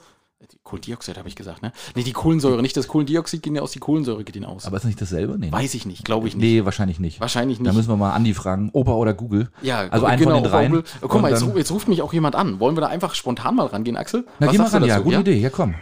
Die 0.52 0.58
Kohlendioxid 0.64 1.18
habe 1.18 1.28
ich 1.28 1.36
gesagt, 1.36 1.64
ne? 1.64 1.72
Nee, 1.96 2.04
die 2.04 2.14
Kohlensäure, 2.14 2.62
nicht 2.62 2.78
das 2.78 2.88
Kohlendioxid 2.88 3.42
geht 3.42 3.56
ja 3.56 3.62
aus, 3.64 3.72
die 3.72 3.80
Kohlensäure 3.80 4.24
geht 4.24 4.36
ihnen 4.36 4.46
aus. 4.46 4.66
Aber 4.68 4.78
ist 4.78 4.84
das 4.84 4.88
nicht 4.90 5.02
dasselbe? 5.02 5.36
Nee. 5.40 5.48
ne? 5.48 5.52
Weiß 5.52 5.74
ich 5.74 5.88
nicht, 5.88 6.06
glaube 6.06 6.28
ich 6.28 6.36
nicht. 6.36 6.44
Nee, 6.44 6.64
wahrscheinlich 6.64 7.00
nicht. 7.00 7.20
Wahrscheinlich 7.20 7.58
Da 7.58 7.64
nicht. 7.64 7.74
müssen 7.76 7.90
wir 7.90 7.98
mal 7.98 8.12
Andi 8.14 8.36
fragen. 8.36 8.70
Opa 8.72 8.92
oder 8.92 9.16
Google. 9.16 9.50
Ja, 9.64 9.88
also 9.90 10.06
einen 10.06 10.22
von 10.22 10.34
den 10.36 10.44
dreien. 10.44 10.72
Google. 10.72 10.84
Guck 11.02 11.22
mal, 11.24 11.32
jetzt, 11.32 11.44
jetzt 11.56 11.72
ruft 11.72 11.88
mich 11.88 12.04
auch 12.04 12.14
jemand 12.14 12.36
an. 12.36 12.60
Wollen 12.60 12.78
wir 12.78 12.82
da 12.82 12.88
einfach 12.88 13.16
spontan 13.16 13.56
mal 13.56 13.66
rangehen, 13.66 13.98
Axel? 13.98 14.26
Na, 14.38 14.46
Was 14.46 14.52
geh 14.52 14.58
mal 14.60 14.68
ran. 14.68 14.84
Ja, 14.86 15.00
gute 15.00 15.22
Idee. 15.22 15.40
Ja, 15.40 15.50
komm. 15.50 15.74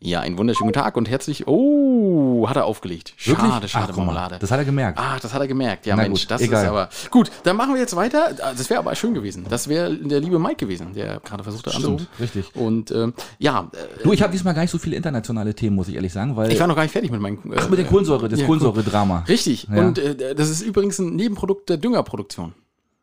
Ja, 0.00 0.20
einen 0.20 0.38
wunderschönen 0.38 0.68
guten 0.68 0.80
Tag 0.80 0.96
und 0.96 1.08
herzlich. 1.08 1.48
Oh, 1.48 2.46
hat 2.48 2.54
er 2.54 2.66
aufgelegt. 2.66 3.14
Schade, 3.16 3.42
Wirklich? 3.54 3.72
schade, 3.72 3.92
Ach, 3.92 3.96
Marmelade. 3.96 4.38
Das 4.38 4.52
hat 4.52 4.58
er 4.58 4.64
gemerkt. 4.64 4.96
Ach, 5.00 5.18
das 5.18 5.34
hat 5.34 5.40
er 5.40 5.48
gemerkt. 5.48 5.86
Ja, 5.86 5.96
Na 5.96 6.02
Mensch, 6.04 6.20
gut, 6.20 6.30
das 6.30 6.40
egal. 6.40 6.62
ist 6.62 6.68
aber. 6.68 6.88
Gut, 7.10 7.32
dann 7.42 7.56
machen 7.56 7.74
wir 7.74 7.80
jetzt 7.80 7.96
weiter. 7.96 8.32
Das 8.32 8.70
wäre 8.70 8.78
aber 8.78 8.94
schön 8.94 9.12
gewesen. 9.12 9.44
Das 9.48 9.66
wäre 9.66 9.92
der 9.96 10.20
liebe 10.20 10.38
Mike 10.38 10.54
gewesen, 10.54 10.94
der 10.94 11.18
gerade 11.18 11.42
versucht 11.42 11.66
hat 11.66 11.74
anzurufen. 11.74 12.06
richtig. 12.20 12.54
Und 12.54 12.92
ähm, 12.92 13.12
ja, 13.40 13.72
äh, 13.72 14.02
Du, 14.04 14.12
ich 14.12 14.22
habe 14.22 14.30
diesmal 14.30 14.54
gar 14.54 14.62
nicht 14.62 14.70
so 14.70 14.78
viele 14.78 14.94
internationale 14.94 15.52
Themen, 15.52 15.74
muss 15.74 15.88
ich 15.88 15.96
ehrlich 15.96 16.12
sagen, 16.12 16.36
weil. 16.36 16.52
ich 16.52 16.60
war 16.60 16.68
noch 16.68 16.76
gar 16.76 16.82
nicht 16.82 16.92
fertig 16.92 17.10
mit 17.10 17.20
meinem. 17.20 17.38
Äh, 17.52 17.56
Ach, 17.58 17.68
mit 17.68 17.80
der 17.80 17.86
Kohlensäure, 17.86 18.28
das 18.28 18.38
ja, 18.38 18.46
Kohlensäure-Drama. 18.46 19.24
Richtig. 19.26 19.66
Ja. 19.68 19.78
Und 19.80 19.98
äh, 19.98 20.34
das 20.36 20.48
ist 20.48 20.62
übrigens 20.62 21.00
ein 21.00 21.16
Nebenprodukt 21.16 21.68
der 21.70 21.76
Düngerproduktion. 21.76 22.54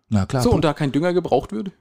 Na 0.07 0.25
klar, 0.25 0.43
So, 0.43 0.51
und 0.51 0.63
da 0.63 0.71
kein 0.73 0.93
Dünger 0.93 1.11
gebraucht 1.11 1.51
wird. 1.51 1.71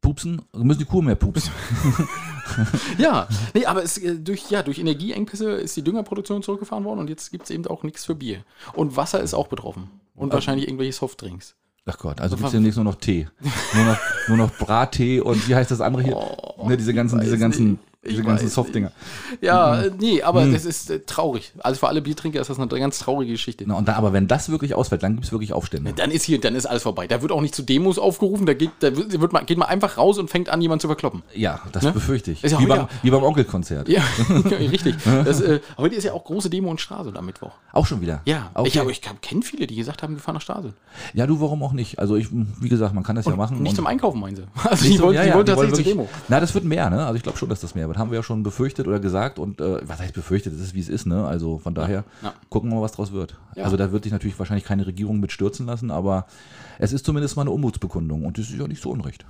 pupsen, 0.00 0.42
müssen 0.52 0.80
die 0.80 0.84
Kuh 0.84 1.00
mehr 1.00 1.14
pupsen. 1.14 1.52
Ja, 2.98 3.28
nee, 3.54 3.66
aber 3.66 3.82
es, 3.82 3.98
äh, 3.98 4.18
durch, 4.18 4.50
ja, 4.50 4.62
durch 4.62 4.78
Energieengpässe 4.78 5.50
ist 5.52 5.76
die 5.76 5.82
Düngerproduktion 5.82 6.42
zurückgefahren 6.42 6.84
worden 6.84 7.00
und 7.00 7.10
jetzt 7.10 7.30
gibt 7.30 7.44
es 7.44 7.50
eben 7.50 7.66
auch 7.66 7.82
nichts 7.82 8.04
für 8.04 8.14
Bier. 8.14 8.44
Und 8.74 8.96
Wasser 8.96 9.20
ist 9.20 9.34
auch 9.34 9.48
betroffen. 9.48 9.90
Und 10.14 10.32
wahrscheinlich 10.32 10.68
irgendwelche 10.68 10.92
Softdrinks. 10.92 11.56
Ach 11.86 11.98
Gott, 11.98 12.20
also 12.20 12.36
gibt 12.36 12.46
es 12.46 12.52
demnächst 12.52 12.76
nur 12.76 12.84
noch 12.84 12.94
Tee. 12.94 13.28
Nur 13.74 13.84
noch, 13.84 13.98
nur 14.28 14.36
noch 14.38 14.52
Brattee 14.56 15.20
und 15.20 15.48
wie 15.48 15.54
heißt 15.54 15.70
das 15.70 15.80
andere 15.80 16.02
hier? 16.02 16.16
ne, 16.66 16.76
diese 16.76 16.94
ganzen, 16.94 17.20
diese 17.20 17.36
Oh, 17.36 17.38
ganzen, 17.38 17.70
nicht. 17.72 17.82
Ich 18.04 18.10
diese 18.10 18.22
ganzen 18.22 18.46
weiß 18.46 18.54
Softdinger. 18.54 18.92
Ja, 19.40 19.76
Mhm. 19.76 19.82
äh, 19.84 19.90
nee, 19.98 20.22
aber 20.22 20.46
das 20.46 20.64
ist 20.64 20.90
äh, 20.90 21.00
traurig. 21.00 21.52
Also 21.60 21.80
für 21.80 21.88
alle 21.88 22.02
Biertrinker 22.02 22.40
ist 22.40 22.50
das 22.50 22.58
eine 22.58 22.68
ganz 22.68 22.98
traurige 22.98 23.32
Geschichte. 23.32 23.64
Na, 23.66 23.74
und 23.74 23.88
dann, 23.88 23.94
aber 23.96 24.12
wenn 24.12 24.28
das 24.28 24.48
wirklich 24.50 24.74
ausfällt, 24.74 25.02
dann 25.02 25.14
gibt 25.14 25.26
es 25.26 25.32
wirklich 25.32 25.52
Aufstände. 25.52 25.92
Dann 25.94 26.10
ist 26.10 26.24
hier, 26.24 26.40
dann 26.40 26.54
ist 26.54 26.66
alles 26.66 26.82
vorbei. 26.82 27.06
Da 27.06 27.22
wird 27.22 27.32
auch 27.32 27.40
nicht 27.40 27.54
zu 27.54 27.62
Demos 27.62 27.98
aufgerufen, 27.98 28.46
da 28.46 28.54
geht, 28.54 28.70
da 28.80 28.94
wird, 28.96 29.32
man, 29.32 29.46
geht 29.46 29.58
man 29.58 29.68
einfach 29.68 29.96
raus 29.98 30.18
und 30.18 30.28
fängt 30.30 30.48
an, 30.48 30.60
jemanden 30.60 30.80
zu 30.80 30.86
verkloppen. 30.88 31.22
Ja, 31.34 31.60
das 31.72 31.82
Ne? 31.82 31.92
befürchte 31.92 32.30
ich. 32.30 32.42
Ja 32.42 32.58
wie, 32.60 32.66
beim, 32.66 32.86
wie 33.02 33.10
beim 33.10 33.22
Onkelkonzert. 33.22 33.88
Ja, 33.88 34.02
richtig. 34.50 34.96
Das, 35.24 35.40
äh, 35.40 35.60
heute 35.78 35.94
ist 35.94 36.04
ja 36.04 36.12
auch 36.12 36.24
große 36.24 36.50
Demo 36.50 36.70
in 36.70 36.78
Stralsund 36.78 37.16
am 37.16 37.26
Mittwoch. 37.26 37.52
Auch 37.72 37.86
schon 37.86 38.00
wieder. 38.00 38.20
Ja, 38.26 38.50
okay. 38.54 38.68
ich, 38.90 39.02
ich 39.04 39.20
kenne 39.22 39.42
viele, 39.42 39.66
die 39.66 39.76
gesagt 39.76 40.02
haben, 40.02 40.14
wir 40.14 40.20
fahren 40.20 40.34
nach 40.34 40.42
Stralsund. 40.42 40.74
Ja, 41.14 41.26
du, 41.26 41.40
warum 41.40 41.62
auch 41.62 41.72
nicht? 41.72 41.98
Also 41.98 42.16
ich, 42.16 42.28
wie 42.30 42.68
gesagt, 42.68 42.94
man 42.94 43.02
kann 43.02 43.16
das 43.16 43.24
ja 43.26 43.34
machen. 43.36 43.62
Nicht 43.62 43.70
und- 43.70 43.76
zum 43.76 43.86
Einkaufen, 43.86 44.20
meinen 44.20 44.36
sie. 44.36 44.42
Also 44.64 44.84
die 44.84 44.98
wollen, 45.00 45.14
ja, 45.14 45.24
die 45.24 45.34
wollen 45.34 45.46
tatsächlich 45.46 45.74
zur 45.76 45.84
Demo. 45.84 46.08
Na, 46.28 46.40
das 46.40 46.54
wird 46.54 46.64
mehr, 46.64 46.90
ne? 46.90 47.04
Also 47.04 47.16
ich 47.16 47.22
glaube 47.22 47.38
schon, 47.38 47.48
dass 47.48 47.60
das 47.60 47.74
mehr 47.74 47.86
wird. 47.88 47.93
Haben 47.96 48.10
wir 48.10 48.16
ja 48.16 48.22
schon 48.22 48.42
befürchtet 48.42 48.86
oder 48.88 49.00
gesagt 49.00 49.38
und 49.38 49.60
äh, 49.60 49.80
was 49.88 50.00
heißt 50.00 50.14
befürchtet? 50.14 50.52
Das 50.54 50.60
ist 50.60 50.74
wie 50.74 50.80
es 50.80 50.88
ist, 50.88 51.06
ne? 51.06 51.26
Also 51.26 51.58
von 51.58 51.74
daher 51.74 52.04
Ja. 52.22 52.34
gucken 52.50 52.70
wir 52.70 52.76
mal, 52.76 52.82
was 52.82 52.92
draus 52.92 53.12
wird. 53.12 53.36
Ja. 53.56 53.64
Also 53.64 53.76
da 53.76 53.92
wird 53.92 54.04
sich 54.04 54.12
natürlich 54.12 54.38
wahrscheinlich 54.38 54.64
keine 54.64 54.86
Regierung 54.86 55.20
mit 55.20 55.32
stürzen 55.32 55.66
lassen, 55.66 55.90
aber 55.90 56.26
es 56.78 56.92
ist 56.92 57.04
zumindest 57.06 57.36
mal 57.36 57.42
eine 57.42 57.50
Unmutsbekundung 57.50 58.24
und 58.24 58.38
das 58.38 58.50
ist 58.50 58.58
ja 58.58 58.66
nicht 58.68 58.82
so 58.82 58.90
unrecht. 58.90 59.24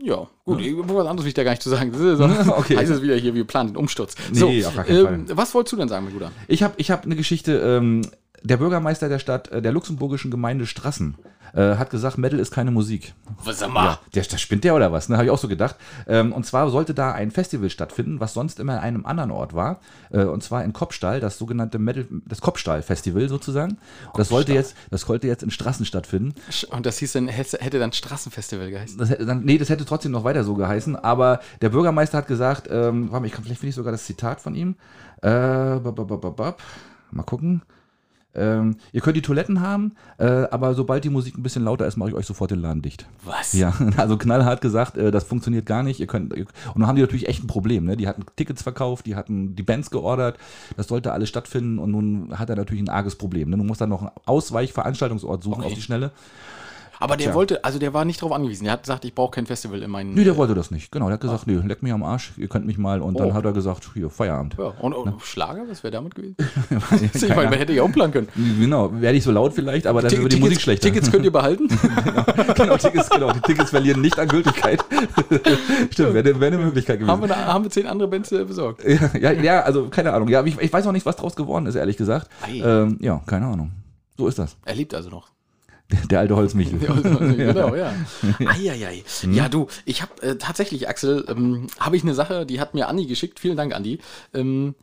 Ja, 0.00 0.28
gut, 0.44 0.60
was 0.60 1.06
anderes 1.06 1.24
will 1.24 1.28
ich 1.28 1.34
da 1.34 1.42
gar 1.42 1.50
nicht 1.50 1.62
zu 1.62 1.70
sagen. 1.70 1.90
Das 1.90 2.00
ist, 2.00 2.18
so, 2.18 2.24
Okay. 2.56 2.76
Heißt 2.76 2.90
es 2.90 3.02
wieder 3.02 3.16
hier, 3.16 3.34
wir 3.34 3.44
planen 3.44 3.70
den 3.70 3.76
Umsturz. 3.76 4.14
Nee, 4.32 4.64
auf 4.64 4.74
gar 4.76 4.84
keinen 4.84 5.28
ähm, 5.28 5.36
was 5.36 5.52
wolltest 5.54 5.72
du 5.72 5.76
denn 5.76 5.88
sagen, 5.88 6.04
mein 6.04 6.14
Bruder? 6.14 6.30
Ich 6.46 6.62
habe 6.62 6.74
ich 6.76 6.90
hab 6.90 7.04
eine 7.04 7.16
Geschichte, 7.16 7.58
ähm, 7.58 8.02
der 8.42 8.56
Bürgermeister 8.56 9.08
der 9.08 9.18
Stadt, 9.18 9.48
äh, 9.48 9.62
der 9.62 9.72
luxemburgischen 9.72 10.30
Gemeinde 10.30 10.66
Strassen, 10.66 11.16
äh, 11.54 11.76
hat 11.76 11.90
gesagt, 11.90 12.18
Metal 12.18 12.38
ist 12.38 12.52
keine 12.52 12.70
Musik. 12.70 13.14
Was 13.44 13.60
sag 13.60 13.70
mal? 13.70 13.84
Ja, 13.84 14.00
der, 14.14 14.22
der 14.24 14.38
spinnt 14.38 14.64
der 14.64 14.74
oder 14.74 14.92
was? 14.92 15.08
Ne, 15.08 15.16
habe 15.16 15.26
ich 15.26 15.30
auch 15.30 15.38
so 15.38 15.48
gedacht. 15.48 15.76
Ähm, 16.06 16.32
und 16.32 16.44
zwar 16.44 16.70
sollte 16.70 16.94
da 16.94 17.12
ein 17.12 17.30
Festival 17.30 17.70
stattfinden, 17.70 18.20
was 18.20 18.34
sonst 18.34 18.60
immer 18.60 18.74
an 18.74 18.80
einem 18.80 19.06
anderen 19.06 19.30
Ort 19.30 19.54
war. 19.54 19.80
Äh, 20.10 20.24
und 20.24 20.42
zwar 20.42 20.64
in 20.64 20.72
Kopstall, 20.72 21.20
das 21.20 21.38
sogenannte 21.38 21.78
Metal, 21.78 22.06
das 22.26 22.40
Kopstall-Festival 22.40 23.28
sozusagen. 23.28 23.78
Und 24.06 24.18
das 24.18 24.28
sollte 24.28 24.52
jetzt, 24.52 24.76
das 24.90 25.02
sollte 25.02 25.26
jetzt 25.26 25.42
in 25.42 25.50
Strassen 25.50 25.86
stattfinden. 25.86 26.34
Und 26.70 26.86
das 26.86 26.98
hieß 26.98 27.12
dann, 27.12 27.28
hätte 27.28 27.78
dann 27.78 27.92
Straßenfestival 27.92 28.70
geheißen. 28.70 28.98
Das, 28.98 29.10
hätte 29.10 29.26
dann, 29.26 29.44
nee, 29.44 29.58
das 29.58 29.68
hätte 29.68 29.84
trotzdem 29.84 30.12
noch 30.12 30.24
weiter 30.24 30.44
so 30.44 30.54
geheißen, 30.54 30.96
aber 30.96 31.40
der 31.60 31.70
Bürgermeister 31.70 32.18
hat 32.18 32.26
gesagt, 32.26 32.68
ähm, 32.70 33.10
warte 33.10 33.20
mal, 33.20 33.26
ich 33.26 33.32
kann 33.32 33.44
vielleicht 33.44 33.60
finde 33.60 33.70
ich 33.70 33.74
sogar 33.74 33.92
das 33.92 34.04
Zitat 34.04 34.40
von 34.40 34.54
ihm. 34.54 34.76
Äh, 35.22 35.28
bap, 35.80 35.96
bap, 35.96 36.36
bap. 36.36 36.62
mal 37.10 37.22
gucken. 37.22 37.62
Ähm, 38.38 38.76
ihr 38.92 39.00
könnt 39.00 39.16
die 39.16 39.22
Toiletten 39.22 39.60
haben, 39.60 39.92
äh, 40.18 40.24
aber 40.24 40.74
sobald 40.74 41.04
die 41.04 41.10
Musik 41.10 41.36
ein 41.36 41.42
bisschen 41.42 41.64
lauter 41.64 41.86
ist, 41.86 41.96
mache 41.96 42.10
ich 42.10 42.14
euch 42.14 42.26
sofort 42.26 42.50
den 42.50 42.60
Laden 42.60 42.82
dicht. 42.82 43.06
Was? 43.24 43.52
Ja, 43.52 43.74
also 43.96 44.16
knallhart 44.16 44.60
gesagt, 44.60 44.96
äh, 44.96 45.10
das 45.10 45.24
funktioniert 45.24 45.66
gar 45.66 45.82
nicht. 45.82 46.00
Ihr 46.00 46.06
könnt, 46.06 46.34
ihr, 46.34 46.46
und 46.74 46.80
dann 46.80 46.86
haben 46.86 46.96
die 46.96 47.02
natürlich 47.02 47.28
echt 47.28 47.42
ein 47.42 47.48
Problem. 47.48 47.84
Ne? 47.84 47.96
Die 47.96 48.08
hatten 48.08 48.24
Tickets 48.36 48.62
verkauft, 48.62 49.06
die 49.06 49.16
hatten 49.16 49.56
die 49.56 49.62
Bands 49.62 49.90
geordert, 49.90 50.38
das 50.76 50.86
sollte 50.88 51.12
alles 51.12 51.28
stattfinden 51.28 51.78
und 51.78 51.90
nun 51.90 52.38
hat 52.38 52.50
er 52.50 52.56
natürlich 52.56 52.82
ein 52.82 52.88
arges 52.88 53.16
Problem. 53.16 53.50
Ne? 53.50 53.56
Du 53.56 53.64
musst 53.64 53.80
dann 53.80 53.90
noch 53.90 54.02
einen 54.02 54.10
Ausweichveranstaltungsort 54.24 55.42
suchen 55.42 55.60
Okay. 55.60 55.66
auf 55.66 55.74
die 55.74 55.82
Schnelle. 55.82 56.12
Aber 57.00 57.16
der 57.16 57.26
Tja. 57.28 57.34
wollte, 57.34 57.64
also 57.64 57.78
der 57.78 57.94
war 57.94 58.04
nicht 58.04 58.20
darauf 58.20 58.32
angewiesen. 58.34 58.64
Der 58.64 58.72
hat 58.72 58.82
gesagt, 58.82 59.04
ich 59.04 59.14
brauche 59.14 59.30
kein 59.30 59.46
Festival 59.46 59.82
in 59.82 59.90
meinen. 59.90 60.14
Nee, 60.14 60.24
der 60.24 60.36
wollte 60.36 60.54
das 60.54 60.70
nicht. 60.70 60.90
Genau, 60.90 61.06
der 61.06 61.14
hat 61.14 61.20
gesagt, 61.20 61.46
nee, 61.46 61.54
leck 61.54 61.82
mich 61.82 61.92
am 61.92 62.02
Arsch, 62.02 62.32
ihr 62.36 62.48
könnt 62.48 62.66
mich 62.66 62.78
mal. 62.78 63.00
Und 63.00 63.18
dann 63.20 63.30
Oh. 63.30 63.34
hat 63.34 63.44
er 63.44 63.52
gesagt, 63.52 63.88
hier, 63.94 64.10
Feierabend. 64.10 64.56
Ja, 64.58 64.72
und, 64.80 64.92
und 64.94 65.22
Schlager, 65.22 65.62
was 65.68 65.82
wäre 65.82 65.92
damit 65.92 66.14
gewesen? 66.14 66.36
Ich 67.14 67.28
meine, 67.28 67.50
man 67.50 67.58
hätte 67.58 67.72
ja 67.72 67.82
auch 67.82 67.92
planen 67.92 68.12
können. 68.12 68.28
Genau, 68.58 68.90
wäre 69.00 69.12
nicht 69.12 69.24
so 69.24 69.30
laut 69.30 69.52
vielleicht, 69.52 69.86
aber 69.86 70.02
dann 70.02 70.10
wird 70.22 70.32
die 70.32 70.40
Musik 70.40 70.60
schlechter. 70.60 70.88
Tickets 70.88 71.10
könnt 71.10 71.24
ihr 71.24 71.32
behalten. 71.32 71.68
genau, 72.56 72.76
Tickets, 72.76 73.08
genau, 73.10 73.32
die 73.32 73.40
Tickets 73.40 73.70
verlieren 73.70 74.00
nicht 74.00 74.18
an 74.18 74.28
Gültigkeit. 74.28 74.84
Stimmt, 75.90 76.14
wäre 76.14 76.40
wär 76.40 76.46
eine 76.48 76.58
Möglichkeit 76.58 76.98
gewesen. 76.98 77.10
haben, 77.12 77.28
wir, 77.28 77.46
haben 77.46 77.64
wir 77.64 77.70
zehn 77.70 77.86
andere 77.86 78.08
Bands 78.08 78.32
äh, 78.32 78.44
besorgt. 78.44 78.82
Ja, 79.20 79.32
ja, 79.32 79.60
also 79.62 79.88
keine 79.88 80.12
Ahnung. 80.12 80.28
Ja, 80.28 80.42
ich, 80.44 80.58
ich 80.58 80.72
weiß 80.72 80.86
auch 80.86 80.92
nicht, 80.92 81.06
was 81.06 81.16
draus 81.16 81.36
geworden 81.36 81.66
ist, 81.66 81.74
ehrlich 81.74 81.96
gesagt. 81.96 82.28
Ähm, 82.52 82.98
ja, 83.00 83.20
keine 83.26 83.46
Ahnung. 83.46 83.72
So 84.16 84.26
ist 84.26 84.38
das. 84.38 84.56
Er 84.64 84.74
lebt 84.74 84.94
also 84.94 85.10
noch. 85.10 85.28
Der, 85.90 86.00
der 86.10 86.20
alte 86.20 86.36
Holzmichel. 86.36 86.78
genau, 87.36 87.74
ja. 87.74 87.94
Eieiei. 88.40 89.04
Ja, 89.30 89.48
du, 89.48 89.68
ich 89.84 90.02
habe 90.02 90.22
äh, 90.22 90.36
tatsächlich, 90.36 90.88
Axel, 90.88 91.24
ähm, 91.28 91.68
habe 91.78 91.96
ich 91.96 92.02
eine 92.02 92.14
Sache, 92.14 92.46
die 92.46 92.60
hat 92.60 92.74
mir 92.74 92.88
Andi 92.88 93.06
geschickt. 93.06 93.40
Vielen 93.40 93.56
Dank, 93.56 93.74
Andi. 93.74 93.98
Ähm, 94.34 94.74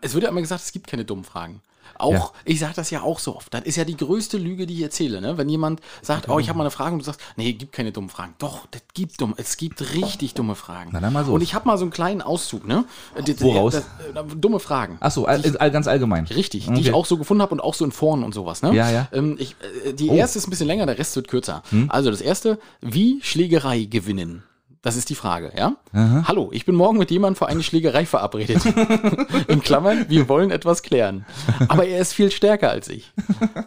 es 0.00 0.14
wird 0.14 0.24
ja 0.24 0.30
immer 0.30 0.40
gesagt, 0.40 0.62
es 0.62 0.72
gibt 0.72 0.86
keine 0.86 1.04
dummen 1.04 1.24
Fragen. 1.24 1.60
Auch, 1.98 2.12
Ja. 2.12 2.30
ich 2.44 2.60
sage 2.60 2.72
das 2.76 2.90
ja 2.90 3.02
auch 3.02 3.18
so 3.18 3.36
oft. 3.36 3.52
Das 3.54 3.62
ist 3.64 3.76
ja 3.76 3.84
die 3.84 3.96
größte 3.96 4.36
Lüge, 4.38 4.66
die 4.66 4.74
ich 4.74 4.82
erzähle. 4.82 5.20
Ne? 5.20 5.38
Wenn 5.38 5.48
jemand 5.48 5.80
sagt, 6.02 6.28
oh, 6.28 6.38
ich 6.38 6.48
habe 6.48 6.58
mal 6.58 6.64
eine 6.64 6.70
Frage 6.70 6.92
und 6.92 6.98
du 7.00 7.04
sagst, 7.04 7.20
nee, 7.36 7.52
gibt 7.52 7.72
keine 7.72 7.92
dummen 7.92 8.10
Fragen. 8.10 8.34
Doch, 8.38 8.66
das 8.70 8.82
gibt 8.94 9.20
dumm. 9.20 9.34
Es 9.36 9.56
gibt 9.56 9.94
richtig 9.94 10.34
dumme 10.34 10.54
Fragen. 10.54 10.90
Na, 10.92 11.00
dann 11.00 11.12
mal 11.12 11.24
so. 11.24 11.32
Und 11.34 11.42
ich 11.42 11.54
habe 11.54 11.66
mal 11.66 11.78
so 11.78 11.84
einen 11.84 11.90
kleinen 11.92 12.22
Auszug, 12.22 12.66
ne? 12.66 12.84
Das- 13.24 13.40
Woraus? 13.40 13.74
Das, 13.74 13.84
äh, 13.84 14.36
dumme 14.36 14.60
Fragen. 14.60 14.96
Ach 15.00 15.10
so, 15.10 15.26
all, 15.26 15.42
all, 15.58 15.70
ganz 15.70 15.86
allgemein. 15.86 16.26
Richtig, 16.26 16.66
Okay. 16.68 16.74
die 16.76 16.80
ich 16.82 16.92
auch 16.94 17.06
so 17.06 17.16
gefunden 17.18 17.42
habe 17.42 17.52
und 17.52 17.60
auch 17.60 17.74
so 17.74 17.84
in 17.84 17.92
Foren 17.92 18.22
und 18.24 18.32
sowas. 18.34 18.62
Ne? 18.62 18.74
Ja, 18.74 18.90
ja. 18.90 19.08
Ähm, 19.12 19.36
ich, 19.38 19.56
äh, 19.84 19.92
die 19.92 20.08
Oh. 20.10 20.14
erste 20.14 20.38
ist 20.38 20.46
ein 20.46 20.50
bisschen 20.50 20.66
länger, 20.66 20.86
der 20.86 20.98
Rest 20.98 21.14
wird 21.16 21.28
kürzer. 21.28 21.62
Hm? 21.70 21.90
Also 21.90 22.10
das 22.10 22.20
erste, 22.20 22.58
wie 22.80 23.20
Schlägerei 23.22 23.84
gewinnen? 23.84 24.42
Das 24.84 24.96
ist 24.96 25.08
die 25.08 25.14
Frage, 25.14 25.50
ja? 25.56 25.76
Hallo, 25.94 26.50
ich 26.52 26.66
bin 26.66 26.74
morgen 26.74 26.98
mit 26.98 27.10
jemandem 27.10 27.36
für 27.36 27.46
eine 27.46 27.62
Schlägerei 27.62 28.04
verabredet. 28.04 28.62
In 29.48 29.62
Klammern, 29.62 30.04
wir 30.10 30.28
wollen 30.28 30.50
etwas 30.50 30.82
klären. 30.82 31.24
Aber 31.68 31.86
er 31.86 32.00
ist 32.00 32.12
viel 32.12 32.30
stärker 32.30 32.68
als 32.68 32.88
ich. 32.88 33.10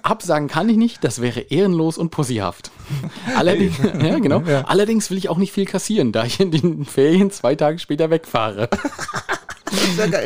Absagen 0.04 0.48
kann 0.48 0.70
ich 0.70 0.78
nicht, 0.78 1.04
das 1.04 1.20
wäre 1.20 1.40
ehrenlos 1.40 1.98
und 1.98 2.12
pussyhaft. 2.12 2.70
Allerdings, 3.36 3.78
ja, 3.80 4.20
genau. 4.20 4.44
Allerdings 4.68 5.10
will 5.10 5.18
ich 5.18 5.28
auch 5.28 5.38
nicht 5.38 5.54
viel 5.54 5.66
kassieren, 5.66 6.12
da 6.12 6.24
ich 6.24 6.40
in 6.40 6.52
den 6.52 6.86
Ferien 6.86 7.32
zwei 7.32 7.56
Tage 7.56 7.80
später 7.80 8.12
wegfahre. 8.12 8.70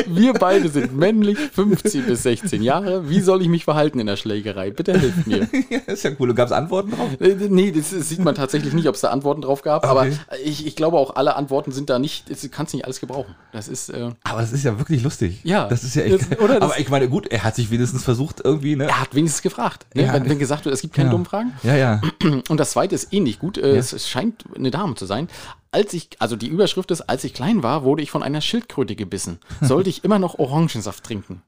Wir 0.08 0.34
beide 0.34 0.70
sind 0.70 0.96
männlich, 0.96 1.38
15 1.38 2.06
bis 2.06 2.24
16 2.24 2.62
Jahre. 2.62 3.10
Wie 3.10 3.20
soll 3.22 3.42
ich 3.42 3.48
mich 3.48 3.64
verhalten 3.66 4.00
in 4.00 4.08
der 4.08 4.16
Schlägerei? 4.16 4.72
Bitte 4.72 4.98
hilf 5.00 5.26
mir. 5.26 5.48
Ja, 5.70 5.80
ist 5.88 6.04
ja 6.04 6.12
cool. 6.20 6.30
Und 6.32 6.36
gab 6.36 6.48
es 6.48 6.52
Antworten 6.52 6.92
drauf? 6.92 7.10
Äh, 7.20 7.36
Nee, 7.50 7.72
das 7.72 7.90
sieht 7.92 8.20
man 8.20 8.36
tatsächlich 8.36 8.74
nicht, 8.74 8.88
ob 8.88 8.96
es 8.96 9.02
da 9.02 9.10
Antworten 9.10 9.42
drauf 9.42 9.62
gab. 9.62 9.86
Aber 9.86 10.02
Okay. 10.02 10.14
ich, 10.44 10.66
ich 10.68 10.76
glaube 10.76 10.98
auch, 10.98 11.16
alle 11.16 11.36
Antworten 11.36 11.72
sind 11.72 11.90
da 11.90 12.00
nicht, 12.00 12.30
du 12.30 12.50
kannst 12.50 12.74
nicht 12.74 12.84
alles 12.86 13.00
gebrauchen. 13.00 13.36
Das 13.52 13.68
ist, 13.68 13.90
äh, 13.90 14.10
Aber 14.24 14.42
das 14.42 14.52
ist 14.52 14.64
ja 14.64 14.78
wirklich 14.80 15.04
lustig. 15.04 15.40
Ja. 15.44 15.68
Das 15.68 15.84
ist 15.84 15.96
ja 15.96 16.04
echt. 16.04 16.32
Das- 16.32 16.40
oder 16.40 16.62
aber 16.62 16.80
ich 16.80 16.90
meine, 16.90 17.08
gut, 17.10 17.28
er 17.28 17.44
hat 17.44 17.56
sich 17.56 17.72
wenigstens 17.72 18.04
versucht, 18.04 18.42
irgendwie, 18.44 18.76
ne? 18.76 18.86
er 18.86 19.02
hat 19.02 19.16
wenigstens 19.16 19.42
gefragt. 19.42 19.86
Ne? 19.94 20.04
Ja. 20.06 20.14
Wenn, 20.14 20.30
wenn 20.30 20.40
gesagt 20.40 20.66
wird, 20.66 20.74
es 20.76 20.82
gibt 20.82 20.94
keine 20.94 21.08
Ja. 21.08 21.12
dummen 21.12 21.26
Fragen. 21.26 21.54
Ja, 21.64 21.76
ja. 21.76 22.02
Und 22.50 22.60
das 22.60 22.72
zweite 22.72 22.96
ist 22.96 23.14
ähnlich 23.14 23.40
gut. 23.40 23.58
Äh, 23.58 23.78
es, 23.78 23.94
es 23.94 24.10
scheint 24.10 24.44
eine 24.56 24.72
Dame 24.72 24.96
zu 24.96 25.06
sein. 25.06 25.28
Als 25.74 25.94
ich, 25.94 26.10
also 26.20 26.36
die 26.36 26.48
Überschrift 26.48 26.92
ist, 26.92 27.02
als 27.02 27.24
ich 27.24 27.34
klein 27.34 27.64
war, 27.64 27.84
wurde 27.86 28.04
ich 28.04 28.12
von 28.12 28.24
einer 28.24 28.42
Schildkröte 28.42 28.96
gebissen. 28.98 29.31
Sollte 29.62 29.90
ich 29.90 30.04
immer 30.04 30.20
noch 30.20 30.40
Orangensaft 30.40 31.04
trinken? 31.04 31.44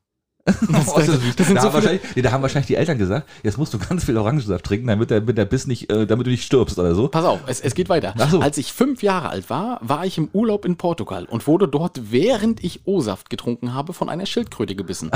Das, 0.70 0.94
das 0.94 1.48
sind 1.48 1.56
da, 1.56 1.62
so 1.62 1.68
haben 1.68 1.74
wahrscheinlich, 1.74 2.02
nee, 2.16 2.22
da 2.22 2.32
haben 2.32 2.42
wahrscheinlich 2.42 2.68
die 2.68 2.76
Eltern 2.76 2.98
gesagt, 2.98 3.30
jetzt 3.44 3.58
musst 3.58 3.74
du 3.74 3.80
ganz 3.80 4.04
viel 4.04 4.18
Orangensaft 4.18 4.66
trinken, 4.66 4.88
damit 4.88 5.10
der, 5.10 5.22
damit 5.22 5.38
der 5.38 5.46
Biss 5.46 5.68
nicht, 5.68 5.90
äh, 5.90 6.06
damit 6.06 6.28
du 6.28 6.32
nicht 6.32 6.44
stirbst 6.44 6.78
oder 6.78 6.96
so. 6.96 7.08
Pass 7.08 7.24
auf, 7.24 7.40
es, 7.48 7.62
es 7.62 7.76
geht 7.76 7.88
weiter. 7.88 8.14
So. 8.30 8.42
Als 8.42 8.58
ich 8.58 8.74
fünf 8.74 9.04
Jahre 9.04 9.30
alt 9.30 9.50
war, 9.50 9.80
war 9.82 10.06
ich 10.06 10.18
im 10.18 10.30
Urlaub 10.34 10.66
in 10.66 10.76
Portugal 10.76 11.26
und 11.26 11.48
wurde 11.48 11.68
dort, 11.68 12.12
während 12.12 12.62
ich 12.62 12.82
O-Saft 12.86 13.30
getrunken 13.30 13.74
habe, 13.74 13.94
von 13.94 14.10
einer 14.10 14.26
Schildkröte 14.26 14.76
gebissen. 14.76 15.12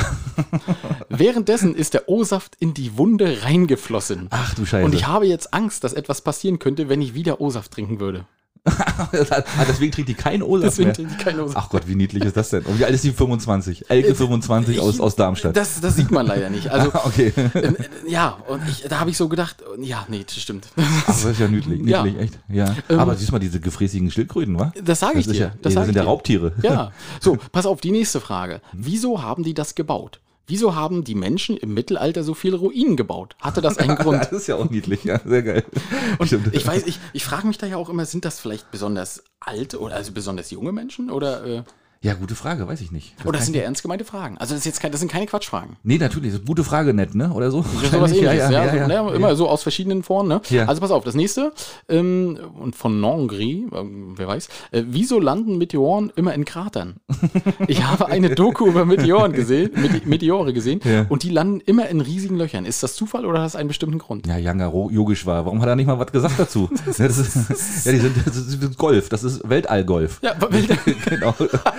Währenddessen 1.09 1.75
ist 1.75 1.93
der 1.93 2.07
O-Saft 2.07 2.55
in 2.59 2.73
die 2.73 2.97
Wunde 2.97 3.43
reingeflossen. 3.43 4.27
Ach 4.29 4.53
du 4.55 4.65
Scheiße. 4.65 4.85
Und 4.85 4.93
ich 4.93 5.07
habe 5.07 5.27
jetzt 5.27 5.53
Angst, 5.53 5.83
dass 5.83 5.93
etwas 5.93 6.21
passieren 6.21 6.59
könnte, 6.59 6.89
wenn 6.89 7.01
ich 7.01 7.13
wieder 7.13 7.41
O-Saft 7.41 7.71
trinken 7.71 7.99
würde. 7.99 8.25
Ah, 8.67 9.65
deswegen 9.67 9.91
trinkt 9.91 10.09
die 10.09 10.13
keinen 10.13 10.43
Olaf 10.43 10.65
Deswegen 10.69 10.87
mehr. 10.87 10.95
trinke 10.95 11.13
ich 11.17 11.23
keinen 11.23 11.39
O-Saft. 11.39 11.57
Ach 11.57 11.69
Gott, 11.69 11.87
wie 11.87 11.95
niedlich 11.95 12.23
ist 12.25 12.35
das 12.37 12.49
denn? 12.49 12.63
Und 12.63 12.79
wie 12.79 12.85
alt 12.85 12.93
ist 12.93 13.03
die 13.03 13.11
25? 13.11 13.89
Elke 13.89 14.15
25 14.15 14.79
aus, 14.79 14.95
Ich- 14.95 15.01
aus 15.01 15.15
Darmstadt. 15.15 15.55
Das, 15.55 15.79
das 15.81 15.95
sieht 15.95 16.11
man 16.11 16.25
leider 16.25 16.49
nicht. 16.49 16.69
Also, 16.69 16.89
okay. 17.05 17.31
äh, 17.53 17.73
ja, 18.07 18.37
und 18.47 18.61
ich, 18.69 18.83
da 18.89 18.99
habe 18.99 19.09
ich 19.09 19.17
so 19.17 19.27
gedacht, 19.29 19.57
ja, 19.79 20.05
nee, 20.09 20.23
das 20.25 20.35
stimmt. 20.37 20.67
Ach, 20.77 21.05
das 21.07 21.23
ist 21.25 21.39
ja 21.39 21.47
niedlich, 21.47 21.81
Ja. 21.85 22.03
niedlich, 22.03 22.23
echt. 22.23 22.39
Ja. 22.49 22.75
Ähm, 22.89 22.99
Aber 22.99 23.15
siehst 23.15 23.31
mal, 23.31 23.39
diese 23.39 23.59
gefräßigen 23.59 24.11
Schildkröten, 24.11 24.59
wa? 24.59 24.71
Das 24.83 24.99
sage 24.99 25.19
ich 25.19 25.27
dir. 25.27 25.33
ja, 25.35 25.51
das 25.61 25.73
das 25.73 25.85
sind 25.85 25.95
ja. 25.95 26.03
Raubtiere. 26.03 26.53
Ja, 26.61 26.91
so, 27.21 27.37
pass 27.51 27.65
auf, 27.65 27.81
die 27.81 27.91
nächste 27.91 28.19
Frage. 28.19 28.61
Wieso 28.73 29.21
haben 29.21 29.43
die 29.43 29.53
das 29.53 29.75
gebaut? 29.75 30.19
Wieso 30.47 30.75
haben 30.75 31.03
die 31.03 31.13
Menschen 31.13 31.57
im 31.57 31.73
Mittelalter 31.73 32.23
so 32.23 32.33
viele 32.33 32.55
Ruinen 32.55 32.95
gebaut? 32.95 33.35
Hatte 33.41 33.61
das 33.61 33.77
einen 33.77 33.95
Grund? 33.97 34.21
Das 34.21 34.31
ist 34.31 34.47
ja 34.47 34.55
auch 34.55 34.69
niedlich, 34.69 35.03
ja, 35.03 35.19
sehr 35.25 35.43
geil. 35.43 35.65
Und 36.19 36.27
Stimmt. 36.27 36.55
ich 36.55 36.65
weiß, 36.65 36.87
ich, 36.87 36.99
ich 37.11 37.25
frage 37.25 37.47
mich 37.47 37.57
da 37.57 37.67
ja 37.67 37.75
auch 37.75 37.89
immer, 37.89 38.05
sind 38.05 38.23
das 38.23 38.39
vielleicht 38.39 38.71
besonders 38.71 39.25
alte 39.41 39.79
oder 39.79 39.95
also 39.95 40.13
besonders 40.13 40.49
junge 40.49 40.71
Menschen? 40.71 41.11
Oder, 41.11 41.45
äh, 41.45 41.63
Ja, 42.01 42.13
gute 42.13 42.35
Frage, 42.35 42.67
weiß 42.67 42.81
ich 42.81 42.91
nicht. 42.91 43.13
Das 43.17 43.25
oder 43.25 43.33
das 43.33 43.39
kann 43.41 43.45
sind 43.47 43.55
ja 43.55 43.61
ernst 43.63 43.81
gemeinte 43.81 44.05
Fragen. 44.05 44.37
Also 44.37 44.53
das, 44.53 44.59
ist 44.59 44.65
jetzt 44.65 44.79
kein, 44.81 44.91
das 44.91 44.99
sind 44.99 45.11
keine 45.11 45.25
Quatschfragen. 45.25 45.77
Nee, 45.83 45.97
natürlich, 45.97 46.31
das 46.31 46.41
ist 46.41 46.47
gute 46.47 46.63
Frage, 46.63 46.93
nett, 46.93 47.15
ne? 47.15 47.31
Oder 47.33 47.49
so? 47.51 47.63
So 47.63 47.87
sowas 47.87 48.11
ähnliches, 48.11 48.49
ja, 48.51 48.69
so, 48.69 48.87
ne, 48.87 49.15
immer 49.15 49.35
so 49.35 49.49
aus 49.49 49.63
verschiedenen 49.63 50.03
Foren. 50.03 50.27
Ne? 50.27 50.41
Ja. 50.49 50.65
Also 50.65 50.79
pass 50.81 50.91
auf, 50.91 51.03
das 51.03 51.15
nächste, 51.15 51.51
ähm, 51.89 52.37
und 52.59 52.75
von 52.75 52.99
Nongri, 53.01 53.65
ähm, 53.73 54.13
wer 54.15 54.27
weiß, 54.27 54.47
äh, 54.71 54.83
wieso 54.87 55.19
landen 55.19 55.57
Meteoren 55.57 56.11
immer 56.15 56.33
in 56.33 56.45
Kratern? 56.45 56.95
Ich 57.67 57.83
habe 57.83 58.07
eine 58.07 58.33
Doku 58.35 58.67
über 58.67 58.85
Meteoren 58.85 59.33
gesehen, 59.33 59.71
Mete- 59.75 60.07
Meteore 60.07 60.53
gesehen, 60.53 60.79
Ja. 60.83 61.05
und 61.09 61.23
die 61.23 61.29
landen 61.29 61.59
immer 61.65 61.89
in 61.89 61.99
riesigen 62.01 62.35
Löchern. 62.37 62.65
Ist 62.65 62.83
das 62.83 62.95
Zufall 62.95 63.25
oder 63.25 63.39
hat 63.39 63.45
das 63.45 63.55
einen 63.55 63.67
bestimmten 63.67 63.97
Grund? 63.97 64.27
Ja, 64.27 64.37
Yanga 64.37 64.67
Ro- 64.67 64.89
Yogisch 64.91 65.25
war. 65.25 65.45
Warum 65.45 65.61
hat 65.61 65.67
er 65.67 65.75
nicht 65.75 65.87
mal 65.87 65.97
was 65.99 66.11
gesagt 66.11 66.39
dazu? 66.39 66.69
ja, 66.97 67.07
das 67.07 67.17
ist, 67.17 67.85
ja, 67.85 67.91
die 67.91 67.97
sind, 67.99 68.15
das 68.25 68.37
ist 68.37 68.77
Golf, 68.77 69.09
das 69.09 69.23
ist 69.23 69.47
Weltallgolf. 69.49 70.19
Ja, 70.21 70.35
Welt 70.49 70.69
genau. 71.09 71.33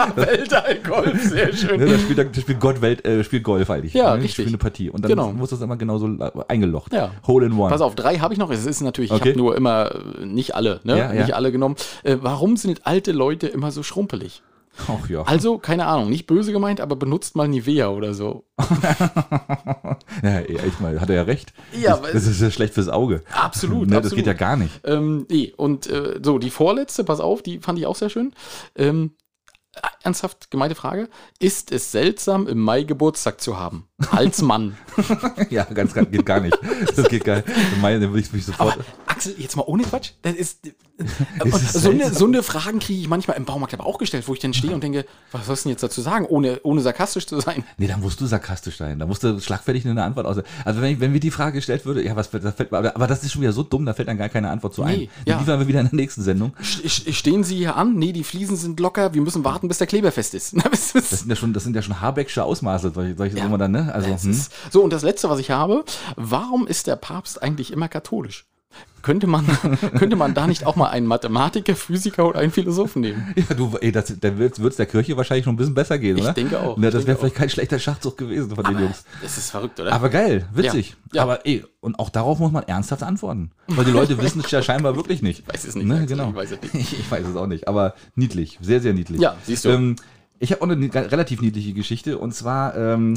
Weltallgolf, 0.16 1.22
sehr 1.22 1.52
schön. 1.52 1.78
Ne, 1.80 1.86
da 1.86 1.98
spielt, 1.98 2.18
da 2.18 2.40
spielt 2.40 2.60
Gott 2.60 2.80
Welt, 2.80 3.04
äh, 3.04 3.22
spielt 3.24 3.44
Golf 3.44 3.70
eigentlich. 3.70 3.94
Ja, 3.94 4.10
ne? 4.14 4.22
richtig. 4.22 4.32
Spielt 4.34 4.48
eine 4.48 4.58
Partie. 4.58 4.90
Und 4.90 5.02
dann 5.04 5.10
Genau. 5.10 5.32
muss 5.32 5.50
das 5.50 5.60
immer 5.60 5.76
genauso 5.76 6.08
eingelocht. 6.48 6.92
Ja. 6.92 7.10
Hole 7.26 7.46
in 7.46 7.52
one. 7.52 7.70
Pass 7.70 7.80
auf, 7.80 7.94
drei 7.94 8.18
habe 8.18 8.32
ich 8.34 8.38
noch. 8.40 8.50
Es 8.50 8.64
ist 8.66 8.80
natürlich, 8.80 9.10
ich 9.10 9.16
Okay. 9.16 9.30
habe 9.30 9.38
nur 9.38 9.56
immer 9.56 9.90
äh, 10.20 10.24
nicht 10.26 10.54
alle, 10.54 10.80
ne? 10.84 10.98
Ja, 10.98 11.12
ja. 11.12 11.22
Nicht 11.22 11.34
alle 11.34 11.52
genommen. 11.52 11.76
Äh, 12.02 12.16
warum 12.20 12.56
sind 12.56 12.86
alte 12.86 13.12
Leute 13.12 13.46
immer 13.46 13.70
so 13.70 13.82
schrumpelig? 13.82 14.42
Ach 14.86 15.08
ja. 15.10 15.22
Also, 15.22 15.58
keine 15.58 15.86
Ahnung, 15.86 16.08
nicht 16.08 16.28
böse 16.28 16.52
gemeint, 16.52 16.80
aber 16.80 16.94
benutzt 16.94 17.34
mal 17.34 17.48
Nivea 17.48 17.88
oder 17.88 18.14
so. 18.14 18.44
ja. 20.22 20.38
Echt 20.40 20.80
mal, 20.80 21.00
hat 21.00 21.08
er 21.10 21.16
ja 21.16 21.22
recht. 21.22 21.52
Ja, 21.80 21.96
das, 21.96 22.12
das 22.12 22.26
ist 22.26 22.40
ja 22.40 22.50
schlecht 22.50 22.74
fürs 22.74 22.88
Auge. 22.88 23.22
Absolut, 23.32 23.88
Ne, 23.88 23.96
das 23.96 24.06
absolut. 24.06 24.16
geht 24.16 24.26
ja 24.26 24.32
gar 24.34 24.56
nicht. 24.56 24.80
Ähm, 24.84 25.26
nee, 25.30 25.52
und 25.56 25.88
äh, 25.88 26.20
so, 26.22 26.38
die 26.38 26.50
vorletzte, 26.50 27.04
pass 27.04 27.20
auf, 27.20 27.42
die 27.42 27.58
fand 27.58 27.78
ich 27.78 27.86
auch 27.86 27.96
sehr 27.96 28.08
schön. 28.10 28.32
Ähm, 28.76 29.12
ernsthaft 30.02 30.50
gemeinte 30.50 30.74
Frage. 30.74 31.08
Ist 31.38 31.72
es 31.72 31.92
seltsam, 31.92 32.46
im 32.46 32.58
Mai 32.58 32.82
Geburtstag 32.82 33.40
zu 33.40 33.58
haben? 33.58 33.87
Als 34.10 34.42
Mann. 34.42 34.76
Ja, 35.50 35.62
ganz, 35.64 35.94
ganz 35.94 36.10
geht 36.10 36.26
gar 36.26 36.40
nicht. 36.40 36.56
Das 36.96 37.08
geht 37.08 37.24
gar 37.24 37.36
nicht. 37.36 37.48
Dann 37.80 38.00
würde 38.00 38.18
ich 38.20 38.32
mich 38.32 38.44
sofort. 38.46 38.72
Aber 38.74 38.84
Axel, 39.06 39.34
jetzt 39.38 39.56
mal 39.56 39.62
ohne 39.62 39.84
Quatsch. 39.84 40.10
Das 40.22 40.34
ist. 40.34 40.66
äh, 40.66 41.48
Ist 41.48 41.72
so, 41.74 41.90
eine, 41.90 42.12
so 42.12 42.26
eine 42.26 42.42
Fragen 42.42 42.80
kriege 42.80 43.00
ich 43.00 43.08
manchmal 43.08 43.36
im 43.36 43.44
Baumarkt 43.44 43.74
aber 43.74 43.86
auch 43.86 43.98
gestellt, 43.98 44.26
wo 44.26 44.34
ich 44.34 44.40
dann 44.40 44.52
stehe 44.54 44.74
und 44.74 44.82
denke, 44.82 45.04
was 45.30 45.46
sollst 45.46 45.64
du 45.64 45.68
denn 45.68 45.74
jetzt 45.74 45.82
dazu 45.84 46.00
sagen, 46.00 46.26
ohne, 46.26 46.58
ohne 46.64 46.80
sarkastisch 46.80 47.26
zu 47.28 47.38
sein? 47.40 47.62
Nee, 47.76 47.86
da 47.86 47.96
musst 47.96 48.20
du 48.20 48.26
sarkastisch 48.26 48.76
sein. 48.76 48.98
Da 48.98 49.06
musst 49.06 49.22
du 49.22 49.38
schlagfertig 49.40 49.86
eine 49.86 50.02
Antwort 50.02 50.26
aus. 50.26 50.38
Also 50.64 50.80
wenn, 50.80 50.94
ich- 50.94 51.00
wenn 51.00 51.12
mir 51.12 51.20
die 51.20 51.30
Frage 51.30 51.52
gestellt 51.54 51.86
würde, 51.86 52.04
ja, 52.04 52.16
was 52.16 52.28
da 52.30 52.50
fällt 52.50 52.72
mir, 52.72 52.78
aber, 52.78 52.96
aber 52.96 53.06
das 53.06 53.22
ist 53.22 53.32
schon 53.32 53.42
wieder 53.42 53.52
so 53.52 53.62
dumm, 53.62 53.86
da 53.86 53.94
fällt 53.94 54.08
dann 54.08 54.18
gar 54.18 54.28
keine 54.28 54.50
Antwort 54.50 54.74
zu 54.74 54.82
ein. 54.82 54.98
Nee, 54.98 55.10
Die 55.26 55.30
ja. 55.30 55.38
liefern 55.38 55.60
wir 55.60 55.68
wieder 55.68 55.80
in 55.80 55.86
der 55.90 55.94
nächsten 55.94 56.22
Sendung. 56.22 56.52
Stehen 56.60 57.44
Sie 57.44 57.56
hier 57.56 57.76
an? 57.76 57.94
Nee, 57.94 58.12
die 58.12 58.24
Fliesen 58.24 58.56
sind 58.56 58.80
locker, 58.80 59.14
wir 59.14 59.22
müssen 59.22 59.44
warten, 59.44 59.68
bis 59.68 59.78
der 59.78 59.86
Kleber 59.86 60.10
fest 60.10 60.34
ist. 60.34 60.56
Das 60.70 60.90
ist- 60.92 61.12
Das 61.12 61.20
sind 61.20 61.28
ja 61.30 61.36
schon, 61.36 61.52
das 61.52 61.62
sind 61.62 61.76
ja 61.76 61.82
schon 61.82 62.00
Habecksche 62.00 62.42
Ausmaße, 62.42 62.90
solche, 62.92 63.16
solche 63.16 63.38
Ja. 63.38 63.44
immer 63.46 63.58
dann, 63.58 63.70
ne? 63.72 63.87
Also, 63.90 64.08
hm? 64.08 64.30
ist, 64.30 64.52
so, 64.70 64.82
und 64.82 64.92
das 64.92 65.02
letzte, 65.02 65.28
was 65.30 65.38
ich 65.38 65.50
habe, 65.50 65.84
warum 66.16 66.66
ist 66.66 66.86
der 66.86 66.96
Papst 66.96 67.42
eigentlich 67.42 67.72
immer 67.72 67.88
katholisch? 67.88 68.46
Könnte 69.00 69.26
man, 69.28 69.46
könnte 69.98 70.16
man 70.16 70.34
da 70.34 70.46
nicht 70.46 70.66
auch 70.66 70.74
mal 70.76 70.88
einen 70.88 71.06
Mathematiker, 71.06 71.74
Physiker 71.76 72.26
oder 72.26 72.40
einen 72.40 72.50
Philosophen 72.50 73.00
nehmen? 73.00 73.32
Ja, 73.48 73.54
du, 73.54 73.76
ey, 73.80 73.92
das, 73.92 74.12
dann 74.20 74.38
wird 74.38 74.58
es 74.58 74.76
der 74.76 74.86
Kirche 74.86 75.16
wahrscheinlich 75.16 75.44
schon 75.44 75.54
ein 75.54 75.56
bisschen 75.56 75.74
besser 75.74 75.98
gehen, 75.98 76.16
Ich 76.18 76.24
oder? 76.24 76.32
denke 76.32 76.60
auch, 76.60 76.76
ich 76.76 76.90
das 76.90 77.06
wäre 77.06 77.16
vielleicht 77.16 77.36
kein 77.36 77.48
schlechter 77.48 77.78
Schachzug 77.78 78.18
gewesen 78.18 78.54
von 78.54 78.64
den 78.64 78.74
Aber 78.74 78.84
Jungs. 78.84 79.04
das 79.22 79.38
ist 79.38 79.50
verrückt, 79.50 79.78
oder? 79.80 79.92
Aber 79.92 80.10
geil, 80.10 80.48
witzig. 80.52 80.96
Ja. 81.12 81.22
Aber 81.22 81.46
ey, 81.46 81.64
und 81.80 81.98
auch 81.98 82.10
darauf 82.10 82.40
muss 82.40 82.50
man 82.50 82.64
ernsthaft 82.64 83.02
antworten. 83.04 83.52
Weil 83.68 83.84
die 83.84 83.92
Leute 83.92 84.20
wissen 84.20 84.42
es 84.44 84.50
ja 84.50 84.62
scheinbar 84.62 84.96
wirklich 84.96 85.22
nicht. 85.22 85.44
Ich 85.48 85.54
weiß 85.54 85.64
es 85.64 85.74
nicht, 85.76 85.86
Ne, 85.86 85.94
Axel, 85.94 86.08
genau. 86.08 86.30
ich 86.30 86.34
weiß 86.34 86.50
es 86.60 86.72
nicht. 86.74 86.92
Ich 86.92 87.10
weiß 87.10 87.26
es 87.26 87.36
auch 87.36 87.46
nicht, 87.46 87.68
aber 87.68 87.94
niedlich, 88.16 88.58
sehr, 88.60 88.80
sehr 88.80 88.92
niedlich. 88.92 89.20
Ja, 89.20 89.36
siehst 89.44 89.64
du. 89.64 89.70
Ähm, 89.70 89.96
ich 90.40 90.52
habe 90.52 90.62
auch 90.62 90.68
eine 90.68 90.92
relativ 90.92 91.40
niedliche 91.40 91.72
Geschichte 91.72 92.18
und 92.18 92.34
zwar 92.34 92.76
ähm, 92.76 93.14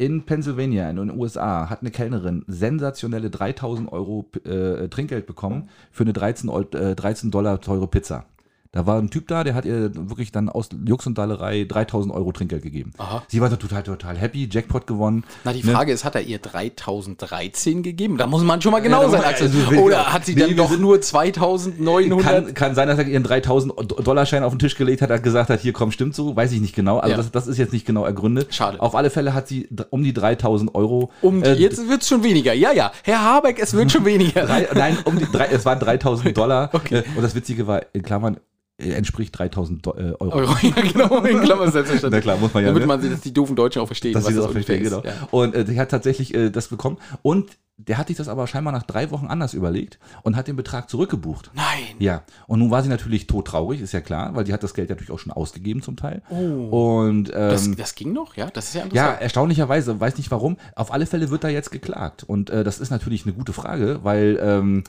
in 0.00 0.24
Pennsylvania, 0.24 0.88
in 0.88 0.96
den 0.96 1.10
USA, 1.10 1.68
hat 1.68 1.82
eine 1.82 1.90
Kellnerin 1.90 2.42
sensationelle 2.46 3.28
3000 3.28 3.92
Euro 3.92 4.24
äh, 4.46 4.88
Trinkgeld 4.88 5.26
bekommen 5.26 5.68
für 5.92 6.04
eine 6.04 6.14
13, 6.14 6.48
Eu- 6.48 6.62
äh, 6.74 6.94
13 6.96 7.30
Dollar 7.30 7.60
teure 7.60 7.86
Pizza. 7.86 8.24
Da 8.72 8.86
war 8.86 8.98
ein 8.98 9.10
Typ 9.10 9.26
da, 9.26 9.42
der 9.42 9.54
hat 9.54 9.64
ihr 9.64 9.90
wirklich 10.08 10.30
dann 10.30 10.48
aus 10.48 10.68
Jux 10.86 11.04
und 11.04 11.18
Dallerei 11.18 11.64
3000 11.64 12.14
Euro 12.14 12.30
Trinkgeld 12.30 12.62
gegeben. 12.62 12.92
Aha. 12.98 13.24
Sie 13.26 13.40
war 13.40 13.50
total, 13.58 13.82
total 13.82 14.16
happy, 14.16 14.48
Jackpot 14.48 14.86
gewonnen. 14.86 15.24
Na, 15.42 15.52
die 15.52 15.64
Ne? 15.64 15.72
Frage 15.72 15.90
ist, 15.92 16.04
hat 16.04 16.14
er 16.14 16.22
ihr 16.22 16.38
3013 16.38 17.82
gegeben? 17.82 18.16
Da 18.16 18.28
muss 18.28 18.44
man 18.44 18.62
schon 18.62 18.70
mal 18.70 18.78
genau 18.80 19.02
Ja, 19.02 19.08
sein, 19.10 19.22
also, 19.24 19.46
Oder 19.80 20.12
hat 20.12 20.24
sie 20.24 20.34
nee, 20.36 20.42
dann 20.42 20.56
doch 20.56 20.78
nur 20.78 21.00
2900? 21.00 22.22
Kann, 22.24 22.54
kann 22.54 22.74
sein, 22.74 22.88
dass 22.88 22.98
er 22.98 23.06
ihren 23.08 23.22
3000 23.24 23.72
Dollarschein 24.06 24.44
auf 24.44 24.52
den 24.52 24.58
Tisch 24.58 24.76
gelegt 24.76 25.02
hat, 25.02 25.10
hat 25.10 25.22
gesagt 25.22 25.50
hat, 25.50 25.60
hier 25.60 25.72
komm, 25.72 25.90
stimmt 25.90 26.14
so, 26.14 26.36
weiß 26.36 26.52
ich 26.52 26.60
nicht 26.60 26.74
genau. 26.74 26.98
Also 26.98 27.10
Ja. 27.12 27.16
das, 27.16 27.30
das 27.32 27.46
ist 27.48 27.58
jetzt 27.58 27.72
nicht 27.72 27.86
genau 27.86 28.04
ergründet. 28.04 28.54
Schade. 28.54 28.80
Auf 28.80 28.94
alle 28.94 29.10
Fälle 29.10 29.34
hat 29.34 29.48
sie 29.48 29.68
um 29.90 30.02
die 30.04 30.12
3000 30.12 30.74
Euro. 30.74 31.10
um 31.22 31.42
die, 31.42 31.48
äh, 31.48 31.54
jetzt 31.54 31.88
wird 31.88 32.02
es 32.02 32.08
schon 32.08 32.22
weniger. 32.22 32.52
Ja, 32.52 32.72
ja. 32.72 32.92
Herr 33.02 33.20
Habeck, 33.20 33.58
es 33.60 33.74
wird 33.74 33.90
schon 33.90 34.04
weniger. 34.04 34.46
drei, 34.46 34.68
nein, 34.74 34.96
um 35.04 35.18
die 35.18 35.26
drei, 35.30 35.46
es 35.46 35.64
waren 35.64 35.80
3000 35.80 36.36
Dollar. 36.36 36.70
Okay. 36.80 36.98
Äh, 36.98 37.02
Und 37.16 37.22
das 37.22 37.34
Witzige 37.34 37.66
war, 37.66 37.82
in 37.92 38.02
Klammern, 38.02 38.36
entspricht 38.80 39.38
3000 39.38 39.86
Do- 39.86 39.94
äh, 39.96 40.12
Euro. 40.18 40.30
Euro, 40.36 40.54
ja, 40.62 40.82
genau, 40.82 41.18
in 41.24 41.40
Klammern 41.42 41.70
selbstverständlich. 41.70 42.24
Na 42.24 42.32
klar, 42.32 42.38
muss 42.38 42.54
man 42.54 42.62
ja, 42.64 42.68
Damit 42.70 42.82
ne? 42.82 42.86
man 42.86 43.10
dass 43.10 43.20
die 43.20 43.32
doofen 43.34 43.56
Deutschen 43.56 43.82
auch 43.82 43.86
verstehen, 43.86 44.14
dass 44.14 44.26
sie 44.26 44.34
das 44.34 44.44
auch 44.44 44.52
verstehen, 44.52 44.82
genau. 44.82 45.02
Ja. 45.04 45.12
Und 45.30 45.54
äh, 45.54 45.64
der 45.64 45.76
hat 45.80 45.90
tatsächlich 45.90 46.34
äh, 46.34 46.50
das 46.50 46.68
bekommen. 46.68 46.98
Und 47.22 47.50
der 47.82 47.96
hat 47.96 48.08
sich 48.08 48.16
das 48.18 48.28
aber 48.28 48.46
scheinbar 48.46 48.74
nach 48.74 48.82
drei 48.82 49.10
Wochen 49.10 49.26
anders 49.28 49.54
überlegt 49.54 49.98
und 50.22 50.36
hat 50.36 50.48
den 50.48 50.56
Betrag 50.56 50.90
zurückgebucht. 50.90 51.50
Nein. 51.54 51.96
Ja, 51.98 52.24
und 52.46 52.58
nun 52.58 52.70
war 52.70 52.82
sie 52.82 52.90
natürlich 52.90 53.26
todtraurig, 53.26 53.80
ist 53.80 53.92
ja 53.92 54.02
klar, 54.02 54.34
weil 54.34 54.44
die 54.44 54.52
hat 54.52 54.62
das 54.62 54.74
Geld 54.74 54.90
natürlich 54.90 55.10
auch 55.10 55.18
schon 55.18 55.32
ausgegeben 55.32 55.80
zum 55.80 55.96
Teil. 55.96 56.20
Oh. 56.28 56.98
Und 57.06 57.30
ähm, 57.30 57.48
Das, 57.50 57.70
das 57.76 57.94
ging 57.94 58.12
noch, 58.12 58.36
ja? 58.36 58.50
Das 58.52 58.66
ist 58.66 58.74
ja 58.74 58.80
ja, 58.80 58.84
interessant. 58.86 59.22
erstaunlicherweise, 59.22 59.98
weiß 59.98 60.18
nicht 60.18 60.30
warum. 60.30 60.58
Auf 60.76 60.92
alle 60.92 61.06
Fälle 61.06 61.30
wird 61.30 61.42
da 61.42 61.48
jetzt 61.48 61.70
geklagt. 61.70 62.22
Und 62.22 62.50
äh, 62.50 62.64
das 62.64 62.80
ist 62.80 62.90
natürlich 62.90 63.24
eine 63.24 63.32
gute 63.32 63.54
Frage, 63.54 64.00
weil 64.02 64.38
ähm, 64.42 64.84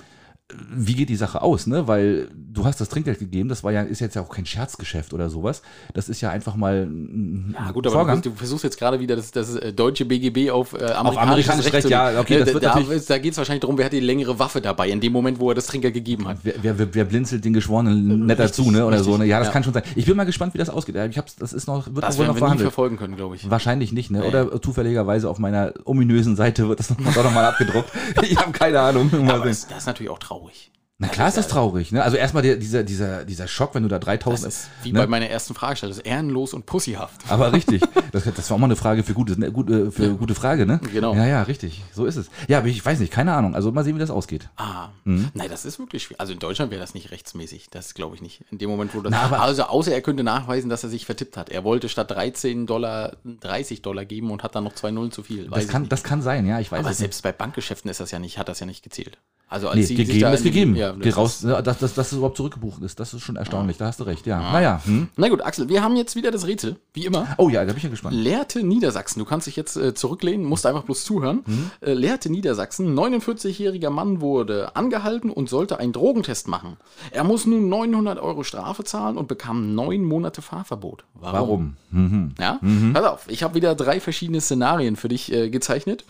wie 0.74 0.94
geht 0.96 1.10
die 1.10 1.16
Sache 1.16 1.42
aus, 1.42 1.68
ne? 1.68 1.88
Weil 1.88 2.28
du 2.54 2.66
hast 2.66 2.82
das 2.82 2.90
Trinkgeld 2.90 3.20
gegeben, 3.20 3.50
das 3.50 3.64
war 3.64 3.72
ja, 3.72 3.82
ist 3.82 4.00
jetzt 4.02 4.16
ja 4.16 4.22
auch 4.22 4.30
kein 4.30 4.46
Scherzgeschäft 4.46 5.14
oder 5.14 5.30
sowas. 5.30 5.62
Das 5.94 6.10
ist 6.10 6.22
ja 6.22 6.30
einfach 6.30 6.56
mal 6.56 6.84
ein 6.86 7.56
Ja, 7.58 7.72
gut, 7.72 7.88
aber 7.88 7.96
Vorgang. 7.96 8.22
du, 8.22 8.32
versuchst 8.32 8.64
jetzt 8.64 8.78
gerade 8.78 9.00
wieder 9.00 9.16
das, 9.16 9.32
das 9.32 9.56
äh, 9.56 9.72
deutsche 9.74 10.06
BGB 10.06 10.50
auf 10.52 10.74
äh, 10.74 10.78
amerikanisches, 10.92 11.18
amerikanisches 11.50 11.74
Recht, 11.74 11.84
zu- 11.84 11.90
ja, 11.90 12.20
okay, 12.20 12.40
das 12.40 12.50
Äh, 12.50 12.54
wird 12.54 12.64
da 12.64 12.76
natürlich- 12.76 13.06
da 13.06 13.18
geht 13.18 13.32
es 13.34 13.38
wahrscheinlich 13.38 13.62
darum, 13.62 13.78
wer 13.78 13.86
hat 13.86 13.94
die 13.94 14.00
längere 14.00 14.38
Waffe 14.40 14.62
dabei, 14.62 14.90
in 14.90 15.00
dem 15.00 15.14
Moment, 15.14 15.40
wo 15.40 15.50
er 15.50 15.56
das 15.56 15.68
Trinkgeld 15.68 15.94
gegeben 15.94 16.28
hat. 16.28 16.38
Wer, 16.44 16.56
wer, 16.62 16.94
wer, 16.94 17.06
blinzelt 17.06 17.46
den 17.46 17.54
Geschworenen 17.54 18.26
netter 18.26 18.44
Richtig, 18.46 18.66
zu, 18.66 18.72
ne? 18.72 18.86
Oder 18.86 19.04
so, 19.04 19.12
richtig, 19.12 19.20
ne? 19.28 19.32
Ja, 19.32 19.40
das 19.40 19.48
ja. 19.48 19.54
kann 19.54 19.64
schon 19.64 19.74
sein. 19.74 19.84
Ich 19.96 20.06
bin 20.06 20.16
mal 20.18 20.26
gespannt, 20.26 20.54
wie 20.54 20.58
das 20.58 20.70
ausgeht. 20.70 20.96
Ich 21.10 21.18
hab's, 21.18 21.36
das 21.36 21.54
ist 21.54 21.68
noch, 21.68 21.88
wird 21.94 22.04
Das 22.04 22.18
wohl 22.18 22.28
noch 22.28 22.40
wir 22.40 22.50
nie 22.50 22.58
verfolgen 22.60 22.98
können, 22.98 23.16
glaube 23.16 23.36
ich. 23.36 23.50
Wahrscheinlich 23.50 23.92
nicht, 23.92 24.12
ne? 24.12 24.24
Oder 24.24 24.62
zufälligerweise 24.62 25.30
auf 25.30 25.40
meiner 25.40 25.74
ominösen 25.86 26.36
Seite 26.36 26.68
wird 26.68 26.80
das 26.80 26.90
noch, 26.90 26.98
doch 27.16 27.24
noch 27.24 27.34
mal 27.34 27.46
abgedruckt. 27.46 27.90
Ich 28.24 28.38
habe 28.38 28.52
keine 28.52 28.80
Ahnung. 28.80 29.10
Das, 29.28 29.68
das 29.68 29.78
ist 29.80 29.86
natürlich 29.86 30.10
auch 30.10 30.20
traurig. 30.20 30.41
Пожалуй. 30.42 30.81
Na 31.02 31.08
klar 31.08 31.28
ist 31.30 31.36
das 31.38 31.48
traurig, 31.48 31.92
ne? 31.92 32.04
Also 32.04 32.16
erstmal 32.16 32.44
der, 32.44 32.58
dieser, 32.58 32.84
dieser, 32.84 33.26
dieser 33.26 33.48
Schock, 33.48 33.74
wenn 33.74 33.82
du 33.82 33.90
da 33.90 33.98
3000. 33.98 34.46
Das 34.48 34.54
ist 34.56 34.70
wie 34.84 34.92
ne? 34.94 35.00
bei 35.00 35.08
meiner 35.08 35.28
ersten 35.28 35.56
Fragestellung. 35.56 35.90
Das 35.92 35.98
ist 35.98 36.06
ehrenlos 36.06 36.54
und 36.54 36.68
pussyhaft. 36.68 37.22
Aber 37.28 37.52
richtig. 37.54 37.82
Das, 38.12 38.24
das 38.24 38.50
war 38.50 38.56
auch 38.56 38.60
mal 38.60 38.68
eine 38.68 38.76
Frage 38.76 39.02
für 39.04 39.14
gute, 39.16 39.40
ne, 39.40 39.52
gute, 39.52 39.92
für 39.92 40.14
gute 40.14 40.36
Frage, 40.36 40.68
ne? 40.68 40.80
Genau. 40.94 41.16
Ja, 41.16 41.26
ja, 41.26 41.42
richtig. 41.42 41.82
So 41.94 42.06
ist 42.06 42.18
es. 42.18 42.30
Ja, 42.48 42.60
aber 42.60 42.68
ich 42.68 42.86
weiß 42.86 43.00
nicht, 43.00 43.12
keine 43.12 43.34
Ahnung. 43.34 43.56
Also 43.56 43.72
mal 43.72 43.84
sehen, 43.84 43.96
wie 43.96 44.00
das 44.00 44.12
ausgeht. 44.12 44.48
Ah, 44.58 44.90
Mhm. 45.04 45.30
nein, 45.34 45.48
das 45.50 45.66
ist 45.66 45.80
wirklich 45.80 46.04
schwierig. 46.04 46.20
Also 46.22 46.34
in 46.34 46.40
Deutschland 46.40 46.70
wäre 46.70 46.80
das 46.82 46.94
nicht 46.94 47.10
rechtsmäßig. 47.10 47.70
Das 47.72 47.96
glaube 47.96 48.16
ich 48.16 48.22
nicht. 48.22 48.42
In 48.52 48.60
dem 48.60 48.70
Moment, 48.70 48.94
wo 48.94 49.02
das. 49.02 49.10
Na, 49.12 49.22
aber- 49.22 49.42
also 49.42 49.64
außer 49.64 49.92
er 49.92 50.02
könnte 50.02 50.24
nachweisen, 50.24 50.70
dass 50.70 50.84
er 50.84 50.90
sich 50.90 51.08
vertippt 51.08 51.36
hat. 51.36 51.50
Er 51.50 51.64
wollte 51.64 51.90
statt 51.90 52.12
13 52.12 52.68
Dollar 52.68 53.14
30 53.26 53.82
Dollar 53.82 54.06
geben 54.06 54.30
und 54.30 54.44
hat 54.44 54.54
dann 54.56 54.64
noch 54.64 54.76
zwei 54.76 54.92
Nullen 54.92 55.12
zu 55.12 55.24
viel. 55.24 55.50
Weiß 55.50 55.64
Das 55.64 55.68
kann, 55.72 55.90
das 55.90 56.04
kann 56.04 56.22
sein, 56.22 56.46
ja, 56.46 56.60
ich 56.60 56.72
weiß 56.72 56.80
aber 56.82 56.90
es 56.90 57.00
nicht. 57.00 57.00
selbst 57.00 57.24
bei 57.24 57.32
Bankgeschäften 57.32 57.90
ist 57.90 58.00
das 58.00 58.12
ja 58.12 58.20
nicht, 58.20 58.38
hat 58.38 58.50
das 58.50 58.60
ja 58.60 58.68
nicht 58.68 58.84
gezählt. 58.84 59.18
Also 59.50 59.68
als 59.68 59.90
Nee, 59.90 59.96
gegeben 59.96 60.34
ist 60.34 60.44
gegeben. 60.44 60.76
Ja, 60.78 60.91
Das 61.00 61.18
raus, 61.18 61.44
ne, 61.44 61.62
dass, 61.64 61.80
dass, 61.80 61.94
dass 61.94 62.12
es 62.12 62.18
überhaupt 62.18 62.38
zurückgebucht 62.38 62.82
ist, 62.84 63.00
das 63.00 63.14
ist 63.14 63.22
schon 63.22 63.36
erstaunlich. 63.36 63.78
Da 63.78 63.88
hast 63.88 64.00
du 64.00 64.04
recht, 64.04 64.26
ja. 64.26 64.40
Naja. 64.40 64.82
Hm? 64.86 65.10
Na 65.18 65.30
gut, 65.30 65.42
Axel, 65.42 65.70
wir 65.70 65.84
haben 65.84 65.96
jetzt 65.96 66.16
wieder 66.16 66.32
das 66.32 66.48
Rätsel, 66.48 66.78
wie 66.94 67.06
immer. 67.06 67.28
Oh 67.38 67.50
ja, 67.50 67.62
da 67.62 67.68
bin 67.68 67.78
ich 67.78 67.84
ja 67.84 67.90
gespannt. 67.90 68.16
Lehrte 68.16 68.64
Niedersachsen, 68.64 69.20
du 69.20 69.26
kannst 69.26 69.48
dich 69.48 69.56
jetzt 69.56 69.78
äh, 69.78 69.94
zurücklehnen, 69.94 70.46
musst 70.46 70.66
einfach 70.66 70.84
bloß 70.84 71.04
zuhören. 71.04 71.44
Mhm. 71.46 71.72
Äh, 71.82 71.94
Lehrte 71.94 72.30
Niedersachsen, 72.30 72.98
49-jähriger 72.98 73.90
Mann 73.90 74.22
wurde 74.22 74.76
angehalten 74.76 75.30
und 75.30 75.50
sollte 75.50 75.80
einen 75.80 75.94
Drogentest 75.94 76.48
machen. 76.48 76.78
Er 77.12 77.24
muss 77.24 77.46
nun 77.46 77.70
900 77.70 78.20
Euro 78.20 78.44
Strafe 78.44 78.84
zahlen 78.84 79.18
und 79.18 79.28
bekam 79.28 79.76
neun 79.76 80.04
Monate 80.04 80.42
Fahrverbot. 80.42 81.06
Warum? 81.14 81.76
Mhm. 81.92 82.34
Ja? 82.40 82.60
Pass 82.94 83.06
auf, 83.06 83.26
ich 83.28 83.44
habe 83.44 83.56
wieder 83.56 83.76
drei 83.76 84.00
verschiedene 84.00 84.42
Szenarien 84.42 84.96
für 84.96 85.10
dich 85.10 85.32
äh, 85.32 85.50
gezeichnet. 85.50 86.06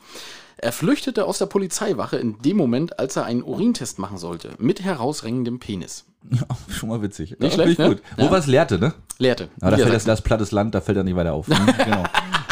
Er 0.64 0.72
flüchtete 0.72 1.26
aus 1.26 1.39
der 1.39 1.47
Polizeiwache 1.47 2.18
in 2.18 2.38
dem 2.43 2.55
Moment, 2.55 2.99
als 2.99 3.16
er 3.16 3.26
einen 3.26 3.43
Urintest 3.43 3.97
machen 3.97 4.20
sollte, 4.20 4.51
mit 4.59 4.84
herausrengendem 4.84 5.59
Penis. 5.59 6.05
Ja, 6.30 6.41
schon 6.70 6.89
mal 6.89 7.01
witzig. 7.01 7.32
Nicht 7.39 7.57
ja, 7.57 7.64
schlecht, 7.64 7.80
ne? 7.80 7.89
gut. 7.89 8.01
Wo 8.16 8.26
Ja. 8.26 8.32
was 8.32 8.45
lehrte, 8.45 8.78
ne? 8.78 8.93
Lehrte. 9.18 9.49
Aber 9.59 9.72
da 9.72 9.78
fällt 9.78 9.95
das, 9.95 10.03
das 10.03 10.22
plattes 10.22 10.51
Land, 10.51 10.76
da 10.76 10.82
fällt 10.82 10.97
er 10.97 11.03
nicht 11.03 11.16
weiter 11.16 11.34
auf. 11.34 11.47
Hm, 11.47 11.66
genau. 11.86 12.03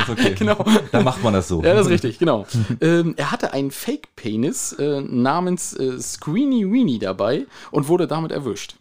Okay. 0.07 0.34
Genau. 0.39 0.66
Da 0.91 1.01
macht 1.01 1.22
man 1.24 1.34
das 1.34 1.47
so. 1.47 1.62
Ja, 1.62 1.76
das 1.76 1.86
ist 1.86 1.91
richtig, 1.91 2.18
genau. 2.18 2.47
ähm, 2.82 3.14
er 3.16 3.32
hatte 3.32 3.53
einen 3.53 3.70
Fake-Penis 3.70 4.74
äh, 4.74 5.01
namens 5.01 5.74
äh, 5.78 5.99
Squeenie 6.01 6.66
Weenie 6.66 6.97
dabei 6.97 7.45
und 7.70 7.89
wurde 7.89 8.07
damit 8.07 8.32
erwischt. 8.32 8.78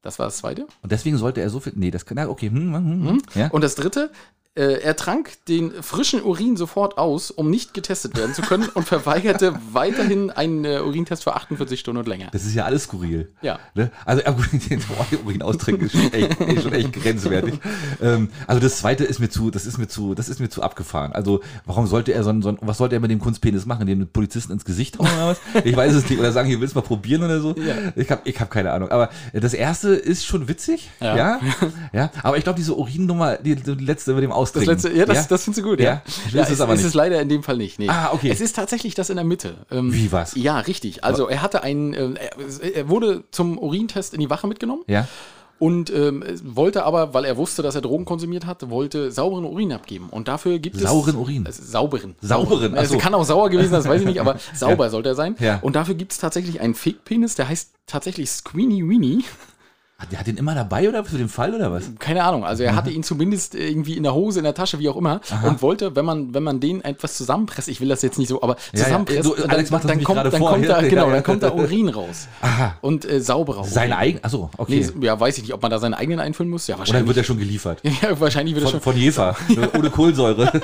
Das 0.00 0.18
war 0.18 0.24
das 0.24 0.38
zweite. 0.38 0.62
Und 0.82 0.92
deswegen 0.92 1.18
sollte 1.18 1.42
er 1.42 1.50
so 1.50 1.60
viel. 1.60 1.74
Nee, 1.76 1.90
das 1.90 2.06
kann. 2.06 2.16
Ja, 2.16 2.26
okay. 2.30 2.48
Hm, 2.48 2.74
hm, 2.74 2.84
hm, 2.84 3.08
hm. 3.08 3.22
Ja? 3.34 3.48
Und 3.48 3.62
das 3.62 3.74
dritte, 3.74 4.10
äh, 4.56 4.80
er 4.82 4.96
trank 4.96 5.30
den 5.46 5.70
frischen 5.80 6.22
Urin 6.22 6.56
sofort 6.56 6.98
aus, 6.98 7.30
um 7.30 7.50
nicht 7.50 7.72
getestet 7.72 8.16
werden 8.16 8.34
zu 8.34 8.42
können 8.42 8.68
und 8.74 8.86
verweigerte 8.86 9.54
weiterhin 9.72 10.30
einen 10.30 10.64
äh, 10.64 10.80
Urintest 10.80 11.22
für 11.22 11.36
48 11.36 11.78
Stunden 11.78 12.00
und 12.00 12.08
länger. 12.08 12.30
Das 12.32 12.44
ist 12.44 12.54
ja 12.54 12.64
alles 12.64 12.84
skurril. 12.84 13.32
Ja. 13.42 13.60
Ne? 13.74 13.92
Also, 14.04 14.24
ja, 14.24 14.32
gut, 14.32 14.48
den 14.70 14.82
Urin 15.24 15.42
austrinken 15.42 15.86
ist 15.86 15.92
schon 15.92 16.12
echt, 16.12 16.40
ist 16.40 16.62
schon 16.64 16.72
echt 16.72 16.92
grenzwertig. 16.92 17.60
ähm, 18.02 18.30
also, 18.48 18.60
das 18.60 18.78
zweite 18.78 19.04
ist 19.04 19.20
mir 19.20 19.28
zu, 19.28 19.52
das 19.52 19.66
ist 19.66 19.78
mir 19.78 19.86
zu, 19.86 20.14
das 20.14 20.28
ist 20.28 20.40
mir 20.40 20.48
zu 20.48 20.62
abgefahren. 20.62 21.12
Also, 21.12 21.42
warum 21.64 21.86
sollte 21.86 22.12
er 22.12 22.24
so 22.24 22.30
ein, 22.30 22.42
so 22.42 22.58
was 22.60 22.78
sollte 22.78 22.96
er 22.96 23.00
mit 23.00 23.12
dem 23.12 23.20
Kunstpenis 23.20 23.66
machen? 23.66 23.86
Den 23.86 24.08
Polizisten 24.08 24.52
ins 24.52 24.64
Gesicht 24.64 24.98
hauen 24.98 25.06
oder 25.06 25.28
was? 25.28 25.64
Ich 25.64 25.76
weiß 25.76 25.94
es 25.94 26.10
nicht. 26.10 26.18
Oder 26.18 26.32
sagen, 26.32 26.48
hier 26.48 26.60
willst 26.60 26.74
du 26.74 26.80
mal 26.80 26.84
probieren 26.84 27.22
oder 27.22 27.40
so? 27.40 27.54
Ja. 27.54 27.92
Ich 27.94 28.10
habe 28.10 28.22
ich 28.24 28.40
hab 28.40 28.50
keine 28.50 28.72
Ahnung. 28.72 28.90
Aber 28.90 29.10
das 29.32 29.54
erste 29.54 29.90
ist 29.90 30.26
schon 30.26 30.48
witzig. 30.48 30.90
Ja. 31.00 31.16
Ja. 31.16 31.40
Ja. 31.92 32.10
Aber 32.22 32.36
ich 32.36 32.44
glaube, 32.44 32.58
diese 32.58 32.76
Urinnummer, 32.76 33.36
die, 33.36 33.54
die 33.54 33.74
letzte 33.74 34.14
mit 34.14 34.24
dem 34.24 34.32
Das 34.40 34.48
Austrinken. 34.48 34.70
letzte, 34.72 34.92
ja, 34.92 35.06
das, 35.06 35.28
das 35.28 35.44
findest 35.44 35.64
du 35.64 35.68
gut, 35.70 35.80
ja. 35.80 35.84
Ja, 35.84 36.02
will 36.32 36.40
es 36.40 36.50
es, 36.50 36.60
aber 36.60 36.72
es 36.74 36.80
nicht. 36.80 36.86
ist 36.88 36.94
leider 36.94 37.20
in 37.20 37.28
dem 37.28 37.42
Fall 37.42 37.56
nicht. 37.56 37.78
Nee. 37.78 37.88
Ah, 37.88 38.10
okay. 38.12 38.30
Es 38.30 38.40
ist 38.40 38.56
tatsächlich 38.56 38.94
das 38.94 39.10
in 39.10 39.16
der 39.16 39.24
Mitte. 39.24 39.54
Ähm, 39.70 39.92
Wie, 39.92 40.10
was? 40.12 40.34
Ja, 40.34 40.58
richtig. 40.60 41.04
Also 41.04 41.28
er 41.28 41.42
hatte 41.42 41.62
einen, 41.62 41.94
äh, 41.94 42.14
er, 42.74 42.88
wurde 42.88 43.24
zum 43.30 43.58
Urintest 43.58 44.14
in 44.14 44.20
die 44.20 44.30
Wache 44.30 44.46
mitgenommen 44.46 44.82
Ja. 44.86 45.06
und 45.58 45.90
ähm, 45.92 46.24
wollte 46.42 46.84
aber, 46.84 47.12
weil 47.14 47.24
er 47.24 47.36
wusste, 47.36 47.62
dass 47.62 47.74
er 47.74 47.80
Drogen 47.82 48.04
konsumiert 48.04 48.46
hat, 48.46 48.70
wollte 48.70 49.10
sauberen 49.12 49.44
Urin 49.44 49.72
abgeben. 49.72 50.08
Und 50.10 50.28
dafür 50.28 50.58
gibt 50.58 50.76
es. 50.76 50.82
Sauren 50.82 51.16
Urin? 51.16 51.44
Es, 51.46 51.56
sauberen. 51.58 52.14
Sauberen, 52.20 52.74
ach 52.76 52.82
Es 52.82 52.88
so. 52.90 52.98
kann 52.98 53.14
auch 53.14 53.24
sauer 53.24 53.50
gewesen 53.50 53.70
sein, 53.70 53.80
das 53.80 53.88
weiß 53.88 54.00
ich 54.00 54.06
nicht, 54.06 54.20
aber 54.20 54.36
sauber 54.54 54.84
Ja. 54.84 54.90
sollte 54.90 55.10
er 55.10 55.14
sein. 55.14 55.36
Ja. 55.38 55.58
Und 55.62 55.76
dafür 55.76 55.94
gibt 55.94 56.12
es 56.12 56.18
tatsächlich 56.18 56.60
einen 56.60 56.74
Fake-Penis, 56.74 57.34
der 57.34 57.48
heißt 57.48 57.72
tatsächlich 57.86 58.30
Squeenie 58.30 58.88
Weenie. 58.88 59.24
Der 60.10 60.18
hat 60.18 60.26
den 60.26 60.36
immer 60.36 60.54
dabei 60.54 60.88
oder 60.88 61.04
für 61.04 61.18
den 61.18 61.28
Fall 61.28 61.54
oder 61.54 61.70
was? 61.70 61.90
Keine 61.98 62.24
Ahnung, 62.24 62.44
also 62.44 62.62
er 62.62 62.74
hatte 62.74 62.90
ihn 62.90 63.02
zumindest 63.02 63.54
irgendwie 63.54 63.96
in 63.96 64.02
der 64.02 64.14
Hose, 64.14 64.40
in 64.40 64.44
der 64.44 64.54
Tasche, 64.54 64.78
wie 64.78 64.88
auch 64.88 64.96
immer, 64.96 65.20
und 65.44 65.62
wollte, 65.62 65.94
wenn 65.96 66.04
man, 66.04 66.32
wenn 66.34 66.42
man 66.42 66.60
den 66.60 66.82
etwas 66.82 67.16
zusammenpresst, 67.16 67.68
ich 67.68 67.80
will 67.80 67.88
das 67.88 68.02
jetzt 68.02 68.18
nicht 68.18 68.28
so, 68.28 68.42
aber 68.42 68.56
Ja, 68.72 68.80
ja, 68.80 68.84
zusammenpresst, 68.84 69.24
du, 69.24 69.34
Alex 69.34 69.70
macht 69.70 69.84
das 69.84 69.90
dann, 69.90 70.02
kommt, 70.02 70.18
dann 70.18 70.32
vor, 70.32 70.50
kommt 70.50 70.64
ja, 70.64 70.76
da, 70.76 70.82
ja, 70.82 70.88
genau, 70.88 71.06
ja. 71.08 71.14
dann 71.14 71.22
kommt 71.22 71.42
da 71.42 71.52
Urin 71.52 71.88
raus. 71.88 72.28
Aha. 72.40 72.76
Und 72.80 73.04
äh, 73.04 73.20
sauberer 73.20 73.60
Urin. 73.60 73.70
Sein 73.70 73.92
eigen, 73.92 74.18
achso, 74.22 74.50
okay. 74.56 74.86
Nee, 74.94 75.06
ja, 75.06 75.18
weiß 75.18 75.36
ich 75.36 75.44
nicht, 75.44 75.54
ob 75.54 75.62
man 75.62 75.70
da 75.70 75.78
seinen 75.78 75.94
eigenen 75.94 76.20
einfüllen 76.20 76.50
muss. 76.50 76.66
Ja, 76.66 76.74
Oder 76.74 76.80
wahrscheinlich. 76.80 77.08
wird 77.08 77.16
er 77.18 77.24
schon 77.24 77.38
geliefert? 77.38 77.80
ja, 77.82 78.18
wahrscheinlich 78.18 78.54
wird 78.54 78.64
er 78.66 78.70
schon. 78.70 78.80
von 78.80 78.96
Jefer, 79.00 79.36
ohne 79.76 79.90
Kohlensäure. 79.90 80.50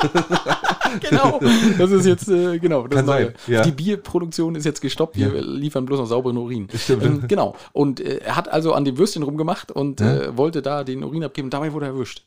Genau. 1.01 1.41
Das 1.79 1.91
ist 1.91 2.07
jetzt, 2.07 2.29
äh, 2.29 2.59
genau, 2.59 2.87
das 2.87 2.97
Kann 2.99 3.07
Neue. 3.07 3.25
sein, 3.27 3.35
ja. 3.47 3.63
Die 3.63 3.71
Bierproduktion 3.71 4.55
ist 4.55 4.65
jetzt 4.65 4.81
gestoppt. 4.81 5.17
Wir 5.17 5.43
liefern 5.43 5.87
bloß 5.87 6.01
noch 6.01 6.07
sauberen 6.07 6.37
Urin. 6.37 6.69
Stimmt. 6.75 7.05
Ähm, 7.05 7.25
genau. 7.29 7.55
Und 7.73 8.01
äh, 8.01 8.19
er 8.19 8.37
hat 8.37 8.49
also 8.49 8.73
an 8.73 8.85
dem 8.85 8.99
Würstchen 8.99 9.23
rumgemacht 9.23 9.71
und 9.73 10.01
äh, 10.01 10.37
wollte 10.37 10.63
da 10.63 10.85
den 10.85 11.05
Urin 11.05 11.25
abgeben. 11.25 11.51
Dabei 11.51 11.73
wurde 11.73 11.87
er 11.87 11.93
erwischt. 11.93 12.25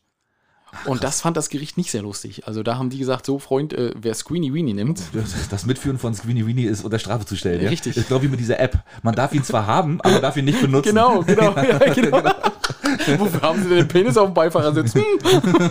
Und 0.85 1.03
das 1.03 1.21
fand 1.21 1.35
das 1.35 1.49
Gericht 1.49 1.77
nicht 1.77 1.91
sehr 1.91 2.01
lustig. 2.03 2.45
Also 2.45 2.63
da 2.63 2.77
haben 2.77 2.89
die 2.89 2.99
gesagt, 2.99 3.25
so 3.25 3.39
Freund, 3.39 3.73
äh, 3.73 3.91
wer 3.99 4.13
Squeenie 4.13 4.53
Weenie 4.53 4.73
nimmt, 4.73 5.01
Das, 5.13 5.49
das 5.49 5.65
Mitführen 5.65 5.97
von 5.97 6.13
Squeenie 6.13 6.45
Weenie 6.45 6.65
ist 6.65 6.83
unter 6.83 6.99
Strafe 6.99 7.25
zu 7.25 7.35
stellen. 7.35 7.61
Ja? 7.61 7.69
Richtig. 7.69 7.97
Ist 7.97 8.07
glaube 8.07 8.25
ich 8.25 8.31
mit 8.31 8.39
dieser 8.39 8.59
App. 8.59 8.79
Man 9.01 9.15
darf 9.15 9.33
ihn 9.33 9.43
zwar 9.43 9.65
haben, 9.65 9.99
aber 10.01 10.19
darf 10.19 10.37
ihn 10.37 10.45
nicht 10.45 10.61
benutzen. 10.61 10.89
Genau, 10.89 11.21
genau, 11.23 11.55
ja, 11.55 11.77
genau. 11.93 12.21
Wofür 13.17 13.41
haben 13.41 13.61
sie 13.63 13.69
denn 13.69 13.77
den 13.79 13.87
Penis 13.87 14.17
auf 14.17 14.27
dem 14.29 14.33
Beifahrersitz? 14.33 14.93
Hm, 14.95 15.03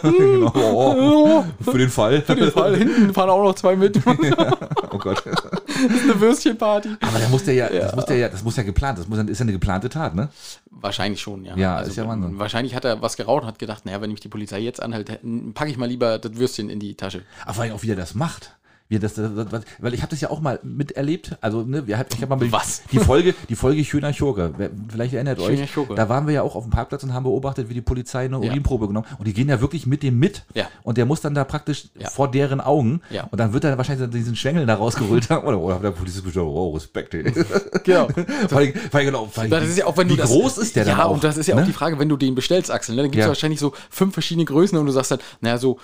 Genau. 0.02 0.52
Oh, 0.54 1.44
für 1.60 1.78
den 1.78 1.88
Fall. 1.90 2.22
für 2.22 2.34
den 2.36 2.50
Fall. 2.52 2.76
Hinten 2.76 3.12
fahren 3.14 3.30
auch 3.30 3.42
noch 3.42 3.54
zwei 3.54 3.76
mit. 3.76 3.98
Das 4.08 4.90
Oh 4.90 4.98
Gott. 4.98 5.22
ist 5.26 6.02
eine 6.04 6.20
Würstchenparty. 6.20 6.88
Aber 7.00 7.18
da 7.18 7.28
muss 7.28 7.44
der 7.44 7.54
ja, 7.54 7.68
das 7.68 7.94
muss 7.94 8.04
der 8.06 8.16
ja, 8.16 8.28
das 8.28 8.42
muss 8.42 8.56
ja 8.56 8.62
geplant, 8.62 8.98
das 8.98 9.06
muss, 9.08 9.18
ist 9.18 9.38
ja 9.38 9.42
eine 9.42 9.52
geplante 9.52 9.88
Tat, 9.88 10.14
ne? 10.14 10.28
Wahrscheinlich 10.70 11.20
schon, 11.20 11.44
ja. 11.44 11.56
Ja, 11.56 11.80
ist 11.80 11.96
ja 11.96 12.06
Wahnsinn. 12.08 12.38
Wahrscheinlich 12.38 12.74
hat 12.74 12.84
er 12.84 13.02
was 13.02 13.16
geraucht 13.16 13.42
und 13.42 13.48
hat 13.48 13.58
gedacht, 13.58 13.84
naja, 13.84 14.00
wenn 14.00 14.10
mich 14.10 14.20
die 14.20 14.28
Polizei 14.28 14.60
jetzt 14.60 14.82
anhält, 14.82 15.20
packe 15.54 15.70
ich 15.70 15.76
mal 15.76 15.86
lieber 15.88 16.18
das 16.18 16.36
Würstchen 16.36 16.70
in 16.70 16.80
die 16.80 16.94
Tasche. 16.94 17.22
Aber 17.44 17.64
auch 17.74 17.82
wie 17.82 17.90
er 17.90 17.96
das 17.96 18.14
macht. 18.14 18.52
Wie 18.90 18.98
das, 18.98 19.14
das, 19.14 19.30
das, 19.50 19.62
weil 19.80 19.92
ich 19.92 20.00
habe 20.00 20.10
das 20.10 20.20
ja 20.22 20.30
auch 20.30 20.40
mal 20.40 20.58
miterlebt. 20.62 21.36
Also, 21.42 21.62
ne, 21.62 21.86
wir, 21.86 22.02
ich 22.10 22.22
habe 22.22 22.26
mal 22.28 22.36
mit- 22.36 22.50
Was? 22.52 22.82
die 22.90 22.98
Folge, 22.98 23.34
die 23.50 23.54
Folge 23.54 23.84
Schöner 23.84 24.14
Schurke. 24.14 24.54
Vielleicht 24.88 25.12
erinnert 25.12 25.42
Schöner 25.42 25.62
euch. 25.64 25.70
Schurke. 25.70 25.94
Da 25.94 26.08
waren 26.08 26.26
wir 26.26 26.32
ja 26.34 26.42
auch 26.42 26.56
auf 26.56 26.64
dem 26.64 26.70
Parkplatz 26.70 27.02
und 27.02 27.12
haben 27.12 27.24
beobachtet, 27.24 27.68
wie 27.68 27.74
die 27.74 27.82
Polizei 27.82 28.24
eine 28.24 28.36
Ja. 28.42 28.50
Urinprobe 28.50 28.86
genommen. 28.86 29.06
Und 29.18 29.28
die 29.28 29.34
gehen 29.34 29.50
ja 29.50 29.60
wirklich 29.60 29.86
mit 29.86 30.02
dem 30.02 30.18
mit. 30.18 30.44
Ja. 30.54 30.68
Und 30.84 30.96
der 30.96 31.04
muss 31.04 31.20
dann 31.20 31.34
da 31.34 31.44
praktisch 31.44 31.88
Ja. 31.98 32.08
vor 32.08 32.30
deren 32.30 32.62
Augen. 32.62 33.02
Ja. 33.10 33.28
Und 33.30 33.38
dann 33.38 33.52
wird 33.52 33.64
er 33.64 33.76
wahrscheinlich 33.76 34.08
diesen 34.10 34.34
Schwengel 34.36 34.64
da 34.64 34.74
rausgeholt 34.76 35.28
haben. 35.28 35.46
Oder, 35.46 35.58
oder 35.60 35.78
der 35.80 35.90
Polizist 35.90 36.24
bestimmt, 36.24 36.46
oh, 36.46 36.70
Respekt. 36.70 37.12
Ey. 37.14 37.24
Genau. 37.84 38.08
vor 38.48 38.58
allem 38.58 38.72
genau, 38.92 39.28
allem, 39.36 39.50
Das 39.50 39.64
ist 39.68 39.76
ja 39.78 39.86
auch, 39.86 39.96
wenn 39.96 40.06
wie 40.08 40.12
du 40.12 40.16
das, 40.16 40.30
groß 40.30 40.58
ist 40.58 40.76
der 40.76 40.86
ja, 40.86 40.96
dann 40.96 41.00
auch? 41.06 41.10
und 41.12 41.24
das 41.24 41.36
ist 41.36 41.46
ja 41.46 41.54
ne? 41.54 41.62
auch 41.62 41.66
die 41.66 41.72
Frage, 41.72 41.98
wenn 41.98 42.08
du 42.08 42.16
den 42.16 42.34
bestellst, 42.34 42.70
Axel, 42.70 42.94
ne, 42.96 43.02
dann 43.02 43.10
gibt 43.10 43.20
es 43.20 43.24
Ja. 43.26 43.28
wahrscheinlich 43.28 43.60
so 43.60 43.72
fünf 43.90 44.14
verschiedene 44.14 44.44
Größen 44.44 44.76
und 44.78 44.86
du 44.86 44.92
sagst 44.92 45.10
dann, 45.10 45.18
naja, 45.40 45.58
so 45.58 45.78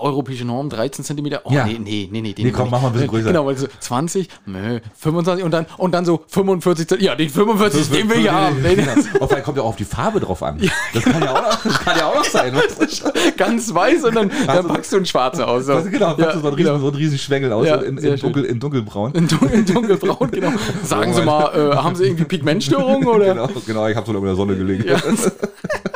europäische 0.00 0.44
Norm 0.44 0.68
13 0.70 1.04
Zentimeter. 1.04 1.42
Oh, 1.44 1.52
Ja. 1.52 1.64
nee, 1.66 1.78
nee, 1.78 2.08
nee, 2.10 2.20
nee, 2.20 2.32
den 2.32 2.46
Nee, 2.46 2.52
komm, 2.52 2.70
mach 2.70 2.80
mal 2.80 2.88
ein 2.88 2.92
bisschen 2.92 3.08
größer. 3.08 3.28
Genau, 3.28 3.46
weil 3.46 3.56
so 3.56 3.66
20, 3.80 4.28
nö, 4.46 4.80
25 4.98 5.44
und 5.44 5.50
dann, 5.50 5.66
und 5.76 5.92
dann 5.92 6.04
so 6.04 6.22
45 6.28 6.88
Zentimeter. 6.88 7.12
Ja, 7.12 7.16
den 7.16 7.28
45, 7.30 7.90
den 7.90 8.08
will 8.10 8.20
ich 8.20 8.30
haben. 8.30 8.62
Den. 8.62 8.78
Und 8.78 9.28
vielleicht 9.28 9.44
kommt 9.44 9.56
ja 9.56 9.62
auch 9.64 9.68
auf 9.70 9.76
die 9.76 9.84
Farbe 9.84 10.20
drauf 10.20 10.42
an. 10.42 10.60
Das 10.94 11.02
kann 11.04 11.22
ja 11.22 11.32
auch 11.32 11.42
noch, 11.42 11.62
das 11.64 11.78
kann 11.80 11.96
ja 11.98 12.06
auch 12.06 12.14
noch 12.16 12.24
sein. 12.24 12.54
ganz 13.36 13.72
weiß 13.74 14.04
und 14.04 14.14
dann, 14.14 14.30
dann 14.46 14.66
packst 14.68 14.92
du 14.92 14.96
einen 14.96 15.06
schwarzen 15.06 15.44
aus. 15.44 15.66
So. 15.66 15.80
Genau, 15.90 16.14
packst 16.14 16.36
du 16.36 16.40
so 16.40 16.46
einen 16.48 16.54
riesen, 16.56 16.56
genau. 16.72 16.78
so 16.78 16.86
einen 16.88 16.96
riesen 16.96 17.18
Schwengel 17.18 17.52
aus 17.52 17.66
in, 17.66 17.98
in, 17.98 18.16
dunkel, 18.18 18.44
in 18.44 18.60
dunkelbraun. 18.60 19.12
In 19.14 19.28
dun- 19.28 19.48
in 19.52 19.64
dunkelbraun, 19.64 20.30
genau. 20.30 20.52
Sagen 20.84 21.12
Sie 21.14 21.22
mal, 21.22 21.72
äh, 21.72 21.76
haben 21.76 21.94
Sie 21.96 22.04
irgendwie 22.04 22.24
Pigmentstörungen 22.24 23.06
oder? 23.08 23.26
Genau, 23.34 23.48
genau, 23.66 23.88
ich 23.88 23.96
habe 23.96 24.06
so 24.06 24.12
lange 24.12 24.24
in 24.24 24.28
der 24.28 24.36
Sonne 24.36 24.56
gelegen. 24.56 24.84
Ja. 24.88 24.96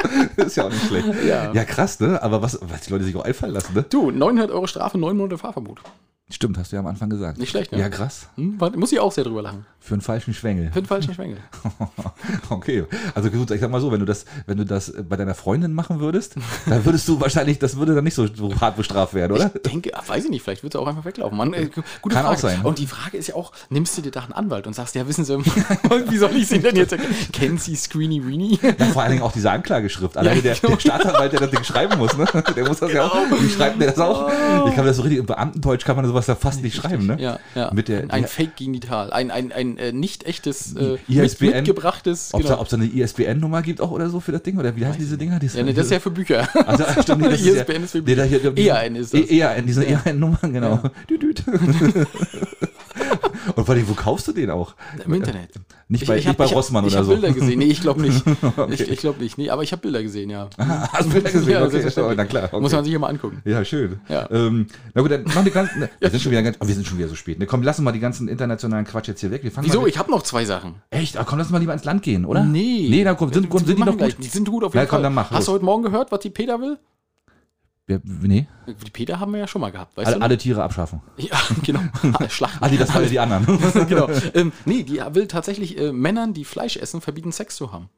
ist 0.37 0.57
ja 0.57 0.65
auch 0.65 0.71
nicht 0.71 0.87
schlecht. 0.87 1.09
Ja. 1.27 1.53
ja, 1.53 1.65
krass, 1.65 2.01
ne? 2.01 2.23
Aber 2.23 2.43
was, 2.43 2.59
was 2.63 2.83
die 2.83 2.93
Leute 2.93 3.05
sich 3.05 3.17
auch 3.17 3.25
einfallen 3.25 3.53
lassen, 3.53 3.75
ne? 3.75 3.85
Du, 3.89 4.11
900 4.11 4.51
Euro 4.51 4.67
Strafe, 4.67 4.99
9 4.99 5.17
Monate 5.17 5.39
Fahrverbot. 5.39 5.81
Stimmt, 6.29 6.59
hast 6.59 6.73
du 6.73 6.77
ja 6.77 6.81
am 6.81 6.89
Anfang 6.89 7.09
gesagt. 7.09 7.39
Nicht 7.39 7.51
schlecht, 7.51 7.71
ne? 7.71 7.79
Ja, 7.79 7.89
krass. 7.89 8.29
Hm? 8.35 8.59
Muss 8.75 8.91
ich 8.91 8.99
auch 8.99 9.13
sehr 9.13 9.23
drüber 9.23 9.43
lachen. 9.43 9.65
Für 9.79 9.95
einen 9.95 10.01
falschen 10.01 10.35
Schwengel. 10.35 10.73
Für 10.73 10.83
den 10.83 10.87
falschen 10.87 11.15
Schwengel. 11.15 11.39
Okay, 12.49 12.85
also 13.15 13.31
gut, 13.31 13.51
ich 13.51 13.61
sag 13.61 13.71
mal 13.71 13.81
so, 13.81 13.93
wenn 13.93 14.01
du 14.01 14.07
das, 14.07 14.25
wenn 14.47 14.57
du 14.57 14.65
das 14.65 14.93
bei 15.09 15.17
deiner 15.17 15.35
Freundin 15.35 15.73
machen 15.73 16.01
würdest, 16.01 16.37
dann 16.67 16.85
würdest 16.85 17.07
du 17.07 17.21
wahrscheinlich, 17.21 17.59
das 17.59 17.77
würde 17.77 17.95
dann 17.95 18.05
nicht 18.05 18.15
so, 18.15 18.27
so 18.27 18.53
hart 18.61 18.77
bestraft 18.77 19.15
werden, 19.15 19.33
oder? 19.33 19.51
Ich 19.55 19.63
denke, 19.63 19.91
ah, 19.95 20.03
weiß 20.05 20.25
ich 20.25 20.31
nicht, 20.31 20.43
vielleicht 20.43 20.63
wird 20.63 20.75
es 20.75 20.81
auch 20.81 20.87
einfach 20.87 21.05
weglaufen. 21.05 21.37
Mann, 21.37 21.53
äh, 21.53 21.67
gute 21.67 22.15
Kann 22.15 22.25
Frage. 22.25 22.29
auch 22.29 22.39
sein. 22.39 22.63
Und 22.63 22.79
die 22.79 22.87
Frage 22.87 23.17
ist 23.17 23.29
ja 23.29 23.35
auch, 23.35 23.53
nimmst 23.69 23.97
du 23.99 24.03
dir 24.03 24.11
da 24.11 24.23
einen 24.23 24.33
Anwalt 24.33 24.67
und 24.67 24.75
sagst, 24.75 24.95
ja, 24.95 25.07
wissen 25.07 25.25
Sie, 25.25 25.39
wie 26.09 26.17
soll 26.17 26.35
ich 26.37 26.49
Sie 26.49 26.61
denn 26.61 26.77
jetzt 26.77 26.93
erkennen? 26.93 27.15
Kennen 27.33 27.59
Sie 27.59 27.77
Screeny 27.77 28.27
Weenie? 28.27 28.59
Ja, 28.63 28.87
vor 28.87 29.03
allen 29.03 29.13
Dingen 29.13 29.23
auch 29.23 29.33
diese 29.33 29.51
Anklageschrift. 29.51 30.17
Alleine 30.17 30.43
der, 30.43 30.55
genau. 30.55 30.75
der 30.75 30.81
Staatsanwalt, 30.81 31.33
der 31.33 31.41
das 31.41 31.51
Ding 31.51 31.65
schreiben 31.65 31.99
muss, 31.99 32.17
ne? 32.17 32.27
Der 32.57 32.67
muss 32.67 32.81
das 32.81 32.93
ja 32.93 33.07
auch. 33.07 33.15
Wie 33.41 33.49
schreibt 33.49 33.81
der 33.81 33.93
das 33.93 33.99
auch? 33.99 34.29
Ich 34.67 34.75
kann 34.75 34.85
mir 34.85 34.91
das 34.91 34.97
so 34.97 35.03
richtig, 35.03 35.21
im 35.21 35.27
Beamtendeutsch 35.27 35.85
kann 35.85 35.97
man 35.97 36.05
sowas 36.17 36.27
ja 36.29 36.35
fast 36.35 36.63
nicht 36.63 36.75
schreiben, 36.77 37.07
ne? 37.07 37.17
Ja, 37.21 37.39
ja. 37.55 37.71
Mit 37.75 37.89
der, 37.89 38.05
ein 38.09 38.23
der 38.23 38.29
Fake 38.29 38.57
Genital. 38.57 39.13
Ein, 39.13 39.31
ein, 39.31 39.53
ein 39.53 39.77
äh, 39.79 39.93
nicht 39.93 40.25
echtes, 40.25 40.75
äh, 40.75 40.97
ISBN. 41.09 41.47
mit, 41.47 41.55
mitgebrachtes. 41.57 42.31
ob 42.33 42.41
es 42.41 42.47
Genau. 42.47 42.63
da, 42.63 42.65
da 42.69 42.77
eine 42.77 42.87
ISBN-Nummer 42.87 43.63
gibt 43.63 43.81
auch 43.81 43.91
oder 43.91 44.09
so 44.09 44.21
für 44.21 44.33
das 44.33 44.43
Ding? 44.43 44.59
Oder 44.59 44.75
wie 44.77 44.87
heißen 44.87 44.99
diese 44.99 45.19
Dinger? 45.19 45.39
Die 45.39 45.47
Ja, 45.47 45.63
nee, 45.63 45.73
das 45.73 45.87
ist 45.87 45.93
ja 45.93 46.01
für 46.01 46.11
Bücher. 46.11 46.49
Also, 46.67 46.85
stimmt, 47.03 47.23
nee, 47.23 47.29
das 47.29 47.41
ist 47.41 47.47
ja, 47.47 47.63
ISBN 47.63 47.85
ist 47.85 47.91
für 47.93 47.99
nee, 48.01 48.15
da 48.15 48.25
hier, 48.25 48.57
EAN 48.57 48.97
ist 48.97 49.13
das. 49.15 49.21
E- 49.21 49.39
EAN, 49.39 49.67
diese 49.67 49.85
EAN-Nummer, 49.85 50.39
genau. 50.43 50.81
Düt. 51.09 51.43
Und 53.55 53.65
vor 53.65 53.75
allem, 53.75 53.89
wo 53.89 53.95
kaufst 53.95 54.27
du 54.29 54.33
den 54.33 54.51
auch? 54.51 54.75
Im 55.05 55.15
Internet. 55.15 55.51
Nicht 55.89 56.07
bei, 56.07 56.15
ich 56.17 56.25
nicht 56.25 56.29
hab- 56.31 56.37
bei 56.37 56.47
ich 56.47 56.55
Rossmann 56.55 56.85
ich 56.87 56.93
oder 56.93 56.99
hab 57.01 57.07
so. 57.07 57.13
Bilder 57.13 57.33
gesehen. 57.33 57.59
Nee, 57.59 57.67
ich 57.67 57.81
glaube 57.81 58.01
nicht. 58.03 58.23
Okay. 58.57 58.75
Ich, 58.75 58.81
ich 58.91 58.99
glaube 59.01 59.23
nicht. 59.23 59.39
Nee, 59.39 59.51
aber 59.51 59.63
ich 59.63 59.73
habe 59.73 59.83
Bilder 59.83 60.03
gesehen, 60.03 60.31
ja. 60.31 60.49
Hast 60.59 61.07
du 61.07 61.13
Bilder 61.13 61.31
gesehen? 61.31 61.51
Ja, 61.53 61.61
okay, 61.63 61.71
selbstverständlich. 61.81 62.17
na 62.17 62.25
klar. 62.25 62.45
Okay. 62.45 62.61
Muss 62.61 62.73
man 62.73 62.85
sich 62.85 62.99
mal 62.99 63.09
angucken. 63.09 63.43
Ja, 63.45 63.65
schön. 63.65 64.01
Ja. 64.09 64.29
Ähm, 64.31 64.67
na 64.95 65.03
gut, 65.03 65.11
dann 65.11 65.25
machen 65.25 65.45
wir 65.45 65.53
ganz. 65.53 65.75
Ne, 65.77 65.89
wir, 66.01 66.11
sind 66.11 66.23
schon 66.23 66.33
wieder 66.33 66.43
ganz 66.43 66.57
oh, 66.61 66.67
wir 66.67 66.75
sind 66.75 66.87
schon 66.87 66.99
wieder 66.99 67.09
so 67.09 67.15
spät. 67.15 67.39
Ne, 67.39 67.47
komm, 67.47 67.63
lassen 67.63 67.83
wir 67.83 67.85
mal 67.87 67.93
die 67.93 68.01
ganzen 68.01 68.29
internationalen 68.29 68.85
Quatsch 68.87 69.09
jetzt 69.09 69.21
hier 69.21 69.31
weg. 69.31 69.45
Wir 69.45 69.53
fangen 69.53 69.67
Wieso? 69.67 69.83
Mal, 69.83 69.89
Ich 69.89 69.99
habe 69.99 70.11
noch 70.11 70.23
zwei 70.23 70.45
Sachen. 70.45 70.77
echt? 70.91 71.17
Aber 71.17 71.27
komm, 71.27 71.39
lass 71.39 71.51
mal 71.51 71.59
lieber 71.59 71.73
ins 71.75 71.85
Land 71.85 72.03
gehen, 72.03 72.25
oder? 72.25 72.45
Nee. 72.45 72.87
Nee, 72.91 73.05
dann 73.05 73.17
komm, 73.17 73.33
sind, 73.33 73.53
Wir 73.53 73.59
sind 73.61 73.79
die 73.79 73.83
noch 73.85 73.97
gleich. 73.97 74.17
gut? 74.17 74.25
Die 74.25 74.29
sind 74.29 74.49
gut 74.49 74.65
auf 74.65 74.75
Na, 74.75 74.81
jeden 74.81 74.91
komm, 74.91 74.97
Fall. 74.97 75.03
dann 75.05 75.15
mach, 75.15 75.31
Hast 75.31 75.39
los. 75.41 75.47
du 75.47 75.53
heute 75.53 75.65
Morgen 75.65 75.83
gehört, 75.83 76.11
was 76.13 76.21
die 76.21 76.31
Peter 76.31 76.61
will? 76.61 76.79
Ja, 77.89 77.99
nee. 78.05 78.47
Die 78.67 78.91
Peter 78.91 79.21
haben 79.21 79.33
wir 79.33 79.41
ja 79.41 79.47
schon 79.47 79.61
mal 79.61 79.71
gehabt, 79.71 79.97
weißt 79.97 80.07
Alle, 80.09 80.17
du? 80.17 80.23
alle 80.23 80.39
Tiere 80.39 80.63
abschaffen. 80.63 81.01
Ja, 81.17 81.37
genau. 81.65 81.81
Schlachten. 82.29 82.63
Ah, 82.65 82.69
die, 82.69 82.77
das 82.79 82.93
waren 82.95 83.05
ja 83.05 83.09
die 83.09 83.19
anderen. 83.21 83.47
genau. 83.89 84.09
Ähm, 84.35 84.53
nee, 84.65 84.83
die 84.83 85.01
will 85.13 85.27
tatsächlich 85.29 85.79
äh, 85.79 85.93
Männern, 85.93 86.35
die 86.35 86.45
Fleisch 86.45 86.77
essen, 86.77 87.01
verbieten, 87.01 87.33
Sex 87.33 87.57
zu 87.57 87.73
haben. 87.73 87.89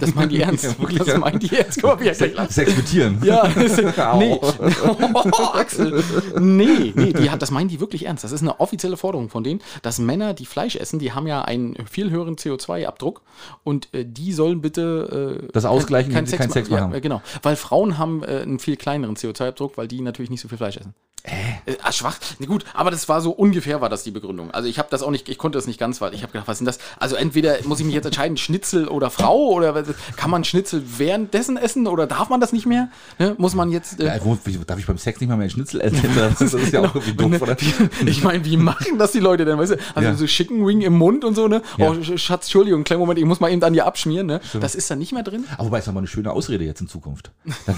Das 0.00 0.14
meinen 0.14 0.30
die 0.30 0.40
ernst. 0.42 0.64
Ja, 0.64 0.98
das 0.98 1.06
ja. 1.06 1.18
meinen 1.18 1.38
die 1.38 1.54
ernst. 1.56 1.80
Guck 1.80 1.90
mal, 1.96 2.00
wie 2.00 2.08
er 2.08 2.14
gleich 2.14 2.34
lacht. 2.34 2.50
Sex 2.52 2.76
mit 2.76 2.86
Tieren. 2.86 3.18
Ja, 3.22 3.46
das 3.46 3.78
ist, 3.78 3.98
Au. 3.98 4.18
nee. 4.18 4.38
Oh, 4.42 5.44
Axel. 5.54 6.02
Nee, 6.38 6.92
nee, 6.96 7.12
die 7.12 7.30
hat, 7.30 7.40
das 7.42 7.50
meinen 7.50 7.68
die 7.68 7.78
wirklich 7.78 8.06
ernst. 8.06 8.24
Das 8.24 8.32
ist 8.32 8.40
eine 8.42 8.58
offizielle 8.58 8.96
Forderung 8.96 9.28
von 9.28 9.44
denen, 9.44 9.60
dass 9.82 9.98
Männer, 9.98 10.34
die 10.34 10.46
Fleisch 10.46 10.76
essen, 10.76 10.98
die 10.98 11.12
haben 11.12 11.26
ja 11.26 11.42
einen 11.42 11.76
viel 11.88 12.10
höheren 12.10 12.36
CO2-Abdruck 12.36 13.22
und 13.62 13.92
äh, 13.94 14.04
die 14.04 14.32
sollen 14.32 14.60
bitte 14.60 15.40
äh, 15.46 15.48
Das 15.52 15.64
ausgleichen, 15.66 16.12
kein, 16.12 16.22
wenn 16.22 16.26
sie 16.26 16.36
kein 16.36 16.50
Sex 16.50 16.68
machen. 16.68 16.70
mehr 16.70 16.78
Ja, 16.80 16.84
haben. 16.86 16.94
äh, 16.94 17.00
genau. 17.00 17.22
Weil 17.42 17.54
Frauen 17.56 17.98
haben 17.98 18.22
äh, 18.24 18.40
einen 18.40 18.58
viel 18.58 18.76
kleineren 18.76 19.14
CO2-Abdruck, 19.16 19.76
weil 19.76 19.86
die 19.88 20.00
natürlich 20.10 20.30
nicht 20.30 20.40
so 20.40 20.48
viel 20.48 20.58
Fleisch 20.58 20.76
essen. 20.76 20.94
Äh, 21.66 21.74
ah, 21.82 21.92
schwach. 21.92 22.16
Nee, 22.38 22.46
gut, 22.46 22.64
aber 22.72 22.90
das 22.90 23.06
war 23.10 23.20
so 23.20 23.30
ungefähr 23.30 23.82
war 23.82 23.90
das 23.90 24.04
die 24.04 24.10
Begründung. 24.10 24.50
Also 24.52 24.68
ich 24.68 24.78
habe 24.78 24.88
das 24.90 25.02
auch 25.02 25.10
nicht, 25.10 25.28
ich 25.28 25.36
konnte 25.36 25.58
das 25.58 25.66
nicht 25.66 25.78
ganz, 25.78 26.00
weil 26.00 26.14
ich 26.14 26.22
habe 26.22 26.32
gedacht, 26.32 26.48
was 26.48 26.56
sind 26.56 26.64
das? 26.64 26.78
Also 26.98 27.14
entweder 27.16 27.56
muss 27.64 27.78
ich 27.78 27.84
mich 27.84 27.94
jetzt 27.94 28.06
entscheiden, 28.06 28.38
Schnitzel 28.38 28.88
oder 28.88 29.10
Frau 29.10 29.48
oder 29.50 29.84
kann 30.16 30.30
man 30.30 30.44
Schnitzel 30.44 30.82
währenddessen 30.96 31.58
essen 31.58 31.86
oder 31.86 32.06
darf 32.06 32.30
man 32.30 32.40
das 32.40 32.54
nicht 32.54 32.64
mehr? 32.64 32.88
Ne? 33.18 33.34
Muss 33.36 33.54
man 33.54 33.70
jetzt 33.70 34.00
äh, 34.00 34.06
Ja, 34.06 34.24
wo, 34.24 34.38
darf 34.66 34.78
ich 34.78 34.86
beim 34.86 34.96
Sex 34.96 35.20
nicht 35.20 35.28
mal 35.28 35.36
mehr 35.36 35.50
Schnitzel 35.50 35.82
essen? 35.82 36.00
Das 36.16 36.40
ist, 36.40 36.54
ist 36.54 36.72
ja 36.72 36.80
auch 36.84 36.94
irgendwie 36.94 37.12
doof, 37.12 37.42
oder? 37.42 37.56
Ich 38.06 38.22
meine, 38.24 38.42
wie 38.46 38.56
machen 38.56 38.98
das 38.98 39.12
die 39.12 39.20
Leute 39.20 39.44
denn? 39.44 39.58
Weißt 39.58 39.72
du, 39.72 39.76
also 39.94 40.08
Ja. 40.08 40.14
so 40.14 40.24
Chicken 40.24 40.66
Wing 40.66 40.80
im 40.80 40.94
Mund 40.96 41.24
und 41.26 41.34
so, 41.34 41.48
ne? 41.48 41.60
Ja. 41.76 41.90
Oh, 41.90 41.92
Sch- 41.92 42.16
Schatz, 42.16 42.46
Entschuldigung, 42.46 42.82
kleinen 42.84 43.00
Moment, 43.00 43.18
ich 43.18 43.26
muss 43.26 43.40
mal 43.40 43.50
eben 43.52 43.62
an 43.62 43.74
dir 43.74 43.84
abschmieren, 43.84 44.26
ne? 44.26 44.40
Das 44.58 44.74
ist 44.74 44.90
dann 44.90 44.98
nicht 44.98 45.12
mehr 45.12 45.22
drin? 45.22 45.44
Aber 45.58 45.66
wobei, 45.66 45.80
ist 45.80 45.86
doch 45.86 45.92
mal 45.92 45.98
eine 46.00 46.06
schöne 46.06 46.32
Ausrede 46.32 46.64
jetzt 46.64 46.80
in 46.80 46.88
Zukunft. 46.88 47.30
Dann, 47.66 47.76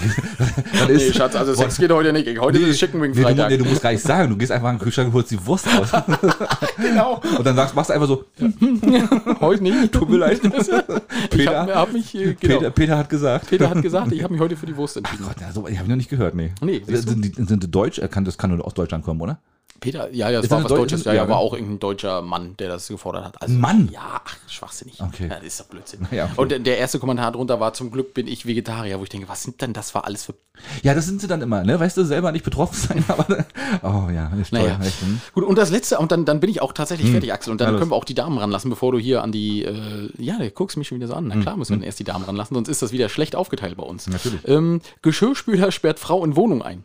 dann 0.79 0.95
Nee, 0.95 1.11
Schatz, 1.11 1.35
also 1.35 1.53
Sex 1.53 1.77
geht 1.77 1.91
heute 1.91 2.13
nicht. 2.13 2.22
Heute 2.39 2.59
ist 2.59 2.69
es 2.69 2.77
Chicken 2.77 3.01
Wing 3.01 3.11
Nee, 3.11 3.33
du, 3.33 3.47
nee, 3.47 3.57
du 3.57 3.65
musst 3.65 3.81
gar 3.81 3.91
nicht 3.91 4.03
sagen, 4.03 4.29
du 4.29 4.37
gehst 4.37 4.51
einfach 4.51 4.69
in 4.69 4.77
den 4.77 4.81
Kühlschrank 4.81 5.07
und 5.09 5.13
holst 5.13 5.31
die 5.31 5.45
Wurst 5.45 5.67
aus. 5.67 5.91
genau. 6.77 7.21
Und 7.37 7.45
dann 7.45 7.55
sagst, 7.55 7.75
machst 7.75 7.89
du 7.89 7.93
einfach 7.93 8.07
so, 8.07 8.25
Heute 9.41 9.63
nicht. 9.63 9.91
tut 9.91 10.09
mir 10.09 10.17
leid. 10.17 10.41
Peter, 11.29 11.59
habe 11.59 11.75
hab 11.75 11.93
mich, 11.93 12.15
äh, 12.15 12.35
genau. 12.39 12.57
Peter, 12.59 12.71
Peter 12.71 12.97
hat 12.97 13.09
gesagt. 13.09 13.49
Peter 13.49 13.69
hat 13.69 13.81
gesagt, 13.81 14.11
ich 14.11 14.23
habe 14.23 14.33
mich 14.33 14.41
heute 14.41 14.55
für 14.55 14.65
die 14.65 14.75
Wurst 14.77 14.97
entschieden. 14.97 15.25
Gott, 15.25 15.43
also, 15.45 15.67
ich 15.67 15.77
habe 15.77 15.89
noch 15.89 15.95
nicht 15.95 16.09
gehört, 16.09 16.35
nee. 16.35 16.51
Nee, 16.61 16.81
sind, 16.87 17.23
die, 17.23 17.43
sind 17.43 17.63
die 17.63 17.71
deutsch? 17.71 18.01
Kann, 18.09 18.25
das 18.25 18.37
kann 18.37 18.55
nur 18.55 18.65
aus 18.65 18.73
Deutschland 18.73 19.03
kommen, 19.03 19.21
oder? 19.21 19.39
Peter, 19.79 20.09
ja, 20.13 20.29
ja, 20.29 20.37
das 20.37 20.45
Ist 20.45 20.51
war 20.51 20.61
das 20.61 20.65
was 20.65 20.71
Deu- 20.71 20.81
Deutsches. 20.81 21.03
Ja, 21.03 21.11
ja, 21.13 21.23
ja, 21.23 21.29
war 21.29 21.35
ne? 21.37 21.41
auch 21.41 21.53
irgendein 21.53 21.79
deutscher 21.79 22.21
Mann, 22.21 22.55
der 22.57 22.69
das 22.69 22.87
gefordert 22.87 23.25
hat. 23.25 23.41
Also, 23.41 23.53
Ein 23.53 23.59
Mann? 23.59 23.89
Ja, 23.91 24.21
ach, 24.23 24.37
schwachsinnig. 24.47 25.01
Okay. 25.01 25.27
Ja, 25.29 25.35
das 25.35 25.43
ist 25.43 25.59
doch 25.59 25.65
Blödsinn. 25.65 26.07
Ja, 26.11 26.25
okay. 26.25 26.33
Und 26.55 26.65
der- 26.65 26.77
erste 26.77 26.99
Kommentar 26.99 27.31
drunter 27.33 27.59
war, 27.59 27.73
zum 27.73 27.91
Glück 27.91 28.13
bin 28.13 28.27
ich 28.27 28.45
Vegetarier, 28.45 28.99
wo 28.99 29.03
ich 29.03 29.09
denke, 29.09 29.27
was 29.27 29.43
sind 29.43 29.61
denn 29.61 29.73
das 29.73 29.91
für 29.91 30.03
alles 30.05 30.23
für... 30.25 30.35
Ja, 30.83 30.93
das 30.93 31.05
sind 31.05 31.19
sie 31.19 31.27
dann 31.27 31.41
immer, 31.41 31.63
ne? 31.63 31.79
Weißt 31.79 31.97
du, 31.97 32.05
selber 32.05 32.31
nicht 32.31 32.45
betroffen 32.45 32.75
sein, 32.75 33.03
aber. 33.09 33.45
Oh 33.81 34.09
ja, 34.11 34.27
ist 34.39 34.51
toll. 34.51 34.59
Naja. 34.61 34.79
Echt, 34.83 35.01
hm? 35.01 35.19
Gut, 35.33 35.43
und 35.43 35.57
das 35.57 35.71
letzte, 35.71 35.97
und 35.97 36.11
dann, 36.11 36.25
dann 36.25 36.39
bin 36.39 36.49
ich 36.49 36.61
auch 36.61 36.73
tatsächlich 36.73 37.09
fertig, 37.09 37.33
Axel. 37.33 37.51
Und 37.51 37.59
dann 37.59 37.71
los. 37.71 37.79
können 37.79 37.91
wir 37.91 37.95
auch 37.95 38.05
die 38.05 38.13
Damen 38.13 38.37
ranlassen, 38.37 38.69
bevor 38.69 38.91
du 38.91 38.99
hier 38.99 39.23
an 39.23 39.31
die. 39.31 39.63
Äh, 39.65 40.09
ja, 40.19 40.37
du 40.37 40.49
guckst 40.51 40.77
mich 40.77 40.87
schon 40.87 40.97
wieder 40.99 41.07
so 41.07 41.15
an. 41.15 41.27
Na 41.27 41.41
klar, 41.41 41.57
müssen 41.57 41.71
wir 41.71 41.77
dann 41.77 41.83
erst 41.85 41.99
die 41.99 42.03
Damen 42.03 42.23
ranlassen, 42.23 42.53
sonst 42.53 42.69
ist 42.69 42.81
das 42.83 42.91
wieder 42.91 43.09
schlecht 43.09 43.35
aufgeteilt 43.35 43.75
bei 43.77 43.83
uns. 43.83 44.07
Natürlich. 44.07 44.47
Ähm, 44.47 44.81
Geschirrspüler 45.01 45.71
sperrt 45.71 45.97
Frau 45.99 46.23
in 46.23 46.35
Wohnung 46.35 46.61
ein. 46.61 46.83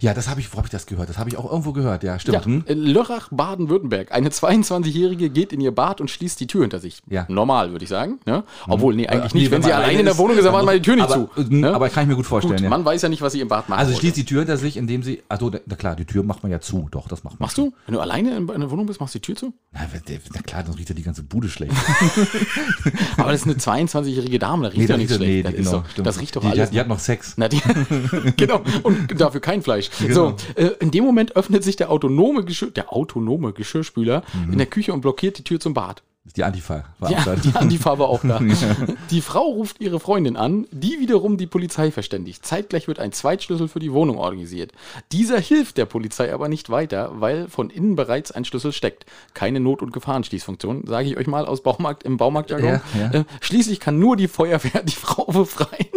Ja, 0.00 0.14
das 0.14 0.28
habe 0.28 0.40
ich, 0.40 0.52
wo 0.52 0.56
habe 0.58 0.66
ich 0.66 0.70
das 0.72 0.86
gehört? 0.86 1.08
Das 1.08 1.18
habe 1.18 1.30
ich 1.30 1.36
auch 1.36 1.50
irgendwo 1.50 1.72
gehört, 1.72 2.02
ja, 2.02 2.14
Ja, 2.14 2.18
stimmt. 2.18 2.44
Hm? 2.44 2.64
in 2.66 2.78
Lörrach, 2.82 3.28
Baden-Württemberg. 3.30 4.12
Eine 4.12 4.28
22-Jährige 4.30 5.30
geht 5.30 5.52
in 5.52 5.60
ihr 5.60 5.72
Bad 5.74 6.00
und 6.00 6.10
schließt 6.10 6.40
die 6.40 6.46
Tür 6.46 6.62
hinter 6.62 6.78
sich. 6.80 7.00
Ja. 7.08 7.24
Normal, 7.28 7.72
würde 7.72 7.84
ich 7.84 7.88
sagen. 7.88 8.18
Ne? 8.26 8.44
Obwohl, 8.68 8.94
nee, 8.94 9.06
eigentlich 9.06 9.32
Äh, 9.32 9.36
nicht. 9.38 9.44
nee, 9.46 9.50
Wenn, 9.50 9.62
sie 9.62 9.68
man 9.70 9.78
alleine 9.78 10.00
in 10.00 10.04
der 10.06 10.18
Wohnung 10.18 10.36
ist, 10.36 10.44
dann 10.44 10.52
macht 10.52 10.64
man 10.64 10.74
die 10.76 10.82
Tür 10.82 10.96
nicht 10.96 11.04
aber, 11.10 11.28
zu. 11.34 11.40
äh, 11.40 11.44
Ne? 11.54 11.74
Aber 11.74 11.88
kann 11.88 12.04
ich 12.04 12.08
mir 12.08 12.16
gut 12.16 12.26
vorstellen, 12.26 12.56
Gut, 12.56 12.62
ja. 12.64 12.68
man 12.70 12.84
weiß 12.84 13.02
ja 13.02 13.08
nicht, 13.08 13.22
was 13.22 13.32
sie 13.32 13.40
im 13.40 13.48
Bad 13.48 13.68
macht. 13.68 13.78
Also 13.78 13.94
schließt 13.96 14.16
die 14.16 14.24
Tür 14.24 14.40
hinter 14.40 14.56
sich, 14.56 14.76
indem 14.76 15.02
sie. 15.02 15.22
Also, 15.28 15.50
na 15.66 15.76
klar, 15.76 15.96
die 15.96 16.04
Tür 16.04 16.22
macht 16.22 16.42
man 16.42 16.50
ja 16.52 16.60
zu. 16.60 16.88
Doch, 16.90 17.08
das 17.08 17.24
macht 17.24 17.38
man. 17.40 17.46
Machst 17.46 17.58
du? 17.58 17.72
Wenn 17.86 17.94
du 17.94 18.00
alleine 18.00 18.36
in 18.36 18.50
einer 18.50 18.70
Wohnung 18.70 18.86
bist, 18.86 19.00
machst 19.00 19.14
du 19.14 19.18
die 19.18 19.22
Tür 19.26 19.36
zu? 19.36 19.52
Na, 19.72 19.80
wenn- 19.92 20.02
na 20.34 20.40
klar, 20.42 20.62
dann 20.62 20.74
riecht 20.74 20.88
ja 20.88 20.94
die 20.94 21.02
ganze 21.02 21.22
Bude 21.22 21.48
schlecht. 21.48 21.72
Aber 23.16 23.32
das 23.32 23.44
ist 23.46 23.68
eine 23.68 23.86
22-jährige 23.86 24.38
Dame, 24.38 24.64
da 24.64 24.68
riecht 24.68 24.78
Nee, 24.82 24.86
ja 24.86 24.96
nichts 24.96 25.14
schlecht. 25.16 25.30
nee, 25.30 25.42
das, 25.42 25.54
genau, 25.54 25.84
stimmt. 25.90 26.06
das 26.06 26.20
riecht 26.20 26.36
doch 26.36 26.40
die, 26.42 26.46
die, 26.48 26.52
alles. 26.52 26.66
hat, 26.68 26.74
die 26.74 26.80
hat 26.80 26.88
noch 26.88 26.98
Sex. 26.98 27.34
Na, 27.36 27.48
die, 27.48 27.60
genau, 28.36 28.62
und 28.82 29.20
dafür 29.20 29.40
kein 29.40 29.62
Fleisch. 29.62 29.81
Genau. 29.98 30.14
So, 30.14 30.36
äh, 30.56 30.70
in 30.80 30.90
dem 30.90 31.04
Moment 31.04 31.36
öffnet 31.36 31.64
sich 31.64 31.76
der 31.76 31.90
autonome, 31.90 32.44
Geschirr, 32.44 32.70
der 32.70 32.92
autonome 32.92 33.52
Geschirrspüler 33.52 34.22
Mhm. 34.46 34.52
in 34.52 34.58
der 34.58 34.66
Küche 34.66 34.92
und 34.92 35.00
blockiert 35.00 35.38
die 35.38 35.44
Tür 35.44 35.60
zum 35.60 35.74
Bad. 35.74 36.02
Die 36.36 36.44
Antifa. 36.44 36.84
war 37.00 37.10
Ja, 37.10 37.18
auch 37.18 37.24
da. 37.24 37.34
die 37.34 37.52
Antifa 37.56 37.98
war 37.98 38.08
auch 38.08 38.20
da. 38.22 38.38
Die 39.10 39.20
Frau 39.20 39.42
ruft 39.42 39.80
ihre 39.80 39.98
Freundin 39.98 40.36
an, 40.36 40.68
die 40.70 41.00
wiederum 41.00 41.36
die 41.36 41.48
Polizei 41.48 41.90
verständigt. 41.90 42.46
Zeitgleich 42.46 42.86
wird 42.86 43.00
ein 43.00 43.10
Zweitschlüssel 43.10 43.66
für 43.66 43.80
die 43.80 43.92
Wohnung 43.92 44.18
organisiert. 44.18 44.70
Dieser 45.10 45.40
hilft 45.40 45.78
der 45.78 45.84
Polizei 45.84 46.32
aber 46.32 46.48
nicht 46.48 46.70
weiter, 46.70 47.10
weil 47.16 47.48
von 47.48 47.70
innen 47.70 47.96
bereits 47.96 48.30
ein 48.30 48.44
Schlüssel 48.44 48.70
steckt. 48.72 49.04
Keine 49.34 49.58
Not- 49.58 49.82
und 49.82 49.92
Gefahrenschließfunktion, 49.92 50.84
sage 50.86 51.08
ich 51.08 51.16
euch 51.16 51.26
mal 51.26 51.44
aus 51.44 51.60
Baumarkt, 51.64 52.04
im 52.04 52.18
Baumarktjargon. 52.18 52.80
Ja, 52.94 53.00
ja. 53.00 53.10
Äh, 53.10 53.24
schließlich 53.40 53.80
kann 53.80 53.98
nur 53.98 54.14
die 54.16 54.28
Feuerwehr 54.28 54.82
die 54.84 54.92
Frau 54.94 55.24
befreien. 55.24 55.88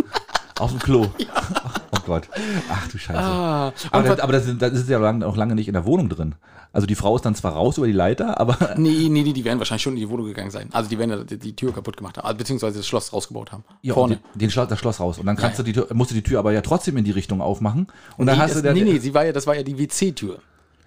Auf 0.57 0.71
dem 0.71 0.79
Klo. 0.79 1.05
Oh 1.17 1.84
Gott. 2.05 2.29
Ach 2.69 2.87
du 2.87 2.97
Scheiße. 2.97 3.19
Ah, 3.19 3.73
aber 3.91 4.03
das, 4.07 4.19
aber 4.19 4.33
das, 4.33 4.45
ist- 4.45 4.61
das 4.61 4.73
ist 4.73 4.89
ja 4.89 4.97
lang, 4.99 5.23
auch 5.23 5.35
lange 5.35 5.55
nicht 5.55 5.67
in 5.67 5.73
der 5.73 5.85
Wohnung 5.85 6.07
drin. 6.09 6.35
Also 6.71 6.87
die 6.87 6.95
Frau 6.95 7.15
ist 7.15 7.23
dann 7.25 7.35
zwar 7.35 7.53
raus 7.53 7.77
über 7.77 7.87
die 7.87 7.93
Leiter, 7.93 8.39
aber 8.39 8.57
Nee, 8.77 9.07
nee, 9.09 9.23
nee, 9.23 9.33
die 9.33 9.45
werden 9.45 9.59
wahrscheinlich 9.59 9.81
schon 9.83 9.93
in 9.93 9.99
die 9.99 10.09
Wohnung 10.09 10.25
gegangen 10.25 10.51
sein. 10.51 10.69
Also 10.73 10.89
die 10.89 10.99
werden 10.99 11.09
ja 11.11 11.23
die, 11.23 11.37
die 11.37 11.55
Tür 11.55 11.73
kaputt 11.73 11.95
gemacht 11.97 12.17
haben, 12.17 12.37
beziehungsweise 12.37 12.77
das 12.79 12.87
Schloss 12.87 13.13
rausgebaut 13.13 13.51
haben. 13.51 13.63
ja, 13.81 13.93
Vorne. 13.93 14.17
Den, 14.33 14.39
den 14.39 14.51
Schloss, 14.51 14.67
das 14.67 14.79
Schloss 14.79 14.99
raus. 14.99 15.17
Und 15.17 15.25
dann 15.25 15.37
kannst 15.37 15.57
du 15.59 15.63
die 15.63 15.73
Tür, 15.73 15.87
musst 15.93 16.11
du 16.11 16.15
die 16.15 16.23
Tür 16.23 16.39
aber 16.39 16.51
ja 16.51 16.61
trotzdem 16.61 16.97
in 16.97 17.05
die 17.05 17.11
Richtung 17.11 17.41
aufmachen. 17.41 17.87
Und 18.17 18.27
dann 18.27 18.35
nee, 18.37 18.41
hast 18.43 18.51
das, 18.55 18.61
du 18.61 18.67
dann. 18.67 18.75
nee, 18.75 18.83
nee, 18.83 18.99
sie 18.99 19.13
war 19.13 19.25
ja, 19.25 19.31
das 19.31 19.47
war 19.47 19.55
ja 19.55 19.63
die 19.63 19.77
WC-Tür. 19.77 20.39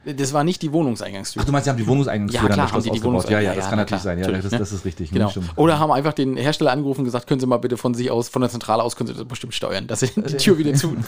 Das 0.04 0.32
war 0.32 0.42
nicht 0.44 0.62
die 0.62 0.72
Wohnungseingangstür. 0.72 1.42
Ach, 1.42 1.46
du 1.46 1.52
meinst, 1.52 1.64
sie 1.64 1.70
haben 1.70 1.76
die 1.76 1.86
Wohnungseingangstür 1.86 2.40
Ja, 2.40 2.48
dann 2.48 2.54
klar, 2.54 2.66
das 2.66 2.72
haben 2.72 2.82
Schloss 2.82 2.94
die 2.94 3.00
die 3.00 3.06
ausgebaut. 3.06 3.30
Ja, 3.30 3.40
ja, 3.40 3.54
das 3.54 3.64
ja, 3.64 3.70
kann 3.70 3.70
na 3.72 3.76
natürlich 3.82 4.02
klar, 4.02 4.16
sein. 4.16 4.18
Ja, 4.20 4.30
das, 4.30 4.44
ist, 4.44 4.58
das 4.60 4.72
ist 4.72 4.84
richtig. 4.84 5.10
Genau. 5.10 5.28
Stimmt. 5.28 5.50
Oder 5.56 5.78
haben 5.78 5.90
einfach 5.90 6.12
den 6.14 6.36
Hersteller 6.36 6.70
angerufen 6.72 7.00
und 7.00 7.04
gesagt, 7.04 7.26
können 7.26 7.40
Sie 7.40 7.46
mal 7.46 7.58
bitte 7.58 7.76
von 7.76 7.94
sich 7.94 8.10
aus, 8.10 8.28
von 8.28 8.40
der 8.40 8.50
Zentrale 8.50 8.82
aus, 8.82 8.96
können 8.96 9.08
Sie 9.08 9.14
das 9.14 9.24
bestimmt 9.24 9.54
steuern, 9.54 9.86
dass 9.86 10.00
Sie 10.00 10.08
die 10.16 10.36
Tür 10.36 10.56
wieder 10.56 10.72
zu. 10.74 10.96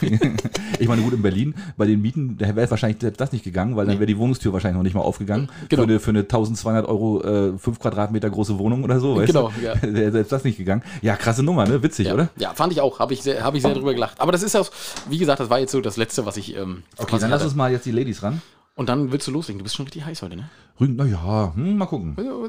Ich 0.79 0.89
meine, 0.89 1.03
gut, 1.03 1.13
in 1.13 1.21
Berlin, 1.23 1.55
bei 1.77 1.87
den 1.87 2.01
Mieten, 2.01 2.37
da 2.39 2.55
wäre 2.57 2.71
wahrscheinlich 2.71 3.01
selbst 3.01 3.21
das 3.21 3.33
nicht 3.33 3.45
gegangen, 3.45 3.77
weil 3.77 3.87
dann 3.87 3.97
wäre 3.99 4.07
die 4.07 4.17
Wohnungstür 4.17 4.53
wahrscheinlich 4.53 4.77
noch 4.77 4.83
nicht 4.83 4.95
mal 4.95 5.03
aufgegangen. 5.03 5.51
Genau. 5.69 5.83
Für, 5.83 5.89
eine, 5.89 6.01
für 6.01 6.11
eine 6.11 6.21
1200 6.21 6.87
Euro, 6.89 7.23
äh, 7.23 7.59
5 7.59 7.79
Quadratmeter 7.79 8.31
große 8.31 8.59
Wohnung 8.59 8.83
oder 8.83 8.99
so, 8.99 9.17
weißt 9.17 9.27
Genau, 9.27 9.53
du? 9.59 9.65
ja. 9.65 9.75
Wäre 9.83 10.11
selbst 10.13 10.33
das 10.33 10.45
nicht 10.45 10.57
gegangen. 10.57 10.83
Ja, 11.03 11.17
krasse 11.17 11.43
Nummer, 11.43 11.67
ne? 11.67 11.83
Witzig, 11.83 12.07
Ja, 12.09 12.15
oder? 12.15 12.29
ja, 12.39 12.55
fand 12.55 12.73
ich 12.73 12.81
auch. 12.81 12.99
Habe 12.99 13.13
ich, 13.13 13.23
sehr- 13.23 13.45
hab 13.45 13.55
ich 13.55 13.63
sehr 13.63 13.75
drüber 13.75 13.93
gelacht. 13.95 14.21
Aber 14.21 14.33
das 14.33 14.43
ist 14.43 14.57
auch, 14.57 14.71
wie 15.09 15.19
gesagt, 15.19 15.41
das 15.41 15.51
war 15.51 15.59
jetzt 15.61 15.73
so 15.73 15.81
das 15.81 15.97
Letzte, 15.97 16.25
was 16.27 16.37
ich. 16.37 16.57
Ähm, 16.57 16.83
Okay, 16.97 17.17
dann 17.21 17.31
lass 17.31 17.43
uns 17.45 17.55
mal 17.55 17.71
jetzt 17.71 17.85
die 17.87 17.93
Ladies 17.93 18.23
ran. 18.23 18.41
Und 18.77 18.89
dann 18.89 19.13
willst 19.13 19.27
du 19.27 19.33
loslegen. 19.33 19.59
Du 19.59 19.65
bist 19.65 19.77
schon 19.77 19.85
richtig 19.87 20.05
heiß 20.05 20.23
heute, 20.23 20.37
ne? 20.37 20.49
Rügen, 20.81 20.97
naja, 20.97 21.53
hm, 21.55 21.77
mal 21.77 21.87
gucken. 21.87 22.15
Also, 22.17 22.45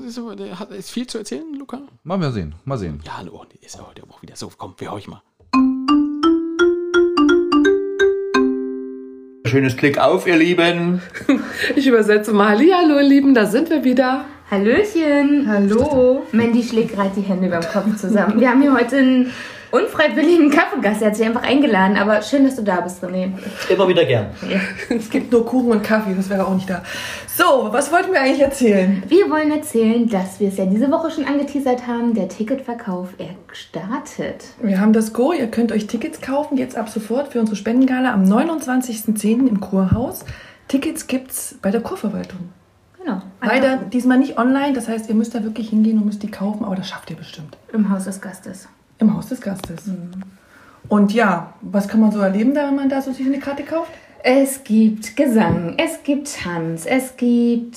Ist, 0.69 0.91
viel 0.91 1.07
zu 1.07 1.17
erzählen, 1.17 1.53
Luca? 1.57 1.81
Mal 2.03 2.17
mal 2.17 2.31
sehen, 2.31 2.55
mal 2.63 2.77
sehen. 2.77 3.01
Ja, 3.05 3.17
hallo, 3.17 3.43
ist 3.59 3.81
heute 3.81 4.03
auch 4.09 4.21
wieder 4.21 4.35
so. 4.35 4.51
Komm, 4.57 4.75
wir 4.77 4.93
euch 4.93 5.07
mal. 5.07 5.21
Schönes 9.45 9.75
Klick 9.75 9.97
auf, 9.97 10.27
ihr 10.27 10.37
Lieben. 10.37 11.01
Ich 11.75 11.87
übersetze 11.87 12.31
mal. 12.33 12.57
Hallo, 12.57 12.97
ihr 12.99 13.03
Lieben, 13.07 13.33
da 13.33 13.45
sind 13.45 13.69
wir 13.69 13.83
wieder. 13.83 14.25
Hallöchen. 14.49 15.47
Hallo. 15.47 16.25
Mandy 16.31 16.63
schlägt 16.63 16.93
gerade 16.93 17.11
die 17.15 17.21
Hände 17.21 17.47
über 17.47 17.59
dem 17.59 17.69
Kopf 17.69 17.97
zusammen. 17.97 18.39
Wir 18.39 18.49
haben 18.49 18.61
hier 18.61 18.73
heute 18.73 18.97
einen 18.97 19.31
unfreiwilligen 19.71 20.51
Kaffeegast. 20.51 21.01
Er 21.01 21.07
hat 21.07 21.15
sich 21.15 21.25
einfach 21.25 21.43
eingeladen. 21.43 21.97
Aber 21.97 22.21
schön, 22.21 22.43
dass 22.45 22.55
du 22.55 22.63
da 22.63 22.81
bist, 22.81 23.03
René. 23.03 23.31
Immer 23.69 23.87
wieder 23.87 24.05
gern. 24.05 24.27
Es 24.89 25.09
gibt 25.09 25.31
nur 25.31 25.45
Kuchen 25.45 25.71
und 25.71 25.83
Kaffee, 25.83 26.13
das 26.15 26.29
wäre 26.29 26.45
auch 26.45 26.53
nicht 26.53 26.69
da. 26.69 26.83
So, 27.27 27.69
was 27.71 27.91
wollten 27.91 28.11
wir 28.11 28.21
eigentlich 28.21 28.41
erzählen? 28.41 29.01
Wir 29.07 29.29
wollen 29.29 29.51
erzählen, 29.51 30.07
dass 30.07 30.39
wir 30.39 30.49
es 30.49 30.57
ja 30.57 30.65
diese 30.65 30.91
Woche 30.91 31.11
schon 31.11 31.25
angeteasert 31.25 31.87
haben. 31.87 32.13
Der 32.13 32.27
Ticketverkauf, 32.27 33.09
er 33.17 33.29
startet. 33.53 34.45
Wir 34.61 34.79
haben 34.79 34.93
das 34.93 35.13
Go, 35.13 35.33
ihr 35.33 35.47
könnt 35.47 35.71
euch 35.71 35.87
Tickets 35.87 36.21
kaufen, 36.21 36.57
jetzt 36.57 36.75
ab 36.77 36.89
sofort 36.89 37.29
für 37.29 37.39
unsere 37.39 37.55
Spendengala 37.55 38.13
am 38.13 38.25
29.10. 38.25 39.47
im 39.47 39.59
Kurhaus. 39.59 40.25
Tickets 40.67 41.07
gibt's 41.07 41.55
bei 41.61 41.71
der 41.71 41.81
Kurverwaltung. 41.81 42.49
Genau. 43.03 43.21
Leider 43.41 43.77
diesmal 43.77 44.17
nicht 44.17 44.37
online, 44.37 44.73
das 44.73 44.87
heißt, 44.87 45.09
ihr 45.09 45.15
müsst 45.15 45.33
da 45.33 45.43
wirklich 45.43 45.69
hingehen 45.69 45.97
und 45.97 46.05
müsst 46.05 46.21
die 46.23 46.29
kaufen, 46.29 46.63
aber 46.63 46.75
das 46.75 46.87
schafft 46.89 47.09
ihr 47.09 47.17
bestimmt. 47.17 47.57
Im 47.73 47.89
Haus 47.89 48.05
des 48.05 48.21
Gastes. 48.21 48.67
Im 49.01 49.15
Haus 49.15 49.27
des 49.27 49.41
Gastes. 49.41 49.83
Und 50.87 51.13
ja, 51.13 51.53
was 51.61 51.87
kann 51.87 51.99
man 51.99 52.11
so 52.11 52.19
erleben, 52.19 52.53
da, 52.53 52.67
wenn 52.67 52.75
man 52.75 52.87
da 52.89 53.01
so 53.01 53.11
sich 53.11 53.25
eine 53.25 53.39
Karte 53.39 53.63
kauft? 53.63 53.91
Es 54.23 54.63
gibt 54.63 55.17
Gesang, 55.17 55.73
es 55.77 56.03
gibt 56.03 56.41
Tanz, 56.43 56.85
es 56.85 57.17
gibt 57.17 57.75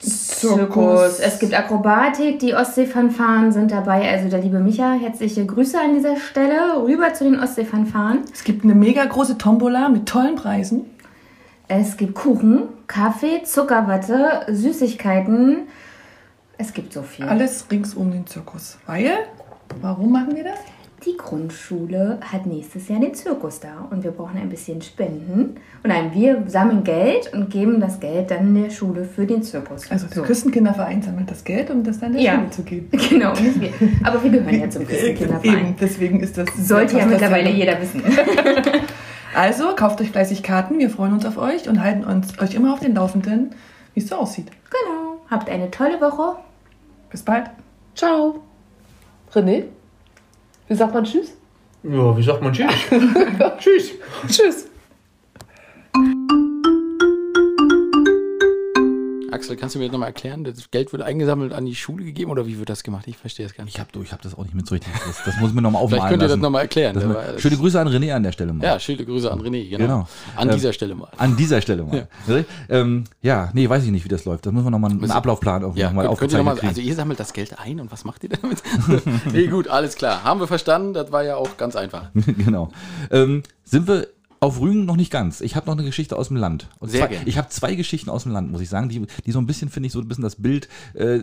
Zirkus, 0.00 1.20
es 1.20 1.38
gibt 1.38 1.54
Akrobatik, 1.54 2.40
die 2.40 2.54
Ostseefanfaren 2.54 3.52
sind 3.52 3.70
dabei. 3.70 4.10
Also 4.10 4.28
der 4.28 4.40
liebe 4.40 4.58
Micha, 4.58 4.94
herzliche 4.94 5.46
Grüße 5.46 5.78
an 5.80 5.94
dieser 5.94 6.16
Stelle. 6.16 6.82
Rüber 6.82 7.14
zu 7.14 7.24
den 7.24 7.38
Ostseefanfaren. 7.38 8.22
Es 8.32 8.42
gibt 8.42 8.64
eine 8.64 8.74
mega 8.74 9.04
große 9.04 9.38
Tombola 9.38 9.88
mit 9.88 10.06
tollen 10.06 10.34
Preisen. 10.34 10.86
Es 11.68 11.96
gibt 11.96 12.14
Kuchen, 12.14 12.64
Kaffee, 12.88 13.42
Zuckerwatte, 13.44 14.42
Süßigkeiten. 14.48 15.68
Es 16.58 16.72
gibt 16.72 16.92
so 16.92 17.02
viel. 17.02 17.24
Alles 17.24 17.66
rings 17.70 17.94
um 17.94 18.10
den 18.10 18.26
Zirkus. 18.26 18.78
Weil, 18.86 19.10
warum 19.80 20.12
machen 20.12 20.34
wir 20.36 20.44
das? 20.44 20.58
Die 21.04 21.16
Grundschule 21.18 22.18
hat 22.32 22.46
nächstes 22.46 22.88
Jahr 22.88 22.98
den 22.98 23.12
Zirkus 23.12 23.60
da 23.60 23.86
und 23.90 24.02
wir 24.02 24.10
brauchen 24.10 24.38
ein 24.40 24.48
bisschen 24.48 24.80
Spenden. 24.80 25.56
Und 25.82 25.88
nein, 25.90 26.10
wir 26.14 26.44
sammeln 26.46 26.82
Geld 26.82 27.30
und 27.34 27.50
geben 27.50 27.78
das 27.78 28.00
Geld 28.00 28.30
dann 28.30 28.54
der 28.54 28.70
Schule 28.70 29.04
für 29.04 29.26
den 29.26 29.42
Zirkus. 29.42 29.90
Also 29.90 30.06
der 30.06 30.16
So. 30.16 30.22
Küstenkinderverein 30.22 31.02
sammelt 31.02 31.30
das 31.30 31.44
Geld, 31.44 31.68
um 31.70 31.82
das 31.84 32.00
dann 32.00 32.14
der 32.14 32.22
Ja. 32.22 32.34
Schule 32.36 32.50
zu 32.50 32.62
geben. 32.62 32.88
Genau, 33.10 33.32
nicht 33.34 33.60
wir. 33.60 33.70
Aber 34.02 34.22
wir 34.22 34.30
gehören 34.30 34.60
ja 34.60 34.70
zum 34.70 34.82
Eben, 34.82 34.90
Küstenkinderverein. 34.90 35.74
deswegen 35.78 36.20
ist 36.20 36.38
das. 36.38 36.46
Sollte 36.56 36.96
ja 36.96 37.04
mittlerweile 37.04 37.50
jeder 37.50 37.78
wissen. 37.80 38.02
Also 39.36 39.74
kauft 39.74 40.00
euch 40.00 40.12
fleißig 40.12 40.44
Karten, 40.44 40.78
wir 40.78 40.88
freuen 40.88 41.12
uns 41.12 41.26
auf 41.26 41.38
euch 41.38 41.68
und 41.68 41.82
halten 41.82 42.04
uns, 42.04 42.38
euch 42.38 42.54
immer 42.54 42.72
auf 42.72 42.78
den 42.78 42.94
Laufenden, 42.94 43.50
wie 43.92 43.98
es 44.00 44.06
so 44.08 44.14
aussieht. 44.14 44.46
Genau. 44.70 45.20
Habt 45.28 45.50
eine 45.50 45.72
tolle 45.72 46.00
Woche. 46.00 46.36
Bis 47.10 47.24
bald. 47.24 47.50
Ciao. 47.96 48.43
René? 49.34 49.64
Wie 50.68 50.74
sagt 50.74 50.94
man 50.94 51.04
Tschüss? 51.04 51.36
Ja, 51.82 52.16
wie 52.16 52.22
sagt 52.22 52.42
man 52.42 52.52
Tschüss? 52.52 52.72
Tschüss. 53.58 53.90
Tschüss. 54.28 54.66
Axel, 59.34 59.56
kannst 59.56 59.74
du 59.74 59.78
mir 59.78 59.86
das 59.86 59.92
nochmal 59.92 60.08
erklären? 60.08 60.44
Das 60.44 60.70
Geld 60.70 60.92
wird 60.92 61.02
eingesammelt 61.02 61.52
an 61.52 61.66
die 61.66 61.74
Schule 61.74 62.04
gegeben 62.04 62.30
oder 62.30 62.46
wie 62.46 62.58
wird 62.58 62.68
das 62.70 62.82
gemacht? 62.82 63.04
Ich 63.08 63.16
verstehe 63.16 63.44
das 63.46 63.54
gar 63.56 63.64
nicht. 63.64 63.74
Ich 63.74 63.80
habe 63.80 63.90
ich 64.02 64.12
hab 64.12 64.22
das 64.22 64.34
auch 64.34 64.44
nicht 64.44 64.54
mit 64.54 64.66
so 64.66 64.74
richtig. 64.74 64.92
Das, 65.06 65.22
das 65.24 65.36
muss 65.40 65.52
mir 65.52 65.60
nochmal 65.60 65.82
aufmalen 65.82 65.90
Vielleicht 66.02 66.10
könnt 66.10 66.22
ihr 66.22 66.26
das 66.26 66.30
lassen. 66.30 66.40
nochmal 66.42 66.62
erklären. 66.62 66.94
Das 66.94 67.04
Das 67.34 67.42
Schöne 67.42 67.56
Grüße 67.56 67.80
an 67.80 67.88
René 67.88 68.12
an 68.14 68.22
der 68.22 68.32
Stelle 68.32 68.52
mal. 68.52 68.64
Ja, 68.64 68.78
schöne 68.78 69.04
Grüße 69.04 69.30
an 69.30 69.40
René, 69.40 69.68
genau. 69.68 69.84
Genau. 69.84 70.08
An 70.36 70.48
Ähm, 70.48 70.54
dieser 70.54 70.72
Stelle 70.72 70.94
mal. 70.94 71.08
An 71.16 71.36
dieser 71.36 71.60
Stelle 71.60 71.82
mal. 71.84 72.08
Ähm, 72.68 73.04
ja, 73.22 73.50
nee, 73.52 73.68
weiß 73.68 73.84
ich 73.84 73.90
nicht, 73.90 74.04
wie 74.04 74.08
das 74.08 74.24
läuft. 74.24 74.46
Da 74.46 74.52
müssen 74.52 74.66
wir 74.66 74.70
nochmal 74.70 74.90
einen 74.92 75.10
Ablaufplan 75.10 75.62
irgendwie 75.62 75.80
Ja, 75.80 75.88
noch 75.88 75.94
mal 75.94 76.06
könnt, 76.06 76.18
könnt 76.18 76.32
ihr 76.32 76.38
noch 76.38 76.44
mal, 76.44 76.58
also 76.60 76.80
ihr 76.80 76.94
sammelt 76.94 77.20
das 77.20 77.32
Geld 77.32 77.58
ein 77.58 77.80
und 77.80 77.90
was 77.92 78.04
macht 78.04 78.22
ihr 78.24 78.30
damit? 78.30 78.62
nee, 79.32 79.46
gut, 79.48 79.68
alles 79.68 79.96
klar. 79.96 80.22
Haben 80.24 80.40
wir 80.40 80.46
verstanden, 80.46 80.94
das 80.94 81.10
war 81.12 81.24
ja 81.24 81.36
auch 81.36 81.56
ganz 81.56 81.76
einfach. 81.76 82.10
genau. 82.14 82.70
Ähm, 83.10 83.42
sind 83.64 83.88
wir 83.88 84.06
auf 84.44 84.60
Rügen 84.60 84.84
noch 84.84 84.96
nicht 84.96 85.10
ganz. 85.10 85.40
Ich 85.40 85.56
habe 85.56 85.66
noch 85.66 85.72
eine 85.74 85.84
Geschichte 85.84 86.16
aus 86.16 86.28
dem 86.28 86.36
Land. 86.36 86.68
Und 86.78 86.90
Sehr 86.90 87.08
gerne. 87.08 87.26
Ich 87.26 87.38
habe 87.38 87.48
zwei 87.48 87.74
Geschichten 87.74 88.10
aus 88.10 88.24
dem 88.24 88.32
Land, 88.32 88.52
muss 88.52 88.60
ich 88.60 88.68
sagen, 88.68 88.88
die, 88.88 89.06
die 89.24 89.32
so 89.32 89.38
ein 89.38 89.46
bisschen, 89.46 89.70
finde 89.70 89.86
ich, 89.86 89.92
so 89.92 90.00
ein 90.00 90.08
bisschen 90.08 90.22
das 90.24 90.36
Bild 90.36 90.68
äh, 90.92 91.20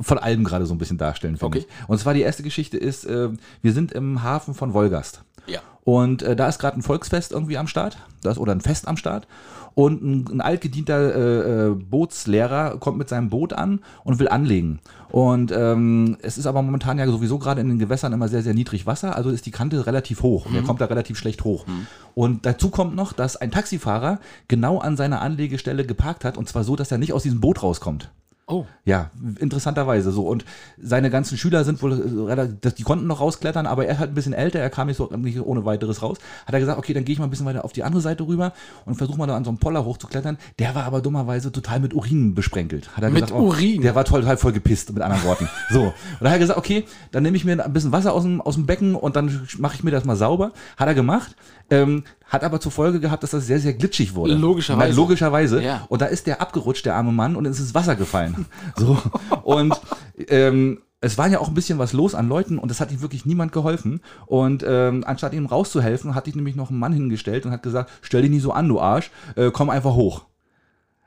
von 0.00 0.18
allem 0.18 0.42
gerade 0.44 0.64
so 0.64 0.74
ein 0.74 0.78
bisschen 0.78 0.96
darstellen, 0.98 1.36
finde 1.36 1.58
Okay. 1.58 1.66
ich. 1.68 1.88
Und 1.88 1.98
zwar 1.98 2.14
die 2.14 2.22
erste 2.22 2.42
Geschichte 2.42 2.78
ist, 2.78 3.04
äh, 3.04 3.28
wir 3.60 3.72
sind 3.72 3.92
im 3.92 4.22
Hafen 4.22 4.54
von 4.54 4.72
Wolgast. 4.72 5.22
Ja. 5.46 5.60
Und 5.84 6.22
äh, 6.22 6.34
da 6.36 6.48
ist 6.48 6.58
gerade 6.60 6.78
ein 6.78 6.82
Volksfest 6.82 7.32
irgendwie 7.32 7.58
am 7.58 7.66
Start, 7.66 7.98
das, 8.22 8.38
oder 8.38 8.52
ein 8.52 8.60
Fest 8.60 8.88
am 8.88 8.96
Start. 8.96 9.26
Und 9.74 10.02
ein, 10.02 10.28
ein 10.30 10.40
altgedienter 10.40 11.14
äh, 11.14 11.66
äh, 11.68 11.74
Bootslehrer 11.74 12.78
kommt 12.78 12.98
mit 12.98 13.08
seinem 13.08 13.30
Boot 13.30 13.52
an 13.52 13.80
und 14.04 14.18
will 14.18 14.28
anlegen. 14.28 14.80
Und 15.10 15.52
ähm, 15.52 16.16
es 16.22 16.38
ist 16.38 16.46
aber 16.46 16.62
momentan 16.62 16.98
ja 16.98 17.06
sowieso 17.06 17.38
gerade 17.38 17.60
in 17.60 17.68
den 17.68 17.78
Gewässern 17.78 18.12
immer 18.12 18.28
sehr, 18.28 18.42
sehr 18.42 18.54
niedrig 18.54 18.86
Wasser, 18.86 19.16
also 19.16 19.30
ist 19.30 19.44
die 19.46 19.50
Kante 19.50 19.86
relativ 19.86 20.22
hoch. 20.22 20.46
Und 20.46 20.54
er 20.54 20.62
kommt 20.62 20.80
da 20.80 20.86
relativ 20.86 21.18
schlecht 21.18 21.44
hoch. 21.44 21.66
Und 22.14 22.46
dazu 22.46 22.70
kommt 22.70 22.94
noch, 22.94 23.12
dass 23.12 23.36
ein 23.36 23.50
Taxifahrer 23.50 24.20
genau 24.48 24.78
an 24.78 24.96
seiner 24.96 25.20
Anlegestelle 25.20 25.84
geparkt 25.84 26.24
hat 26.24 26.36
und 26.36 26.48
zwar 26.48 26.64
so, 26.64 26.76
dass 26.76 26.90
er 26.90 26.98
nicht 26.98 27.12
aus 27.12 27.22
diesem 27.22 27.40
Boot 27.40 27.62
rauskommt. 27.62 28.10
Oh, 28.46 28.66
Ja, 28.84 29.10
interessanterweise 29.38 30.10
so. 30.10 30.26
Und 30.26 30.44
seine 30.76 31.10
ganzen 31.10 31.38
Schüler 31.38 31.64
sind 31.64 31.80
wohl 31.80 32.28
äh, 32.28 32.72
die 32.72 32.82
konnten 32.82 33.06
noch 33.06 33.20
rausklettern, 33.20 33.66
aber 33.66 33.86
er 33.86 33.94
ist 33.94 33.98
halt 34.00 34.10
ein 34.10 34.14
bisschen 34.14 34.32
älter, 34.32 34.58
er 34.58 34.68
kam 34.68 34.88
nicht 34.88 34.96
so 34.96 35.08
nicht 35.16 35.40
ohne 35.40 35.64
weiteres 35.64 36.02
raus. 36.02 36.18
Hat 36.46 36.52
er 36.52 36.60
gesagt, 36.60 36.78
okay, 36.78 36.92
dann 36.92 37.04
gehe 37.04 37.12
ich 37.12 37.18
mal 37.18 37.26
ein 37.26 37.30
bisschen 37.30 37.46
weiter 37.46 37.64
auf 37.64 37.72
die 37.72 37.84
andere 37.84 38.02
Seite 38.02 38.26
rüber 38.26 38.52
und 38.84 38.96
versuche 38.96 39.16
mal 39.16 39.26
da 39.26 39.36
an 39.36 39.44
so 39.44 39.50
einem 39.50 39.58
Poller 39.58 39.84
hochzuklettern. 39.84 40.38
Der 40.58 40.74
war 40.74 40.84
aber 40.84 41.00
dummerweise 41.00 41.52
total 41.52 41.80
mit 41.80 41.94
Urin 41.94 42.34
besprenkelt. 42.34 42.94
Hat 42.96 43.04
er 43.04 43.10
Mit 43.10 43.22
gesagt, 43.22 43.40
oh, 43.40 43.46
Urin? 43.46 43.80
Der 43.80 43.94
war 43.94 44.04
total 44.04 44.36
voll 44.36 44.52
gepisst, 44.52 44.92
mit 44.92 45.02
anderen 45.02 45.24
Worten. 45.24 45.48
So. 45.70 45.82
Und 45.84 45.94
da 46.20 46.26
hat 46.26 46.36
er 46.36 46.38
gesagt, 46.40 46.58
okay, 46.58 46.84
dann 47.12 47.22
nehme 47.22 47.36
ich 47.36 47.44
mir 47.44 47.64
ein 47.64 47.72
bisschen 47.72 47.92
Wasser 47.92 48.12
aus 48.12 48.24
dem, 48.24 48.40
aus 48.40 48.56
dem 48.56 48.66
Becken 48.66 48.96
und 48.96 49.14
dann 49.16 49.48
mache 49.58 49.76
ich 49.76 49.84
mir 49.84 49.92
das 49.92 50.04
mal 50.04 50.16
sauber. 50.16 50.52
Hat 50.76 50.88
er 50.88 50.94
gemacht. 50.94 51.36
Ähm, 51.72 52.04
hat 52.26 52.44
aber 52.44 52.60
zur 52.60 52.72
Folge 52.72 53.00
gehabt, 53.00 53.22
dass 53.22 53.30
das 53.30 53.46
sehr, 53.46 53.58
sehr 53.58 53.72
glitschig 53.72 54.14
wurde. 54.14 54.34
Logischerweise. 54.34 54.90
Na, 54.90 54.96
logischerweise. 54.96 55.62
Ja. 55.62 55.86
Und 55.88 56.02
da 56.02 56.06
ist 56.06 56.26
der 56.26 56.40
abgerutscht, 56.40 56.84
der 56.84 56.96
arme 56.96 57.12
Mann, 57.12 57.34
und 57.34 57.46
ist 57.46 57.60
ins 57.60 57.74
Wasser 57.74 57.96
gefallen. 57.96 58.46
So. 58.76 58.96
Und 59.42 59.80
ähm, 60.28 60.78
es 61.00 61.18
war 61.18 61.28
ja 61.28 61.40
auch 61.40 61.48
ein 61.48 61.54
bisschen 61.54 61.78
was 61.78 61.92
los 61.92 62.14
an 62.14 62.28
Leuten 62.28 62.58
und 62.58 62.70
es 62.70 62.80
hat 62.80 62.90
ihm 62.92 63.02
wirklich 63.02 63.26
niemand 63.26 63.52
geholfen. 63.52 64.00
Und 64.26 64.64
ähm, 64.66 65.04
anstatt 65.06 65.34
ihm 65.34 65.46
rauszuhelfen, 65.46 66.14
hat 66.14 66.26
sich 66.26 66.36
nämlich 66.36 66.56
noch 66.56 66.70
ein 66.70 66.78
Mann 66.78 66.92
hingestellt 66.92 67.44
und 67.44 67.52
hat 67.52 67.62
gesagt, 67.62 67.90
stell 68.02 68.22
dich 68.22 68.30
nicht 68.30 68.42
so 68.42 68.52
an, 68.52 68.68
du 68.68 68.80
Arsch, 68.80 69.10
äh, 69.36 69.50
komm 69.50 69.68
einfach 69.68 69.94
hoch. 69.94 70.24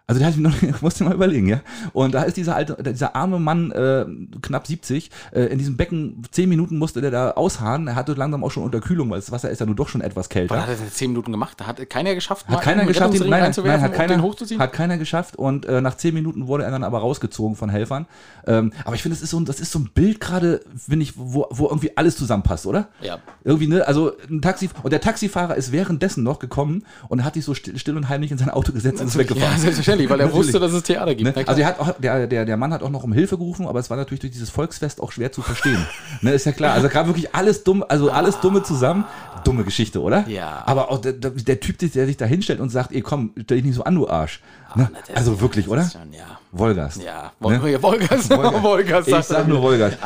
Also 0.08 0.20
der 0.20 0.28
hat 0.28 0.38
noch, 0.38 0.54
musst 0.82 1.00
du 1.00 1.04
mal 1.04 1.14
überlegen, 1.16 1.48
ja. 1.48 1.62
Und 1.94 2.14
da 2.14 2.24
ist 2.24 2.38
dieser 2.38 2.56
alte, 2.56 2.78
dieser 2.94 3.16
arme 3.16 3.40
Mann, 3.40 3.72
äh, 3.72 4.06
knapp 4.42 4.68
70, 4.68 5.10
äh, 5.34 5.46
in 5.46 5.58
diesem 5.58 5.78
Becken, 5.78 6.22
zehn 6.30 6.48
Minuten 6.48 6.78
musste 6.78 7.02
der 7.02 7.10
da 7.10 7.32
ausharren. 7.32 7.88
Er 7.88 7.96
hatte 7.96 8.14
langsam 8.14 8.44
auch 8.44 8.52
schon 8.52 8.62
Unterkühlung, 8.64 9.10
weil 9.10 9.18
das 9.20 9.32
Wasser 9.32 9.50
ist 9.50 9.60
ja 9.60 9.66
nun 9.66 9.76
doch 9.76 9.90
schon 9.90 10.02
etwas 10.02 10.26
Was 10.26 10.30
kälter. 10.30 10.62
hat 10.62 10.70
er 10.70 10.76
denn 10.76 10.92
zehn 10.92 11.10
Minuten 11.10 11.32
gemacht? 11.32 11.60
Da 11.60 11.66
hat 11.66 11.90
keiner 11.90 12.14
geschafft, 12.14 12.48
Hat 12.48 12.62
keiner 12.62 12.86
geschafft, 12.86 13.14
Rettungsring 13.14 13.30
nein, 13.32 13.52
nein, 13.64 13.82
hat 13.82 13.94
keiner, 13.94 14.14
den 14.16 14.22
hochzuziehen? 14.22 14.60
hat 14.60 14.74
keiner 14.74 14.98
geschafft 15.00 15.38
und 15.38 15.66
äh, 15.66 15.82
nach 15.82 15.98
zehn 15.98 16.14
Minuten 16.14 16.46
wurde 16.48 16.66
er 16.66 16.72
dann 16.72 16.84
aber 16.84 17.00
rausgezogen 17.00 17.56
von 17.56 17.70
Helfern. 17.70 18.06
Ähm, 18.46 18.74
aber 18.84 18.94
ich 18.96 19.02
finde, 19.02 19.16
das 19.16 19.24
ist 19.24 19.32
so, 19.32 19.40
ein- 19.40 19.46
das 19.46 19.60
ist 19.60 19.72
so 19.72 19.80
ein 19.80 19.90
Bild 19.94 20.20
gerade, 20.20 20.62
finde 20.78 21.02
ich, 21.04 21.14
wo, 21.18 21.48
wo 21.50 21.66
irgendwie 21.66 21.98
alles 21.98 22.16
zusammenpasst, 22.16 22.68
oder? 22.68 22.90
Ja. 23.02 23.18
Irgendwie, 23.44 23.66
ne, 23.68 23.88
also 23.88 24.12
ein 24.30 24.42
Taxi, 24.44 24.70
und 24.84 24.92
der 24.94 25.02
Taxifahrer 25.02 25.56
ist 25.56 25.72
währenddessen 25.72 26.24
noch 26.24 26.38
gekommen 26.38 26.84
und 27.10 27.24
hat 27.24 27.34
sich 27.34 27.44
so 27.44 27.56
still, 27.56 27.80
still 27.80 27.98
und 27.98 28.08
heimlich 28.08 28.32
in 28.32 28.38
sein 28.38 28.52
Auto 28.52 28.72
gesetzt 28.72 29.02
und 29.02 29.08
ist 29.08 29.16
ja, 29.16 29.95
selbstverständlich, 29.98 30.10
weil 30.10 30.20
er 30.20 30.34
wusste, 30.34 30.60
dass 30.60 30.72
es 30.74 30.84
Theater 30.84 31.16
gibt. 31.16 31.36
Ne? 31.36 31.48
Also 31.48 31.62
er 31.62 31.68
hat 31.68 31.80
auch, 31.80 31.92
der, 32.00 32.28
der, 32.28 32.46
der 32.46 32.58
Mann 32.58 32.74
hat 32.74 32.84
auch 32.84 32.90
noch 32.90 33.04
um 33.04 33.14
Hilfe 33.14 33.38
gerufen, 33.38 33.68
aber 33.68 33.80
es 33.80 33.90
war 33.90 33.98
natürlich 33.98 34.20
durch 34.22 34.34
dieses 34.34 34.50
Volksfest 34.50 35.02
auch 35.02 35.12
schwer 35.12 35.32
zu 35.32 35.42
verstehen. 35.42 35.86
ne, 36.22 36.32
ist 36.32 36.46
ja 36.46 36.52
klar. 36.52 36.74
Also 36.74 36.90
gerade 36.90 37.08
wirklich 37.08 37.34
alles 37.34 37.64
dumm, 37.64 37.84
also 37.88 38.12
alles 38.12 38.40
Dumme 38.40 38.64
zusammen. 38.64 39.06
Dumme 39.44 39.64
Geschichte, 39.64 40.02
oder? 40.02 40.28
Ja. 40.28 40.64
Aber 40.66 40.90
auch 40.90 41.00
der, 41.00 41.14
der, 41.14 41.60
Typ, 41.60 41.78
der 41.78 42.06
sich 42.08 42.18
da 42.18 42.26
hinstellt 42.26 42.60
und 42.60 42.70
sagt, 42.70 42.92
ey 42.92 43.02
komm, 43.02 43.32
stell 43.44 43.58
dich 43.58 43.66
nicht 43.66 43.76
so 43.76 43.84
an, 43.84 43.94
du 43.94 44.08
Arsch. 44.10 44.42
Ne? 44.76 44.90
Na, 44.92 45.16
Also 45.16 45.40
wirklich, 45.40 45.68
oder? 45.70 45.88
Schon, 45.88 46.12
ja. 46.12 46.40
Wolgast. 46.52 47.04
Ja, 47.04 47.32
Ne? 47.40 47.62
Vol 47.62 47.82
Wolgast. 47.84 48.30
Wolgast. 48.32 49.08
Ich 49.16 49.26
sag 49.26 49.48
nur. 49.48 49.62
Wolgast. 49.62 49.98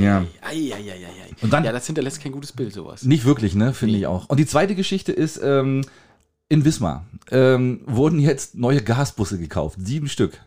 Ja. 0.00 0.24
Und 1.42 1.52
dann- 1.52 1.64
ja, 1.64 1.72
das 1.72 1.86
hinterlässt 1.86 2.22
kein 2.22 2.32
gutes 2.32 2.52
Bild, 2.52 2.72
sowas. 2.72 3.02
Nicht 3.02 3.24
wirklich, 3.24 3.54
ne? 3.54 3.74
Finde 3.74 3.98
ich 3.98 4.06
auch. 4.06 4.28
Und 4.28 4.38
die 4.38 4.46
zweite 4.46 4.74
Geschichte 4.74 5.12
ist, 5.12 5.40
ähm, 5.42 5.82
in 6.52 6.66
Wismar 6.66 7.06
ähm, 7.30 7.80
wurden 7.86 8.18
jetzt 8.18 8.56
neue 8.56 8.82
Gasbusse 8.82 9.38
gekauft, 9.38 9.78
sieben 9.80 10.06
Stück. 10.06 10.38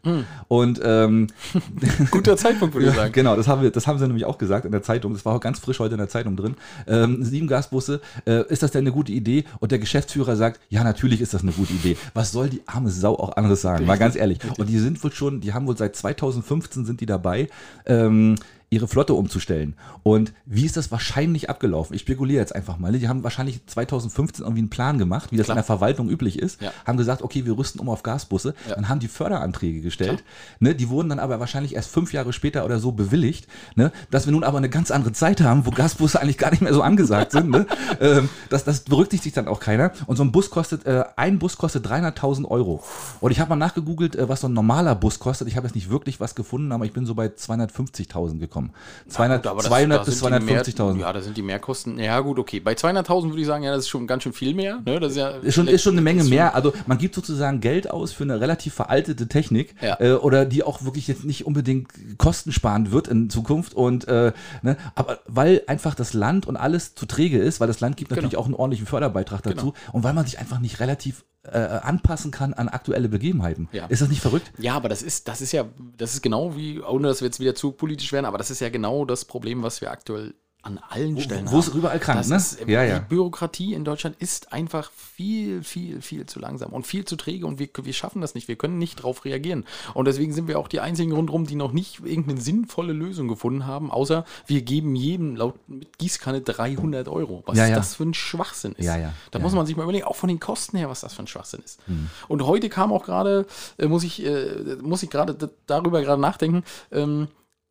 Und 0.47 0.79
ähm, 0.83 1.27
Guter 2.11 2.37
Zeitpunkt, 2.37 2.75
würde 2.75 2.89
ich 2.89 2.93
sagen. 2.93 3.11
Genau, 3.11 3.35
das 3.35 3.47
haben, 3.47 3.63
wir, 3.63 3.71
das 3.71 3.87
haben 3.87 3.97
sie 3.97 4.05
nämlich 4.05 4.25
auch 4.25 4.37
gesagt 4.37 4.65
in 4.65 4.71
der 4.71 4.83
Zeitung. 4.83 5.13
Das 5.13 5.25
war 5.25 5.33
auch 5.33 5.39
ganz 5.39 5.57
frisch 5.57 5.79
heute 5.79 5.95
in 5.95 5.97
der 5.97 6.09
Zeitung 6.09 6.37
drin. 6.37 6.55
Ähm, 6.85 7.23
sieben 7.23 7.47
Gasbusse, 7.47 8.01
äh, 8.27 8.47
ist 8.49 8.61
das 8.61 8.69
denn 8.69 8.81
eine 8.81 8.91
gute 8.91 9.11
Idee? 9.11 9.45
Und 9.59 9.71
der 9.71 9.79
Geschäftsführer 9.79 10.35
sagt, 10.35 10.59
ja, 10.69 10.83
natürlich 10.83 11.21
ist 11.21 11.33
das 11.33 11.41
eine 11.41 11.53
gute 11.53 11.73
Idee. 11.73 11.97
Was 12.13 12.31
soll 12.31 12.49
die 12.49 12.61
arme 12.67 12.91
Sau 12.91 13.15
auch 13.17 13.35
anderes 13.35 13.61
sagen? 13.61 13.87
Mal 13.87 13.97
ganz 13.97 14.15
ehrlich. 14.15 14.37
Und 14.59 14.69
die 14.69 14.77
sind 14.77 15.03
wohl 15.03 15.11
schon, 15.11 15.41
die 15.41 15.53
haben 15.53 15.65
wohl 15.65 15.77
seit 15.77 15.95
2015 15.95 16.85
sind 16.85 17.01
die 17.01 17.07
dabei. 17.07 17.49
Ähm, 17.87 18.35
ihre 18.75 18.87
Flotte 18.89 19.13
umzustellen. 19.13 19.75
Und 20.03 20.33
wie 20.45 20.65
ist 20.65 20.75
das 20.75 20.91
wahrscheinlich 20.91 21.49
abgelaufen? 21.49 21.95
Ich 21.95 22.01
spekuliere 22.01 22.41
jetzt 22.41 22.53
einfach 22.53 22.77
mal. 22.77 22.91
Die 22.91 23.07
haben 23.07 23.23
wahrscheinlich 23.23 23.65
2015 23.65 24.43
irgendwie 24.43 24.59
einen 24.59 24.69
Plan 24.69 24.99
gemacht, 24.99 25.31
wie 25.31 25.37
das 25.37 25.45
Klar. 25.45 25.55
in 25.55 25.59
der 25.59 25.63
Verwaltung 25.63 26.09
üblich 26.09 26.37
ist. 26.37 26.61
Ja. 26.61 26.71
Haben 26.85 26.97
gesagt, 26.97 27.21
okay, 27.21 27.45
wir 27.45 27.57
rüsten 27.57 27.79
um 27.79 27.87
auf 27.87 28.03
Gasbusse. 28.03 28.53
Ja. 28.67 28.75
Dann 28.75 28.89
haben 28.89 28.99
die 28.99 29.07
Förderanträge 29.07 29.79
gestellt. 29.79 30.23
Ne, 30.59 30.75
die 30.75 30.89
wurden 30.89 31.07
dann 31.07 31.19
aber 31.19 31.39
wahrscheinlich 31.39 31.73
erst 31.73 31.89
fünf 31.89 32.11
Jahre 32.11 32.33
später 32.33 32.65
oder 32.65 32.79
so 32.79 32.91
bewilligt. 32.91 33.47
Ne, 33.75 33.93
dass 34.11 34.25
wir 34.25 34.33
nun 34.33 34.43
aber 34.43 34.57
eine 34.57 34.69
ganz 34.69 34.91
andere 34.91 35.13
Zeit 35.13 35.39
haben, 35.39 35.65
wo 35.65 35.71
Gasbusse 35.71 36.21
eigentlich 36.21 36.37
gar 36.37 36.51
nicht 36.51 36.61
mehr 36.61 36.73
so 36.73 36.81
angesagt 36.81 37.31
sind. 37.31 37.49
Ne? 37.49 37.65
ähm, 38.01 38.27
das, 38.49 38.65
das 38.65 38.81
berücksichtigt 38.81 39.37
dann 39.37 39.47
auch 39.47 39.61
keiner. 39.61 39.91
Und 40.05 40.17
so 40.17 40.23
ein 40.23 40.33
Bus 40.33 40.49
kostet, 40.49 40.85
äh, 40.85 41.05
ein 41.15 41.39
Bus 41.39 41.57
kostet 41.57 41.87
300.000 41.87 42.45
Euro. 42.45 42.83
Und 43.21 43.31
ich 43.31 43.39
habe 43.39 43.49
mal 43.49 43.55
nachgegoogelt, 43.55 44.17
äh, 44.17 44.27
was 44.27 44.41
so 44.41 44.47
ein 44.47 44.53
normaler 44.53 44.95
Bus 44.95 45.19
kostet. 45.19 45.47
Ich 45.47 45.55
habe 45.55 45.65
jetzt 45.65 45.75
nicht 45.75 45.89
wirklich 45.89 46.19
was 46.19 46.35
gefunden, 46.35 46.73
aber 46.73 46.85
ich 46.85 46.91
bin 46.91 47.05
so 47.05 47.15
bei 47.15 47.27
250.000 47.27 48.39
gekommen. 48.39 48.64
200, 49.07 49.43
Gut, 49.43 49.51
aber 49.51 49.61
das- 49.61 49.67
200 49.69 49.99
da 49.99 50.03
bis 50.03 50.19
sind 50.19 50.25
die 50.33 50.39
mehr- 50.45 50.63
250.000. 50.63 50.99
Ja, 50.99 51.13
da 51.13 51.21
sind 51.21 51.37
die 51.37 51.41
Mehrkosten. 51.41 51.99
Ja, 51.99 52.19
gut, 52.19 52.39
okay. 52.39 52.59
Bei 52.59 52.73
200.000 52.73 53.29
würde 53.31 53.41
ich 53.41 53.47
sagen, 53.47 53.63
ja, 53.63 53.71
das 53.71 53.81
ist 53.85 53.89
schon 53.89 54.07
ganz 54.07 54.23
schön 54.23 54.33
viel 54.33 54.53
mehr. 54.53 54.79
Ne? 54.85 54.99
Das 54.99 55.11
ist, 55.11 55.17
ja 55.17 55.29
Ist 55.29 55.55
schon, 55.55 55.67
ist 55.67 55.81
schon 55.83 55.93
eine 55.93 56.01
Menge 56.01 56.23
mehr. 56.23 56.55
Also 56.55 56.73
man 56.87 56.97
gibt 56.97 57.15
sozusagen 57.15 57.59
Geld 57.61 57.89
aus 57.91 58.11
für 58.11 58.23
eine 58.23 58.39
relativ 58.39 58.73
veraltete 58.73 59.27
Technik 59.27 59.75
Ja. 59.81 59.99
äh, 59.99 60.13
oder 60.13 60.45
die 60.45 60.63
auch 60.63 60.83
wirklich 60.83 61.07
jetzt 61.07 61.25
nicht 61.25 61.45
unbedingt 61.45 61.89
kostensparend 62.17 62.91
wird 62.91 63.07
in 63.07 63.29
Zukunft. 63.29 63.73
Und 63.73 64.07
äh, 64.07 64.31
ne, 64.61 64.77
aber 64.95 65.19
weil 65.27 65.61
einfach 65.67 65.95
das 65.95 66.13
Land 66.13 66.47
und 66.47 66.57
alles 66.57 66.95
zu 66.95 67.05
träge 67.05 67.37
ist, 67.39 67.59
weil 67.59 67.67
das 67.67 67.79
Land 67.79 67.97
gibt 67.97 68.11
natürlich 68.11 68.31
Genau. 68.31 68.41
auch 68.41 68.45
einen 68.45 68.55
ordentlichen 68.55 68.87
Förderbeitrag 68.87 69.43
dazu 69.43 69.73
und 69.91 70.03
weil 70.03 70.13
man 70.13 70.25
sich 70.25 70.39
einfach 70.39 70.59
nicht 70.59 70.79
relativ 70.79 71.23
äh, 71.51 71.57
anpassen 71.57 72.31
kann 72.31 72.53
an 72.53 72.69
aktuelle 72.69 73.09
Begebenheiten. 73.09 73.69
Ja. 73.71 73.85
Ist 73.87 74.01
das 74.01 74.09
nicht 74.09 74.21
verrückt? 74.21 74.51
Ja, 74.57 74.75
aber 74.75 74.89
das 74.89 75.01
ist, 75.01 75.27
das 75.27 75.41
ist 75.41 75.51
ja, 75.51 75.65
das 75.97 76.13
ist 76.13 76.21
genau 76.21 76.55
wie, 76.55 76.81
ohne 76.81 77.07
dass 77.07 77.21
wir 77.21 77.27
jetzt 77.27 77.39
wieder 77.39 77.55
zu 77.55 77.71
politisch 77.71 78.11
werden, 78.11 78.25
aber 78.25 78.37
das 78.37 78.51
ist 78.51 78.61
ja 78.61 78.69
genau 78.69 79.05
das 79.05 79.25
Problem, 79.25 79.63
was 79.63 79.81
wir 79.81 79.91
aktuell 79.91 80.33
an 80.65 80.79
allen 80.89 81.19
Stellen 81.21 81.51
wo 81.51 81.59
es 81.59 81.67
überall 81.67 81.99
krank, 81.99 82.17
das 82.17 82.29
ne? 82.29 82.37
Ist, 82.37 82.67
Ja, 82.67 82.83
ja. 82.83 82.97
Die 82.99 83.05
Bürokratie 83.05 83.75
in 83.75 83.85
Deutschland 83.85 84.15
ist 84.19 84.51
einfach 84.51 84.91
viel, 84.91 85.63
viel, 85.63 86.01
viel 86.01 86.25
zu 86.25 86.39
langsam 86.39 86.73
und 86.73 86.87
viel 86.87 87.05
zu 87.05 87.15
träge 87.15 87.45
und 87.45 87.59
wir, 87.59 87.69
wir 87.83 87.93
schaffen 87.93 88.19
das 88.19 88.33
nicht. 88.33 88.47
Wir 88.47 88.55
können 88.55 88.79
nicht 88.79 88.99
darauf 88.99 89.25
reagieren. 89.25 89.63
Und 89.93 90.05
deswegen 90.05 90.33
sind 90.33 90.47
wir 90.47 90.57
auch 90.57 90.67
die 90.67 90.79
einzigen 90.79 91.11
rundherum, 91.11 91.45
die 91.45 91.53
noch 91.55 91.71
nicht 91.71 91.99
irgendeine 92.03 92.41
sinnvolle 92.41 92.93
Lösung 92.93 93.27
gefunden 93.27 93.67
haben, 93.67 93.91
außer 93.91 94.25
wir 94.47 94.63
geben 94.63 94.95
jedem 94.95 95.35
laut 95.35 95.55
mit 95.67 95.99
Gießkanne 95.99 96.41
300 96.41 97.07
Euro. 97.09 97.43
Was 97.45 97.57
Ja, 97.57 97.67
ja. 97.67 97.75
das 97.75 97.93
für 97.95 98.03
ein 98.03 98.15
Schwachsinn 98.15 98.73
ist. 98.73 98.85
Ja, 98.85 98.97
ja. 98.97 99.13
Da 99.29 99.37
Ja, 99.37 99.43
muss 99.43 99.53
ja. 99.53 99.57
man 99.57 99.67
sich 99.67 99.77
mal 99.77 99.83
überlegen, 99.83 100.05
auch 100.05 100.15
von 100.15 100.29
den 100.29 100.39
Kosten 100.39 100.77
her, 100.77 100.89
was 100.89 101.01
das 101.01 101.13
für 101.13 101.21
ein 101.21 101.27
Schwachsinn 101.27 101.61
ist. 101.63 101.79
Und 102.27 102.43
heute 102.43 102.69
kam 102.69 102.91
auch 102.91 103.05
gerade, 103.05 103.45
äh, 103.77 103.85
muss 103.85 104.03
ich, 104.03 104.25
äh, 104.25 104.77
muss 104.81 105.03
ich 105.03 105.11
gerade 105.11 105.37
darüber 105.67 106.01
gerade 106.01 106.19
nachdenken, 106.19 106.63
ähm, 106.91 107.27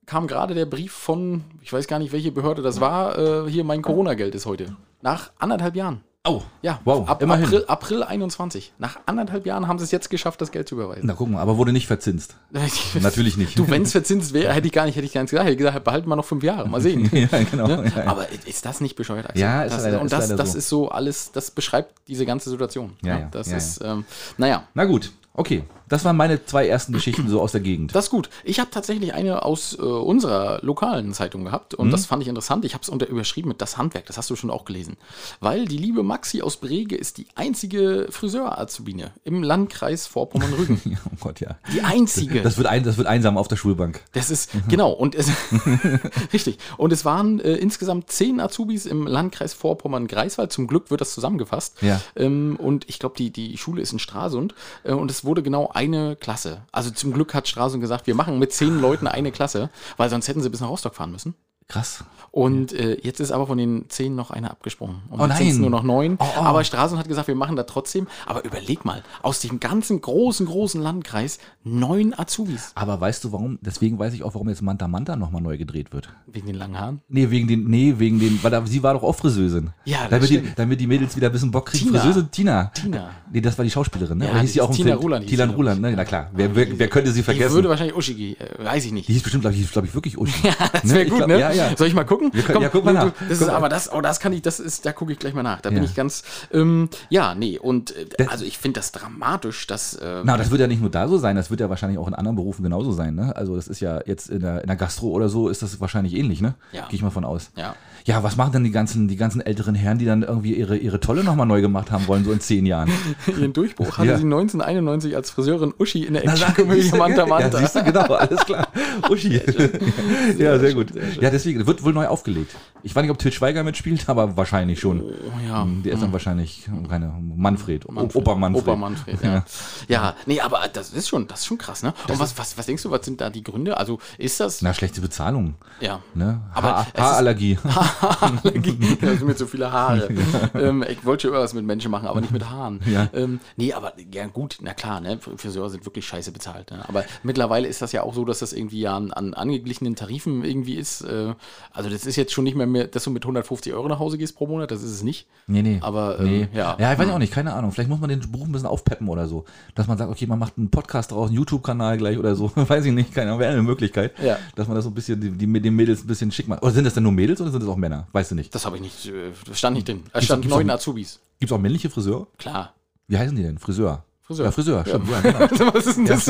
kam 0.06 0.26
gerade 0.26 0.54
der 0.54 0.66
Brief 0.66 0.92
von, 0.92 1.44
ich 1.62 1.72
weiß 1.72 1.86
gar 1.86 1.98
nicht, 1.98 2.12
welche 2.12 2.32
Behörde 2.32 2.62
das 2.62 2.80
war, 2.80 3.18
äh, 3.18 3.50
hier 3.50 3.64
mein 3.64 3.82
Corona-Geld 3.82 4.34
ist 4.34 4.46
heute. 4.46 4.76
Nach 5.02 5.30
anderthalb 5.38 5.76
Jahren. 5.76 6.00
Oh, 6.26 6.40
Ja, 6.62 6.80
Wow, 6.86 7.06
ab 7.06 7.22
immerhin. 7.22 7.44
April, 7.44 7.64
April 7.66 8.02
21. 8.02 8.72
Nach 8.78 8.98
anderthalb 9.04 9.44
Jahren 9.44 9.68
haben 9.68 9.78
sie 9.78 9.84
es 9.84 9.90
jetzt 9.90 10.08
geschafft, 10.08 10.40
das 10.40 10.50
Geld 10.52 10.66
zu 10.66 10.74
überweisen. 10.74 11.02
na 11.06 11.12
guck 11.12 11.28
mal, 11.28 11.40
aber 11.42 11.58
wurde 11.58 11.70
nicht 11.72 11.86
verzinst. 11.86 12.36
Natürlich 13.02 13.36
nicht. 13.36 13.58
Du, 13.58 13.68
wenn 13.68 13.82
es 13.82 13.92
verzinst 13.92 14.32
wäre, 14.32 14.52
hätte 14.54 14.66
ich 14.66 14.72
gar 14.72 14.86
nicht, 14.86 14.96
hätte 14.96 15.04
ich 15.06 15.12
gar 15.12 15.20
nicht 15.20 15.30
gesagt. 15.30 15.44
Hätte 15.44 15.52
ich 15.52 15.58
gesagt, 15.58 15.84
behalten 15.84 16.08
wir 16.08 16.16
noch 16.16 16.24
fünf 16.24 16.42
Jahre. 16.42 16.66
Mal 16.66 16.80
sehen. 16.80 17.10
ja, 17.12 17.28
genau. 17.50 17.66
Ne? 17.66 17.92
Ja. 17.94 18.06
Aber 18.06 18.26
ist 18.46 18.64
das 18.64 18.80
nicht 18.80 18.96
bescheuert? 18.96 19.26
Axel? 19.26 19.42
Ja, 19.42 19.64
ist 19.64 19.74
das, 19.74 19.84
leider- 19.84 20.00
Und 20.00 20.06
ist 20.06 20.12
das, 20.12 20.28
leider 20.30 20.36
das 20.42 20.52
so. 20.52 20.58
ist 20.58 20.68
so 20.70 20.88
alles, 20.88 21.32
das 21.32 21.50
beschreibt 21.50 21.94
diese 22.08 22.24
ganze 22.24 22.48
Situation. 22.48 22.96
Ja, 23.02 23.14
Ne? 23.16 23.20
ja, 23.20 23.28
Das 23.30 23.50
ja, 23.50 23.56
ist, 23.58 23.82
ähm, 23.84 24.06
naja, 24.38 24.64
Na 24.72 24.86
gut, 24.86 25.12
okay. 25.34 25.64
Das 25.88 26.04
waren 26.04 26.16
meine 26.16 26.44
zwei 26.44 26.66
ersten 26.66 26.92
Geschichten 26.92 27.28
so 27.28 27.40
aus 27.40 27.52
der 27.52 27.60
Gegend. 27.60 27.94
das 27.94 28.06
ist 28.06 28.10
gut. 28.10 28.30
Ich 28.44 28.58
habe 28.60 28.70
tatsächlich 28.70 29.14
eine 29.14 29.42
aus 29.44 29.76
äh, 29.78 29.82
unserer 29.82 30.58
lokalen 30.62 31.12
Zeitung 31.14 31.44
gehabt 31.44 31.74
und 31.74 31.88
Mhm. 31.88 31.90
das 31.92 32.06
fand 32.06 32.22
ich 32.22 32.28
interessant. 32.28 32.64
Ich 32.64 32.74
habe 32.74 32.82
es 32.82 32.88
unter 32.88 33.06
überschrieben 33.08 33.48
mit 33.48 33.60
das 33.60 33.76
Handwerk. 33.76 34.06
Das 34.06 34.16
hast 34.16 34.30
du 34.30 34.36
schon 34.36 34.50
auch 34.50 34.64
gelesen. 34.64 34.96
Weil 35.40 35.66
die 35.66 35.76
liebe 35.78 36.02
Maxi 36.02 36.42
aus 36.42 36.56
Brege 36.56 36.96
ist 36.96 37.18
die 37.18 37.26
einzige 37.34 38.06
Friseur-Azubine 38.10 39.12
im 39.24 39.42
Landkreis 39.42 40.06
Vorpommern-Rügen. 40.06 40.80
Oh 41.06 41.16
Gott, 41.20 41.40
ja. 41.40 41.56
Die 41.72 41.82
einzige. 41.82 42.42
Das 42.42 42.56
wird, 42.56 42.66
ein, 42.66 42.82
das 42.82 42.96
wird 42.96 43.06
einsam 43.06 43.36
auf 43.38 43.48
der 43.48 43.56
Schulbank. 43.56 44.00
Das 44.12 44.30
ist, 44.30 44.50
genau, 44.68 44.90
und 44.90 45.14
es, 45.14 45.28
richtig. 46.32 46.58
Und 46.76 46.92
es 46.92 47.04
waren 47.04 47.40
äh, 47.40 47.54
insgesamt 47.54 48.10
zehn 48.10 48.40
Azubis 48.40 48.86
im 48.86 49.06
Landkreis 49.06 49.52
Vorpommern-Greifswald. 49.54 50.52
Zum 50.52 50.66
Glück 50.66 50.90
wird 50.90 51.00
das 51.00 51.14
zusammengefasst. 51.14 51.76
Ja. 51.82 52.00
Ähm, 52.16 52.56
und 52.58 52.88
ich 52.88 52.98
glaube, 52.98 53.16
die, 53.16 53.30
die 53.30 53.56
Schule 53.58 53.82
ist 53.82 53.92
in 53.92 53.98
Stralsund. 53.98 54.54
Äh, 54.82 54.92
und 54.92 55.10
es 55.10 55.24
wurde 55.24 55.42
genau 55.42 55.70
eine 55.74 56.16
Klasse. 56.16 56.62
Also 56.72 56.90
zum 56.90 57.12
Glück 57.12 57.34
hat 57.34 57.48
Stralsund 57.48 57.80
gesagt, 57.80 58.06
wir 58.06 58.14
machen 58.14 58.38
mit 58.38 58.52
zehn 58.52 58.80
Leuten 58.80 59.06
eine 59.06 59.32
Klasse, 59.32 59.70
weil 59.96 60.10
sonst 60.10 60.28
hätten 60.28 60.40
sie 60.40 60.50
bis 60.50 60.60
nach 60.60 60.68
Rostock 60.68 60.94
fahren 60.94 61.12
müssen. 61.12 61.34
Krass. 61.68 62.04
Und 62.30 62.72
äh, 62.72 62.98
jetzt 63.02 63.20
ist 63.20 63.30
aber 63.30 63.46
von 63.46 63.56
den 63.56 63.84
zehn 63.88 64.16
noch 64.16 64.32
einer 64.32 64.50
abgesprungen. 64.50 65.02
Und 65.08 65.20
Oh 65.20 65.26
jetzt 65.26 65.38
sind 65.38 65.48
es 65.50 65.58
nur 65.58 65.70
noch 65.70 65.84
neun. 65.84 66.16
Oh, 66.18 66.24
oh. 66.36 66.40
Aber 66.40 66.64
Stralsund 66.64 66.98
hat 66.98 67.06
gesagt, 67.06 67.28
wir 67.28 67.36
machen 67.36 67.54
das 67.54 67.66
trotzdem. 67.66 68.08
Aber 68.26 68.44
überleg 68.44 68.84
mal, 68.84 69.04
aus 69.22 69.38
dem 69.38 69.60
ganzen 69.60 70.00
großen, 70.00 70.44
großen 70.44 70.82
Landkreis 70.82 71.38
neun 71.62 72.12
Azubis. 72.12 72.72
Aber 72.74 73.00
weißt 73.00 73.22
du 73.22 73.30
warum? 73.32 73.60
Deswegen 73.62 74.00
weiß 74.00 74.14
ich 74.14 74.24
auch, 74.24 74.34
warum 74.34 74.48
jetzt 74.48 74.62
Manta 74.62 74.88
Manta 74.88 75.14
nochmal 75.14 75.42
neu 75.42 75.56
gedreht 75.56 75.92
wird. 75.92 76.08
Wegen 76.26 76.48
den 76.48 76.56
langen 76.56 76.78
Haaren. 76.78 77.00
Nee, 77.08 77.30
wegen 77.30 77.46
den, 77.46 77.68
nee, 77.70 77.94
wegen 77.98 78.18
den, 78.18 78.42
weil 78.42 78.50
da, 78.50 78.66
sie 78.66 78.82
war 78.82 78.94
doch 78.94 79.04
auch 79.04 79.14
Friseusin. 79.14 79.70
Ja, 79.84 80.00
das 80.02 80.10
damit 80.10 80.30
die, 80.30 80.34
stimmt. 80.38 80.58
damit 80.58 80.80
die 80.80 80.86
Mädels 80.88 81.14
wieder 81.14 81.28
ein 81.28 81.32
bisschen 81.32 81.52
Bock 81.52 81.66
kriegen. 81.66 81.86
Tina. 81.86 82.00
Friseusin 82.00 82.30
Tina. 82.32 82.64
Tina. 82.74 83.10
Nee, 83.32 83.40
das 83.42 83.56
war 83.56 83.64
die 83.64 83.70
Schauspielerin, 83.70 84.18
ne? 84.18 84.24
Ja, 84.24 84.30
Oder 84.32 84.40
hieß 84.40 84.50
die 84.50 84.54
sie 84.54 84.60
auch 84.60 84.70
im 84.70 84.74
Tina 84.76 84.88
Film? 84.90 84.98
Ruland 85.02 85.26
Tina 85.28 85.44
Ruland, 85.44 85.80
ne? 85.80 85.92
Na 85.92 86.04
klar. 86.04 86.30
Wer, 86.34 86.54
wer, 86.56 86.78
wer 86.78 86.88
könnte 86.88 87.12
sie 87.12 87.22
vergessen? 87.22 87.54
würde 87.54 87.68
wahrscheinlich 87.68 87.96
Uschi 87.96 88.14
gehen. 88.14 88.36
Äh, 88.40 88.64
weiß 88.64 88.84
ich 88.86 88.92
nicht. 88.92 89.08
die 89.08 89.12
hieß 89.12 89.22
bestimmt, 89.22 89.42
glaube 89.42 89.56
ich, 89.56 89.70
glaub 89.70 89.84
ich, 89.84 89.94
wirklich 89.94 90.18
Uschi. 90.18 90.34
Ja, 90.44 90.54
Das 90.72 90.92
wäre 90.92 91.06
gut, 91.06 91.26
ne? 91.28 91.38
Ja, 91.38 91.53
ja. 91.54 91.76
Soll 91.76 91.86
ich 91.88 91.94
mal 91.94 92.04
gucken? 92.04 92.30
können- 92.32 92.62
ja, 92.62 92.68
guck 92.68 92.84
mal 92.84 92.92
nach. 92.92 93.12
Das 93.28 93.40
ist, 93.40 93.48
aber 93.48 93.68
das, 93.68 93.92
oh, 93.92 94.00
das 94.00 94.20
kann 94.20 94.32
ich, 94.32 94.42
das 94.42 94.60
ist, 94.60 94.84
da 94.86 94.92
gucke 94.92 95.12
ich 95.12 95.18
gleich 95.18 95.34
mal 95.34 95.42
nach. 95.42 95.60
Da 95.60 95.70
bin 95.70 95.78
Ja. 95.78 95.84
ich 95.84 95.94
ganz, 95.94 96.22
ähm, 96.52 96.88
ja, 97.08 97.34
nee, 97.34 97.58
und 97.58 97.94
äh, 97.96 98.26
also 98.28 98.44
ich 98.44 98.58
finde 98.58 98.80
das 98.80 98.92
dramatisch, 98.92 99.66
dass, 99.66 99.94
äh, 99.94 100.22
Na, 100.24 100.36
das 100.36 100.50
wird 100.50 100.60
ja 100.60 100.66
nicht 100.66 100.80
nur 100.80 100.90
da 100.90 101.08
so 101.08 101.18
sein, 101.18 101.36
das 101.36 101.50
wird 101.50 101.60
ja 101.60 101.70
wahrscheinlich 101.70 101.98
auch 101.98 102.08
in 102.08 102.14
anderen 102.14 102.36
Berufen 102.36 102.62
genauso 102.62 102.92
sein, 102.92 103.14
ne? 103.14 103.34
Also 103.36 103.56
das 103.56 103.68
ist 103.68 103.80
ja 103.80 104.00
jetzt 104.06 104.30
in 104.30 104.40
der, 104.40 104.60
in 104.62 104.66
der 104.66 104.76
Gastro 104.76 105.08
oder 105.08 105.28
so 105.28 105.48
ist 105.48 105.62
das 105.62 105.80
wahrscheinlich 105.80 106.14
ähnlich, 106.14 106.40
ne? 106.40 106.54
Ja. 106.72 106.86
Gehe 106.88 106.96
ich 106.96 107.02
mal 107.02 107.10
von 107.10 107.24
aus. 107.24 107.50
ja. 107.56 107.74
Ja, 108.06 108.22
was 108.22 108.36
machen 108.36 108.52
denn 108.52 108.64
die 108.64 108.70
ganzen, 108.70 109.08
die 109.08 109.16
ganzen 109.16 109.40
älteren 109.40 109.74
Herren, 109.74 109.96
die 109.98 110.04
dann 110.04 110.22
irgendwie 110.22 110.54
ihre, 110.54 110.76
ihre 110.76 111.00
Tolle 111.00 111.24
nochmal 111.24 111.46
neu 111.46 111.62
gemacht 111.62 111.90
haben 111.90 112.06
wollen, 112.06 112.22
so 112.22 112.32
in 112.32 112.40
zehn 112.40 112.66
Jahren? 112.66 112.90
Ihren 113.26 113.54
Durchbruch 113.54 113.96
hatte 113.96 114.08
Ja. 114.10 114.16
sie 114.18 114.24
1991 114.24 115.16
als 115.16 115.30
Friseurin 115.30 115.72
Uschi 115.78 116.04
in 116.04 116.12
der 116.12 116.24
Actionkomödie 116.26 116.90
du, 116.90 116.96
Manta 116.96 117.22
Ja, 117.22 117.26
Manta. 117.26 117.58
siehst 117.58 117.76
du, 117.76 117.82
genau, 117.82 118.02
alles 118.02 118.44
klar. 118.44 118.68
Uschi. 119.10 119.40
ja, 120.38 120.58
sehr 120.58 120.74
gut. 120.74 120.92
Ja, 121.18 121.30
deswegen 121.30 121.66
wird 121.66 121.82
wohl 121.82 121.94
neu 121.94 122.06
aufgelegt. 122.06 122.54
Ich 122.82 122.94
weiß 122.94 123.00
nicht, 123.02 123.10
ob 123.10 123.18
Til 123.18 123.32
Schweiger 123.32 123.62
mitspielt, 123.64 124.06
aber 124.06 124.36
wahrscheinlich 124.36 124.80
schon. 124.80 125.00
Oh, 125.00 125.12
ja. 125.48 125.66
Der 125.82 125.94
ist 125.94 126.02
dann 126.02 126.12
wahrscheinlich 126.12 126.68
keine 126.90 127.10
Manfred, 127.36 127.90
Manfred. 127.90 128.16
Opa 128.16 128.34
Manfred. 128.34 128.62
Opa 128.68 128.76
Manfred, 128.76 129.18
ja. 129.22 129.44
ja. 129.88 130.14
nee, 130.26 130.42
aber 130.42 130.60
das 130.70 130.90
ist 130.90 131.08
schon, 131.08 131.26
das 131.26 131.40
ist 131.40 131.46
schon 131.46 131.56
krass, 131.56 131.82
ne? 131.82 131.94
Und 132.08 132.18
was, 132.18 132.36
was, 132.36 132.58
was 132.58 132.66
denkst 132.66 132.82
du, 132.82 132.90
was 132.90 133.02
sind 133.06 133.22
da 133.22 133.30
die 133.30 133.42
Gründe? 133.42 133.78
Also 133.78 133.98
ist 134.18 134.40
das. 134.40 134.60
Na, 134.60 134.74
schlechte 134.74 135.00
Bezahlung. 135.00 135.54
ja. 135.80 136.00
Ne? 136.14 136.42
Aber 136.52 136.80
Ha 136.80 136.86
Haarallergie. 136.98 137.56
Haarallergie. 138.02 138.96
da 139.00 139.08
sind 139.08 139.26
mir 139.26 139.36
zu 139.36 139.46
viele 139.46 139.72
Haare. 139.72 140.08
ähm, 140.54 140.84
ich 140.88 141.04
wollte 141.04 141.22
schon 141.22 141.30
immer 141.30 141.40
was 141.40 141.54
mit 141.54 141.64
Menschen 141.64 141.90
machen, 141.90 142.06
aber 142.06 142.20
nicht 142.20 142.32
mit 142.32 142.48
Haaren. 142.50 142.80
Ja. 142.86 143.08
Ähm, 143.12 143.40
nee, 143.56 143.72
aber 143.72 143.92
ja 144.12 144.26
gut, 144.26 144.58
na 144.60 144.74
klar, 144.74 145.00
ne? 145.00 145.18
Friseure 145.18 145.70
sind 145.70 145.84
wirklich 145.86 146.06
scheiße 146.06 146.32
bezahlt. 146.32 146.70
Ne? 146.70 146.88
Aber 146.88 147.04
mittlerweile 147.22 147.68
ist 147.68 147.82
das 147.82 147.92
ja 147.92 148.02
auch 148.02 148.14
so, 148.14 148.24
dass 148.24 148.40
das 148.40 148.52
irgendwie 148.52 148.80
ja 148.80 148.96
an, 148.96 149.12
an 149.12 149.34
angeglichenen 149.34 149.96
Tarifen 149.96 150.44
irgendwie 150.44 150.74
ist. 150.74 151.02
Äh, 151.02 151.34
also 151.72 151.90
das 151.90 152.06
ist 152.06 152.16
jetzt 152.16 152.32
schon 152.32 152.44
nicht 152.44 152.56
mehr, 152.56 152.66
mehr, 152.66 152.86
dass 152.86 153.04
du 153.04 153.10
mit 153.10 153.24
150 153.24 153.72
Euro 153.72 153.88
nach 153.88 153.98
Hause 153.98 154.18
gehst 154.18 154.36
pro 154.36 154.46
Monat, 154.46 154.70
das 154.70 154.82
ist 154.82 154.92
es 154.92 155.02
nicht. 155.02 155.26
Nee, 155.46 155.62
nee. 155.62 155.78
Aber, 155.80 156.18
ähm, 156.20 156.24
nee. 156.26 156.48
ja. 156.52 156.76
Ja, 156.78 156.92
ich 156.92 156.98
weiß 156.98 157.08
auch 157.10 157.18
nicht, 157.18 157.32
keine 157.32 157.52
Ahnung. 157.52 157.72
Vielleicht 157.72 157.90
muss 157.90 158.00
man 158.00 158.10
den 158.10 158.20
Beruf 158.20 158.46
ein 158.46 158.52
bisschen 158.52 158.68
aufpeppen 158.68 159.08
oder 159.08 159.26
so. 159.26 159.44
Dass 159.74 159.86
man 159.86 159.98
sagt, 159.98 160.10
okay, 160.10 160.26
man 160.26 160.38
macht 160.38 160.56
einen 160.56 160.70
Podcast 160.70 161.12
draus, 161.12 161.28
einen 161.28 161.36
YouTube-Kanal 161.36 161.98
gleich 161.98 162.18
oder 162.18 162.34
so. 162.34 162.50
weiß 162.54 162.84
ich 162.84 162.92
nicht, 162.92 163.14
keine 163.14 163.30
Ahnung, 163.30 163.40
wäre 163.40 163.52
eine 163.52 163.62
Möglichkeit. 163.62 164.12
Ja. 164.22 164.38
Dass 164.54 164.66
man 164.66 164.76
das 164.76 164.84
so 164.84 164.90
ein 164.90 164.94
bisschen, 164.94 165.20
die, 165.20 165.30
die 165.30 165.46
mit 165.46 165.64
den 165.64 165.74
Mädels 165.74 166.04
ein 166.04 166.06
bisschen 166.06 166.30
schick 166.30 166.48
macht. 166.48 166.62
Oder 166.62 166.72
sind 166.72 166.84
das 166.84 166.94
denn 166.94 167.02
nur 167.02 167.12
Mädels 167.12 167.40
oder 167.40 167.50
sind 167.50 167.62
das 167.62 167.68
auch 167.68 167.76
Männer? 167.76 167.83
Weißt 168.12 168.30
du 168.30 168.34
nicht. 168.34 168.54
Das 168.54 168.64
habe 168.66 168.76
ich 168.76 168.82
nicht, 168.82 169.06
äh, 169.06 169.32
stand 169.54 169.74
nicht 169.76 169.88
drin. 169.88 170.04
Da 170.12 170.20
stand 170.22 170.48
neun 170.48 170.70
Azubis. 170.70 171.20
Gibt 171.40 171.50
es 171.50 171.56
auch 171.56 171.60
männliche 171.60 171.90
Friseure? 171.90 172.26
Klar. 172.38 172.74
Wie 173.08 173.18
heißen 173.18 173.36
die 173.36 173.42
denn? 173.42 173.58
Friseur. 173.58 174.04
Friseur. 174.22 174.46
Ja, 174.46 174.52
Friseur, 174.52 174.84
stimmt. 174.86 175.06
Ja, 175.10 175.20
genau. 175.20 175.38
Was 175.74 175.86
ist 175.86 175.96
denn 175.98 176.06
das? 176.06 176.24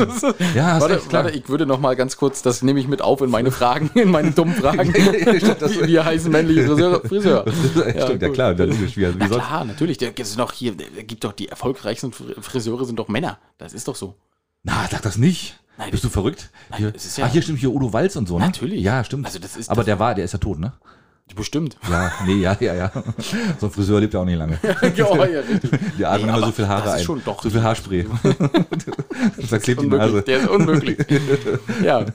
Ja, 0.53 0.73
hast 0.73 0.81
warte, 0.81 0.97
klar. 0.97 1.23
warte, 1.23 1.37
ich 1.37 1.47
würde 1.47 1.65
noch 1.65 1.79
mal 1.79 1.95
ganz 1.95 2.17
kurz, 2.17 2.41
das 2.41 2.61
nehme 2.61 2.77
ich 2.81 2.89
mit 2.89 3.01
auf 3.01 3.21
in 3.21 3.29
meine 3.29 3.51
Fragen, 3.51 3.89
in 3.93 4.11
meine 4.11 4.31
dummen 4.31 4.53
Fragen. 4.53 4.91
stimmt, 4.93 5.87
wie 5.87 5.97
heißen 5.97 6.29
männliche 6.29 6.65
Friseur? 6.65 7.01
Friseur. 7.05 7.45
stimmt, 7.47 8.21
ja 8.21 8.27
gut. 8.27 8.33
klar, 8.33 8.59
ist 8.59 8.97
wie, 8.97 9.01
wie 9.01 9.15
Na 9.17 9.27
klar, 9.29 9.63
natürlich. 9.63 9.97
Der, 9.97 10.11
das 10.11 10.27
sind 10.27 10.39
doch 10.39 10.51
hier, 10.51 10.75
der 10.75 11.03
gibt 11.03 11.23
doch 11.23 11.31
die 11.31 11.47
erfolgreichsten 11.47 12.11
Fr- 12.11 12.41
Friseure 12.41 12.83
sind 12.83 12.99
doch 12.99 13.07
Männer. 13.07 13.37
Das 13.57 13.73
ist 13.73 13.87
doch 13.87 13.95
so. 13.95 14.15
Na, 14.63 14.85
sag 14.91 15.01
das 15.03 15.17
nicht. 15.17 15.57
Nein, 15.77 15.91
Bist 15.91 16.03
du 16.03 16.09
verrückt? 16.09 16.49
Nein, 16.71 16.79
hier, 16.79 16.93
es 16.95 17.05
ist 17.05 17.17
ja- 17.17 17.25
ah, 17.25 17.29
hier 17.29 17.41
stimmt 17.41 17.59
hier 17.59 17.71
Udo 17.71 17.93
Walz 17.93 18.17
und 18.17 18.27
so, 18.27 18.37
ne? 18.39 18.45
Natürlich. 18.45 18.81
Ja, 18.81 19.05
stimmt. 19.05 19.25
Also 19.25 19.39
das 19.39 19.55
ist- 19.55 19.69
Aber 19.69 19.85
der 19.85 19.99
war, 19.99 20.15
der 20.15 20.25
ist 20.25 20.33
ja 20.33 20.39
tot, 20.39 20.59
ne? 20.59 20.73
Bestimmt. 21.35 21.75
Ja, 21.89 22.11
nee, 22.27 22.35
ja, 22.35 22.55
ja, 22.59 22.73
ja. 22.75 22.91
So 23.59 23.65
ein 23.65 23.71
Friseur 23.71 23.99
lebt 23.99 24.13
ja 24.13 24.21
auch 24.21 24.25
nicht 24.25 24.37
lange. 24.37 24.57
ja, 24.95 25.25
ja, 25.25 25.39
richtig. 25.41 25.71
Die 25.97 26.05
atmen 26.05 26.29
Nee, 26.29 26.37
immer 26.37 26.45
so 26.45 26.51
viel 26.53 26.67
Haare 26.67 26.83
das 26.85 26.93
ist 26.93 26.99
ein. 26.99 27.03
schon 27.05 27.21
doch- 27.25 27.41
so 27.41 27.49
viel 27.49 27.63
Haarspray. 27.63 28.05
das 29.49 29.61
klebt 29.63 29.81
die. 29.81 29.87
Nase. 29.87 30.21
Der 30.21 30.37
ist 30.41 30.47
unmöglich. 30.47 30.97
ja, 31.83 32.05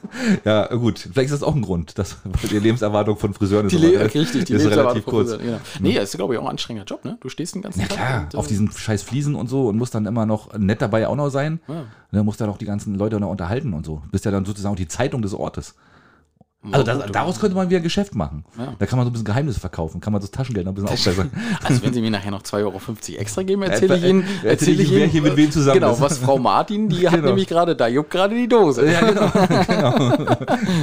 Ja, 0.44 0.66
gut. 0.74 1.00
Vielleicht 1.00 1.32
ist 1.32 1.32
das 1.32 1.42
auch 1.42 1.54
ein 1.54 1.60
Grund, 1.62 1.98
dass 1.98 2.18
die 2.50 2.58
Lebenserwartung 2.60 3.18
von 3.18 3.34
Friseuren 3.34 3.68
die 3.68 3.76
ist, 3.76 3.82
Le 3.82 4.00
aber- 4.00 4.14
richtig, 4.14 4.44
die 4.44 4.52
ist 4.54 4.66
relativ 4.66 5.04
kurz. 5.04 5.30
Friseuren, 5.30 5.44
Genau. 5.44 5.60
Nee, 5.80 5.94
das 5.94 6.04
ist, 6.10 6.16
glaube 6.16 6.34
ich, 6.34 6.40
auch 6.40 6.44
ein 6.44 6.50
anstrengender 6.50 6.86
Job, 6.86 7.04
ne? 7.04 7.18
Du 7.20 7.28
stehst 7.28 7.54
den 7.56 7.62
ganzen 7.62 7.80
Ja 7.80 7.86
Tag. 7.88 7.96
klar, 7.96 8.22
und, 8.22 8.36
auf 8.36 8.46
äh, 8.46 8.48
diesen 8.48 8.70
scheiß 8.70 9.02
Fliesen 9.02 9.34
und 9.34 9.48
so 9.48 9.66
und 9.68 9.76
musst 9.76 9.94
dann 9.94 10.06
immer 10.06 10.24
noch 10.24 10.56
nett 10.56 10.80
dabei 10.80 11.08
auch 11.08 11.16
noch 11.16 11.30
sein. 11.30 11.60
Ja. 11.68 11.82
Ne, 12.12 12.22
musst 12.22 12.40
dann 12.40 12.48
auch 12.48 12.58
die 12.58 12.64
ganzen 12.64 12.94
Leute 12.94 13.18
noch 13.20 13.28
unterhalten 13.30 13.74
und 13.74 13.84
so. 13.84 14.02
Bist 14.12 14.24
ja 14.24 14.30
dann 14.30 14.44
sozusagen 14.44 14.72
auch 14.74 14.78
die 14.78 14.88
Zeitung 14.88 15.20
des 15.20 15.34
Ortes. 15.34 15.74
Also 16.72 16.84
das, 16.84 17.10
daraus 17.10 17.40
könnte 17.40 17.56
man 17.56 17.70
wieder 17.70 17.78
ein 17.80 17.82
Geschäft 17.82 18.14
machen. 18.14 18.44
Ja. 18.58 18.74
Da 18.78 18.84
kann 18.84 18.98
man 18.98 19.06
so 19.06 19.10
ein 19.10 19.12
bisschen 19.14 19.24
Geheimnisse 19.24 19.58
verkaufen, 19.60 19.98
kann 20.02 20.12
man 20.12 20.20
das 20.20 20.30
Taschengeld 20.30 20.66
noch 20.66 20.72
ein 20.72 20.74
bisschen 20.74 20.90
aufbessern. 20.92 21.30
Also 21.64 21.82
wenn 21.82 21.94
Sie 21.94 22.02
mir 22.02 22.10
nachher 22.10 22.30
noch 22.30 22.42
2,50 22.42 22.62
Euro 22.64 22.80
extra 23.18 23.42
geben, 23.42 23.62
erzähle 23.62 23.96
ich 23.96 24.04
Ihnen, 24.04 24.24
äh, 24.44 24.48
erzähle 24.48 24.82
ich 24.82 24.90
wer 24.90 25.04
Ihnen, 25.04 25.10
hier 25.10 25.22
mit 25.22 25.36
wem 25.36 25.50
zusammen 25.50 25.80
Genau, 25.80 25.92
ist. 25.92 26.02
was 26.02 26.18
Frau 26.18 26.38
Martin, 26.38 26.90
die 26.90 27.06
hat 27.08 27.14
Genau. 27.14 27.28
nämlich 27.28 27.46
gerade, 27.46 27.74
da 27.74 27.88
juckt 27.88 28.10
gerade 28.10 28.34
die 28.34 28.46
Dose. 28.46 28.90
ja, 28.92 29.00
genau. 29.00 29.30
genau. 29.66 30.24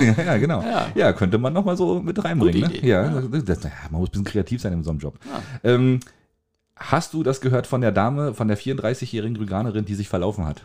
ja, 0.01 0.23
ja, 0.25 0.37
genau. 0.37 0.63
Ja. 0.95 1.13
Könnte 1.13 1.37
man 1.37 1.53
noch 1.53 1.63
mal 1.63 1.77
so 1.77 1.99
mit 1.99 2.23
reinbringen. 2.23 2.71
Ne? 2.71 2.85
Ja, 2.87 3.03
Das, 3.03 3.59
man 3.91 3.99
muss 4.01 4.09
ein 4.09 4.11
bisschen 4.11 4.25
kreativ 4.25 4.61
sein 4.61 4.73
in 4.73 4.83
so 4.83 4.89
einem 4.89 4.99
Job. 4.99 5.13
Ähm, 5.63 5.99
hast 6.75 7.13
du 7.13 7.21
das 7.21 7.39
gehört 7.39 7.67
von 7.67 7.81
der 7.81 7.91
Dame, 7.91 8.33
von 8.33 8.47
der 8.47 8.57
34-jährigen 8.57 9.35
Rüganerin, 9.37 9.85
die 9.85 9.93
sich 9.95 10.09
verlaufen 10.09 10.45
hat? 10.47 10.63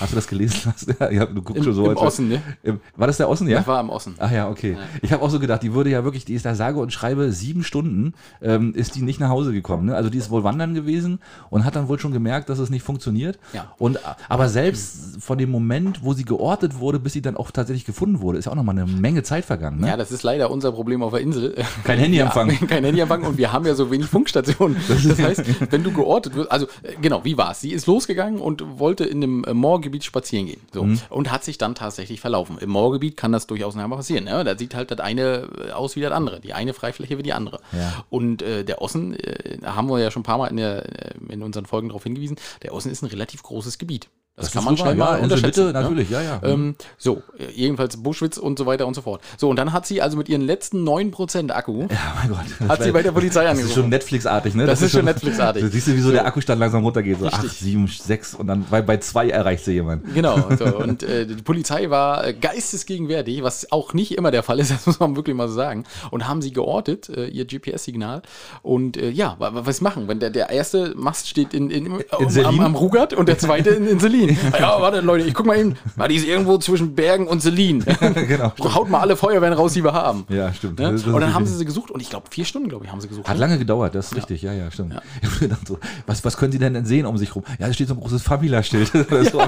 Hast 0.00 0.12
du 0.12 0.16
das 0.16 0.26
gelesen? 0.26 0.72
Ja, 1.00 1.10
ja, 1.10 1.26
du 1.26 1.42
guckst 1.42 1.58
Im, 1.58 1.64
schon 1.64 1.74
so. 1.74 1.90
im 1.90 1.96
Osten, 1.96 2.28
ne? 2.28 2.42
Im, 2.62 2.80
war 2.96 3.06
das 3.06 3.16
der 3.16 3.28
Osten, 3.28 3.48
ja? 3.48 3.58
Das 3.58 3.66
war 3.66 3.80
im 3.80 3.90
Osten. 3.90 4.14
Ach 4.18 4.30
ja, 4.30 4.48
okay. 4.48 4.76
Ich 5.02 5.12
habe 5.12 5.22
auch 5.22 5.30
so 5.30 5.38
gedacht, 5.38 5.62
die 5.62 5.74
würde 5.74 5.90
ja 5.90 6.04
wirklich, 6.04 6.24
die 6.24 6.34
ist 6.34 6.46
da 6.46 6.54
sage 6.54 6.78
und 6.78 6.92
schreibe 6.92 7.32
sieben 7.32 7.64
Stunden, 7.64 8.14
ähm, 8.40 8.74
ist 8.74 8.94
die 8.94 9.02
nicht 9.02 9.20
nach 9.20 9.28
Hause 9.28 9.52
gekommen. 9.52 9.86
Ne? 9.86 9.96
Also 9.96 10.10
die 10.10 10.18
ist 10.18 10.30
wohl 10.30 10.44
wandern 10.44 10.74
gewesen 10.74 11.20
und 11.50 11.64
hat 11.64 11.76
dann 11.76 11.88
wohl 11.88 11.98
schon 11.98 12.12
gemerkt, 12.12 12.48
dass 12.48 12.58
es 12.58 12.70
nicht 12.70 12.82
funktioniert. 12.82 13.38
Ja. 13.52 13.74
Und 13.78 13.98
aber 14.28 14.48
selbst 14.48 15.22
von 15.22 15.38
dem 15.38 15.50
Moment, 15.50 16.02
wo 16.02 16.14
sie 16.14 16.24
geortet 16.24 16.78
wurde, 16.78 16.98
bis 16.98 17.12
sie 17.12 17.22
dann 17.22 17.36
auch 17.36 17.50
tatsächlich 17.50 17.84
gefunden 17.84 18.20
wurde, 18.20 18.38
ist 18.38 18.46
ja 18.46 18.52
auch 18.52 18.56
nochmal 18.56 18.78
eine 18.78 18.86
Menge 18.86 19.22
Zeit 19.22 19.44
vergangen. 19.44 19.80
Ne? 19.80 19.88
Ja, 19.88 19.96
das 19.96 20.12
ist 20.12 20.22
leider 20.22 20.50
unser 20.50 20.72
Problem 20.72 21.02
auf 21.02 21.12
der 21.12 21.20
Insel. 21.20 21.54
Kein 21.84 21.98
Handyempfang. 21.98 22.50
Ja, 22.50 22.66
kein 22.68 22.84
Handyempfang 22.84 23.22
und 23.22 23.38
wir 23.38 23.52
haben 23.52 23.66
ja 23.66 23.74
so 23.74 23.90
wenig 23.90 24.06
Funkstationen. 24.06 24.76
Das 24.88 25.18
heißt, 25.18 25.72
wenn 25.72 25.82
du 25.82 25.92
geortet 25.92 26.34
wirst, 26.36 26.50
also 26.50 26.66
äh, 26.82 26.94
genau, 27.00 27.24
wie 27.24 27.36
war 27.36 27.52
es? 27.52 27.60
Sie 27.60 27.72
ist 27.72 27.86
losgegangen 27.86 28.40
und 28.40 28.78
wollte 28.78 29.04
in 29.04 29.20
dem 29.20 29.44
äh, 29.44 29.54
Moorgebiet 29.74 30.04
spazieren 30.04 30.46
gehen. 30.46 30.60
So. 30.72 30.84
Mhm. 30.84 31.00
Und 31.10 31.32
hat 31.32 31.44
sich 31.44 31.58
dann 31.58 31.74
tatsächlich 31.74 32.20
verlaufen. 32.20 32.58
Im 32.58 32.70
Moorgebiet 32.70 33.16
kann 33.16 33.32
das 33.32 33.46
durchaus 33.46 33.76
einmal 33.76 33.98
passieren. 33.98 34.24
Ne? 34.24 34.44
Da 34.44 34.56
sieht 34.56 34.74
halt 34.74 34.90
das 34.90 35.00
eine 35.00 35.48
äh, 35.68 35.72
aus 35.72 35.96
wie 35.96 36.00
das 36.00 36.12
andere. 36.12 36.40
Die 36.40 36.52
eine 36.52 36.74
Freifläche 36.74 37.18
wie 37.18 37.22
die 37.22 37.32
andere. 37.32 37.60
Ja. 37.72 38.04
Und 38.08 38.42
äh, 38.42 38.64
der 38.64 38.80
Ossen, 38.80 39.14
äh, 39.18 39.58
haben 39.64 39.88
wir 39.88 39.98
ja 39.98 40.10
schon 40.10 40.20
ein 40.20 40.24
paar 40.24 40.38
Mal 40.38 40.46
in, 40.48 40.56
der, 40.56 40.84
äh, 40.84 41.14
in 41.28 41.42
unseren 41.42 41.66
Folgen 41.66 41.88
darauf 41.88 42.04
hingewiesen, 42.04 42.36
der 42.62 42.72
Ossen 42.72 42.92
ist 42.92 43.02
ein 43.02 43.06
relativ 43.06 43.42
großes 43.42 43.78
Gebiet. 43.78 44.08
Das, 44.36 44.50
kann 44.50 44.62
ist 44.62 44.66
man 44.66 44.76
schnell 44.76 44.98
ja, 44.98 45.04
mal 45.04 45.20
unterschätzen. 45.20 45.46
Inselmitte, 45.68 45.78
ne? 45.78 45.82
natürlich, 45.84 46.10
ja, 46.10 46.20
ja. 46.20 46.40
Ähm, 46.42 46.74
so, 46.98 47.22
jedenfalls 47.54 47.96
Buschwitz 48.02 48.36
und 48.36 48.58
so 48.58 48.66
weiter 48.66 48.84
und 48.88 48.94
so 48.94 49.02
fort. 49.02 49.20
So, 49.36 49.48
und 49.48 49.54
dann 49.56 49.72
hat 49.72 49.86
sie 49.86 50.02
also 50.02 50.16
mit 50.16 50.28
ihren 50.28 50.42
letzten 50.42 50.84
9% 50.88 51.50
Akku, 51.52 51.82
Ja, 51.82 51.96
mein 52.20 52.30
Gott. 52.30 52.68
Hat 52.68 52.82
sie 52.82 52.90
bei 52.90 53.02
der 53.02 53.12
Polizei 53.12 53.44
Das 53.44 53.52
ist 53.52 53.58
angerufen. 53.60 53.80
schon 53.82 53.90
Netflix-artig, 53.90 54.54
ne? 54.56 54.66
Das 54.66 54.82
ist 54.82 54.90
schon 54.90 55.04
Netflix-artig. 55.04 55.64
Siehst 55.70 55.86
du, 55.86 55.94
wie 55.94 56.00
so 56.00 56.10
der 56.10 56.26
Akkustand 56.26 56.58
langsam 56.58 56.82
runtergeht. 56.82 57.20
So 57.20 57.26
Richtig. 57.26 57.50
8, 57.50 57.58
7, 57.58 57.86
6 57.86 58.34
und 58.34 58.46
dann 58.48 58.64
bei, 58.68 58.82
bei 58.82 58.96
2 58.96 59.30
erreicht 59.30 59.64
sie 59.64 59.72
jemand. 59.74 60.12
Genau, 60.14 60.36
so, 60.58 60.64
und 60.78 61.04
äh, 61.04 61.26
die 61.26 61.34
Polizei 61.36 61.88
war 61.90 62.26
äh, 62.26 62.34
geistesgegenwärtig, 62.34 63.42
was 63.44 63.70
auch 63.70 63.94
nicht 63.94 64.16
immer 64.18 64.32
der 64.32 64.42
Fall 64.42 64.58
ist, 64.58 64.70
das 64.72 64.84
muss 64.86 64.98
man 64.98 65.14
wirklich 65.14 65.36
mal 65.36 65.46
so 65.48 65.54
sagen. 65.54 65.84
Und 66.10 66.26
haben 66.26 66.42
sie 66.42 66.52
geortet, 66.52 67.08
äh, 67.08 67.26
ihr 67.28 67.44
GPS-Signal. 67.44 68.22
Und 68.62 68.96
äh, 68.96 69.10
ja, 69.10 69.36
wa- 69.38 69.54
wa- 69.54 69.62
was 69.64 69.80
machen? 69.80 70.08
Wenn 70.08 70.18
der, 70.18 70.30
der 70.30 70.50
erste 70.50 70.92
Mast 70.96 71.28
steht 71.28 71.54
in, 71.54 71.70
in, 71.70 71.86
in 71.86 72.04
am, 72.10 72.28
Selin? 72.30 72.60
am 72.62 72.74
Rugat 72.74 73.12
und 73.12 73.28
der 73.28 73.38
zweite 73.38 73.70
in, 73.70 73.86
in 73.86 74.00
Selin. 74.00 74.23
Ja, 74.58 74.80
warte, 74.80 75.00
Leute, 75.00 75.26
ich 75.26 75.34
guck 75.34 75.46
mal 75.46 75.58
eben. 75.58 75.76
War 75.96 76.08
die 76.08 76.16
ist 76.16 76.26
irgendwo 76.26 76.58
zwischen 76.58 76.94
Bergen 76.94 77.26
und 77.26 77.40
Selin. 77.40 77.84
genau. 78.28 78.52
Haut 78.60 78.88
mal 78.88 79.00
alle 79.00 79.16
Feuerwehren 79.16 79.54
raus, 79.54 79.72
die 79.72 79.84
wir 79.84 79.92
haben. 79.92 80.24
Ja, 80.28 80.52
stimmt. 80.52 80.78
Ne? 80.78 80.92
Das 80.92 81.02
ist 81.02 81.06
Und 81.06 81.20
dann 81.20 81.34
haben 81.34 81.46
sie 81.46 81.56
sie 81.56 81.64
gesucht 81.64 81.90
und 81.90 82.00
ich 82.00 82.10
glaube, 82.10 82.26
vier 82.30 82.44
Stunden, 82.44 82.68
glaube 82.68 82.84
ich, 82.84 82.92
haben 82.92 83.00
sie 83.00 83.08
gesucht. 83.08 83.28
Hat 83.28 83.36
ne? 83.36 83.40
lange 83.40 83.58
gedauert, 83.58 83.94
das 83.94 84.06
ist 84.06 84.16
richtig, 84.16 84.42
ja, 84.42 84.52
ja, 84.52 84.70
stimmt. 84.70 84.94
Ich 85.22 85.40
gedacht 85.40 85.66
so, 85.66 85.78
was, 86.06 86.24
was 86.24 86.36
können 86.36 86.52
Sie 86.52 86.58
denn, 86.58 86.74
denn 86.74 86.84
sehen 86.84 87.06
um 87.06 87.18
sich 87.18 87.34
rum? 87.34 87.42
Ja, 87.58 87.66
da 87.66 87.72
steht 87.72 87.88
so 87.88 87.94
ein 87.94 88.00
großes 88.00 88.22
Famila-Schild. 88.22 88.90
So. 89.30 89.42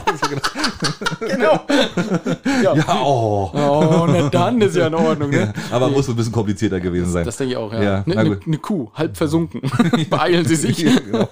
Genau. 1.20 1.60
ja. 2.62 2.74
ja, 2.74 3.00
oh. 3.02 3.50
Oh, 3.54 4.06
na 4.08 4.28
dann 4.28 4.60
ist 4.60 4.76
ja 4.76 4.86
in 4.86 4.94
Ordnung, 4.94 5.30
ne? 5.30 5.52
Aber 5.70 5.88
muss 5.88 6.08
ein 6.08 6.16
bisschen 6.16 6.32
komplizierter 6.32 6.80
gewesen 6.80 7.10
sein. 7.12 7.24
Das 7.24 7.36
denke 7.36 7.52
ich 7.52 7.56
auch, 7.56 7.72
ja. 7.72 7.82
Ja, 7.82 7.94
Eine 8.04 8.14
na 8.14 8.22
ne, 8.24 8.28
gut. 8.30 8.46
ne 8.46 8.58
Kuh, 8.58 8.90
halb 8.94 9.16
versunken. 9.16 9.62
Beeilen 10.10 10.44
Sie 10.44 10.56
sich. 10.56 10.78
Ja, 10.78 10.98
genau. 10.98 11.28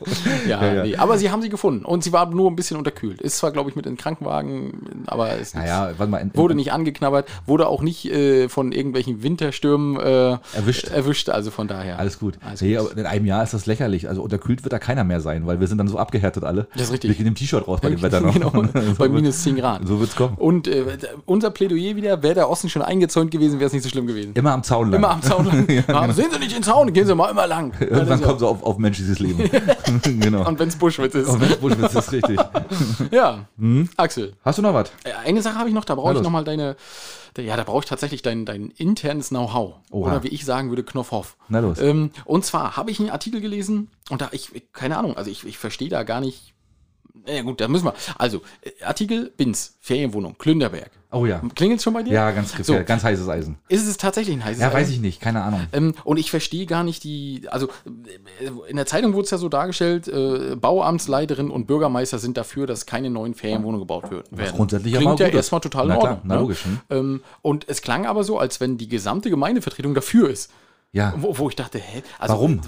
Ja, 0.49 0.64
Ja, 0.64 0.74
ja. 0.74 0.82
Nee. 0.84 0.97
aber 0.97 1.18
sie 1.18 1.30
haben 1.30 1.42
sie 1.42 1.49
gefunden 1.49 1.84
und 1.84 2.05
sie 2.05 2.12
war 2.12 2.26
nur 2.26 2.51
ein 2.51 2.57
bisschen 2.57 2.76
unterkühlt. 2.76 3.20
Ist 3.20 3.34
zwar, 3.39 3.51
glaube 3.53 3.70
ich, 3.70 3.76
mit 3.76 3.87
in 3.87 3.93
den 3.95 3.99
Krankenwagen, 3.99 5.05
aber 5.07 5.32
ist 5.35 5.55
nichts. 5.55 5.70
Naja, 5.70 5.93
mal. 6.07 6.18
In, 6.18 6.28
in, 6.30 6.37
Wurde 6.37 6.55
nicht 6.55 6.72
angeknabbert, 6.72 7.28
wurde 7.47 7.66
auch 7.68 7.82
nicht 7.82 8.05
äh, 8.07 8.49
von 8.49 8.72
irgendwelchen 8.72 9.22
Winterstürmen 9.22 9.97
äh, 10.01 10.39
Erwischt. 10.55 10.89
erwischt, 10.89 11.28
also 11.28 11.51
von 11.51 11.68
daher. 11.68 11.99
Alles 11.99 12.18
gut. 12.18 12.39
Alles 12.47 12.61
nee, 12.61 12.76
gut. 12.76 12.93
in 12.97 13.07
einem 13.07 13.26
Jahr 13.26 13.43
ist 13.43 13.55
das 13.55 13.66
lächerlich. 13.66 14.09
Also 14.09 14.22
unterkühlt 14.22 14.64
wird 14.64 14.72
da 14.72 14.78
keiner 14.78 15.05
mehr 15.05 15.20
sein, 15.20 15.47
weil 15.47 15.61
wir 15.61 15.66
sind 15.66 15.78
dann 15.78 15.89
so 15.89 15.99
abgehärtet 15.99 16.45
alle. 16.45 16.66
Das 16.74 16.82
ist 16.85 16.93
richtig. 16.93 17.11
Wir 17.11 17.16
gehen 17.16 17.26
im 17.26 17.35
T-Shirt 17.35 17.66
raus 17.66 17.80
bei 17.82 17.91
dem 17.91 18.03
Wetter 18.03 18.20
noch. 18.20 18.32
genau, 18.35 18.51
so 18.51 18.62
bei 18.72 19.05
wird- 19.05 19.12
minus 19.12 19.43
10 19.43 19.57
Grad. 19.57 19.87
So 19.87 20.01
wird's 20.01 20.16
kommen. 20.16 20.35
Und 20.37 20.68
äh, 20.68 20.85
unser 21.26 21.51
Plädoyer 21.51 21.97
wieder, 21.97 22.22
wäre 22.22 22.35
der 22.35 22.51
Osten 22.51 22.68
schon 22.68 22.82
eingezäunt 22.82 23.30
gewesen, 23.30 23.59
wäre 23.59 23.66
es 23.68 23.72
nicht 23.72 23.82
so 23.82 23.89
schlimm 23.89 24.07
gewesen. 24.07 24.32
Immer 24.35 24.53
am 24.53 24.62
Zaun 24.62 24.91
lang. 24.91 24.99
Immer 24.99 25.11
am 25.11 25.22
Zaun 25.22 25.45
lang. 25.47 25.66
Ah, 25.89 26.12
Sehen 26.12 26.26
Sie 26.32 26.39
nicht 26.39 26.55
den 26.55 26.62
Zaun, 26.62 26.93
gehen 26.93 27.07
Sie 27.07 27.14
mal 27.14 27.30
immer 27.30 27.47
lang. 27.47 27.72
Genau. 27.78 27.93
Irgendwann 27.95 28.14
ist 28.16 28.20
ja- 28.22 28.26
kommt 28.26 28.41
so 28.41 28.49
auf, 28.49 28.62
auf 28.62 28.78
menschliches 28.78 29.18
Leben. 29.18 29.49
genau. 30.20 30.47
Und 30.47 30.59
wenn 30.59 30.68
es 30.68 30.76
Buschwitz 30.76 31.14
ist. 31.14 31.28
Und 31.28 31.41
wenn 31.41 31.59
Buschwitz 31.61 31.95
ist 31.95 32.12
richtig. 32.12 32.39
Ja, 33.11 33.23
Axel. 33.96 34.34
Hast 34.44 34.58
du 34.58 34.62
noch 34.62 34.74
was? 34.74 34.90
Äh, 35.04 35.12
Eine 35.24 35.42
Sache 35.42 35.56
habe 35.58 35.68
ich 35.68 35.74
noch, 35.74 35.84
da 35.84 35.94
brauche 35.94 36.12
ich 36.12 36.22
nochmal 36.24 36.44
deine, 36.44 36.76
ja, 37.38 37.56
da 37.56 37.64
brauche 37.64 37.80
ich 37.80 37.84
tatsächlich 37.88 38.22
dein, 38.22 38.44
dein 38.44 38.70
internes 38.76 39.28
Know-how. 39.28 39.74
Oder 39.90 40.22
wie 40.22 40.28
ich 40.28 40.44
sagen 40.44 40.70
würde, 40.70 40.82
Knopfhoff. 40.84 41.36
Na 41.48 41.60
los. 41.60 41.78
Ähm, 41.80 42.10
und 42.24 42.44
zwar 42.44 42.76
habe 42.76 42.90
ich 42.90 43.00
einen 43.00 43.10
Artikel 43.10 43.40
gelesen 43.40 43.90
und 44.10 44.20
da 44.20 44.28
ich, 44.32 44.54
ich- 44.54 44.72
keine 44.72 44.96
Ahnung, 44.98 45.16
also 45.16 45.30
ich, 45.30 45.44
ich 45.44 45.58
verstehe 45.58 45.88
da 45.88 46.02
gar 46.02 46.20
nicht 46.20 46.53
Ja 47.26 47.42
gut, 47.42 47.60
da 47.60 47.68
müssen 47.68 47.86
wir. 47.86 47.94
Also, 48.18 48.42
äh, 48.62 48.84
Artikel 48.84 49.32
Binz, 49.36 49.76
Ferienwohnung, 49.80 50.36
Klünderberg. 50.38 50.90
Oh 51.10 51.26
ja. 51.26 51.40
Klingelt 51.54 51.80
schon 51.80 51.94
bei 51.94 52.02
dir? 52.02 52.12
Ja, 52.12 52.30
ganz, 52.32 52.52
So. 52.62 52.82
ganz 52.84 53.04
heißes 53.04 53.28
Eisen. 53.28 53.56
Ist 53.68 53.86
es 53.86 53.96
tatsächlich 53.96 54.34
ein 54.36 54.44
heißes 54.44 54.60
Ja, 54.60 54.68
weiß 54.72 54.88
Eisen? 54.88 54.94
ich 54.94 55.00
nicht, 55.00 55.20
keine 55.20 55.42
Ahnung. 55.42 55.60
Ähm, 55.72 55.94
und 56.02 56.16
ich 56.18 56.28
verstehe 56.30 56.66
gar 56.66 56.82
nicht 56.82 57.04
die, 57.04 57.42
also 57.50 57.68
äh, 58.40 58.68
in 58.68 58.76
der 58.76 58.86
Zeitung 58.86 59.12
wurde 59.14 59.24
es 59.24 59.30
ja 59.30 59.38
so 59.38 59.48
dargestellt, 59.48 60.08
äh, 60.08 60.56
Bauamtsleiterin 60.56 61.50
und 61.50 61.66
Bürgermeister 61.68 62.18
sind 62.18 62.36
dafür, 62.36 62.66
dass 62.66 62.84
keine 62.84 63.10
neuen 63.10 63.34
Ferienwohnungen 63.34 63.80
gebaut 63.86 64.10
werden. 64.10 64.24
grundsätzlich 64.56 64.92
ja 64.92 64.98
Klingt 65.00 65.20
ja 65.20 65.28
erstmal 65.28 65.60
total 65.60 65.86
Na 65.86 65.94
in 65.94 66.00
klar, 66.00 66.12
Ordnung. 66.14 66.28
na 66.28 66.34
ne? 66.34 66.40
logisch, 66.40 66.64
hm. 66.64 66.80
Ähm, 66.90 67.22
und 67.42 67.68
es 67.68 67.80
klang 67.80 68.06
aber 68.06 68.24
so, 68.24 68.38
als 68.38 68.60
wenn 68.60 68.76
die 68.76 68.88
gesamte 68.88 69.30
Gemeindevertretung 69.30 69.94
dafür 69.94 70.28
ist. 70.30 70.50
Ja. 70.95 71.12
Wo, 71.16 71.36
wo 71.36 71.49
ich 71.49 71.57
dachte, 71.57 71.78
hä? 71.78 72.03
Also, 72.20 72.34
Warum? 72.34 72.61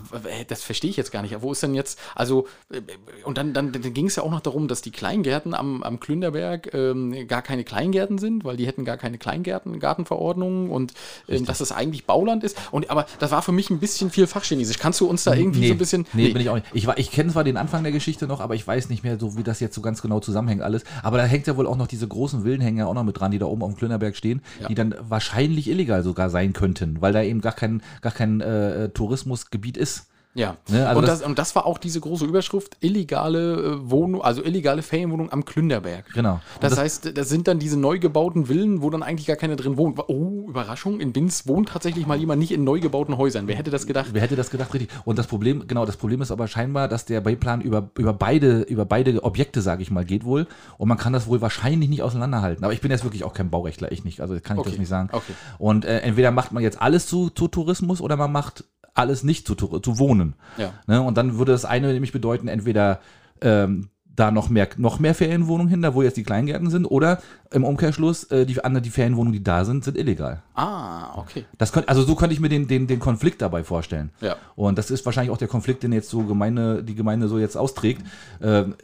Das 0.49 0.62
verstehe 0.64 0.91
ich 0.91 0.97
jetzt 0.97 1.12
gar 1.12 1.22
nicht. 1.22 1.41
Wo 1.43 1.53
ist 1.53 1.62
denn 1.62 1.74
jetzt, 1.74 1.99
also, 2.16 2.49
äh, 2.70 2.81
und 3.24 3.39
dann, 3.39 3.55
dann, 3.55 3.70
dann 3.70 3.95
ging 3.95 4.07
es 4.09 4.16
ja 4.16 4.24
auch 4.24 4.31
noch 4.33 4.41
darum, 4.41 4.66
dass 4.66 4.83
die 4.83 4.91
Kleingärten 4.91 5.55
am, 5.55 5.85
am 5.85 6.01
Klünderberg 6.01 6.74
ähm, 6.74 7.29
gar 7.29 7.41
keine 7.41 7.62
Kleingärten 7.62 8.18
sind, 8.18 8.45
weil 8.45 8.57
die 8.57 8.66
hätten 8.66 8.85
gar 8.85 8.97
keine 8.97 9.16
Kleingärten, 9.16 9.79
Gartenverordnungen 9.79 10.70
und 10.70 10.93
ähm, 11.29 11.45
dass 11.45 11.61
es 11.61 11.70
eigentlich 11.70 12.05
Bauland 12.05 12.43
ist. 12.43 12.59
Und, 12.72 12.91
aber 12.91 13.07
das 13.20 13.31
war 13.31 13.43
für 13.43 13.53
mich 13.53 13.70
ein 13.70 13.79
bisschen 13.79 14.11
viel 14.11 14.27
Fachchinesisch. 14.27 14.79
Kannst 14.79 15.01
du 15.01 15.07
uns 15.07 15.22
da 15.22 15.33
irgendwie 15.33 15.68
so 15.68 15.74
ein 15.74 15.79
bisschen. 15.79 16.05
Nee, 16.12 16.31
bin 16.31 16.43
ich 16.43 16.51
auch 16.51 16.57
nicht. 16.57 16.66
Ich, 16.72 16.89
ich 16.97 17.11
kenne 17.12 17.31
zwar 17.33 17.45
den 17.45 17.57
Anfang 17.57 17.85
der 17.85 17.93
Geschichte 17.93 18.27
noch, 18.27 18.41
aber 18.41 18.57
ich 18.57 18.66
weiß 18.66 18.89
nicht 18.89 19.05
mehr 19.05 19.20
so, 19.20 19.37
wie 19.37 19.45
das 19.45 19.61
jetzt 19.61 19.77
so 19.77 19.81
ganz 19.83 20.03
genau 20.03 20.18
zusammenhängt 20.18 20.62
alles. 20.62 20.83
Aber 21.05 21.16
da 21.18 21.24
hängt 21.24 21.47
ja 21.47 21.57
wohl 21.57 21.68
auch 21.68 21.77
noch 21.77 21.87
diese 21.87 22.09
großen 22.09 22.45
Villenhänger 22.45 22.89
auch 22.89 22.95
noch 22.95 23.05
mit 23.05 23.20
dran, 23.20 23.31
die 23.31 23.39
da 23.39 23.47
oben 23.47 23.62
auf 23.62 23.70
dem 23.72 23.77
Klönerberg 23.77 24.16
stehen, 24.16 24.43
Ja. 24.61 24.66
die 24.66 24.74
dann 24.74 24.97
wahrscheinlich 25.01 25.68
illegal 25.70 26.03
sogar 26.03 26.29
sein 26.29 26.53
könnten, 26.53 27.01
weil 27.01 27.12
da 27.12 27.22
eben 27.22 27.41
gar 27.41 27.53
kein, 27.53 27.83
gar 28.03 28.12
kein 28.17 28.41
äh, 28.41 28.89
Tourismusgebiet 28.89 29.77
ist. 29.77 30.09
Ja, 30.37 30.57
Ne, 30.68 30.87
also 30.87 30.99
und, 31.01 31.09
das- 31.09 31.18
das, 31.20 31.28
und 31.28 31.39
das 31.39 31.57
war 31.57 31.64
auch 31.64 31.78
diese 31.78 31.99
große 31.99 32.26
Überschrift, 32.26 32.76
illegale 32.80 33.55
äh, 33.55 33.91
Wohnung, 33.91 34.20
also 34.22 34.43
illegale 34.45 34.82
Ferienwohnung 34.82 35.32
am 35.32 35.45
Klünderberg. 35.47 36.05
Genau. 36.12 36.41
Das, 36.61 36.70
das- 36.70 36.78
heißt, 36.78 37.16
das 37.16 37.28
sind 37.30 37.49
dann 37.49 37.59
diese 37.59 37.78
neu 37.78 37.99
gebauten 37.99 38.47
Villen, 38.47 38.82
wo 38.82 38.91
dann 38.91 39.03
eigentlich 39.03 39.26
gar 39.26 39.37
keiner 39.37 39.57
drin 39.57 39.76
wohnt. 39.78 39.99
Oh, 40.09 40.45
Überraschung, 40.49 41.01
in 41.01 41.12
Binz 41.12 41.47
wohnt 41.47 41.70
tatsächlich 41.70 42.07
mal 42.07 42.18
jemand 42.18 42.39
nicht 42.41 42.53
in 42.53 42.64
neu 42.64 42.80
gebauten 42.80 43.16
Häusern. 43.16 43.49
Wer 43.49 43.57
hätte 43.57 43.70
das 43.70 43.87
gedacht? 43.87 44.09
Wer 44.12 44.20
hätte 44.20 44.37
das 44.37 44.51
gedacht, 44.51 44.74
richtig? 44.74 44.91
Und 45.07 45.18
das 45.18 45.26
Problem, 45.26 45.66
genau, 45.66 45.87
das 45.87 45.97
Problem 45.97 46.20
ist 46.20 46.30
aber 46.30 46.49
scheinbar, 46.49 46.87
dass 46.89 47.07
der 47.07 47.22
Bauplan 47.22 47.62
über, 47.62 47.89
über 47.97 48.12
beide, 48.12 48.61
über 48.62 48.84
beide 48.84 49.24
Objekte, 49.24 49.62
sage 49.62 49.82
ich 49.82 49.91
mal, 49.91 50.05
geht 50.05 50.24
wohl. 50.24 50.47
Und 50.76 50.89
man 50.89 50.99
kann 50.99 51.14
das 51.14 51.26
wohl 51.26 51.41
wahrscheinlich 51.41 51.89
nicht 51.89 52.03
auseinanderhalten. 52.03 52.62
Aber 52.62 52.74
ich 52.74 52.82
bin 52.82 52.91
jetzt 52.91 53.05
wirklich 53.05 53.24
auch 53.24 53.32
kein 53.32 53.49
Baurechtler, 53.49 53.91
ich 53.91 54.05
nicht. 54.05 54.20
Also 54.20 54.34
kann 54.41 54.57
ich 54.57 54.61
Okay, 54.61 54.70
das 54.70 54.78
nicht 54.78 54.89
sagen. 54.89 55.09
okay. 55.12 55.32
Und 55.59 55.84
äh, 55.87 56.01
entweder 56.01 56.30
macht 56.30 56.53
man 56.53 56.62
jetzt 56.62 56.80
alles 56.82 57.07
zu, 57.07 57.30
zu 57.30 57.49
Tourismus 57.49 58.01
oder 58.03 58.16
man 58.16 58.30
macht 58.32 58.64
alles 58.97 59.22
nicht 59.22 59.47
zu, 59.47 59.55
zu 59.55 59.99
Wohnen. 59.99 60.34
Ja. 60.57 60.72
Ne? 60.86 61.01
Und 61.03 61.16
dann 61.16 61.38
würde 61.38 61.53
das 61.53 61.64
eine 61.64 61.92
nämlich 61.92 62.12
bedeuten, 62.12 62.49
entweder 62.49 63.01
ähm, 63.40 63.90
da 64.16 64.30
noch 64.30 64.49
mehr, 64.49 64.68
noch 64.78 64.99
mehr 64.99 65.14
Ferienwohnungen 65.14 65.68
hin, 65.68 65.82
da 65.82 65.94
wo 65.94 66.03
jetzt 66.03 66.16
die 66.16 66.22
Kleingärten 66.22 66.70
sind, 66.70 66.86
oder 66.86 67.20
im 67.53 67.64
Umkehrschluss, 67.64 68.24
äh, 68.24 68.47
die, 68.47 68.64
andere, 68.64 68.82
die 68.82 68.90
Ferienwohnungen, 68.90 69.34
die 69.34 69.44
da 69.44 69.64
sind, 69.64 69.84
sind 69.84 69.97
illegal. 69.97 70.42
Ah, 70.55 71.16
okay. 71.18 71.44
Das 71.59 71.72
könnt, 71.72 71.88
also 71.88 72.03
so 72.03 72.16
könnte 72.16 72.32
ich 72.32 72.40
mir 72.40 72.49
den, 72.49 72.66
den, 72.66 72.86
den 72.86 72.99
Konflikt 72.99 73.42
dabei 73.42 73.62
vorstellen. 73.62 74.11
Ja. 74.20 74.36
Und 74.57 74.78
das 74.78 74.90
ist 74.90 75.05
wahrscheinlich 75.05 75.30
auch 75.32 75.38
der 75.38 75.49
Konflikt, 75.49 75.82
den 75.82 75.92
jetzt 75.92 76.09
so 76.09 76.22
Gemeinde, 76.22 76.82
die 76.82 76.94
Gemeinde 76.94 77.28
so 77.28 77.38
jetzt 77.38 77.57
austrägt. 77.57 78.03
Ähm, 78.42 78.74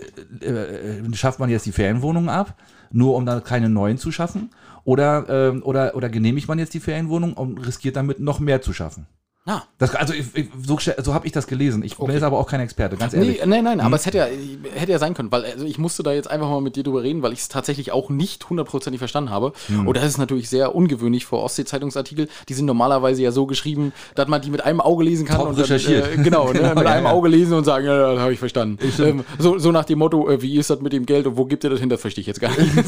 äh, 0.40 0.46
äh, 0.46 1.14
schafft 1.14 1.40
man 1.40 1.48
jetzt 1.48 1.66
die 1.66 1.72
Ferienwohnungen 1.72 2.28
ab, 2.28 2.54
nur 2.90 3.16
um 3.16 3.24
dann 3.24 3.42
keine 3.42 3.70
neuen 3.70 3.96
zu 3.96 4.12
schaffen? 4.12 4.50
Oder, 4.84 5.26
ähm, 5.28 5.62
oder, 5.62 5.94
oder 5.94 6.08
genehmigt 6.08 6.48
man 6.48 6.58
jetzt 6.58 6.74
die 6.74 6.80
Ferienwohnung 6.80 7.32
und 7.32 7.58
riskiert 7.66 7.96
damit 7.96 8.20
noch 8.20 8.40
mehr 8.40 8.60
zu 8.60 8.72
schaffen? 8.72 9.06
Ah. 9.44 9.62
Das, 9.78 9.94
also 9.96 10.14
ich, 10.14 10.26
ich, 10.34 10.48
so, 10.64 10.78
so 10.78 11.14
habe 11.14 11.26
ich 11.26 11.32
das 11.32 11.48
gelesen. 11.48 11.82
Ich 11.82 11.96
bin 11.96 12.10
jetzt 12.10 12.22
aber 12.22 12.38
auch 12.38 12.46
kein 12.46 12.60
Experte, 12.60 12.96
ganz 12.96 13.12
ehrlich. 13.12 13.40
Nee, 13.40 13.46
nein, 13.46 13.64
nein, 13.64 13.80
aber 13.80 13.96
es 13.96 14.06
hätte 14.06 14.18
ja, 14.18 14.26
hätte 14.74 14.92
ja 14.92 15.00
sein 15.00 15.14
können, 15.14 15.32
weil 15.32 15.44
also 15.44 15.64
ich 15.64 15.78
musste 15.78 16.04
da 16.04 16.12
jetzt 16.12 16.30
einfach 16.30 16.48
mal 16.48 16.60
mit 16.60 16.76
dir 16.76 16.84
drüber 16.84 17.02
reden, 17.02 17.22
weil 17.22 17.32
ich 17.32 17.40
es 17.40 17.48
tatsächlich 17.48 17.90
auch 17.90 18.08
nicht 18.08 18.48
hundertprozentig 18.48 19.00
verstanden 19.00 19.30
habe. 19.30 19.52
Hm. 19.66 19.88
Und 19.88 19.96
das 19.96 20.04
ist 20.04 20.18
natürlich 20.18 20.48
sehr 20.48 20.76
ungewöhnlich 20.76 21.26
für 21.26 21.38
Ostsee-Zeitungsartikel. 21.38 22.28
Die 22.48 22.54
sind 22.54 22.66
normalerweise 22.66 23.20
ja 23.22 23.32
so 23.32 23.46
geschrieben, 23.46 23.92
dass 24.14 24.28
man 24.28 24.40
die 24.40 24.50
mit 24.50 24.64
einem 24.64 24.80
Auge 24.80 25.02
lesen 25.02 25.26
kann. 25.26 25.38
Top 25.38 25.48
und 25.48 25.58
dann, 25.58 25.64
recherchiert. 25.64 26.12
äh, 26.12 26.22
genau, 26.22 26.46
ne, 26.52 26.60
Genau, 26.60 26.74
mit 26.74 26.84
ja, 26.84 26.92
einem 26.92 27.06
ja. 27.06 27.12
Auge 27.12 27.28
lesen 27.28 27.54
und 27.54 27.64
sagen, 27.64 27.86
ja, 27.86 28.12
das 28.12 28.20
habe 28.20 28.32
ich 28.32 28.38
verstanden. 28.38 28.78
Ähm, 29.00 29.24
so, 29.38 29.58
so 29.58 29.72
nach 29.72 29.84
dem 29.84 29.98
Motto, 29.98 30.30
äh, 30.30 30.40
wie 30.40 30.56
ist 30.56 30.70
das 30.70 30.80
mit 30.80 30.92
dem 30.92 31.04
Geld 31.04 31.26
und 31.26 31.36
wo 31.36 31.46
gibt 31.46 31.64
ihr 31.64 31.70
das 31.70 31.80
hin, 31.80 31.88
das 31.88 32.00
verstehe 32.00 32.20
ich 32.20 32.28
jetzt 32.28 32.40
gar 32.40 32.50
nicht. 32.50 32.72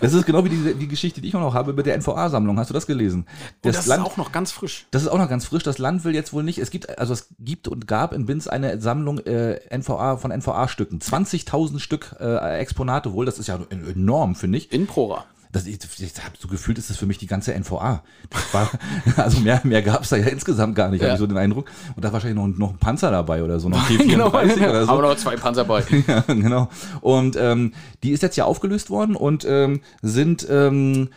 Das 0.00 0.14
ist 0.14 0.26
genau 0.26 0.44
wie 0.44 0.48
die, 0.48 0.74
die 0.74 0.88
Geschichte, 0.88 1.20
die 1.20 1.28
ich 1.28 1.34
auch 1.36 1.40
noch 1.40 1.54
habe 1.54 1.72
mit 1.72 1.86
der 1.86 1.96
NVA-Sammlung. 1.96 2.58
Hast 2.58 2.70
du 2.70 2.74
das 2.74 2.86
gelesen? 2.86 3.20
Und 3.20 3.26
das 3.62 3.86
ist 3.86 3.90
auch 3.90 4.16
noch 4.16 4.32
ganz 4.32 4.50
frisch. 4.50 4.86
Das 4.90 5.02
ist 5.02 5.08
auch 5.08 5.18
noch 5.18 5.28
ganz 5.28 5.44
frisch. 5.44 5.62
Das 5.62 5.71
Land 5.78 6.04
will 6.04 6.14
jetzt 6.14 6.32
wohl 6.32 6.42
nicht. 6.42 6.58
Es 6.58 6.70
gibt, 6.70 6.98
also 6.98 7.12
es 7.12 7.28
gibt 7.38 7.68
und 7.68 7.86
gab 7.86 8.12
in 8.12 8.26
Binz 8.26 8.46
eine 8.48 8.80
Sammlung 8.80 9.18
äh, 9.20 9.60
NVA 9.76 10.16
von 10.16 10.30
NVA-Stücken. 10.30 11.00
20.000 11.00 11.78
Stück 11.78 12.16
äh, 12.20 12.58
Exponate 12.60 13.12
wohl. 13.12 13.26
Das 13.26 13.38
ist 13.38 13.46
ja 13.48 13.58
enorm, 13.70 14.34
finde 14.34 14.58
ich. 14.58 14.72
In 14.72 14.86
Prora. 14.86 15.24
Das, 15.52 15.66
ich 15.66 15.78
ich 15.98 16.14
habe 16.24 16.34
so 16.38 16.48
gefühlt, 16.48 16.78
ist 16.78 16.88
das 16.88 16.96
für 16.96 17.04
mich 17.04 17.18
die 17.18 17.26
ganze 17.26 17.52
NVA. 17.52 18.02
Das 18.30 18.54
war, 18.54 18.70
also 19.22 19.40
mehr, 19.40 19.60
mehr 19.64 19.82
gab 19.82 20.02
es 20.02 20.08
da 20.08 20.16
ja 20.16 20.28
insgesamt 20.28 20.74
gar 20.74 20.88
nicht, 20.88 21.02
Ja. 21.02 21.08
habe 21.08 21.14
ich 21.16 21.20
so 21.20 21.26
den 21.26 21.36
Eindruck. 21.36 21.66
Und 21.94 22.02
da 22.02 22.08
war 22.08 22.14
wahrscheinlich 22.14 22.38
noch, 22.42 22.56
noch 22.56 22.70
ein 22.70 22.78
Panzer 22.78 23.10
dabei 23.10 23.42
oder 23.44 23.60
so, 23.60 23.68
noch 23.68 23.78
T34 23.86 23.98
genau, 24.08 24.28
oder 24.30 24.86
so. 24.86 24.90
aber 24.92 25.02
noch 25.02 25.16
zwei 25.16 25.36
Panzer 25.36 25.64
bei. 25.66 25.82
Ja, 26.06 26.20
genau. 26.26 26.70
Und 27.02 27.36
ähm, 27.38 27.74
die 28.02 28.12
ist 28.12 28.22
jetzt 28.22 28.36
ja 28.36 28.46
aufgelöst 28.46 28.88
worden 28.88 29.14
und 29.14 29.44
ähm, 29.46 29.82
sind 30.00 30.46
ähm, 30.48 31.10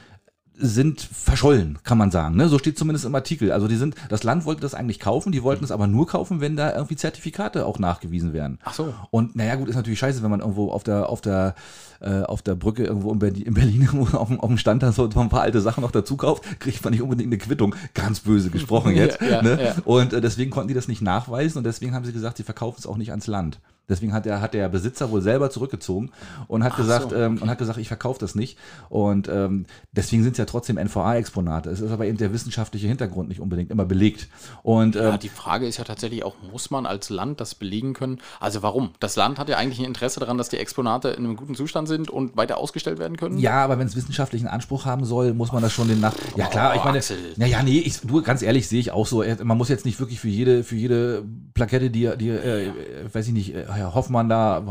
sind 0.57 1.01
verschollen, 1.01 1.79
kann 1.83 1.97
man 1.97 2.11
sagen. 2.11 2.35
Ne? 2.37 2.47
So 2.47 2.57
steht 2.59 2.77
zumindest 2.77 3.05
im 3.05 3.13
Artikel. 3.15 3.51
Also 3.51 3.67
die 3.67 3.75
sind, 3.75 3.95
das 4.09 4.23
Land 4.23 4.45
wollte 4.45 4.61
das 4.61 4.73
eigentlich 4.73 4.99
kaufen, 4.99 5.31
die 5.31 5.43
wollten 5.43 5.63
es 5.65 5.71
aber 5.71 5.87
nur 5.87 6.07
kaufen, 6.07 6.39
wenn 6.41 6.55
da 6.55 6.73
irgendwie 6.75 6.95
Zertifikate 6.95 7.65
auch 7.65 7.77
nachgewiesen 7.79 8.31
werden. 8.33 8.59
Ach 8.63 8.73
so. 8.73 8.93
Und 9.11 9.35
naja, 9.35 9.55
gut, 9.55 9.67
ist 9.69 9.75
natürlich 9.75 9.99
scheiße, 9.99 10.23
wenn 10.23 10.31
man 10.31 10.39
irgendwo 10.39 10.71
auf 10.71 10.83
der, 10.83 11.09
auf 11.09 11.19
der, 11.21 11.55
äh, 11.99 12.21
auf 12.21 12.41
der 12.41 12.55
Brücke 12.55 12.83
irgendwo 12.85 13.11
in 13.11 13.19
Berlin, 13.19 13.43
in 13.43 13.53
Berlin 13.53 13.89
auf, 14.13 14.27
dem- 14.29 14.39
auf 14.39 14.47
dem 14.47 14.57
Stand 14.57 14.81
da 14.83 14.91
so 14.91 15.03
ein 15.03 15.29
paar 15.29 15.41
alte 15.41 15.59
Sachen 15.61 15.81
noch 15.81 15.91
dazu 15.91 16.15
kauft, 16.17 16.43
kriegt 16.59 16.83
man 16.83 16.91
nicht 16.93 17.01
unbedingt 17.01 17.27
eine 17.29 17.37
Quittung. 17.37 17.75
Ganz 17.93 18.21
böse 18.21 18.49
gesprochen 18.49 18.91
jetzt. 18.95 19.19
Ja, 19.21 19.27
ja, 19.27 19.41
ne? 19.41 19.59
ja. 19.61 19.75
Und 19.83 20.13
äh, 20.13 20.21
deswegen 20.21 20.51
konnten 20.51 20.69
die 20.69 20.73
das 20.73 20.87
nicht 20.87 21.01
nachweisen 21.01 21.57
und 21.57 21.63
deswegen 21.65 21.93
haben 21.93 22.05
sie 22.05 22.13
gesagt, 22.13 22.37
sie 22.37 22.43
verkaufen 22.43 22.77
es 22.79 22.87
auch 22.87 22.97
nicht 22.97 23.11
ans 23.11 23.27
Land. 23.27 23.59
Deswegen 23.87 24.13
hat 24.13 24.25
der, 24.25 24.41
hat 24.41 24.53
der 24.53 24.67
Besitzer 24.69 25.11
wohl 25.11 25.21
selber 25.21 25.49
zurückgezogen 25.49 26.11
und 26.47 26.63
hat 26.63 26.75
gesagt, 26.75 27.11
so, 27.11 27.15
ähm, 27.15 27.37
und 27.41 27.49
hat 27.49 27.57
gesagt, 27.57 27.77
ich 27.77 27.87
verkaufe 27.87 28.19
das 28.19 28.33
nicht. 28.35 28.57
Und 28.89 29.27
ähm, 29.27 29.65
deswegen 29.91 30.23
sind 30.23 30.33
es 30.33 30.37
ja 30.37 30.45
trotzdem 30.45 30.77
NVA-Exponate. 30.77 31.69
Es 31.69 31.79
ist 31.81 31.91
aber 31.91 32.05
eben 32.05 32.17
der 32.17 32.33
wissenschaftliche 32.33 32.87
Hintergrund 32.87 33.29
nicht 33.29 33.39
unbedingt 33.39 33.69
immer 33.69 33.85
belegt. 33.85 34.27
Und 34.63 34.95
Ja, 34.95 35.13
ähm, 35.13 35.19
die 35.19 35.29
Frage 35.29 35.67
ist 35.67 35.77
ja 35.77 35.83
tatsächlich 35.83 36.23
auch, 36.23 36.35
muss 36.51 36.71
man 36.71 36.85
als 36.85 37.09
Land 37.09 37.39
das 37.41 37.55
belegen 37.55 37.93
können? 37.93 38.19
Also 38.39 38.63
warum? 38.63 38.91
Das 38.99 39.15
Land 39.15 39.37
hat 39.37 39.49
ja 39.49 39.57
eigentlich 39.57 39.79
ein 39.79 39.85
Interesse 39.85 40.19
daran, 40.19 40.37
dass 40.37 40.49
die 40.49 40.57
Exponate 40.57 41.09
in 41.09 41.23
einem 41.25 41.35
guten 41.35 41.55
Zustand 41.55 41.87
sind 41.87 42.09
und 42.09 42.35
weiter 42.37 42.57
ausgestellt 42.57 42.97
werden 42.97 43.17
können. 43.17 43.37
Ja, 43.37 43.63
aber 43.63 43.77
wenn 43.77 43.87
es 43.87 43.95
wissenschaftlichen 43.95 44.47
Anspruch 44.47 44.85
haben 44.85 45.05
soll, 45.05 45.33
muss 45.33 45.51
man 45.51 45.61
das 45.61 45.73
schon 45.73 45.87
den 45.87 45.99
nach. 45.99 46.15
Ja 46.35 46.47
klar, 46.47 46.75
ich 46.75 46.83
meine, 46.83 46.97
Axel. 46.97 47.17
naja, 47.37 47.61
nee, 47.63 47.79
ich, 47.79 48.01
du, 48.01 48.21
ganz 48.21 48.41
ehrlich, 48.41 48.67
sehe 48.67 48.79
ich 48.79 48.91
auch 48.91 49.05
so. 49.05 49.23
Man 49.43 49.57
muss 49.57 49.69
jetzt 49.69 49.85
nicht 49.85 49.99
wirklich 49.99 50.19
für 50.19 50.29
jede, 50.29 50.63
für 50.63 50.75
jede 50.75 51.23
Plakette, 51.53 51.89
die, 51.89 52.11
die 52.17 52.29
äh, 52.29 52.71
weiß 53.11 53.27
ich 53.27 53.33
nicht, 53.33 53.55
äh, 53.55 53.65
Herr 53.75 53.93
Hoffmann 53.93 54.29
da, 54.29 54.63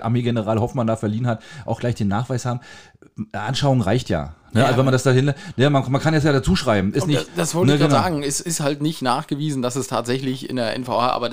Armeegeneral 0.00 0.60
Hoffmann 0.60 0.86
da 0.86 0.96
verliehen 0.96 1.26
hat, 1.26 1.42
auch 1.64 1.80
gleich 1.80 1.94
den 1.94 2.08
Nachweis 2.08 2.44
haben. 2.44 2.60
Anschauung 3.32 3.80
reicht 3.80 4.08
ja. 4.08 4.34
Ne? 4.52 4.60
Ja. 4.60 4.66
Also 4.66 4.78
wenn 4.78 4.84
man 4.84 4.92
das 4.92 5.02
da 5.02 5.10
hin, 5.12 5.32
ne, 5.56 5.70
man, 5.70 5.84
man 5.90 6.00
kann 6.00 6.14
jetzt 6.14 6.24
ja 6.24 6.32
dazu 6.32 6.56
schreiben. 6.56 6.92
Ist 6.92 7.06
nicht, 7.06 7.20
das, 7.20 7.28
das 7.36 7.54
wollte 7.54 7.68
ne, 7.68 7.74
ich 7.74 7.80
gerade 7.80 7.92
genau. 7.94 8.02
sagen. 8.02 8.22
Es 8.22 8.40
ist 8.40 8.60
halt 8.60 8.82
nicht 8.82 9.02
nachgewiesen, 9.02 9.62
dass 9.62 9.76
es 9.76 9.86
tatsächlich 9.86 10.48
in 10.50 10.56
der 10.56 10.76
NVA, 10.78 11.10
aber 11.10 11.30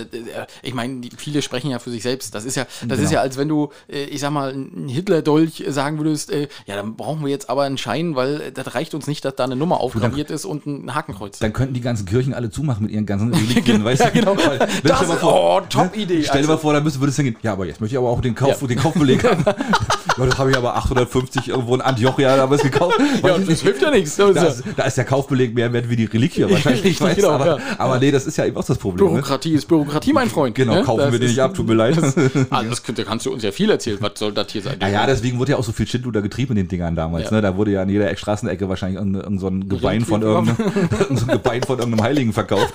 ich 0.62 0.74
meine, 0.74 1.02
viele 1.18 1.42
sprechen 1.42 1.70
ja 1.72 1.80
für 1.80 1.90
sich 1.92 2.04
selbst. 2.04 2.36
Das 2.36 2.46
ist 2.46 2.56
ja, 2.56 2.64
das 2.66 2.98
Genau. 2.98 3.02
ist 3.04 3.12
ja, 3.12 3.22
als 3.22 3.38
wenn 3.38 3.48
du, 3.48 3.70
äh, 3.92 4.04
ich 4.06 4.20
sag 4.22 4.32
mal, 4.32 4.52
ein 4.54 4.88
Hitler-Dolch 4.88 5.64
sagen 5.70 5.98
würdest, 5.98 6.32
äh, 6.32 6.48
ja, 6.66 6.76
dann 6.76 6.96
brauchen 6.96 7.22
wir 7.24 7.30
jetzt 7.30 7.50
aber 7.50 7.64
einen 7.64 7.78
Schein, 7.78 8.16
weil 8.16 8.42
äh, 8.42 8.52
das 8.52 8.76
reicht 8.76 8.94
uns 8.94 9.08
nicht, 9.08 9.24
dass 9.26 9.36
da 9.36 9.44
eine 9.44 9.56
Nummer 9.56 9.80
aufgraviert 9.80 10.32
ist 10.32 10.46
und 10.46 10.66
ein 10.66 10.94
Hakenkreuz. 10.96 11.40
Dann 11.40 11.54
könnten 11.54 11.74
die 11.74 11.82
ganzen 11.82 12.06
Kirchen 12.06 12.34
alle 12.34 12.50
zumachen 12.50 12.84
mit 12.84 12.92
ihren 12.92 13.06
ganzen 13.06 13.34
Reliquien, 13.34 13.84
weißt 13.84 14.02
ja, 14.04 14.10
du? 14.10 14.20
genau. 14.20 14.38
Weil, 14.38 14.60
Das 14.60 14.98
stell 14.98 15.10
ist- 15.10 15.20
vor, 15.20 15.62
oh, 15.64 15.66
Top-Idee, 15.68 16.18
Ne? 16.18 16.24
Stell 16.24 16.34
dir 16.36 16.40
Axel. 16.40 16.48
mal 16.56 16.58
vor, 16.58 16.74
da 16.74 16.84
würde 16.84 17.08
es 17.08 17.16
hingehen. 17.16 17.36
Ja, 17.42 17.54
aber 17.54 17.66
jetzt 17.66 17.82
möchte 17.82 17.96
ich 17.96 17.98
aber 17.98 18.10
auch 18.10 18.22
den, 18.22 18.36
Kauf, 18.36 18.62
Ja. 18.62 18.68
den 18.68 18.78
Kaufbeleg 18.80 19.24
haben. 19.24 19.44
ja, 20.18 20.26
das 20.26 20.38
habe 20.38 20.52
ich 20.52 20.58
aber 20.58 20.76
850 20.76 21.48
irgendwo 21.50 21.76
in 21.76 21.82
Antiochia 21.82 22.36
damals 22.38 22.62
gekauft. 22.64 22.98
Ja, 23.24 23.36
und 23.36 23.50
das 23.50 23.62
hilft 23.62 23.82
ja 23.82 23.92
nichts. 23.92 24.16
Das 24.16 24.30
ist 24.30 24.36
Da 24.38 24.44
ja- 24.44 24.50
ist, 24.50 24.64
da 24.76 24.84
ist 24.84 24.98
der 24.98 25.06
Kaufbeleg 25.06 25.54
mehr 25.54 25.72
wert 25.74 25.90
wie 25.90 25.96
die 25.96 26.06
Reliquie 26.06 26.44
wahrscheinlich. 26.50 27.00
Weißt, 27.00 27.16
genau, 27.16 27.30
aber, 27.32 27.46
ja. 27.46 27.58
aber 27.78 28.00
nee, 28.00 28.12
das 28.12 28.26
ist 28.28 28.38
ja 28.38 28.46
eben 28.46 28.58
auch 28.58 28.66
das 28.66 28.78
Problem. 28.78 29.06
Ne? 29.08 29.12
Bürokratie 29.14 29.54
ist 29.54 29.66
Bürokratie, 29.68 30.14
mein 30.14 30.30
Freund. 30.30 30.56
Genau, 30.56 30.76
ne? 30.76 30.84
kaufen 30.84 31.00
Das 31.02 31.12
wir 31.12 31.20
den 31.20 31.30
nicht 31.30 31.40
ab, 31.40 31.54
tut 31.54 31.68
mir 31.68 31.74
leid. 31.76 31.98
Ah, 32.50 32.64
das 32.64 32.84
könnte, 32.84 33.04
kannst 33.04 33.26
du 33.26 33.34
uns 33.34 33.44
ja 33.44 33.52
viel 33.52 33.70
erzählen. 33.70 33.98
Was 34.00 34.12
soll 34.18 34.32
das 34.32 34.52
hier 34.52 34.62
sein? 34.62 34.78
Ja, 34.82 34.88
ja, 34.88 35.06
deswegen 35.06 35.38
wurde 35.40 35.52
ja 35.52 35.58
auch 35.58 35.64
so 35.64 35.72
viel 35.72 35.88
Schindluder 35.88 36.22
getrieben 36.22 36.52
in 36.54 36.58
den 36.58 36.68
Dingern 36.68 36.96
damals. 36.96 37.26
Ja. 37.26 37.32
Ne? 37.32 37.42
Da 37.42 37.56
wurde 37.58 37.72
ja 37.72 37.82
an 37.82 37.90
jeder 37.90 38.16
Straßenecke 38.16 38.68
wahrscheinlich 38.70 38.98
irgendein, 39.00 39.24
irgend 39.24 39.40
so 39.42 39.48
ein 39.48 39.68
Gebein 39.70 40.06
von, 40.06 40.22
irgendeinem, 40.22 40.58
irgend 41.00 41.20
so 41.20 41.26
ein 41.26 41.32
Gebein 41.32 41.64
von 41.64 41.80
irgendeinem 41.80 42.04
Heiligen 42.06 42.34
verkauft. 42.34 42.74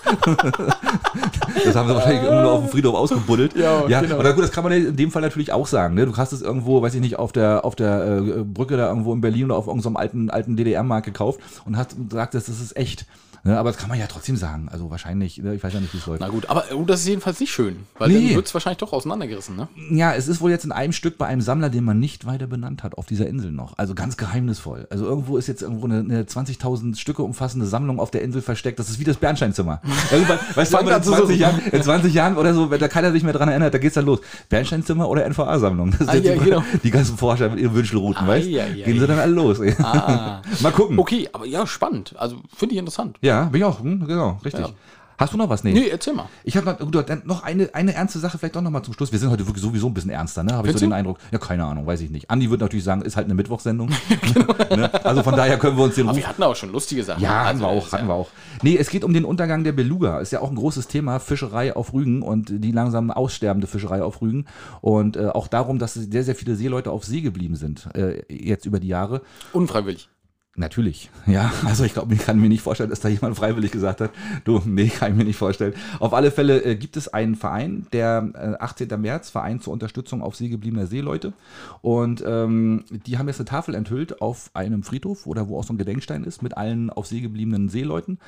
Das 1.65 1.75
haben 1.75 1.89
sie 1.89 1.95
wahrscheinlich 1.95 2.23
nur 2.23 2.53
auf 2.53 2.61
dem 2.61 2.69
Friedhof 2.69 2.95
ausgebuddelt. 2.95 3.57
Ja, 3.57 3.87
ja 3.89 4.01
genau. 4.01 4.19
oder 4.19 4.33
gut, 4.33 4.45
das 4.45 4.53
kann 4.53 4.65
man 4.65 4.73
in 4.73 4.97
dem 4.97 5.11
Fall 5.11 5.23
natürlich 5.23 5.53
auch 5.53 5.67
sagen. 5.67 5.95
Ne? 5.95 6.07
Du 6.07 6.17
hast 6.17 6.33
es 6.33 6.43
irgendwo, 6.43 6.83
weiß 6.83 6.95
ich 6.95 7.01
nicht, 7.01 7.19
auf 7.19 7.33
der, 7.33 7.65
auf 7.65 7.75
der 7.75 8.19
äh, 8.19 8.45
Brücke 8.45 8.77
da 8.77 8.89
irgendwo 8.89 9.13
in 9.13 9.21
Berlin 9.21 9.47
oder 9.47 9.57
auf 9.57 9.67
irgendeinem 9.67 9.97
alten, 9.97 10.31
alten 10.31 10.57
DDR-Markt 10.57 11.07
gekauft 11.07 11.41
und 11.65 11.77
hast 11.77 11.97
gesagt, 12.09 12.35
das 12.35 12.49
ist 12.49 12.77
echt. 12.77 13.07
Ne, 13.45 13.59
aber 13.59 13.71
das 13.71 13.79
kann 13.79 13.89
man 13.89 13.99
ja 13.99 14.07
trotzdem 14.07 14.37
sagen. 14.37 14.69
Also 14.71 14.89
wahrscheinlich, 14.91 15.39
ne, 15.39 15.55
ich 15.55 15.65
weiß 15.65 15.73
ja 15.73 15.81
nicht, 15.81 15.93
wie 15.93 15.99
es 15.99 16.07
läuft. 16.07 16.21
Na 16.21 16.29
gut, 16.29 16.49
aber 16.49 16.65
oh, 16.77 16.85
das 16.85 17.01
ist 17.01 17.09
jedenfalls 17.09 17.41
nicht 17.41 17.51
schön, 17.53 17.77
weil 17.99 18.09
Nee. 18.11 18.27
dann 18.29 18.37
wird 18.37 18.47
es 18.47 18.55
wahrscheinlich 18.55 18.79
doch 18.79 18.93
auseinandergerissen, 18.93 19.57
ne? 19.57 19.67
Ja, 19.91 20.15
es 20.15 20.29
ist 20.29 20.41
wohl 20.41 20.53
jetzt 20.53 20.65
in 20.65 20.71
einem 20.71 20.93
Stück 20.93 21.19
bei 21.19 21.27
einem 21.27 21.41
Sammler, 21.41 21.69
den 21.69 21.83
man 21.83 21.99
nicht 21.99 22.25
weiter 22.25 22.47
benannt 22.47 22.85
hat, 22.85 22.97
auf 22.97 23.07
dieser 23.07 23.27
Insel 23.27 23.51
noch. 23.51 23.77
Also 23.79 23.95
ganz 23.97 24.17
geheimnisvoll. 24.17 24.87
Also 24.91 25.07
irgendwo 25.07 25.39
ist 25.39 25.49
jetzt 25.49 25.61
irgendwo 25.63 25.87
eine, 25.87 25.99
eine 26.01 26.23
20.000 26.23 26.97
Stücke 26.97 27.25
umfassende 27.25 27.67
Sammlung 27.67 27.99
auf 27.99 28.13
der 28.13 28.23
Insel 28.23 28.43
versteckt. 28.43 28.79
Das 28.79 28.89
ist 28.89 29.01
wie 29.01 29.05
das 29.05 29.17
Bernsteinzimmer. 29.17 29.83
Irgendwann, 30.13 30.39
weißt 30.55 30.73
du, 30.75 30.79
in 30.79 30.89
an 30.89 31.03
zu 31.03 31.11
20, 31.11 31.27
suchen. 31.27 31.41
Jahren, 31.41 31.59
in 31.73 31.83
20 31.83 32.15
Jahren 32.15 32.37
oder 32.37 32.55
so, 32.55 32.71
wenn 32.71 32.79
da 32.79 32.87
keiner 32.87 33.11
sich 33.11 33.25
mehr 33.25 33.33
dran 33.33 33.49
erinnert, 33.49 33.75
da 33.75 33.79
geht's 33.79 33.95
dann 33.95 34.07
los. 34.07 34.21
Bernsteinzimmer 34.51 35.09
oder 35.09 35.25
NVA-Sammlung. 35.29 35.95
Das 35.99 36.07
Ah, 36.09 36.13
sind 36.13 36.27
ja, 36.27 36.35
die, 36.35 36.39
genau. 36.45 36.63
die 36.85 36.91
ganzen 36.93 37.17
Forscher 37.17 37.49
mit 37.49 37.59
ihren 37.59 37.75
Wünschelrouten, 37.75 38.25
Ah, 38.25 38.29
weißt 38.29 38.47
ja, 38.49 38.67
ja, 38.67 38.85
Gehen 38.85 39.01
sie 39.01 39.07
dann 39.09 39.19
alle 39.19 39.33
los. 39.33 39.59
Ah. 39.83 40.43
Mal 40.61 40.71
gucken. 40.73 40.99
Okay, 40.99 41.29
aber 41.33 41.45
ja, 41.47 41.67
spannend. 41.67 42.15
Also 42.19 42.37
finde 42.55 42.75
ich 42.75 42.79
interessant. 42.79 43.17
Ja, 43.21 43.32
bin 43.47 43.61
ich 43.61 43.65
auch. 43.65 43.81
Hm, 43.81 44.07
genau, 44.07 44.39
richtig. 44.45 44.67
Ja. 44.67 44.73
Hast 45.19 45.33
du 45.35 45.37
noch 45.37 45.49
was? 45.49 45.63
Nee. 45.63 45.73
Nee, 45.73 45.89
erzähl 45.89 46.15
mal. 46.15 46.25
Ich 46.43 46.57
habe 46.57 46.67
noch, 46.67 46.79
gut, 46.81 47.09
dann 47.09 47.23
noch 47.27 47.45
eine, 47.45 47.73
eine 47.75 47.95
ernste 47.95 48.19
Sache 48.19 48.39
vielleicht 48.39 48.57
doch 48.57 48.63
noch 48.63 48.71
mal 48.73 48.83
zum 48.83 48.93
Schluss. 48.95 49.13
Wir 49.13 49.21
sind 49.21 49.31
heute 49.31 49.47
wirklich 49.47 49.63
sowieso 49.63 49.87
ein 49.87 49.95
bisschen 49.95 50.11
ernster, 50.11 50.43
ne? 50.43 50.55
Habe 50.55 50.67
ich 50.67 50.73
so 50.73 50.81
du? 50.81 50.87
den 50.87 50.93
Eindruck. 50.95 51.19
Ja, 51.31 51.39
keine 51.39 51.65
Ahnung, 51.65 51.87
weiß 51.87 52.01
ich 52.01 52.11
nicht. 52.11 52.29
Andi 52.29 52.51
wird 52.51 52.61
natürlich 52.61 52.83
sagen, 52.83 53.03
ist 53.03 53.17
halt 53.17 53.27
eine 53.27 53.35
Mittwochssendung. 53.35 53.91
Genau. 54.35 54.53
ne? 54.77 55.05
Also 55.05 55.23
von 55.23 55.37
daher 55.37 55.59
können 55.59 55.77
wir 55.77 55.85
uns 55.85 55.95
den 55.95 56.05
Aber 56.09 56.13
Ruf 56.17 56.23
wir 56.25 56.29
hatten 56.29 56.43
auch 56.43 56.57
schon 56.57 56.73
lustige 56.73 57.05
Sachen. 57.05 57.23
ja, 57.23 57.29
hatten 57.45 57.49
Also, 57.49 57.61
wir 57.63 57.69
auch, 57.69 57.93
hatten 57.93 58.05
ja- 58.05 58.09
wir 58.09 58.15
auch. 58.15 58.31
Nee, 58.63 58.77
es 58.77 58.89
geht 58.91 59.05
um 59.05 59.13
den 59.13 59.25
Untergang 59.25 59.63
der 59.63 59.73
Beluga. 59.73 60.19
Ist 60.19 60.33
ja 60.33 60.41
auch 60.41 60.51
ein 60.51 60.57
großes 60.57 60.89
Thema, 60.89 61.21
Fischerei 61.21 61.77
auf 61.77 61.93
Rügen 61.93 62.23
und 62.23 62.49
die 62.51 62.73
langsam 62.73 63.13
aussterbende 63.13 63.69
Fischerei 63.69 64.03
auf 64.03 64.23
Rügen. 64.23 64.47
Und 64.81 65.17
äh, 65.17 65.27
auch 65.29 65.47
darum, 65.47 65.79
dass 65.79 65.95
sehr, 65.95 66.25
sehr 66.25 66.35
viele 66.35 66.57
Seeleute 66.57 66.91
auf 66.91 67.05
See 67.05 67.21
geblieben 67.21 67.55
sind, 67.55 67.87
äh, 67.95 68.23
jetzt 68.29 68.67
über 68.67 68.81
die 68.81 68.89
Jahre. 68.89 69.21
Unfreiwillig. 69.53 70.09
Natürlich, 70.55 71.09
ja. 71.27 71.51
Also 71.65 71.83
ich 71.85 71.95
glaube, 71.95 72.13
ich 72.13 72.21
kann 72.21 72.39
mir 72.39 72.51
nicht 72.51 72.61
vorstellen, 72.61 72.91
dass 72.91 73.01
da 73.01 73.09
jemand 73.09 73.37
freiwillig 73.37 73.71
gesagt 73.71 74.03
hat, 74.03 74.11
du, 74.45 74.61
nee, 74.67 74.89
kann 74.89 75.13
ich 75.13 75.17
mir 75.17 75.25
nicht 75.25 75.39
vorstellen. 75.39 75.73
Auf 75.99 76.13
alle 76.13 76.31
Fälle 76.31 76.63
äh, 76.63 76.77
gibt 76.77 76.99
es 76.99 77.09
einen 77.09 77.37
Verein, 77.37 77.87
der 77.95 78.31
äh, 78.35 78.63
18. 78.63 79.01
März, 79.01 79.31
Verein 79.31 79.63
zur 79.63 79.73
Unterstützung 79.73 80.21
auf 80.21 80.37
See 80.37 80.51
gebliebener 80.51 80.87
Seeleute. 80.87 81.33
Und 81.81 82.23
ähm, 82.27 82.85
die 82.91 83.17
haben 83.17 83.29
jetzt 83.29 83.41
eine 83.41 83.47
Tafel 83.47 83.75
enthüllt 83.75 84.21
auf 84.21 84.51
einem 84.53 84.83
Friedhof 84.83 85.27
oder 85.27 85.49
wo 85.49 85.59
auch 85.59 85.65
so 85.65 85.73
ein 85.73 85.79
Gedenkstein 85.79 86.23
ist 86.23 86.43
mit 86.43 86.55
allen 86.55 86.91
auf 86.91 87.07
See 87.07 87.23
gebliebenen 87.23 87.71
Seeleuten, 87.71 88.19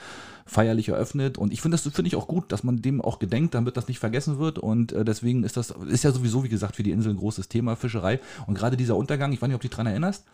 feierlich 0.47 0.89
eröffnet. 0.89 1.37
Und 1.37 1.53
ich 1.53 1.61
finde 1.61 1.77
das 1.77 1.83
finde 1.83 2.09
ich 2.09 2.17
auch 2.17 2.27
gut, 2.27 2.53
dass 2.53 2.65
man 2.65 2.81
dem 2.81 3.03
auch 3.03 3.19
gedenkt, 3.19 3.55
damit 3.55 3.77
das 3.77 3.87
nicht 3.87 3.99
vergessen 3.99 4.39
wird. 4.39 4.59
Und 4.59 4.93
äh, 4.93 5.05
deswegen 5.05 5.45
ist 5.45 5.59
das, 5.59 5.75
ist 5.91 6.05
ja 6.05 6.11
sowieso, 6.11 6.43
wie 6.43 6.49
gesagt, 6.49 6.77
für 6.77 6.83
die 6.83 6.91
Insel 6.91 7.13
ein 7.13 7.19
großes 7.19 7.49
Thema, 7.49 7.77
Fischerei. 7.77 8.19
Und 8.47 8.57
gerade 8.57 8.79
dieser 8.79 8.97
Untergang, 8.97 9.33
ich 9.33 9.43
weiß 9.43 9.49
nicht, 9.49 9.57
ob 9.57 9.61
du 9.61 9.69
dich 9.69 9.77
dran 9.77 9.87
erinnerst, 9.87 10.25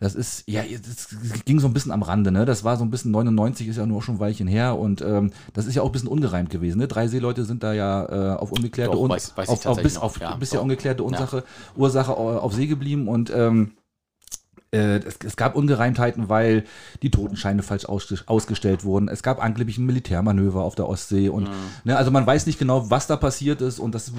das 0.00 0.14
ist, 0.14 0.44
ja, 0.46 0.62
das 0.62 1.05
ging 1.44 1.60
so 1.60 1.66
ein 1.66 1.72
bisschen 1.72 1.92
am 1.92 2.02
Rande, 2.02 2.30
ne? 2.32 2.44
Das 2.44 2.64
war 2.64 2.76
so 2.76 2.84
ein 2.84 2.90
bisschen 2.90 3.10
99, 3.10 3.68
ist 3.68 3.76
ja 3.76 3.86
nur 3.86 4.02
schon 4.02 4.16
ein 4.16 4.20
Weilchen 4.20 4.46
her 4.46 4.78
und 4.78 5.02
ähm, 5.02 5.30
das 5.52 5.66
ist 5.66 5.74
ja 5.74 5.82
auch 5.82 5.86
ein 5.86 5.92
bisschen 5.92 6.08
ungereimt 6.08 6.50
gewesen, 6.50 6.78
ne? 6.78 6.88
Drei 6.88 7.08
Seeleute 7.08 7.44
sind 7.44 7.62
da 7.62 7.72
ja 7.72 8.34
äh, 8.34 8.36
auf 8.36 8.52
ungeklärte 8.52 8.92
Doch, 8.96 9.08
weiß- 9.08 9.36
weiß 9.36 9.48
auf, 9.48 9.66
auf, 9.66 9.82
bis, 9.82 9.94
noch. 9.94 10.02
auf 10.02 10.20
Ja, 10.20 10.34
bisher 10.36 10.62
ungeklärte 10.62 11.04
Ursache, 11.04 11.44
Ursache 11.76 12.16
au- 12.16 12.38
auf 12.38 12.52
See 12.54 12.66
geblieben 12.66 13.08
und 13.08 13.30
ähm, 13.34 13.72
äh, 14.76 14.96
es, 14.98 15.18
es 15.24 15.36
gab 15.36 15.56
Ungereimtheiten, 15.56 16.28
weil 16.28 16.64
die 17.02 17.10
Totenscheine 17.10 17.62
falsch 17.62 17.86
ausge- 17.86 18.22
ausgestellt 18.26 18.84
wurden. 18.84 19.08
Es 19.08 19.22
gab 19.22 19.42
angeblich 19.42 19.78
ein 19.78 19.86
Militärmanöver 19.86 20.62
auf 20.62 20.74
der 20.74 20.88
Ostsee 20.88 21.28
und 21.28 21.48
ne, 21.84 21.96
also 21.96 22.10
man 22.10 22.26
weiß 22.26 22.46
nicht 22.46 22.58
genau, 22.58 22.90
was 22.90 23.06
da 23.06 23.16
passiert 23.16 23.60
ist 23.62 23.78
und 23.78 23.94
das, 23.94 24.12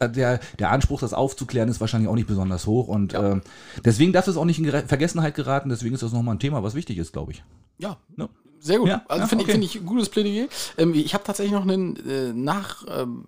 der, 0.00 0.40
der 0.58 0.70
Anspruch, 0.70 1.00
das 1.00 1.12
aufzuklären, 1.12 1.68
ist 1.68 1.80
wahrscheinlich 1.80 2.08
auch 2.08 2.14
nicht 2.14 2.28
besonders 2.28 2.66
hoch 2.66 2.88
und 2.88 3.14
ähm, 3.14 3.42
deswegen 3.84 4.12
darf 4.12 4.28
es 4.28 4.36
auch 4.36 4.44
nicht 4.44 4.58
in 4.58 4.70
Vergessenheit 4.86 5.34
geraten. 5.34 5.68
Deswegen 5.68 5.94
ist 5.94 6.02
das 6.02 6.12
nochmal 6.12 6.36
ein 6.36 6.38
Thema, 6.40 6.62
was 6.62 6.74
wichtig 6.74 6.98
ist, 6.98 7.12
glaube 7.12 7.32
ich. 7.32 7.44
Ja, 7.78 7.96
Ne? 8.16 8.28
sehr 8.58 8.78
gut. 8.78 8.88
Ja, 8.88 9.02
also 9.08 9.22
ja, 9.22 9.26
finde 9.28 9.42
okay. 9.44 9.50
ich, 9.50 9.54
finde 9.54 9.66
ich 9.66 9.76
ein 9.80 9.86
gutes 9.86 10.08
Plädoyer. 10.08 10.46
Ähm, 10.78 10.94
ich 10.94 11.14
habe 11.14 11.24
tatsächlich 11.24 11.52
noch 11.52 11.62
einen 11.62 11.96
äh, 12.08 12.32
nach. 12.32 12.84
Ähm, 12.88 13.26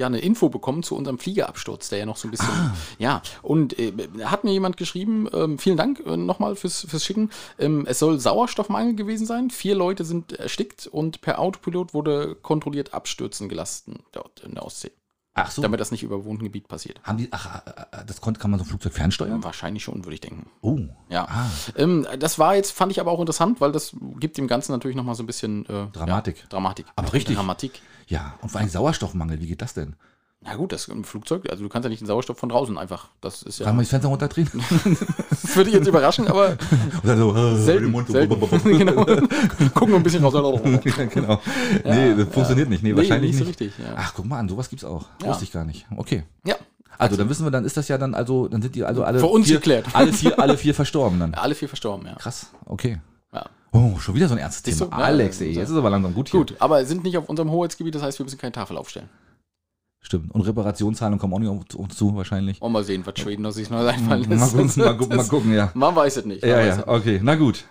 ja, 0.00 0.06
eine 0.06 0.18
Info 0.18 0.48
bekommen 0.48 0.82
zu 0.82 0.96
unserem 0.96 1.18
Fliegerabsturz, 1.18 1.90
der 1.90 1.98
ja 1.98 2.06
noch 2.06 2.16
so 2.16 2.26
ein 2.26 2.30
bisschen. 2.30 2.48
Ah. 2.48 2.74
Ja, 2.98 3.22
und 3.42 3.78
äh, 3.78 3.92
hat 4.24 4.44
mir 4.44 4.52
jemand 4.52 4.78
geschrieben, 4.78 5.28
ähm, 5.32 5.58
vielen 5.58 5.76
Dank 5.76 6.00
äh, 6.00 6.16
nochmal 6.16 6.56
fürs, 6.56 6.86
fürs 6.88 7.04
Schicken. 7.04 7.30
Ähm, 7.58 7.84
es 7.86 7.98
soll 7.98 8.18
Sauerstoffmangel 8.18 8.94
gewesen 8.94 9.26
sein. 9.26 9.50
Vier 9.50 9.74
Leute 9.74 10.04
sind 10.04 10.32
erstickt 10.32 10.86
und 10.86 11.20
per 11.20 11.38
Autopilot 11.38 11.92
wurde 11.92 12.34
kontrolliert 12.34 12.94
abstürzen 12.94 13.50
gelassen 13.50 13.98
dort 14.12 14.40
in 14.40 14.54
der 14.54 14.64
Ostsee. 14.64 14.90
Ach 15.46 15.50
so. 15.50 15.62
Damit 15.62 15.80
das 15.80 15.90
nicht 15.90 16.02
über 16.02 16.18
bewohnten 16.18 16.44
Gebiet 16.44 16.68
passiert. 16.68 17.00
haben 17.02 17.18
die, 17.18 17.28
ach, 17.30 17.62
äh, 17.66 18.04
das 18.06 18.20
konnte, 18.20 18.40
kann 18.40 18.50
man 18.50 18.58
so 18.58 18.64
ein 18.64 18.68
Flugzeug 18.68 18.92
fernsteuern? 18.92 19.42
Wahrscheinlich 19.44 19.82
schon, 19.82 20.04
würde 20.04 20.14
ich 20.14 20.20
denken. 20.20 20.50
Oh. 20.60 20.78
Ja. 21.08 21.26
Ah. 21.28 21.46
Ähm, 21.76 22.06
das 22.18 22.38
war 22.38 22.54
jetzt, 22.54 22.72
fand 22.72 22.92
ich 22.92 23.00
aber 23.00 23.10
auch 23.10 23.20
interessant, 23.20 23.60
weil 23.60 23.72
das 23.72 23.94
gibt 24.18 24.38
dem 24.38 24.48
Ganzen 24.48 24.72
natürlich 24.72 24.96
nochmal 24.96 25.14
so 25.14 25.22
ein 25.22 25.26
bisschen 25.26 25.66
äh, 25.66 25.86
Dramatik. 25.92 26.38
Ja, 26.38 26.46
Dramatik. 26.48 26.86
Aber 26.96 27.12
richtig. 27.12 27.36
Dramatik. 27.36 27.80
Ja, 28.06 28.34
und 28.40 28.50
vor 28.50 28.60
allem 28.60 28.68
Sauerstoffmangel, 28.68 29.40
wie 29.40 29.46
geht 29.46 29.62
das 29.62 29.74
denn? 29.74 29.94
Na 30.42 30.56
gut, 30.56 30.72
das 30.72 30.82
ist 30.82 30.88
ein 30.88 31.04
Flugzeug, 31.04 31.50
also 31.50 31.62
du 31.62 31.68
kannst 31.68 31.84
ja 31.84 31.90
nicht 31.90 32.00
den 32.00 32.06
Sauerstoff 32.06 32.38
von 32.38 32.48
draußen 32.48 32.78
einfach. 32.78 33.08
Das 33.20 33.42
ist 33.42 33.58
ja. 33.58 33.66
Kann 33.66 33.76
man 33.76 33.84
das 33.84 33.90
Fenster 33.90 34.08
runterdrehen? 34.08 34.48
Das 35.30 35.56
würde 35.56 35.70
ich 35.70 35.76
jetzt 35.76 35.88
überraschen, 35.88 36.28
aber 36.28 36.56
dann 37.02 37.18
so, 37.18 37.34
äh, 37.34 37.56
selten. 37.56 37.90
Mund 37.90 38.06
so- 38.06 38.12
selten. 38.12 38.38
genau. 38.78 39.04
Gucken 39.04 39.88
wir 39.88 39.96
ein 39.96 40.02
bisschen 40.02 40.24
raus. 40.24 40.32
Ja, 40.34 41.04
genau. 41.06 41.40
nee, 41.84 42.14
das 42.14 42.28
funktioniert 42.28 42.68
nicht. 42.70 42.82
Nee, 42.82 42.90
Nee, 42.92 42.96
wahrscheinlich 42.96 43.32
nicht 43.36 43.46
nicht. 43.46 43.58
so 43.58 43.64
richtig, 43.64 43.84
ja. 43.84 43.94
Ach, 43.96 44.12
guck 44.14 44.26
mal 44.26 44.38
an, 44.38 44.48
sowas 44.48 44.70
gibt's 44.70 44.84
auch. 44.84 45.06
Ja. 45.22 45.28
Wusste 45.28 45.44
ich 45.44 45.50
gar 45.52 45.64
nicht. 45.64 45.86
Okay. 45.96 46.22
Ja, 46.46 46.54
Also, 46.98 47.16
dann 47.16 47.28
wissen 47.28 47.44
wir, 47.44 47.50
dann 47.50 47.64
ist 47.64 47.76
das 47.76 47.88
ja 47.88 47.98
dann, 47.98 48.14
also, 48.14 48.46
dann 48.48 48.62
sind 48.62 48.74
die 48.76 48.84
also 48.84 49.02
alle. 49.02 49.18
Für 49.18 49.26
uns 49.26 49.46
vier, 49.48 49.56
geklärt. 49.56 49.86
Alle 49.92 50.12
vier, 50.12 50.38
alle 50.38 50.56
vier 50.56 50.74
verstorben 50.74 51.18
dann. 51.18 51.34
alle 51.34 51.54
vier 51.54 51.68
verstorben, 51.68 52.06
ja. 52.06 52.14
Krass, 52.14 52.50
okay. 52.66 53.00
ja. 53.34 53.44
Oh, 53.72 53.98
schon 53.98 54.14
wieder 54.14 54.28
so 54.28 54.34
ein 54.34 54.38
ernstes 54.38 54.62
Thema. 54.62 54.90
Ja, 54.96 55.04
Alex, 55.04 55.40
ey, 55.40 55.52
so. 55.54 55.60
jetzt 55.60 55.70
ist 55.70 55.76
aber 55.76 55.90
langsam 55.90 56.14
gut 56.14 56.28
hier. 56.28 56.38
Gut, 56.38 56.54
aber 56.60 56.84
sind 56.84 57.02
nicht 57.02 57.16
auf 57.18 57.28
unserem 57.28 57.50
Hoheitsgebiet, 57.50 57.94
das 57.94 58.02
heißt, 58.02 58.18
wir 58.18 58.24
müssen 58.24 58.38
keine 58.38 58.52
Tafel 58.52 58.76
aufstellen. 58.76 59.08
Stimmt. 60.02 60.34
Und 60.34 60.40
Reparationszahlungen 60.42 61.18
kommen 61.18 61.34
auch 61.34 61.38
nicht 61.38 61.48
auf 61.48 61.74
uns 61.78 61.96
zu, 61.96 62.14
wahrscheinlich. 62.16 62.60
Und 62.62 62.72
mal 62.72 62.82
sehen, 62.84 63.02
was 63.04 63.18
Schweden 63.18 63.42
noch 63.42 63.50
sich 63.52 63.68
noch 63.70 63.78
einfallen 63.86 64.28
Mal 64.28 64.36
lässt. 64.36 64.56
gucken, 64.56 64.72
mal 64.84 64.96
gucken, 64.96 65.16
mal 65.16 65.28
gucken, 65.28 65.54
ja. 65.54 65.70
Man 65.74 65.94
weiß 65.94 66.16
es 66.18 66.24
nicht. 66.24 66.42
Ja, 66.42 66.60
ja, 66.60 66.76
nicht. 66.76 66.88
okay, 66.88 67.20
na 67.22 67.34
gut. 67.34 67.64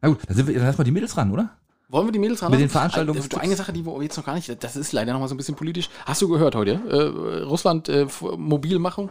Na 0.00 0.08
gut, 0.08 0.18
dann 0.26 0.36
sind 0.36 0.46
wir, 0.48 0.54
dann 0.54 0.64
lassen 0.64 0.78
wir 0.78 0.84
die 0.84 0.90
Mädels 0.90 1.16
ran, 1.16 1.30
oder? 1.30 1.50
Wollen 1.90 2.06
wir 2.06 2.12
die 2.12 2.18
Mädels 2.20 2.40
ran? 2.42 2.50
Mit 2.52 2.60
den 2.60 2.68
Veranstaltungen- 2.70 3.20
Eine, 3.38 3.56
Sache, 3.56 3.72
die 3.72 3.84
wir 3.84 4.02
jetzt 4.02 4.16
noch 4.16 4.24
gar 4.24 4.34
nicht, 4.36 4.62
das 4.62 4.76
ist 4.76 4.92
leider 4.92 5.12
noch 5.12 5.20
mal 5.20 5.28
so 5.28 5.34
ein 5.34 5.36
bisschen 5.36 5.56
politisch. 5.56 5.90
Hast 6.06 6.22
du 6.22 6.28
gehört 6.28 6.54
heute? 6.54 6.80
Äh, 6.88 7.42
Russland 7.44 7.88
äh, 7.88 8.06
Mobilmachung? 8.36 9.10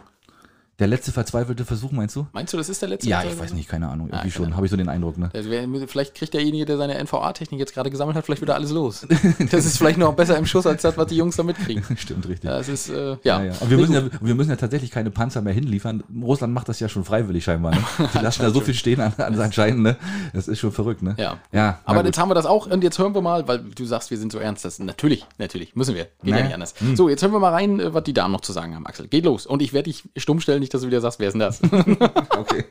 Der 0.80 0.86
letzte 0.86 1.12
verzweifelte 1.12 1.66
Versuch, 1.66 1.92
meinst 1.92 2.16
du? 2.16 2.26
Meinst 2.32 2.54
du, 2.54 2.56
das 2.56 2.70
ist 2.70 2.80
der 2.80 2.88
letzte? 2.88 3.06
Ja, 3.08 3.22
ich 3.22 3.38
weiß 3.38 3.52
nicht, 3.52 3.68
keine 3.68 3.88
Ahnung. 3.88 4.06
Irgendwie 4.06 4.30
keine 4.30 4.32
schon, 4.32 4.56
habe 4.56 4.64
ich 4.64 4.70
so 4.70 4.78
den 4.78 4.88
Eindruck, 4.88 5.18
ne? 5.18 5.28
Wär, 5.34 5.68
vielleicht 5.86 6.14
kriegt 6.14 6.32
derjenige, 6.32 6.64
der 6.64 6.78
seine 6.78 6.98
NVA-Technik 7.04 7.60
jetzt 7.60 7.74
gerade 7.74 7.90
gesammelt 7.90 8.16
hat, 8.16 8.24
vielleicht 8.24 8.40
wieder 8.40 8.54
alles 8.54 8.70
los. 8.70 9.06
Das 9.50 9.66
ist 9.66 9.76
vielleicht 9.76 9.98
noch 9.98 10.14
besser 10.14 10.38
im 10.38 10.46
Schuss, 10.46 10.66
als 10.66 10.82
das, 10.82 10.96
was 10.96 11.06
die 11.08 11.16
Jungs 11.16 11.36
da 11.36 11.42
mitkriegen. 11.42 11.84
Stimmt, 11.96 12.26
richtig. 12.28 12.48
Ja, 12.48 12.58
ist, 12.58 12.88
äh, 12.88 13.10
ja. 13.10 13.18
Ja, 13.24 13.44
ja. 13.44 13.52
Und 13.60 13.68
wir, 13.68 13.76
müssen 13.76 13.92
ja, 13.92 14.02
wir 14.20 14.34
müssen 14.34 14.50
ja 14.50 14.56
tatsächlich 14.56 14.90
keine 14.90 15.10
Panzer 15.10 15.42
mehr 15.42 15.52
hinliefern. 15.52 16.02
Russland 16.22 16.54
macht 16.54 16.68
das 16.70 16.80
ja 16.80 16.88
schon 16.88 17.04
freiwillig 17.04 17.44
scheinbar. 17.44 17.72
Ne? 17.72 17.84
Die 18.14 18.18
lassen 18.18 18.42
da 18.42 18.50
so 18.50 18.60
viel 18.60 18.74
stehen 18.74 19.00
an, 19.00 19.12
an 19.18 19.36
seinen 19.36 19.52
Scheinen. 19.52 19.82
Ne? 19.82 19.96
Das 20.32 20.48
ist 20.48 20.60
schon 20.60 20.72
verrückt. 20.72 21.02
Ne? 21.02 21.14
Ja. 21.18 21.36
ja 21.52 21.80
Aber 21.84 22.04
jetzt 22.04 22.18
haben 22.18 22.30
wir 22.30 22.34
das 22.34 22.46
auch 22.46 22.66
und 22.66 22.82
jetzt 22.82 22.98
hören 22.98 23.14
wir 23.14 23.20
mal, 23.20 23.46
weil 23.46 23.58
du 23.58 23.84
sagst, 23.84 24.10
wir 24.10 24.18
sind 24.18 24.32
so 24.32 24.38
ernst. 24.38 24.64
Das 24.64 24.78
natürlich, 24.78 25.26
natürlich, 25.36 25.76
müssen 25.76 25.94
wir. 25.94 26.04
Geht 26.04 26.12
ja 26.24 26.30
Naja. 26.30 26.44
nicht 26.44 26.54
anders. 26.54 26.74
So, 26.94 27.10
jetzt 27.10 27.22
hören 27.22 27.32
wir 27.32 27.40
mal 27.40 27.52
rein, 27.52 27.80
äh, 27.80 27.92
was 27.92 28.04
die 28.04 28.14
Damen 28.14 28.32
noch 28.32 28.40
zu 28.40 28.52
sagen 28.52 28.74
haben, 28.74 28.86
Axel. 28.86 29.08
Geht 29.08 29.26
los. 29.26 29.46
Und 29.46 29.60
ich 29.60 29.72
werde 29.72 29.90
dich 29.90 30.08
stumm 30.16 30.40
stellen, 30.40 30.62
nicht, 30.70 30.74
dass 30.74 30.80
du 30.82 30.86
wieder 30.86 31.00
sagst, 31.00 31.18
wer 31.18 31.28
ist 31.28 31.34
denn 31.34 31.40
das? 31.40 31.60
okay. 32.38 32.64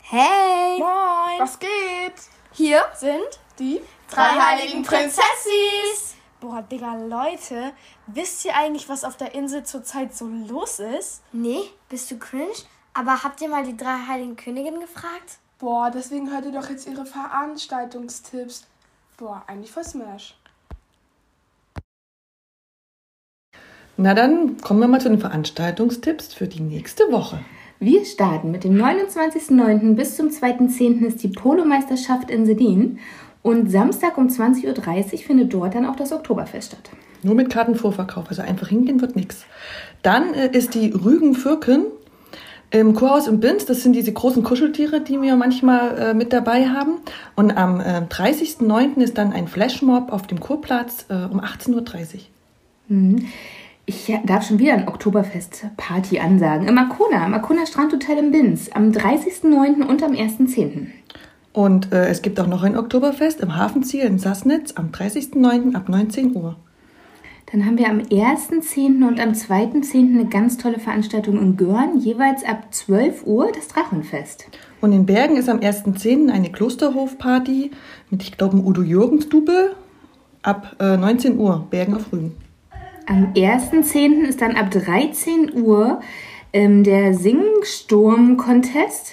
Hey! 0.00 0.78
Moin! 0.78 1.38
Was 1.40 1.58
geht? 1.58 1.70
Hier 2.52 2.82
sind 2.96 3.38
Die? 3.58 3.80
drei 4.10 4.30
heiligen 4.30 4.82
Prinzessis! 4.82 6.16
Boah, 6.40 6.62
Digga, 6.62 6.94
Leute, 6.94 7.72
wisst 8.06 8.44
ihr 8.44 8.54
eigentlich, 8.56 8.88
was 8.88 9.04
auf 9.04 9.16
der 9.16 9.34
Insel 9.34 9.64
zurzeit 9.64 10.16
so 10.16 10.26
los 10.26 10.78
ist? 10.78 11.22
Nee, 11.32 11.62
bist 11.88 12.10
du 12.10 12.18
cringe? 12.18 12.54
Aber 12.94 13.22
habt 13.22 13.40
ihr 13.40 13.48
mal 13.48 13.64
die 13.64 13.76
drei 13.76 13.98
heiligen 14.08 14.36
Königinnen 14.36 14.80
gefragt? 14.80 15.38
Boah, 15.58 15.90
deswegen 15.90 16.30
hört 16.30 16.44
ihr 16.46 16.52
doch 16.52 16.70
jetzt 16.70 16.86
ihre 16.86 17.04
Veranstaltungstipps. 17.04 18.66
Boah, 19.16 19.42
eigentlich 19.48 19.72
voll 19.72 19.84
Smash. 19.84 20.36
Na 24.00 24.14
dann 24.14 24.58
kommen 24.58 24.78
wir 24.78 24.86
mal 24.86 25.00
zu 25.00 25.08
den 25.08 25.18
Veranstaltungstipps 25.18 26.32
für 26.32 26.46
die 26.46 26.60
nächste 26.60 27.10
Woche. 27.10 27.40
Wir 27.80 28.04
starten 28.04 28.52
mit 28.52 28.62
dem 28.62 28.76
29.09. 28.76 29.96
bis 29.96 30.16
zum 30.16 30.28
2.10. 30.28 31.04
ist 31.04 31.20
die 31.24 31.28
Polomeisterschaft 31.28 32.30
in 32.30 32.46
Sedin. 32.46 33.00
Und 33.42 33.72
Samstag 33.72 34.16
um 34.16 34.28
20.30 34.28 35.12
Uhr 35.12 35.18
findet 35.18 35.52
dort 35.52 35.74
dann 35.74 35.84
auch 35.84 35.96
das 35.96 36.12
Oktoberfest 36.12 36.68
statt. 36.68 36.90
Nur 37.24 37.34
mit 37.34 37.50
Kartenvorverkauf, 37.50 38.26
also 38.28 38.42
einfach 38.42 38.68
hingehen 38.68 39.00
wird 39.00 39.16
nichts. 39.16 39.46
Dann 40.02 40.32
äh, 40.32 40.56
ist 40.56 40.74
die 40.74 40.92
Rügen-Fürken 40.92 41.86
im 42.70 42.94
Kurhaus 42.94 43.26
im 43.26 43.40
Binz. 43.40 43.66
Das 43.66 43.82
sind 43.82 43.94
diese 43.94 44.12
großen 44.12 44.44
Kuscheltiere, 44.44 45.00
die 45.00 45.20
wir 45.20 45.34
manchmal 45.34 45.98
äh, 45.98 46.14
mit 46.14 46.32
dabei 46.32 46.68
haben. 46.68 46.98
Und 47.34 47.50
am 47.50 47.80
äh, 47.80 48.02
30.09. 48.08 49.00
ist 49.02 49.18
dann 49.18 49.32
ein 49.32 49.48
Flashmob 49.48 50.12
auf 50.12 50.28
dem 50.28 50.38
Kurplatz 50.38 51.06
äh, 51.08 51.14
um 51.14 51.40
18.30 51.40 52.14
Uhr. 52.90 53.20
Ich 53.88 54.12
darf 54.26 54.46
schon 54.46 54.58
wieder 54.58 54.74
ein 54.74 54.86
Oktoberfest-Party 54.86 56.18
ansagen. 56.18 56.68
Im 56.68 56.76
Arkona, 56.76 57.24
im 57.24 57.32
Arkona 57.32 57.64
Strandhotel 57.64 58.18
im 58.18 58.32
Binz. 58.32 58.68
Am 58.74 58.90
30.09. 58.90 59.82
und 59.82 60.02
am 60.02 60.12
1.10. 60.12 60.88
Und 61.54 61.90
äh, 61.90 62.08
es 62.08 62.20
gibt 62.20 62.38
auch 62.38 62.46
noch 62.46 62.64
ein 62.64 62.76
Oktoberfest 62.76 63.40
im 63.40 63.56
Hafenziel 63.56 64.02
in 64.02 64.18
Sassnitz 64.18 64.74
am 64.76 64.90
30.09. 64.90 65.74
ab 65.74 65.88
19 65.88 66.36
Uhr. 66.36 66.56
Dann 67.50 67.64
haben 67.64 67.78
wir 67.78 67.88
am 67.88 68.00
1.10. 68.00 69.08
und 69.08 69.18
am 69.20 69.30
2.10. 69.30 70.16
eine 70.16 70.26
ganz 70.26 70.58
tolle 70.58 70.80
Veranstaltung 70.80 71.40
in 71.40 71.56
Görn, 71.56 71.98
jeweils 71.98 72.44
ab 72.44 72.66
12 72.70 73.26
Uhr 73.26 73.50
das 73.54 73.68
Drachenfest. 73.68 74.50
Und 74.82 74.92
in 74.92 75.06
Bergen 75.06 75.38
ist 75.38 75.48
am 75.48 75.60
1.10. 75.60 76.30
eine 76.30 76.52
Klosterhofparty 76.52 77.70
mit, 78.10 78.22
ich 78.22 78.36
glaube, 78.36 78.58
Udo 78.58 78.82
Jürgens-Double 78.82 79.74
ab 80.42 80.76
äh, 80.78 80.98
19 80.98 81.38
Uhr, 81.38 81.66
Bergen 81.70 81.94
auf 81.94 82.12
Rügen. 82.12 82.47
Am 83.08 83.32
1.10. 83.32 84.24
ist 84.28 84.42
dann 84.42 84.54
ab 84.56 84.70
13 84.70 85.54
Uhr 85.54 86.00
ähm, 86.52 86.84
der 86.84 87.14
Singsturm-Contest, 87.14 89.12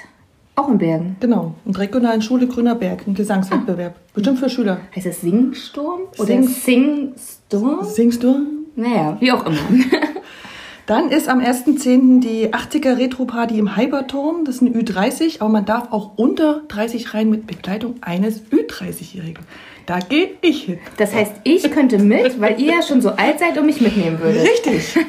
auch 0.56 0.68
in 0.68 0.78
Bergen. 0.80 1.16
Genau, 1.22 1.56
in 1.66 1.72
der 1.72 1.84
regionalen 1.84 2.22
Schule 2.22 2.46
Grüner 2.48 2.76
Berg, 2.76 3.08
ein 3.08 3.14
Gesangswettbewerb. 3.14 3.96
Bestimmt 4.14 4.40
für 4.40 4.50
Schüler. 4.50 4.82
Heißt 4.94 5.06
es 5.06 5.22
Singsturm 5.22 6.02
oder 6.18 6.26
Sings- 6.26 6.66
Singsturm? 6.66 7.86
Singst 7.86 8.22
du? 8.22 8.36
Naja, 8.76 9.16
wie 9.22 9.32
auch 9.32 9.46
immer. 9.46 9.58
Dann 10.88 11.10
ist 11.10 11.30
am 11.30 11.40
1.10. 11.40 12.20
die 12.20 12.54
80er 12.54 12.98
Retro-Party 12.98 13.58
im 13.58 13.78
Hyperturm. 13.78 14.44
Das 14.44 14.56
ist 14.56 14.62
ein 14.62 14.74
Ü30, 14.76 15.40
aber 15.40 15.50
man 15.50 15.66
darf 15.66 15.92
auch 15.94 16.12
unter 16.18 16.64
30 16.68 17.14
rein 17.14 17.30
mit 17.30 17.48
Begleitung 17.48 17.96
eines 18.02 18.42
Ü30-Jährigen. 18.52 19.46
Da 19.86 20.00
gehe 20.00 20.32
ich 20.42 20.64
hin. 20.64 20.80
Das 20.98 21.14
heißt, 21.14 21.34
ich 21.44 21.70
könnte 21.72 22.00
mit, 22.00 22.42
weil 22.42 22.60
ihr 22.60 22.74
ja 22.74 22.82
schon 22.82 23.02
so 23.02 23.10
alt 23.12 23.40
seid 23.40 23.58
und 23.58 23.68
mich 23.68 23.80
mitnehmen 23.82 24.20
würdet. 24.20 24.44
Richtig. 24.44 24.96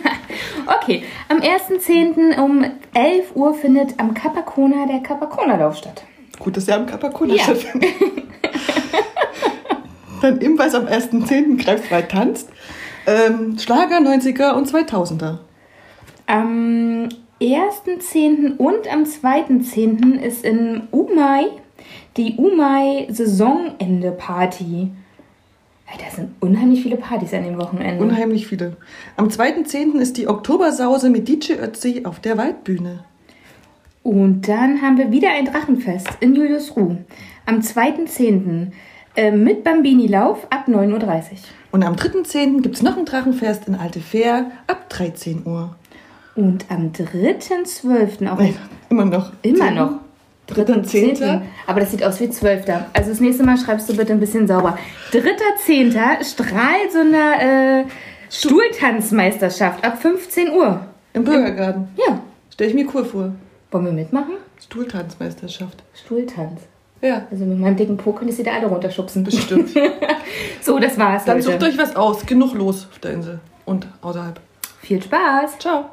Okay, 0.66 1.04
am 1.28 1.38
1.10. 1.38 2.38
um 2.40 2.64
11 2.92 3.34
Uhr 3.36 3.54
findet 3.54 3.98
am 3.98 4.12
Capacona 4.14 4.86
der 4.86 4.98
Capacona-Lauf 4.98 5.76
statt. 5.76 6.02
Gut, 6.40 6.56
dass 6.56 6.66
er 6.68 6.76
am 6.76 6.86
Kapakuna 6.86 7.34
Ja. 7.34 7.42
stattfindet. 7.44 7.90
Dann 10.22 10.40
ebenfalls 10.40 10.74
am 10.74 10.86
1.10. 10.86 11.62
greifsfrei 11.62 12.02
tanzt. 12.02 12.48
Ähm, 13.06 13.58
Schlager, 13.58 13.98
90er 13.98 14.52
und 14.54 14.68
2000er. 14.68 15.38
Am 16.26 17.08
1.10. 17.40 18.56
und 18.56 18.90
am 18.92 19.04
2.10. 19.04 20.20
ist 20.20 20.44
in 20.44 20.88
Umai 20.90 21.46
die 22.16 22.34
Umai 22.36 23.06
Saisonende-Party. 23.10 24.90
Ey, 25.88 25.98
Da 25.98 26.14
sind 26.14 26.30
unheimlich 26.40 26.82
viele 26.82 26.96
Partys 26.96 27.32
an 27.34 27.44
dem 27.44 27.58
Wochenende. 27.58 28.02
Unheimlich 28.02 28.46
viele. 28.46 28.76
Am 29.16 29.28
2.10. 29.28 29.98
ist 30.00 30.16
die 30.16 30.26
Oktobersause 30.28 31.10
mit 31.10 31.28
DJ 31.28 31.52
Ötzi 31.54 32.02
auf 32.04 32.18
der 32.20 32.36
Waldbühne. 32.36 33.04
Und 34.02 34.48
dann 34.48 34.82
haben 34.82 34.98
wir 34.98 35.10
wieder 35.10 35.30
ein 35.30 35.46
Drachenfest 35.46 36.08
in 36.20 36.34
Juliusruh. 36.34 36.96
Am 37.44 37.60
2.10. 37.60 38.68
Äh, 39.16 39.30
mit 39.30 39.64
Bambini-Lauf 39.64 40.46
ab 40.50 40.66
9.30 40.68 40.92
Uhr. 40.92 41.20
Und 41.72 41.84
am 41.84 41.94
3.10. 41.94 42.60
gibt 42.62 42.76
es 42.76 42.82
noch 42.82 42.96
ein 42.98 43.04
Drachenfest 43.06 43.66
in 43.66 43.74
Alte 43.74 44.00
Fähr 44.00 44.50
ab 44.66 44.88
13 44.90 45.46
Uhr. 45.46 45.74
Und 46.34 46.66
am 46.68 46.92
3.12. 46.92 48.28
auch 48.30 48.38
Nein, 48.38 48.56
immer 48.90 49.04
noch. 49.06 49.32
immer 49.42 49.70
noch. 49.70 49.92
Dritter, 50.46 50.82
Zehnter. 50.84 51.42
Aber 51.66 51.80
das 51.80 51.90
sieht 51.90 52.04
aus 52.04 52.20
wie 52.20 52.30
Zwölfter. 52.30 52.86
Also 52.92 53.10
das 53.10 53.20
nächste 53.20 53.42
Mal 53.44 53.56
schreibst 53.58 53.88
du 53.88 53.96
bitte 53.96 54.12
ein 54.12 54.20
bisschen 54.20 54.46
sauber. 54.46 54.78
Dritter 55.10 55.56
Zehnter 55.64 56.18
strahlt 56.22 56.92
so 56.92 57.00
eine 57.00 57.82
äh, 57.82 57.84
Stuhltanzmeisterschaft 58.30 59.84
ab 59.84 60.00
15 60.00 60.52
Uhr. 60.52 60.80
Im 61.14 61.24
Bürgergarten. 61.24 61.88
Ja. 61.96 62.20
Stell 62.52 62.68
ich 62.68 62.74
mir 62.74 62.86
cool 62.94 63.04
vor. 63.04 63.32
Wollen 63.70 63.84
wir 63.86 63.92
mitmachen? 63.92 64.34
Stuhltanzmeisterschaft. 64.62 65.82
Stuhltanz. 65.94 66.60
Ja, 67.02 67.26
Also 67.30 67.44
mit 67.44 67.58
meinem 67.58 67.76
dicken 67.76 67.96
Po 67.96 68.12
könnt 68.12 68.30
ihr 68.30 68.36
sie 68.36 68.42
da 68.42 68.52
alle 68.52 68.66
runterschubsen. 68.66 69.24
bestimmt. 69.24 69.70
So, 70.60 70.78
das 70.80 70.98
war's, 70.98 71.24
Dann 71.24 71.36
Leute. 71.38 71.52
sucht 71.52 71.62
euch 71.62 71.78
was 71.78 71.94
aus. 71.94 72.26
Genug 72.26 72.52
los 72.54 72.88
auf 72.90 72.98
der 72.98 73.12
Insel. 73.12 73.38
Und 73.64 73.86
außerhalb. 74.02 74.40
Viel 74.82 75.00
Spaß. 75.00 75.58
Ciao. 75.60 75.90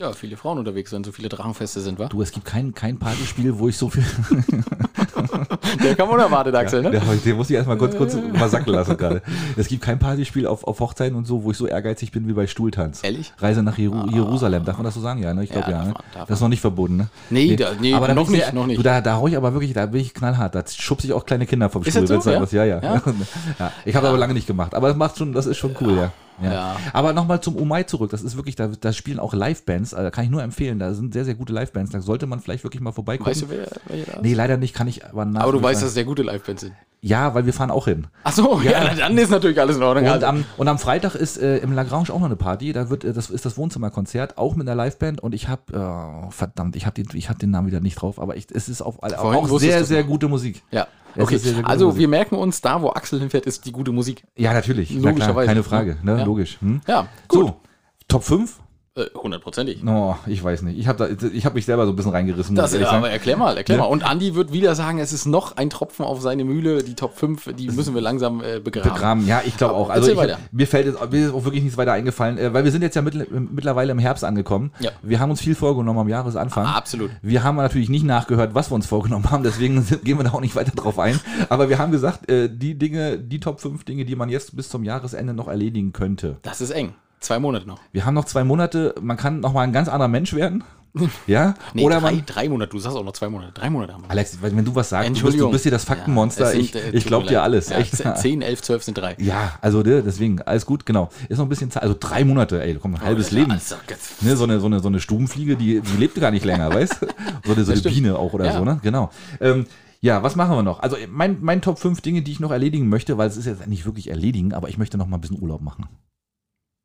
Ja, 0.00 0.12
viele 0.14 0.38
Frauen 0.38 0.56
unterwegs, 0.58 0.92
wenn 0.92 1.04
so 1.04 1.12
viele 1.12 1.28
Drachenfeste 1.28 1.78
sind, 1.82 1.98
wa? 1.98 2.06
Du, 2.06 2.22
es 2.22 2.32
gibt 2.32 2.46
kein, 2.46 2.72
kein 2.72 2.98
Partyspiel, 2.98 3.58
wo 3.58 3.68
ich 3.68 3.76
so 3.76 3.90
viel. 3.90 4.02
Der 5.84 5.94
kam 5.94 6.08
unerwartet, 6.08 6.54
Axel, 6.54 6.80
ne? 6.80 6.94
Ja, 6.94 7.00
den 7.22 7.36
muss 7.36 7.50
ich 7.50 7.56
erstmal 7.56 7.76
kurz, 7.76 7.94
kurz 7.94 8.16
mal 8.32 8.48
sacken 8.48 8.72
lassen 8.72 8.96
gerade. 8.96 9.20
Es 9.58 9.68
gibt 9.68 9.82
kein 9.82 9.98
Partyspiel 9.98 10.46
auf, 10.46 10.64
auf 10.64 10.80
Hochzeiten 10.80 11.18
und 11.18 11.26
so, 11.26 11.44
wo 11.44 11.50
ich 11.50 11.58
so 11.58 11.66
ehrgeizig 11.66 12.12
bin 12.12 12.26
wie 12.26 12.32
bei 12.32 12.46
Stuhltanz. 12.46 13.04
Ehrlich? 13.04 13.30
Reise 13.36 13.62
nach 13.62 13.76
Jeru 13.76 14.06
Jerusalem, 14.08 14.64
darf 14.64 14.78
man 14.78 14.86
das 14.86 14.94
so 14.94 15.02
sagen? 15.02 15.22
Ja, 15.22 15.34
ne? 15.34 15.44
Ich 15.44 15.50
glaube 15.50 15.70
Ja, 15.70 15.82
ja. 15.82 15.88
ne? 15.88 15.94
das 16.14 16.30
ist 16.30 16.40
noch 16.40 16.48
nicht 16.48 16.62
verboten, 16.62 16.96
ne? 16.96 17.08
Nee, 17.28 17.56
da- 17.56 17.72
nee, 17.78 17.92
aber 17.92 18.06
da 18.06 18.14
noch 18.14 18.30
nicht, 18.30 18.54
noch 18.54 18.66
nicht. 18.66 18.78
Du, 18.78 18.82
da, 18.82 19.02
da 19.02 19.16
hau 19.16 19.28
ich 19.28 19.36
aber 19.36 19.52
wirklich, 19.52 19.74
da 19.74 19.84
bin 19.84 20.00
ich 20.00 20.14
knallhart. 20.14 20.54
Da 20.54 20.64
schubse 20.66 21.08
ich 21.08 21.12
auch 21.12 21.26
kleine 21.26 21.44
Kinder 21.44 21.68
vom 21.68 21.82
Ist 21.82 21.92
Stuhl. 21.92 22.06
das 22.06 22.24
so? 22.24 22.30
Ja? 22.30 22.64
ja, 22.64 22.64
ja. 22.64 22.82
Ja? 22.82 23.02
ja. 23.58 23.72
Ich 23.84 23.94
habe 23.94 24.08
aber 24.08 24.16
lange 24.16 24.32
nicht 24.32 24.46
gemacht. 24.46 24.74
Aber 24.74 24.88
das 24.88 24.96
macht 24.96 25.18
schon, 25.18 25.34
das 25.34 25.44
ist 25.44 25.58
schon 25.58 25.76
cool, 25.82 25.94
ja. 25.94 26.12
Ja. 26.42 26.52
Ja. 26.52 26.76
Aber 26.92 27.12
nochmal 27.12 27.40
zum 27.40 27.56
Umai 27.56 27.84
zurück. 27.84 28.10
Das 28.10 28.22
ist 28.22 28.36
wirklich, 28.36 28.56
da, 28.56 28.68
da 28.68 28.92
spielen 28.92 29.18
auch 29.18 29.34
Livebands. 29.34 29.94
Also, 29.94 30.10
kann 30.10 30.24
ich 30.24 30.30
nur 30.30 30.42
empfehlen. 30.42 30.78
Da 30.78 30.94
sind 30.94 31.12
sehr, 31.12 31.24
sehr 31.24 31.34
gute 31.34 31.52
Livebands. 31.52 31.92
Da 31.92 32.00
sollte 32.00 32.26
man 32.26 32.40
vielleicht 32.40 32.64
wirklich 32.64 32.80
mal 32.80 32.92
vorbeikommen. 32.92 33.30
Weißt 33.30 33.42
du, 33.42 33.50
wer, 33.50 33.68
wer 33.86 34.04
da 34.04 34.12
ist? 34.14 34.22
Nee, 34.22 34.34
leider 34.34 34.56
nicht, 34.56 34.74
kann 34.74 34.88
ich 34.88 35.04
aber 35.04 35.24
nach. 35.24 35.42
Aber 35.42 35.52
du 35.52 35.62
weißt, 35.62 35.82
dass 35.82 35.88
es 35.88 35.94
sehr 35.94 36.04
gute 36.04 36.22
Livebands 36.22 36.62
sind. 36.62 36.74
Ja, 37.02 37.34
weil 37.34 37.46
wir 37.46 37.52
fahren 37.54 37.70
auch 37.70 37.86
hin. 37.86 38.08
Ach 38.24 38.32
so, 38.32 38.60
ja, 38.62 38.84
na, 38.84 38.94
dann 38.94 39.16
ist 39.16 39.30
natürlich 39.30 39.58
alles 39.58 39.76
in 39.76 39.82
Ordnung. 39.82 40.04
Und 40.04 40.10
Also, 40.12 40.26
am, 40.26 40.44
und 40.58 40.68
am 40.68 40.78
Freitag 40.78 41.14
ist 41.14 41.38
äh, 41.38 41.56
im 41.58 41.72
Lagrange 41.72 42.10
auch 42.10 42.18
noch 42.18 42.26
eine 42.26 42.36
Party. 42.36 42.72
Da 42.74 42.90
wird, 42.90 43.04
äh, 43.04 43.12
das 43.14 43.30
ist 43.30 43.46
das 43.46 43.56
Wohnzimmerkonzert, 43.56 44.36
auch 44.36 44.54
mit 44.54 44.68
einer 44.68 44.84
Liveband. 44.84 45.20
Und 45.22 45.34
ich 45.34 45.48
habe, 45.48 45.62
äh, 45.72 46.30
verdammt, 46.30 46.76
ich 46.76 46.84
habe 46.84 47.02
den, 47.02 47.08
ich 47.16 47.30
hab 47.30 47.38
den 47.38 47.50
Namen 47.50 47.66
wieder 47.68 47.80
nicht 47.80 47.94
drauf, 47.94 48.20
aber 48.20 48.36
ich, 48.36 48.48
es 48.52 48.68
ist 48.68 48.82
auf, 48.82 48.96
Vorhin 48.96 49.40
auch 49.40 49.58
sehr, 49.58 49.84
sehr 49.84 50.04
gute 50.04 50.28
Musik. 50.28 50.62
ja. 50.70 50.86
Es 51.16 51.24
Okay, 51.24 51.38
sehr, 51.38 51.54
sehr 51.54 51.66
also 51.66 51.86
Musik. 51.86 52.00
wir 52.02 52.08
merken 52.08 52.36
uns, 52.36 52.60
da 52.60 52.82
wo 52.82 52.90
Axel 52.90 53.18
hinfährt, 53.18 53.44
ist 53.44 53.66
die 53.66 53.72
gute 53.72 53.90
Musik. 53.90 54.22
Ja, 54.36 54.52
natürlich. 54.52 54.90
Na 54.92 55.00
klar, 55.00 55.12
Logischerweise. 55.12 55.46
keine 55.48 55.62
Frage. 55.64 55.96
Ne? 56.04 56.18
Ja. 56.18 56.24
Logisch. 56.24 56.58
Hm? 56.60 56.82
Ja, 56.86 57.08
gut. 57.26 57.46
So, 57.48 57.60
Top 58.06 58.22
5? 58.22 58.60
Äh, 58.96 59.04
Hundertprozentig. 59.14 59.84
Oh, 59.86 60.16
ich 60.26 60.42
weiß 60.42 60.62
nicht. 60.62 60.76
Ich 60.76 60.88
habe 60.88 61.16
hab 61.16 61.54
mich 61.54 61.64
selber 61.64 61.86
so 61.86 61.92
ein 61.92 61.96
bisschen 61.96 62.10
reingerissen. 62.10 62.56
Das, 62.56 62.72
ja, 62.76 62.90
aber 62.90 63.08
erklär 63.08 63.36
mal, 63.36 63.56
erklär 63.56 63.78
Ja. 63.78 63.84
mal. 63.84 63.88
Und 63.88 64.02
Andi 64.04 64.34
wird 64.34 64.52
wieder 64.52 64.74
sagen, 64.74 64.98
es 64.98 65.12
ist 65.12 65.26
noch 65.26 65.56
ein 65.56 65.70
Tropfen 65.70 66.04
auf 66.04 66.20
seine 66.20 66.44
Mühle. 66.44 66.82
Die 66.82 66.94
Top 66.94 67.14
5, 67.16 67.54
die 67.54 67.68
müssen 67.70 67.94
wir 67.94 68.00
langsam 68.00 68.42
äh, 68.42 68.58
begraben. 68.58 68.92
Begraben, 68.92 69.26
ja, 69.28 69.42
ich 69.46 69.56
glaube 69.56 69.74
auch. 69.74 69.90
Also 69.90 70.10
ich, 70.10 70.18
mir 70.50 70.66
fällt 70.66 70.86
jetzt 70.86 70.98
mir 71.12 71.26
ist 71.28 71.32
auch 71.32 71.44
wirklich 71.44 71.62
nichts 71.62 71.78
weiter 71.78 71.92
eingefallen, 71.92 72.36
äh, 72.36 72.52
weil 72.52 72.64
wir 72.64 72.72
sind 72.72 72.82
jetzt 72.82 72.96
ja 72.96 73.02
mittl- 73.02 73.28
mittlerweile 73.30 73.92
im 73.92 74.00
Herbst 74.00 74.24
angekommen. 74.24 74.72
Ja. 74.80 74.90
Wir 75.02 75.20
haben 75.20 75.30
uns 75.30 75.40
viel 75.40 75.54
vorgenommen 75.54 76.00
am 76.00 76.08
Jahresanfang. 76.08 76.66
Ah, 76.66 76.74
absolut. 76.76 77.12
Wir 77.22 77.44
haben 77.44 77.56
natürlich 77.56 77.90
nicht 77.90 78.04
nachgehört, 78.04 78.56
was 78.56 78.72
wir 78.72 78.74
uns 78.74 78.86
vorgenommen 78.86 79.30
haben, 79.30 79.44
deswegen 79.44 79.86
gehen 80.04 80.18
wir 80.18 80.24
da 80.24 80.32
auch 80.32 80.40
nicht 80.40 80.56
weiter 80.56 80.72
drauf 80.72 80.98
ein. 80.98 81.20
Aber 81.48 81.68
wir 81.68 81.78
haben 81.78 81.92
gesagt, 81.92 82.28
äh, 82.28 82.48
die 82.52 82.76
Dinge, 82.76 83.18
die 83.20 83.38
Top 83.38 83.60
5 83.60 83.84
Dinge, 83.84 84.04
die 84.04 84.16
man 84.16 84.30
jetzt 84.30 84.56
bis 84.56 84.68
zum 84.68 84.82
Jahresende 84.82 85.32
noch 85.32 85.46
erledigen 85.46 85.92
könnte. 85.92 86.38
Das 86.42 86.60
ist 86.60 86.70
eng. 86.70 86.94
Zwei 87.20 87.38
Monate 87.38 87.66
noch. 87.68 87.78
Wir 87.92 88.06
haben 88.06 88.14
noch 88.14 88.24
zwei 88.24 88.44
Monate, 88.44 88.94
man 89.00 89.16
kann 89.16 89.40
noch 89.40 89.52
mal 89.52 89.62
ein 89.62 89.72
ganz 89.72 89.88
anderer 89.88 90.08
Mensch 90.08 90.34
werden. 90.34 90.64
Ja? 91.28 91.54
Nee, 91.72 91.84
Oder 91.84 92.00
drei, 92.00 92.10
man. 92.14 92.26
drei 92.26 92.48
Monate. 92.48 92.72
Du 92.72 92.80
sagst 92.80 92.96
auch 92.96 93.04
noch 93.04 93.12
zwei 93.12 93.28
Monate. 93.28 93.52
Drei 93.52 93.70
Monate 93.70 93.92
haben 93.94 94.02
wir. 94.02 94.10
Alex, 94.10 94.38
wenn 94.42 94.64
du 94.64 94.74
was 94.74 94.88
sagst, 94.88 95.08
du 95.20 95.24
bist, 95.24 95.38
du 95.38 95.48
bist 95.48 95.62
hier 95.62 95.70
das 95.70 95.84
Faktenmonster. 95.84 96.46
Ja, 96.46 96.50
es 96.50 96.56
ich 96.56 96.72
sind, 96.72 96.82
äh, 96.82 96.90
ich 96.90 97.06
glaube 97.06 97.28
dir 97.28 97.44
alles. 97.44 97.68
Ja, 97.68 97.78
echt. 97.78 97.94
10, 97.96 98.42
11, 98.42 98.60
12 98.62 98.82
sind 98.82 98.98
drei. 98.98 99.14
Ja, 99.20 99.52
also 99.60 99.82
ne, 99.82 100.02
deswegen, 100.02 100.42
alles 100.42 100.66
gut, 100.66 100.84
genau. 100.84 101.10
Ist 101.28 101.38
noch 101.38 101.46
ein 101.46 101.48
bisschen 101.48 101.70
Zeit, 101.70 101.84
also 101.84 101.94
drei 101.98 102.24
Monate, 102.24 102.60
ey, 102.60 102.74
komm, 102.74 102.96
ein 102.96 103.02
halbes 103.02 103.30
Ja, 103.30 103.38
Leben. 103.38 103.52
also, 103.52 103.76
Ne, 104.22 104.34
so, 104.36 104.42
eine, 104.42 104.58
so, 104.58 104.66
eine, 104.66 104.80
so 104.80 104.88
eine 104.88 104.98
Stubenfliege, 104.98 105.56
die, 105.56 105.80
die 105.80 105.96
lebt 105.96 106.20
gar 106.20 106.32
nicht 106.32 106.44
länger, 106.44 106.74
weißt 106.74 107.02
du? 107.02 107.06
So 107.46 107.52
eine, 107.52 107.64
so 107.64 107.70
eine. 107.70 107.80
Biene 107.82 108.18
auch 108.18 108.32
oder 108.32 108.46
Ja. 108.46 108.58
so, 108.58 108.64
ne? 108.64 108.80
Genau. 108.82 109.10
Ähm, 109.40 109.66
ja, 110.00 110.24
was 110.24 110.34
machen 110.34 110.56
wir 110.56 110.64
noch? 110.64 110.80
Also 110.80 110.96
mein, 111.08 111.38
mein 111.40 111.62
Top 111.62 111.78
5 111.78 112.00
Dinge, 112.00 112.22
die 112.22 112.32
ich 112.32 112.40
noch 112.40 112.50
erledigen 112.50 112.88
möchte, 112.88 113.16
weil 113.16 113.28
es 113.28 113.36
ist 113.36 113.46
jetzt 113.46 113.64
nicht 113.68 113.86
wirklich 113.86 114.10
erledigen, 114.10 114.52
aber 114.54 114.68
ich 114.68 114.76
möchte 114.76 114.98
noch 114.98 115.06
mal 115.06 115.18
ein 115.18 115.20
bisschen 115.20 115.40
Urlaub 115.40 115.60
machen. 115.60 115.86
Das 115.86 115.88
ist 115.88 115.88
jetzt 115.88 115.88
nicht 115.88 115.88
dein 115.88 116.79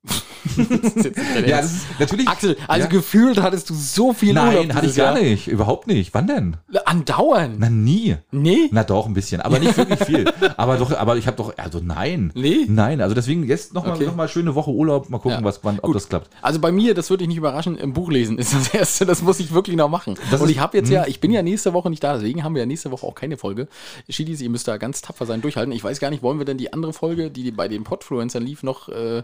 Ja, 1.48 1.60
ist 1.60 1.86
natürlich. 2.00 2.28
Axel, 2.28 2.58
also 2.68 2.84
ja. 2.86 2.90
gefühlt 2.90 3.42
hattest 3.42 3.70
du 3.70 3.74
so 3.74 4.14
viel 4.14 4.34
Nein, 4.34 4.56
Urlaub 4.58 4.74
hatte 4.76 4.86
ich 4.88 4.96
gar 4.96 5.14
Jahr. 5.16 5.24
nicht. 5.24 5.48
Überhaupt 5.48 5.88
nicht. 5.88 6.14
Wann 6.14 6.28
denn? 6.28 6.58
Andauernd. 6.86 7.56
Na, 7.60 7.70
nie. 7.70 8.16
Nee. 8.32 8.70
Na 8.72 8.84
doch, 8.84 9.08
ein 9.08 9.14
bisschen, 9.14 9.42
aber 9.42 9.60
nicht 9.60 9.76
wirklich 9.78 10.00
viel. 10.04 10.26
aber 10.58 10.78
doch, 10.78 10.96
aber 10.96 11.18
ich 11.18 11.28
habe 11.28 11.38
doch, 11.38 11.58
also 11.58 11.80
nein. 11.84 12.32
Nee? 12.36 12.66
Nein, 12.68 13.02
also 13.02 13.16
deswegen 13.16 13.44
jetzt 13.48 13.74
noch 13.74 13.86
mal, 13.86 13.94
Okay. 13.96 14.06
noch 14.06 14.16
mal 14.16 14.28
schöne 14.28 14.56
Woche 14.56 14.72
Urlaub, 14.72 15.10
mal 15.10 15.18
gucken, 15.20 15.40
Ja. 15.40 15.44
was, 15.44 15.62
wann, 15.64 15.80
ob 15.80 15.94
das 15.94 16.10
klappt. 16.10 16.30
Also 16.42 16.60
bei 16.60 16.72
mir, 16.72 16.94
das 16.94 17.10
würde 17.10 17.20
dich 17.24 17.30
nicht 17.30 17.38
überraschen, 17.38 17.78
im 17.78 17.94
Buch 17.94 18.10
lesen 18.12 18.38
ist 18.38 18.54
das 18.54 18.68
erste, 18.74 19.06
das 19.06 19.22
muss 19.22 19.40
ich 19.40 19.54
wirklich 19.54 19.76
noch 19.76 19.90
machen. 19.90 20.16
Das 20.32 20.42
und 20.42 20.48
ist- 20.48 20.56
ich 20.56 20.60
habe 20.60 20.78
jetzt 20.78 20.88
hm. 20.88 20.94
ja, 20.96 21.08
ich 21.08 21.20
bin 21.20 21.32
ja 21.32 21.42
nächste 21.42 21.74
Woche 21.74 21.90
nicht 21.90 22.04
da, 22.04 22.14
deswegen 22.16 22.44
haben 22.44 22.54
wir 22.56 22.62
ja 22.62 22.66
nächste 22.66 22.92
Woche 22.92 23.06
auch 23.06 23.16
keine 23.16 23.38
Folge. 23.38 23.68
Schiedis, 24.10 24.42
ihr 24.42 24.50
müsst 24.50 24.68
da 24.68 24.78
ganz 24.78 25.02
tapfer 25.02 25.26
sein, 25.26 25.42
durchhalten. 25.42 25.72
Ich 25.74 25.84
weiß 25.84 26.00
gar 26.00 26.10
nicht, 26.10 26.22
wollen 26.24 26.38
wir 26.38 26.46
denn 26.46 26.58
die 26.58 26.72
andere 26.74 26.94
Folge, 26.94 27.32
die 27.32 27.52
bei 27.52 27.68
den 27.68 27.84
Podfluencern 27.84 28.44
lief, 28.44 28.64
noch 28.64 28.90
äh, 28.90 29.24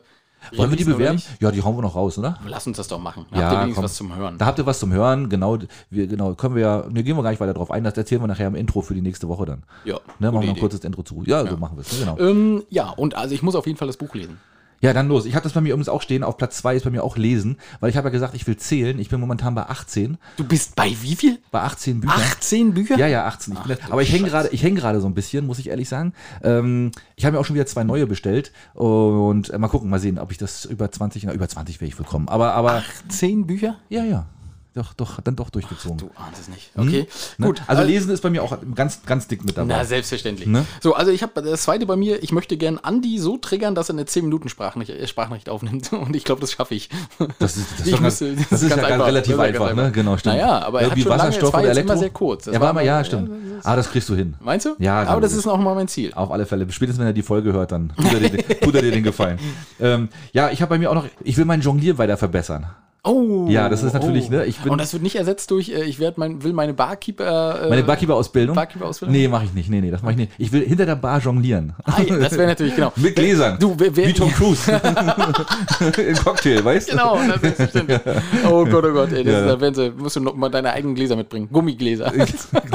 Wollen 0.55 0.69
wir 0.71 0.77
die 0.77 0.83
bewerben? 0.83 1.21
Ja, 1.39 1.51
die 1.51 1.61
hauen 1.61 1.75
wir 1.77 1.81
noch 1.81 1.95
raus, 1.95 2.17
oder? 2.17 2.39
Lass 2.45 2.65
uns 2.67 2.77
das 2.77 2.87
doch 2.87 2.99
machen. 2.99 3.25
Ja, 3.31 3.37
Habt 3.41 3.51
ihr 3.53 3.57
wenigstens 3.61 3.75
komm. 3.75 3.83
was 3.83 3.95
zum 3.95 4.15
Hören? 4.15 4.37
Da 4.37 4.45
habt 4.47 4.59
ihr 4.59 4.65
was 4.65 4.79
zum 4.79 4.91
Hören, 4.91 5.29
genau, 5.29 5.57
wir, 5.89 6.07
genau, 6.07 6.33
können 6.33 6.55
wir 6.55 6.61
ja, 6.61 6.83
ne, 6.89 7.03
gehen 7.03 7.15
wir 7.15 7.23
gar 7.23 7.29
nicht 7.29 7.39
weiter 7.39 7.53
drauf 7.53 7.69
ein, 7.71 7.83
das 7.83 7.95
erzählen 7.95 8.21
wir 8.21 8.27
nachher 8.27 8.47
im 8.47 8.55
Intro 8.55 8.81
für 8.81 8.93
die 8.93 9.01
nächste 9.01 9.27
Woche 9.27 9.45
dann. 9.45 9.63
ja, 9.85 9.99
Ne, 10.19 10.31
machen 10.31 10.41
wir 10.41 10.47
noch 10.49 10.55
ein 10.55 10.59
kurzes 10.59 10.79
Intro 10.83 11.03
zu. 11.03 11.23
Ja, 11.25 11.45
so 11.47 11.57
machen 11.57 11.77
wir 11.77 11.81
es, 11.81 11.91
ne, 11.93 11.99
genau. 11.99 12.17
Ähm, 12.19 12.63
ja, 12.69 12.89
und 12.89 13.15
also 13.15 13.33
ich 13.35 13.43
muss 13.43 13.55
auf 13.55 13.67
jeden 13.67 13.77
Fall 13.77 13.87
das 13.87 13.97
Buch 13.97 14.13
lesen. 14.15 14.37
Ja, 14.81 14.93
dann 14.93 15.07
los. 15.07 15.25
Ich 15.25 15.35
habe 15.35 15.43
das 15.43 15.53
bei 15.53 15.61
mir 15.61 15.69
übrigens 15.69 15.89
auch 15.89 16.01
stehen. 16.01 16.23
Auf 16.23 16.37
Platz 16.37 16.57
2 16.57 16.75
ist 16.75 16.83
bei 16.83 16.89
mir 16.89 17.03
auch 17.03 17.15
Lesen, 17.15 17.57
weil 17.79 17.91
ich 17.91 17.97
habe 17.97 18.07
ja 18.07 18.11
gesagt, 18.11 18.33
ich 18.33 18.47
will 18.47 18.57
zählen. 18.57 18.97
Ich 18.99 19.09
bin 19.09 19.19
momentan 19.19 19.53
bei 19.53 19.63
18. 19.63 20.17
Du 20.37 20.43
bist 20.43 20.75
bei 20.75 20.89
wie 21.01 21.15
viel? 21.15 21.39
Bei 21.51 21.61
18 21.61 22.01
Büchern. 22.01 22.19
18 22.19 22.73
Bücher? 22.73 22.97
Ja, 22.97 23.07
ja, 23.07 23.25
18. 23.27 23.53
Ich 23.53 23.59
bin 23.59 23.77
aber 23.89 24.01
ich 24.01 24.11
hänge 24.11 24.27
gerade, 24.29 24.49
gerade 24.49 24.99
so 24.99 25.07
ein 25.07 25.13
bisschen, 25.13 25.45
muss 25.45 25.59
ich 25.59 25.69
ehrlich 25.69 25.87
sagen. 25.87 26.13
Ähm, 26.43 26.91
ich 27.15 27.25
habe 27.25 27.35
mir 27.35 27.39
auch 27.39 27.45
schon 27.45 27.53
wieder 27.53 27.67
zwei 27.67 27.83
neue 27.83 28.07
bestellt 28.07 28.51
und 28.73 29.51
äh, 29.51 29.57
mal 29.59 29.67
gucken, 29.67 29.89
mal 29.89 29.99
sehen, 29.99 30.17
ob 30.17 30.31
ich 30.31 30.39
das 30.39 30.65
über 30.65 30.91
20, 30.91 31.25
na, 31.25 31.33
über 31.33 31.47
20 31.47 31.79
werde 31.79 31.93
ich 31.93 31.99
willkommen. 31.99 32.27
Aber, 32.27 32.53
aber 32.53 32.83
18 33.07 33.45
Bücher? 33.45 33.75
ja, 33.89 34.03
ja, 34.03 34.25
doch, 34.73 34.93
doch, 34.93 35.19
dann 35.21 35.35
doch 35.35 35.49
durchgezogen. 35.49 35.97
Du 35.97 36.09
ahnst 36.15 36.39
es 36.41 36.47
nicht. 36.47 36.71
Okay, 36.77 37.05
Ne? 37.37 37.47
gut. 37.47 37.61
Also 37.67 37.81
Äh, 37.81 37.85
lesen 37.87 38.09
ist 38.11 38.21
bei 38.21 38.29
mir 38.29 38.41
auch 38.41 38.57
ganz, 38.73 39.01
ganz 39.05 39.27
dick 39.27 39.43
mit 39.43 39.57
dabei. 39.57 39.67
Na, 39.77 39.83
selbstverständlich. 39.83 40.47
Ne? 40.47 40.65
So, 40.79 40.93
also 40.93 41.11
ich 41.11 41.23
habe 41.23 41.41
das 41.41 41.63
zweite 41.63 41.85
bei 41.85 41.97
mir, 41.97 42.23
ich 42.23 42.31
möchte 42.31 42.55
gern 42.55 42.77
Andi 42.77 43.17
so 43.19 43.37
triggern, 43.37 43.75
dass 43.75 43.89
er 43.89 43.95
eine 43.95 44.03
10-Minuten-Sprachnachricht 44.05 44.97
äh, 45.01 45.07
Sprachnachricht 45.07 45.49
aufnimmt. 45.49 45.91
Und 45.93 46.15
ich 46.15 46.23
glaube, 46.23 46.39
das 46.39 46.53
schaffe 46.53 46.73
ich. 46.75 46.89
Das 47.39 47.57
ist, 47.57 47.65
das 47.79 47.87
Ich 47.87 47.99
müsste- 47.99 48.33
das 48.35 48.47
das 48.49 48.61
ist 48.63 48.69
ja 48.69 48.75
ganz 48.77 48.81
ganz 48.87 48.93
einfach. 48.93 49.07
relativ 49.07 49.35
Das 49.35 49.47
ist 49.47 49.53
ja 49.55 49.61
einfach, 49.61 49.65
ganz 49.67 49.75
ne? 49.75 49.81
einfach. 49.83 49.93
Genau, 49.95 50.17
stimmt. 50.17 50.35
Naja, 50.35 50.59
aber 50.65 50.81
er 50.81 50.91
hat 50.91 50.99
schon 50.99 51.07
lange- 51.09 51.21
Wasserstoff 51.23 51.53
oder 51.53 51.61
jetzt 51.63 51.71
Elektro. 51.71 51.91
immer 51.93 51.99
sehr 51.99 52.09
kurz. 52.11 52.43
Das 52.45 52.53
ja, 52.53 52.61
war 52.61 52.73
mal, 52.73 52.85
ja, 52.85 52.97
ja, 52.99 53.03
stimmt. 53.03 53.29
das 53.57 53.65
Ah, 53.65 53.75
das 53.75 53.89
kriegst 53.91 54.07
du 54.07 54.15
hin. 54.15 54.35
Meinst 54.39 54.65
du? 54.67 54.75
Ja, 54.79 55.01
Aber 55.03 55.19
das 55.19 55.31
logisch. 55.31 55.45
ist 55.45 55.51
auch 55.51 55.57
mal 55.57 55.75
mein 55.75 55.89
Ziel. 55.89 56.13
Auf 56.13 56.31
alle 56.31 56.45
Fälle. 56.45 56.65
Spätestens, 56.71 56.99
wenn 56.99 57.07
er 57.07 57.13
die 57.13 57.23
Folge 57.23 57.51
hört, 57.51 57.73
dann 57.73 57.91
tut 57.97 58.13
er 58.13 58.19
dir, 58.21 58.29
den- 58.29 58.59
tut 58.61 58.73
er 58.75 58.81
dir 58.81 58.91
den 58.91 59.03
Gefallen. 59.03 59.37
Ähm, 59.81 60.07
ja, 60.31 60.49
ich 60.49 60.61
habe 60.61 60.69
bei 60.69 60.77
mir 60.77 60.89
auch 60.89 60.95
noch, 60.95 61.05
ich 61.25 61.35
will 61.37 61.43
mein 61.45 61.59
Jonglier 61.61 61.97
weiter 61.97 62.15
verbessern. 62.15 62.67
Oh. 63.03 63.47
Ja, 63.49 63.67
das 63.67 63.81
ist 63.81 63.93
natürlich, 63.93 64.29
ne, 64.29 64.45
ich 64.45 64.59
bin- 64.59 64.71
Und 64.71 64.79
das 64.79 64.93
wird 64.93 65.01
nicht 65.01 65.15
ersetzt 65.15 65.49
durch, 65.49 65.69
äh, 65.69 65.83
ich 65.85 65.97
werd 65.99 66.19
mein, 66.19 66.43
will 66.43 66.53
meine 66.53 66.75
Barkeeper. 66.75 67.63
Äh, 67.65 67.69
Meine 67.69 67.81
Barkeeper-Ausbildung? 67.83 68.55
Barkeeper-Ausbildung? 68.55 69.11
Nee, 69.15 69.27
mache 69.27 69.45
ich 69.45 69.53
nicht. 69.53 69.69
Nee, 69.71 69.81
nee, 69.81 69.89
das 69.89 70.03
mache 70.03 70.11
ich 70.11 70.17
nicht. 70.19 70.31
Ich 70.37 70.51
will 70.51 70.61
hinter 70.63 70.85
der 70.85 70.97
Bar 70.97 71.17
jonglieren. 71.19 71.73
Ah, 71.83 71.99
ja, 71.99 72.17
das 72.17 72.33
wäre 72.33 72.45
natürlich, 72.47 72.75
genau. 72.75 72.93
Mit 72.97 73.15
Gläsern. 73.15 73.57
Du, 73.59 73.73
wer, 73.75 73.95
wer, 73.95 74.07
Wie 74.07 74.13
Tom 74.13 74.31
Cruise. 74.31 74.71
Im 76.07 76.15
Cocktail, 76.17 76.63
weißt 76.63 76.89
du? 76.89 76.91
Genau, 76.91 77.17
das 77.27 77.41
ist 77.41 77.57
bestimmt. 77.73 78.01
Oh 78.47 78.65
Gott, 78.65 78.85
oh 78.85 78.93
Gott, 78.93 79.11
ey, 79.13 79.23
das 79.23 79.33
Ja. 79.33 79.39
ist, 79.41 79.47
da 79.47 79.61
werden 79.61 79.73
sie, 79.75 79.91
musst 79.97 80.15
du 80.17 80.19
noch 80.19 80.35
mal 80.35 80.49
deine 80.49 80.71
eigenen 80.71 80.93
Gläser 80.93 81.15
mitbringen. 81.15 81.49
Gummigläser. 81.51 82.11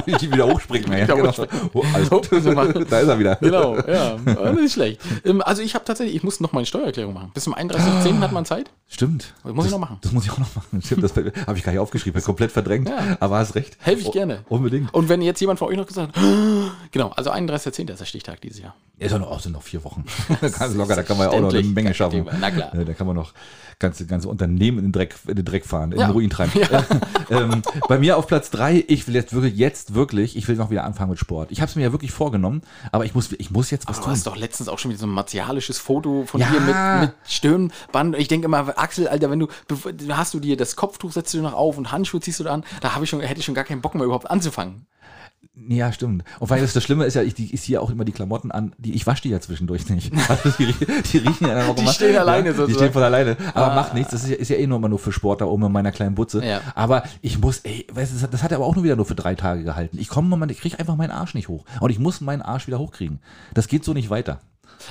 Ich 0.07 0.23
wieder 0.33 0.47
hochspringen. 0.49 0.91
Ja, 0.93 1.05
Wieder 1.05 1.15
genau. 1.15 1.29
hochspringen. 1.29 1.71
Oh, 1.73 1.85
alles 1.95 2.11
gut. 2.11 2.29
Oh, 2.33 2.41
so 2.41 2.51
mal. 2.53 2.73
da 2.73 2.99
ist 2.99 3.09
er 3.09 3.19
wieder. 3.19 3.37
Genau, 3.37 3.77
ja, 3.77 4.17
aber 4.27 4.53
nicht 4.55 4.73
schlecht. 4.75 5.01
Ähm, 5.25 5.41
Also 5.43 5.63
ich 5.63 5.75
habe 5.77 5.85
tatsächlich, 5.85 6.17
ich 6.17 6.25
muss 6.25 6.41
noch 6.41 6.53
meine 6.53 6.67
Steuererklärung 6.67 7.15
machen. 7.15 7.31
Bis 7.33 7.45
zum 7.45 7.55
31.10. 7.57 8.19
hat 8.21 8.33
man 8.33 8.45
Zeit. 8.45 8.71
Stimmt. 8.89 9.35
Das 9.45 9.53
muss 9.53 9.67
ich 9.67 9.71
noch 9.73 9.79
machen. 9.79 9.99
Das 10.01 10.13
muss 10.17 10.25
ich 10.25 10.33
auch 10.33 10.39
noch 10.39 10.55
machen. 10.57 10.83
Stimmt, 10.83 11.03
das 11.05 11.15
habe 11.15 11.59
ich 11.59 11.63
gar 11.63 11.73
nicht 11.73 11.79
aufgeschrieben. 11.79 12.23
Komplett 12.23 12.51
verdrängt. 12.51 12.89
Ja. 12.89 13.17
Aber 13.21 13.37
hast 13.37 13.55
recht. 13.55 13.77
Helfe 13.81 14.01
ich 14.01 14.09
Oh, 14.09 14.11
gerne. 14.11 14.45
Unbedingt. 14.49 14.93
Und 14.95 15.09
wenn 15.09 15.21
jetzt 15.21 15.41
jemand 15.41 15.59
von 15.59 15.69
euch 15.69 15.77
noch 15.77 15.87
gesagt 15.87 16.17
hat, 16.17 16.25
genau, 16.91 17.11
also 17.11 17.31
31.10. 17.31 17.91
ist 17.91 18.01
der 18.01 18.05
Stichtag 18.07 18.41
dieses 18.41 18.61
Jahr. 18.61 18.75
Ja, 18.99 19.11
sind 19.11 19.21
noch, 19.21 19.31
oh, 19.31 19.39
sind 19.39 19.53
noch 19.53 19.63
vier 19.63 19.85
Wochen. 19.85 20.05
Ganz 20.41 20.75
locker, 20.75 20.97
da 20.97 21.03
kann 21.03 21.19
man 21.19 21.31
ja 21.31 21.37
auch 21.37 21.41
noch 21.41 21.53
eine. 21.53 21.63
Menge 21.63 21.93
schaffen. 21.93 22.27
Na 22.41 22.51
klar. 22.51 22.75
Ja, 22.75 22.85
Da 22.85 22.95
kann 22.95 23.07
man 23.07 23.15
noch 23.15 23.35
ganze, 23.79 24.07
ganze 24.07 24.29
Unternehmen 24.29 24.79
in 24.79 24.85
den 24.87 24.93
Dreck, 24.93 25.15
in 25.27 25.37
den 25.37 25.45
Dreck 25.45 25.67
fahren, 25.67 25.93
in 25.93 25.99
Ja. 25.99 26.07
den 26.07 26.13
Ruin 26.13 26.31
treiben. 26.31 26.53
ähm, 27.31 27.63
bei 27.89 27.99
mir 27.99 28.17
auf 28.17 28.27
Platz 28.27 28.51
drei, 28.51 28.83
ich 28.89 29.07
will 29.07 29.15
jetzt 29.15 29.33
wirklich, 29.35 29.55
jetzt 29.57 29.95
wirklich, 29.95 30.37
ich 30.37 30.49
will 30.49 30.57
noch 30.57 30.71
wieder 30.71 30.85
anfangen 30.85 31.11
mit 31.11 31.19
Sport. 31.19 31.51
Ich 31.53 31.61
habe 31.61 31.69
es 31.69 31.77
mir 31.77 31.83
ja 31.83 31.93
wirklich 31.93 32.11
vorgenommen, 32.11 32.63
aber 32.93 33.05
ich 33.05 33.15
muss, 33.15 33.33
ich 33.33 33.51
muss 33.51 33.71
jetzt 33.71 33.87
was 33.89 33.97
Du 33.99 34.05
tun. 34.05 34.13
hast 34.13 34.27
doch 34.27 34.37
letztens 34.37 34.69
auch 34.69 34.79
schon 34.79 34.91
wieder 34.91 35.01
so 35.01 35.07
ein 35.07 35.11
martialisches 35.11 35.79
Foto 35.79 36.25
von 36.27 36.41
Ja. 36.41 36.49
dir 36.51 36.61
mit, 36.61 36.75
mit 37.03 37.13
Stirnband. 37.31 38.17
Ich 38.17 38.29
denke 38.29 38.47
immer, 38.47 38.79
Axel, 38.79 39.09
Alter, 39.09 39.31
wenn 39.31 39.41
du, 39.41 39.49
hast 40.11 40.35
du 40.35 40.41
dir 40.41 40.57
das 40.57 40.77
Kopftuch 40.77 41.13
setzt 41.13 41.35
du 41.35 41.43
noch 41.43 41.53
auf 41.55 41.77
und 41.79 41.93
Handschuhe 41.93 42.21
ziehst 42.21 42.41
du 42.41 42.45
da 42.45 42.55
an, 42.55 42.65
da 42.81 42.95
habe 42.95 43.05
ich 43.05 43.11
schon, 43.11 43.21
hätte 43.21 43.41
ich 43.41 43.45
schon 43.47 43.55
gar 43.55 43.65
keinen 43.65 43.83
Bock 43.83 43.95
mehr 43.95 44.05
überhaupt 44.05 44.31
anzufangen. 44.31 44.87
Ja, 45.69 45.91
stimmt. 45.91 46.23
Und 46.39 46.51
weil 46.51 46.61
das, 46.61 46.75
das 46.75 46.85
Schlimme 46.85 47.07
ist 47.07 47.15
ja, 47.15 47.23
ich, 47.23 47.33
die, 47.35 47.53
ich 47.55 47.63
ziehe 47.63 47.81
auch 47.81 47.89
immer 47.91 48.05
die 48.05 48.13
Klamotten 48.13 48.51
an, 48.53 48.75
die, 48.77 48.93
ich 48.95 49.07
wasche 49.07 49.23
die 49.23 49.31
ja 49.31 49.41
zwischendurch 49.41 49.89
nicht. 49.89 50.13
Also 50.29 50.51
die, 50.59 50.75
die 51.13 51.19
riechen 51.19 51.49
ja 51.49 51.55
dann 51.55 51.69
auch 51.71 51.75
Die 51.75 51.81
immer. 51.83 51.93
stehen 51.93 52.17
alleine 52.17 52.49
ja, 52.49 52.53
Die 52.53 52.59
sozusagen. 52.59 52.85
stehen 52.85 52.93
von 52.93 53.03
alleine. 53.03 53.37
Aber 53.55 53.75
macht 53.75 53.95
nichts, 53.95 54.11
das 54.13 54.23
ist 54.25 54.31
ja, 54.31 54.37
ist 54.37 54.49
ja 54.51 54.57
eh 54.57 54.67
nur 54.67 54.77
immer 54.79 54.89
nur 54.91 54.99
für 54.99 55.13
Sport 55.13 55.41
da 55.41 55.47
oben 55.47 55.65
in 55.65 55.73
meiner 55.73 55.93
kleinen 55.93 56.15
Butze. 56.15 56.45
Ja. 56.45 56.61
Aber 56.75 57.05
ich 57.23 57.39
muss, 57.41 57.61
ey, 57.61 57.87
weißt 57.93 58.11
du, 58.13 58.15
das 58.17 58.23
hat- 58.25 58.35
das 58.35 58.43
hat 58.43 58.53
aber 58.53 58.67
auch 58.67 58.75
nur 58.75 58.85
wieder 58.85 58.97
nur 58.97 59.07
für 59.07 59.15
drei 59.15 59.35
Tage 59.35 59.65
gehalten. 59.65 59.99
Ich 59.99 60.09
komme 60.09 60.37
mal, 60.37 60.51
ich 60.51 60.61
kriege 60.61 60.79
einfach 60.79 60.97
meinen 60.97 61.11
Arsch 61.11 61.33
nicht 61.35 61.49
hoch. 61.49 61.65
Und 61.81 61.91
ich 61.91 61.99
muss 61.99 62.21
meinen 62.21 62.43
Arsch 62.43 62.67
wieder 62.67 62.79
hochkriegen. 62.79 63.19
Das 63.55 63.67
geht 63.67 63.83
so 63.85 63.95
nicht 63.95 64.11
weiter. 64.11 64.41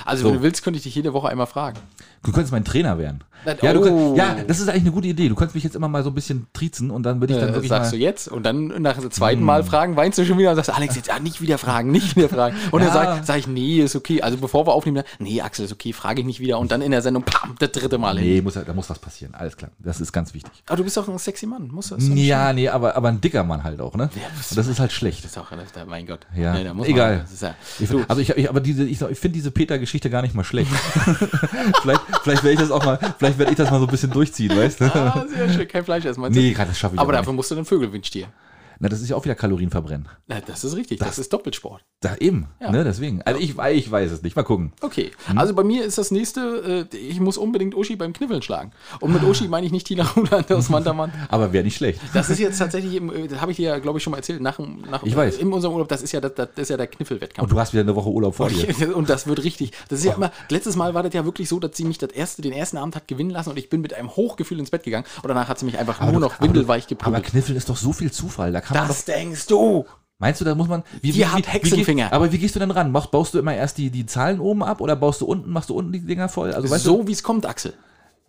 Also, 0.04 0.22
So. 0.24 0.28
wenn 0.28 0.36
du 0.38 0.42
willst, 0.42 0.62
könnte 0.62 0.78
ich 0.78 0.82
dich 0.84 0.94
jede 0.94 1.12
Woche 1.12 1.28
einmal 1.28 1.46
fragen. 1.46 1.78
Du 2.22 2.32
könntest 2.32 2.52
mein 2.52 2.64
Trainer 2.64 2.98
werden. 2.98 3.22
Das- 3.44 3.60
Ja, 3.62 3.72
oh. 3.76 3.80
könnt, 3.82 4.16
ja, 4.16 4.36
das 4.48 4.58
ist 4.58 4.68
eigentlich 4.68 4.82
eine 4.82 4.90
gute 4.92 5.06
Idee. 5.06 5.28
Du 5.28 5.36
kannst 5.36 5.54
mich 5.54 5.62
jetzt 5.62 5.76
immer 5.76 5.86
mal 5.88 6.02
so 6.02 6.10
ein 6.10 6.14
bisschen 6.14 6.46
triezen 6.52 6.90
und 6.90 7.04
dann 7.04 7.20
würde 7.20 7.34
ich 7.34 7.38
dann 7.40 7.50
Äh, 7.50 7.52
wirklich 7.52 7.68
sagst 7.68 7.92
du 7.92 7.96
jetzt 7.96 8.26
und 8.26 8.42
dann 8.42 8.68
nach 8.82 8.98
dem 8.98 9.10
zweiten 9.12 9.42
Mal 9.42 9.62
fragen, 9.62 9.94
weinst 9.94 10.18
du 10.18 10.24
schon 10.24 10.36
wieder 10.36 10.50
und 10.50 10.56
sagst, 10.56 10.70
Alex, 10.70 10.96
jetzt 10.96 11.10
ah, 11.10 11.20
nicht 11.20 11.40
wieder 11.40 11.56
fragen, 11.58 11.92
nicht 11.92 12.16
wieder 12.16 12.28
fragen. 12.28 12.56
Und 12.72 12.80
Ja. 12.82 12.86
dann 12.88 12.94
sag, 12.94 13.24
sag 13.24 13.38
ich, 13.38 13.46
nee, 13.46 13.78
ist 13.80 13.94
okay. 13.94 14.22
Also 14.22 14.38
bevor 14.38 14.66
wir 14.66 14.72
aufnehmen, 14.72 15.04
nee, 15.20 15.40
Axel, 15.40 15.66
ist 15.66 15.72
okay, 15.72 15.92
frage 15.92 16.20
ich 16.22 16.26
nicht 16.26 16.40
wieder. 16.40 16.58
Und 16.58 16.72
dann 16.72 16.82
in 16.82 16.90
der 16.90 17.02
Sendung, 17.02 17.22
pam, 17.22 17.54
das 17.60 17.70
dritte 17.70 17.98
Mal 17.98 18.18
hin. 18.18 18.26
Nee, 18.28 18.40
muss, 18.42 18.56
ja- 18.56 18.64
da 18.64 18.72
muss 18.72 18.90
was 18.90 18.98
passieren. 18.98 19.34
Alles 19.34 19.56
klar. 19.56 19.70
Das 19.78 20.00
ist 20.00 20.12
ganz 20.12 20.34
wichtig. 20.34 20.50
Aber 20.66 20.78
du 20.78 20.82
bist 20.84 20.96
doch 20.96 21.06
ein 21.08 21.18
sexy 21.18 21.46
Mann, 21.46 21.68
muss 21.68 21.90
das? 21.90 22.02
Ja, 22.08 22.52
nee, 22.52 22.68
aber, 22.68 22.96
aber 22.96 23.08
ein 23.10 23.20
dicker 23.20 23.44
Mann 23.44 23.62
halt 23.62 23.80
auch, 23.80 23.94
ne? 23.94 24.04
Und 24.50 24.56
das 24.58 24.66
ist 24.66 24.80
halt 24.80 24.90
schlecht. 24.90 25.24
Das 25.24 25.32
ist 25.32 25.38
auch, 25.38 25.52
mein 25.86 26.06
Gott. 26.06 26.26
Ja, 26.34 26.54
Nee, 26.54 26.64
da 26.64 26.74
muss 26.74 26.88
egal. 26.88 27.18
Man, 27.18 27.26
ja, 27.40 27.86
du, 27.86 28.04
also 28.08 28.20
ich, 28.20 28.30
ich 28.30 28.48
aber 28.50 28.60
diese, 28.60 28.82
ich, 28.84 29.00
ich 29.00 29.18
finde 29.18 29.34
diese 29.34 29.50
Peter-Geschichte 29.66 30.10
gar 30.10 30.22
nicht 30.22 30.34
mal 30.34 30.44
schlecht. 30.44 30.70
vielleicht 31.82 32.00
vielleicht 32.22 32.44
werde 32.44 32.52
ich 32.54 32.60
das 32.60 32.70
auch 32.70 32.84
mal, 32.84 32.98
vielleicht 33.18 33.38
werde 33.38 33.50
ich 33.52 33.56
das 33.56 33.70
mal 33.70 33.80
so 33.80 33.86
ein 33.86 33.90
bisschen 33.90 34.10
durchziehen, 34.10 34.56
weißt 34.56 34.80
du? 34.80 34.84
ah, 34.86 35.26
sehr 35.28 35.52
schön, 35.52 35.68
kein 35.68 35.84
Fleisch 35.84 36.04
meinst 36.16 36.38
Nee, 36.38 36.54
das 36.54 36.78
schaffe 36.78 36.94
ich 36.94 37.00
Aber 37.00 37.12
dafür 37.12 37.32
nicht. 37.32 37.36
musst 37.36 37.50
du 37.50 37.56
dann 37.56 37.64
Vögelwindstier. 37.64 38.28
Na, 38.78 38.88
das 38.88 39.00
ist 39.00 39.08
ja 39.08 39.16
auch 39.16 39.24
wieder 39.24 39.34
Kalorien 39.34 39.70
verbrennen. 39.70 40.08
Na, 40.26 40.40
das 40.40 40.64
ist 40.64 40.76
richtig, 40.76 40.98
das, 40.98 41.18
ist 41.18 41.32
Doppelsport. 41.32 41.82
Da 42.00 42.16
eben, 42.16 42.48
Ja. 42.60 42.70
ne, 42.70 42.84
deswegen. 42.84 43.22
Also 43.22 43.40
ich, 43.40 43.56
ich 43.58 43.90
weiß 43.90 44.12
es 44.12 44.22
nicht. 44.22 44.36
Mal 44.36 44.42
gucken. 44.42 44.72
Okay, 44.82 45.10
Hm? 45.26 45.38
also 45.38 45.54
bei 45.54 45.64
mir 45.64 45.84
ist 45.84 45.96
das 45.98 46.10
nächste, 46.10 46.86
äh, 46.92 46.96
ich 46.96 47.20
muss 47.20 47.38
unbedingt 47.38 47.74
Uschi 47.74 47.96
beim 47.96 48.12
Kniffeln 48.12 48.42
schlagen. 48.42 48.72
Und 49.00 49.12
mit 49.12 49.22
Uschi 49.22 49.48
meine 49.48 49.64
ich 49.66 49.72
nicht 49.72 49.86
Tina 49.86 50.04
Ruland 50.16 50.50
aus 50.52 50.68
Mantermann. 50.68 51.10
Aber 51.30 51.52
wäre 51.52 51.64
nicht 51.64 51.76
schlecht. 51.76 52.00
Das 52.12 52.28
ist 52.30 52.38
jetzt 52.38 52.58
tatsächlich, 52.58 53.00
äh, 53.00 53.28
das 53.28 53.40
habe 53.40 53.50
ich 53.52 53.56
dir 53.56 53.70
ja, 53.70 53.78
glaube 53.78 53.98
ich, 53.98 54.02
schon 54.04 54.10
mal 54.10 54.18
erzählt, 54.18 54.40
nach, 54.42 54.56
dem- 54.56 54.82
nach, 54.90 55.02
Ich 55.04 55.16
weiß. 55.16 55.38
in 55.38 55.52
unserem 55.52 55.74
Urlaub, 55.74 55.88
das 55.88 56.02
ist 56.02 56.12
ja, 56.12 56.20
das, 56.20 56.34
das 56.34 56.48
ist 56.56 56.68
ja 56.68 56.76
der 56.76 56.86
Kniffelwettkampf. 56.86 57.42
Und 57.44 57.52
du 57.54 57.58
hast 57.60 57.72
wieder 57.72 57.82
eine 57.82 57.94
Woche 57.96 58.10
Urlaub 58.10 58.34
vor 58.34 58.48
dir. 58.50 58.66
Und 58.96 59.08
das 59.08 59.26
wird 59.26 59.42
richtig. 59.42 59.72
Das 59.88 60.00
ist 60.00 60.04
ja 60.04 60.14
immer, 60.14 60.32
letztes 60.50 60.76
Mal 60.76 60.92
war 60.94 61.02
das 61.02 61.14
ja 61.14 61.24
wirklich 61.24 61.48
so, 61.48 61.58
dass 61.60 61.76
sie 61.76 61.84
mich 61.84 61.98
das 61.98 62.10
erste, 62.10 62.42
den 62.42 62.52
ersten 62.52 62.76
Abend 62.76 62.94
hat 62.96 63.08
gewinnen 63.08 63.30
lassen 63.30 63.50
und 63.50 63.58
ich 63.58 63.70
bin 63.70 63.80
mit 63.80 63.94
einem 63.94 64.10
Hochgefühl 64.14 64.58
ins 64.58 64.70
Bett 64.70 64.82
gegangen 64.82 65.06
und 65.22 65.28
danach 65.28 65.48
hat 65.48 65.58
sie 65.58 65.64
mich 65.64 65.78
einfach 65.78 66.00
nur 66.02 66.12
du- 66.12 66.18
noch 66.20 66.34
aber 66.36 66.44
windelweich 66.46 66.84
Aber 66.84 66.88
geprügelt. 66.96 67.24
Kniffeln 67.24 67.56
ist 67.56 67.68
doch 67.70 67.76
so 67.76 67.92
viel 67.92 68.10
Zufall. 68.12 68.52
Da 68.52 68.60
kann 68.66 68.76
man 68.76 68.88
doch 68.88 68.94
Das 68.94 69.04
denkst 69.04 69.46
du! 69.46 69.84
Meinst 70.18 70.40
du, 70.40 70.46
da 70.46 70.54
muss 70.54 70.68
man. 70.68 70.82
Wie, 71.02 71.12
Die 71.12 71.26
hat 71.26 71.52
Hexenfinger. 71.52 72.06
Wie, 72.06 72.12
aber 72.12 72.32
wie 72.32 72.38
gehst 72.38 72.54
du 72.54 72.58
denn 72.58 72.70
ran? 72.70 72.90
Machst, 72.90 73.10
baust 73.10 73.34
du 73.34 73.38
immer 73.38 73.54
erst 73.54 73.76
die, 73.76 73.90
die 73.90 74.06
Zahlen 74.06 74.40
oben 74.40 74.62
ab 74.62 74.80
oder 74.80 74.96
baust 74.96 75.20
du 75.20 75.26
unten, 75.26 75.50
machst 75.50 75.68
du 75.68 75.74
unten 75.74 75.92
die 75.92 76.00
Dinger 76.06 76.30
voll? 76.30 76.52
Also 76.54 76.70
weißt 76.70 76.84
So 76.84 77.06
wie 77.06 77.12
es 77.12 77.22
kommt, 77.22 77.44
Axel. 77.44 77.74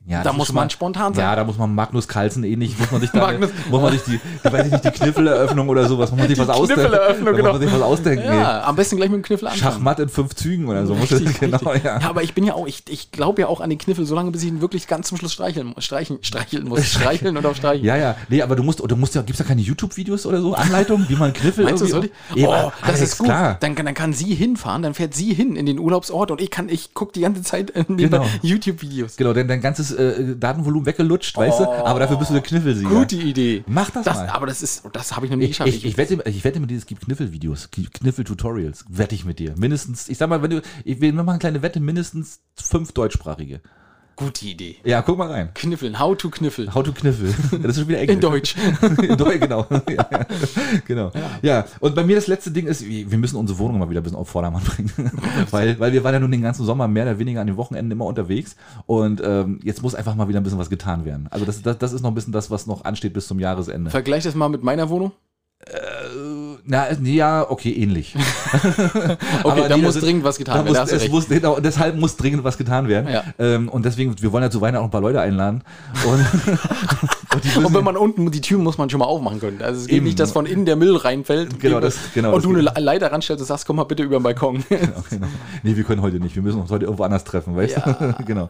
Ja, 0.07 0.19
da 0.19 0.29
das 0.29 0.37
muss 0.37 0.53
man 0.53 0.69
spontan 0.69 1.13
sein. 1.13 1.23
Ja, 1.25 1.35
da 1.35 1.43
muss 1.43 1.57
man 1.57 1.75
Magnus 1.75 2.07
Carlsen 2.07 2.43
ähnlich, 2.43 2.79
muss 2.79 2.91
man 2.91 3.01
sich 3.01 3.09
da, 3.13 3.19
Magnus- 3.19 3.49
muss 3.69 3.81
man 3.81 3.91
sich 3.91 4.03
die, 4.03 4.19
die, 4.43 4.51
weiß 4.53 4.65
ich 4.67 4.71
nicht, 4.71 4.85
die 4.85 4.91
Kniffeleröffnung 4.91 5.67
oder 5.69 5.85
sowas, 5.87 6.11
muss 6.11 6.19
man 6.19 6.27
sich 6.29 6.37
was 6.39 6.49
ausdenken. 6.49 6.81
Kniffeleröffnung, 6.83 7.25
Da 7.25 7.31
muss 7.31 7.37
genau. 7.37 7.51
man 7.53 7.61
sich 7.61 7.73
was 7.73 7.81
ausdenken. 7.81 8.25
Ja, 8.25 8.63
am 8.63 8.75
besten 8.75 8.95
gleich 8.97 9.09
mit 9.09 9.17
dem 9.17 9.23
Kniffel 9.23 9.47
anfangen. 9.47 9.73
Schachmatt 9.73 9.99
in 9.99 10.09
fünf 10.09 10.33
Zügen 10.35 10.67
oder 10.67 10.85
so. 10.85 10.95
Das, 10.95 11.11
Richtig, 11.19 11.39
genau, 11.39 11.73
ja. 11.73 11.99
ja, 11.99 12.09
aber 12.09 12.23
ich 12.23 12.33
bin 12.33 12.43
ja 12.45 12.53
auch, 12.53 12.67
ich, 12.67 12.83
ich 12.89 13.11
glaube 13.11 13.41
ja 13.41 13.47
auch 13.47 13.59
an 13.61 13.69
den 13.69 13.79
Kniffel, 13.79 14.05
solange 14.05 14.31
bis 14.31 14.43
ich 14.43 14.47
ihn 14.49 14.61
wirklich 14.61 14.87
ganz 14.87 15.07
zum 15.09 15.17
Schluss 15.17 15.33
streicheln, 15.33 15.67
muss- 15.75 15.83
streichen, 15.83 16.19
streicheln 16.21 16.67
muss. 16.67 16.85
Streicheln 16.87 17.35
und 17.37 17.45
auch 17.45 17.55
streichen. 17.55 17.85
Ja, 17.85 17.97
ja. 17.97 18.15
Nee, 18.29 18.41
aber 18.41 18.55
du 18.55 18.63
musst, 18.63 18.79
du 18.79 18.95
musst 18.95 19.13
ja, 19.15 19.21
gibt's 19.21 19.39
da 19.39 19.43
keine 19.43 19.61
YouTube-Videos 19.61 20.25
oder 20.25 20.41
so? 20.41 20.53
Anleitungen, 20.53 21.07
wie 21.09 21.15
man 21.15 21.33
Kniffel 21.33 21.65
Meinst 21.65 21.81
du, 21.83 21.87
soll 21.87 22.05
ich? 22.05 22.11
Ja, 22.41 22.47
Oh, 22.67 22.71
das 22.81 22.89
Alex, 22.89 23.01
ist 23.01 23.17
gut. 23.17 23.27
Klar. 23.27 23.57
Dann, 23.59 23.75
kann- 23.75 23.85
dann 23.85 23.95
kann 23.95 24.13
sie 24.13 24.33
hinfahren, 24.33 24.81
dann 24.83 24.93
fährt 24.93 25.13
sie 25.13 25.33
hin 25.33 25.55
in 25.57 25.65
den 25.65 25.79
Urlaubsort 25.79 26.31
und 26.31 26.39
ich 26.41 26.49
kann, 26.49 26.69
ich 26.69 26.93
gucke 26.93 27.11
die 27.13 27.21
ganze 27.21 27.41
Zeit 27.43 27.73
neben 27.75 27.97
Genau. 27.97 28.25
YouTube-Videos. 28.41 29.17
Genau, 29.17 29.33
denn 29.33 29.47
dein 29.47 29.61
ganzes 29.61 29.96
äh, 29.97 30.35
Datenvolumen 30.35 30.85
weggelutscht, 30.85 31.35
weißt 31.37 31.59
du? 31.59 31.63
Aber 31.69 31.99
dafür 31.99 32.17
bist 32.17 32.29
du 32.29 32.33
der 32.35 32.43
Kniffelsieger. 32.43 32.89
Gute 32.89 33.15
Idee. 33.17 33.63
Mach 33.67 33.89
das, 33.89 34.05
Das, 34.05 34.17
mal. 34.17 34.29
aber 34.29 34.47
das 34.47 34.61
ist, 34.61 34.83
das 34.93 35.15
habe 35.15 35.25
ich 35.25 35.31
noch 35.31 35.37
nie 35.37 35.45
Ich, 35.45 35.49
geschafft. 35.51 35.69
ich, 35.69 35.85
ich, 35.85 35.97
wette, 35.97 36.21
ich 36.29 36.43
wette 36.43 36.59
mit 36.59 36.69
dir, 36.69 36.77
es 36.77 36.85
gibt 36.85 37.01
Kniffelvideos, 37.05 37.69
Kniffel-Tutorials. 37.71 38.85
Wette 38.89 39.15
ich 39.15 39.25
mit 39.25 39.39
dir. 39.39 39.53
Mindestens, 39.57 40.09
ich 40.09 40.17
sag 40.17 40.29
mal, 40.29 40.41
wenn 40.41 40.51
du, 40.51 40.61
ich 40.83 41.01
will 41.01 41.13
machen 41.13 41.29
eine 41.29 41.39
kleine 41.39 41.61
Wette, 41.61 41.79
mindestens 41.79 42.41
fünf 42.55 42.91
deutschsprachige. 42.91 43.61
Gute 44.17 44.47
Idee. 44.47 44.77
Ja, 44.83 45.03
guck 45.03 45.15
mal 45.19 45.29
rein. 45.29 45.51
Kniffeln, 45.53 45.99
how 45.99 46.17
to 46.17 46.31
kniffel. 46.31 46.73
How 46.73 46.83
to 46.83 46.91
Kniffel. 46.91 47.35
Das 47.61 47.73
ist 47.73 47.79
schon 47.81 47.87
wieder 47.87 47.99
Englisch. 47.99 48.15
In 48.15 48.19
Deutsch. 48.19 48.55
In 49.03 49.15
Deutsch, 49.15 49.39
genau. 49.41 49.67
Ja, 49.87 50.07
ja. 50.11 50.25
genau. 50.87 51.11
Ja. 51.43 51.65
und 51.79 51.93
bei 51.93 52.03
mir 52.03 52.15
das 52.15 52.25
letzte 52.25 52.49
Ding 52.49 52.65
ist, 52.65 52.83
wir 52.83 53.17
müssen 53.19 53.35
unsere 53.35 53.59
Wohnung 53.59 53.77
mal 53.77 53.91
wieder 53.91 54.01
ein 54.01 54.03
bisschen 54.03 54.17
auf 54.17 54.27
Vordermann 54.27 54.63
bringen. 54.63 54.91
weil, 55.51 55.79
weil 55.79 55.93
wir 55.93 56.03
waren 56.03 56.15
ja 56.15 56.19
nun 56.19 56.31
den 56.31 56.41
ganzen 56.41 56.65
Sommer 56.65 56.87
mehr 56.87 57.03
oder 57.03 57.19
weniger 57.19 57.41
an 57.41 57.47
den 57.47 57.57
Wochenenden 57.57 57.91
immer 57.91 58.05
unterwegs. 58.05 58.55
Und 58.87 59.21
ähm, 59.23 59.59
jetzt 59.63 59.83
muss 59.83 59.93
einfach 59.93 60.15
mal 60.15 60.27
wieder 60.27 60.39
ein 60.39 60.43
bisschen 60.43 60.57
was 60.57 60.71
getan 60.71 61.05
werden. 61.05 61.27
Also 61.29 61.45
das, 61.45 61.61
das, 61.61 61.77
das 61.77 61.93
ist 61.93 62.01
noch 62.01 62.09
ein 62.09 62.15
bisschen 62.15 62.33
das, 62.33 62.49
was 62.49 62.65
noch 62.65 62.85
ansteht 62.85 63.13
bis 63.13 63.27
zum 63.27 63.39
Jahresende. 63.39 63.91
Vergleich 63.91 64.23
das 64.23 64.33
mal 64.33 64.49
mit 64.49 64.63
meiner 64.63 64.89
Wohnung. 64.89 65.11
Na, 66.69 66.91
ja, 67.01 67.49
okay, 67.49 67.71
ähnlich. 67.71 68.13
Okay, 68.53 69.17
Aber 69.43 69.69
da 69.69 69.77
muss 69.77 69.95
das- 69.95 70.03
dringend 70.03 70.23
was 70.23 70.37
getan 70.37 70.65
werden. 70.65 70.77
muss, 70.77 70.91
es 70.91 71.01
recht. 71.01 71.11
muss, 71.11 71.27
genau, 71.29 71.59
deshalb 71.59 71.95
muss 71.97 72.17
dringend 72.17 72.43
was 72.43 72.57
getan 72.57 72.87
werden. 72.87 73.07
Ja. 73.11 73.23
Ähm, 73.39 73.69
und 73.69 73.85
deswegen, 73.85 74.15
wir 74.21 74.31
wollen 74.31 74.43
ja 74.43 74.49
zu 74.49 74.59
Weihnachten 74.61 74.81
auch 74.81 74.87
ein 74.87 74.91
paar 74.91 75.01
Leute 75.01 75.21
einladen. 75.21 75.63
Und, 76.05 76.19
und 77.55 77.65
Und 77.65 77.73
wenn 77.73 77.83
man 77.83 77.95
unten, 77.97 78.29
die 78.31 78.41
Tür 78.41 78.57
muss 78.59 78.77
man 78.77 78.89
schon 78.89 78.99
mal 78.99 79.05
aufmachen 79.05 79.39
können. 79.39 79.61
Also 79.61 79.81
es 79.81 79.87
geht 79.87 79.97
Eben. 79.97 80.05
nicht, 80.05 80.19
dass 80.19 80.31
von 80.31 80.45
innen 80.45 80.65
der 80.65 80.75
Müll 80.75 80.95
reinfällt. 80.97 81.59
Genau, 81.59 81.79
das- 81.79 81.97
genau, 82.13 82.29
und 82.29 82.35
das 82.37 82.43
du 82.43 82.49
eine 82.57 82.61
Leiter 82.81 83.11
ranstellst 83.11 83.41
und 83.41 83.47
sagst, 83.47 83.65
komm 83.65 83.77
mal 83.77 83.83
bitte 83.85 84.03
über 84.03 84.17
den 84.19 84.23
Balkon. 84.23 84.63
genau. 84.69 85.27
Nee, 85.63 85.75
wir 85.77 85.83
können 85.83 86.01
heute 86.01 86.19
nicht. 86.19 86.35
Wir 86.35 86.41
müssen 86.43 86.59
uns 86.59 86.69
heute 86.71 86.85
irgendwo 86.85 87.03
anders 87.03 87.23
treffen, 87.23 87.55
weißt 87.55 87.77
du? 87.77 88.15
genau. 88.25 88.49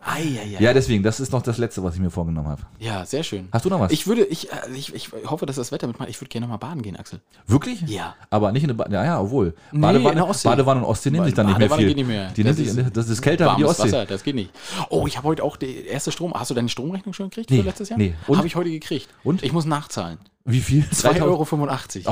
Ja, 0.60 0.73
deswegen, 0.73 1.03
das 1.03 1.19
ist 1.19 1.31
noch 1.31 1.41
das 1.44 1.57
Letzte, 1.60 1.84
was 1.84 1.94
ich 1.95 2.02
mir 2.02 2.10
vorgenommen 2.10 2.48
habe. 2.48 2.61
Ja, 2.80 3.06
sehr 3.06 3.23
schön. 3.23 3.48
Hast 3.52 3.65
du 3.65 3.69
noch 3.69 3.80
was? 3.80 3.91
Ich 3.91 4.07
würde, 4.07 4.23
ich, 4.26 4.52
äh, 4.52 4.56
ich, 4.76 4.94
ich 4.95 5.10
hoffe, 5.27 5.45
dass 5.45 5.56
das 5.57 5.72
Wetter 5.72 5.88
mitmacht. 5.88 6.10
Ich 6.10 6.19
würde 6.19 6.30
gerne 6.30 6.48
noch 6.48 6.52
mal 6.53 6.57
baden 6.57 6.81
gehen, 6.81 6.95
Axel. 6.95 7.19
Wirklich? 7.45 7.81
Ja. 7.88 8.07
Aber 8.30 8.52
nicht 8.52 8.64
in 8.64 8.70
eine 8.70 8.78
Badewanne. 8.78 9.06
Ja, 9.06 9.14
ja, 9.14 9.22
obwohl. 9.22 9.54
Nee, 9.72 9.80
Badewanne, 9.80 10.10
in 10.10 10.16
der 10.18 10.28
Ostsee. 10.28 10.50
Badewanne 10.50 10.82
und 10.82 10.86
Ostsee 10.88 11.12
nehmen 11.12 11.26
sich 11.26 11.34
dann 11.34 11.46
nicht 11.48 11.58
mehr 11.60 11.70
viel. 11.70 11.88
geht 11.88 11.96
nicht 11.98 12.08
mehr. 12.08 12.30
Die 12.36 12.44
Das 12.44 12.58
ist 12.60 12.78
das 12.94 13.10
ist 13.10 13.22
kälter 13.22 13.52
wie 13.54 13.58
die 13.58 13.66
Ostsee. 13.66 13.84
Wasser, 13.84 14.06
das 14.06 14.24
geht 14.24 14.36
nicht. 14.36 14.52
Oh, 14.90 15.08
ich 15.08 15.18
habe 15.18 15.28
heute 15.28 15.44
auch 15.44 15.58
die 15.58 15.86
erste 15.88 16.12
Strom. 16.12 16.34
Hast 16.34 16.50
du 16.52 16.56
deine 16.56 16.70
Stromrechnung 16.70 17.14
schon 17.14 17.30
gekriegt 17.30 17.50
Nee, 17.52 17.60
für 17.60 17.64
letztes 17.66 17.90
Jahr? 17.90 17.98
nee. 18.00 18.14
Und? 18.28 18.38
Habe 18.38 18.48
ich 18.48 18.56
heute 18.56 18.70
gekriegt. 18.70 19.08
Und? 19.24 19.44
Ich 19.44 19.54
muss 19.54 19.66
nachzahlen. 19.66 20.18
Wie 20.50 20.62
viel? 20.62 20.86
2,85 20.94 21.22
Euro. 21.26 21.46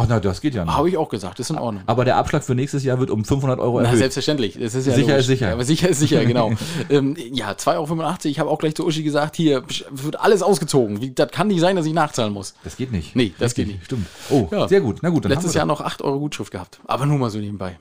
Ach, 0.04 0.06
na, 0.10 0.20
das 0.20 0.42
geht 0.42 0.54
ja 0.56 0.66
noch. 0.66 0.76
Habe 0.76 0.90
ich 0.90 0.98
auch 0.98 1.08
gesagt, 1.08 1.40
ist 1.40 1.52
in 1.52 1.58
Ordnung. 1.58 1.84
Aber 1.86 2.04
der 2.04 2.18
Abschlag 2.18 2.44
für 2.44 2.54
nächstes 2.54 2.84
Jahr 2.84 3.00
wird 3.00 3.10
um 3.10 3.24
500 3.24 3.60
Euro 3.62 3.80
Na, 3.80 3.86
erhöht. 3.86 4.00
selbstverständlich. 4.00 4.58
Das 4.60 4.76
ist 4.76 4.86
ja 4.88 4.94
Sicher 4.94 5.08
logisch. 5.08 5.20
ist 5.22 5.28
sicher. 5.28 5.48
Ja, 5.48 5.54
aber 5.54 5.64
sicher 5.64 5.88
ist 5.88 6.00
sicher, 6.00 6.26
genau. 6.26 6.52
ähm, 6.90 7.16
ja, 7.32 7.52
2,85 7.52 7.68
Euro. 7.78 8.16
Ich 8.26 8.40
habe 8.40 8.50
auch 8.50 8.60
gleich 8.60 8.76
zu 8.76 8.86
Uschi 8.86 9.04
gesagt, 9.04 9.38
hier 9.38 9.64
wird 9.90 10.20
alles 10.20 10.42
ausgezogen. 10.42 11.00
Wie, 11.00 11.12
das 11.12 11.32
kann 11.32 11.48
nicht 11.48 11.62
sein, 11.62 11.78
dass 11.78 11.86
ich 11.86 11.94
nachzahlen 11.94 12.34
muss. 12.34 12.56
Das 12.66 12.76
geht 12.76 12.92
nicht. 12.92 13.16
Nee, 13.16 13.34
das 13.40 13.52
Richtig, 13.52 13.66
geht 13.68 13.76
nicht. 13.76 13.86
Stimmt. 13.86 14.08
Oh, 14.30 14.50
Ja. 14.52 14.68
sehr 14.68 14.82
gut. 14.82 14.98
Na 15.02 15.10
gut, 15.12 15.24
dann 15.24 15.32
Letztes 15.32 15.54
Jahr 15.54 15.62
haben 15.62 15.70
noch 15.76 15.86
8 15.86 16.02
Euro 16.02 16.20
Gutschrift 16.20 16.52
gehabt. 16.52 16.80
Aber 16.86 17.06
nur 17.06 17.18
mal 17.18 17.30
so 17.30 17.40
nebenbei. 17.40 17.80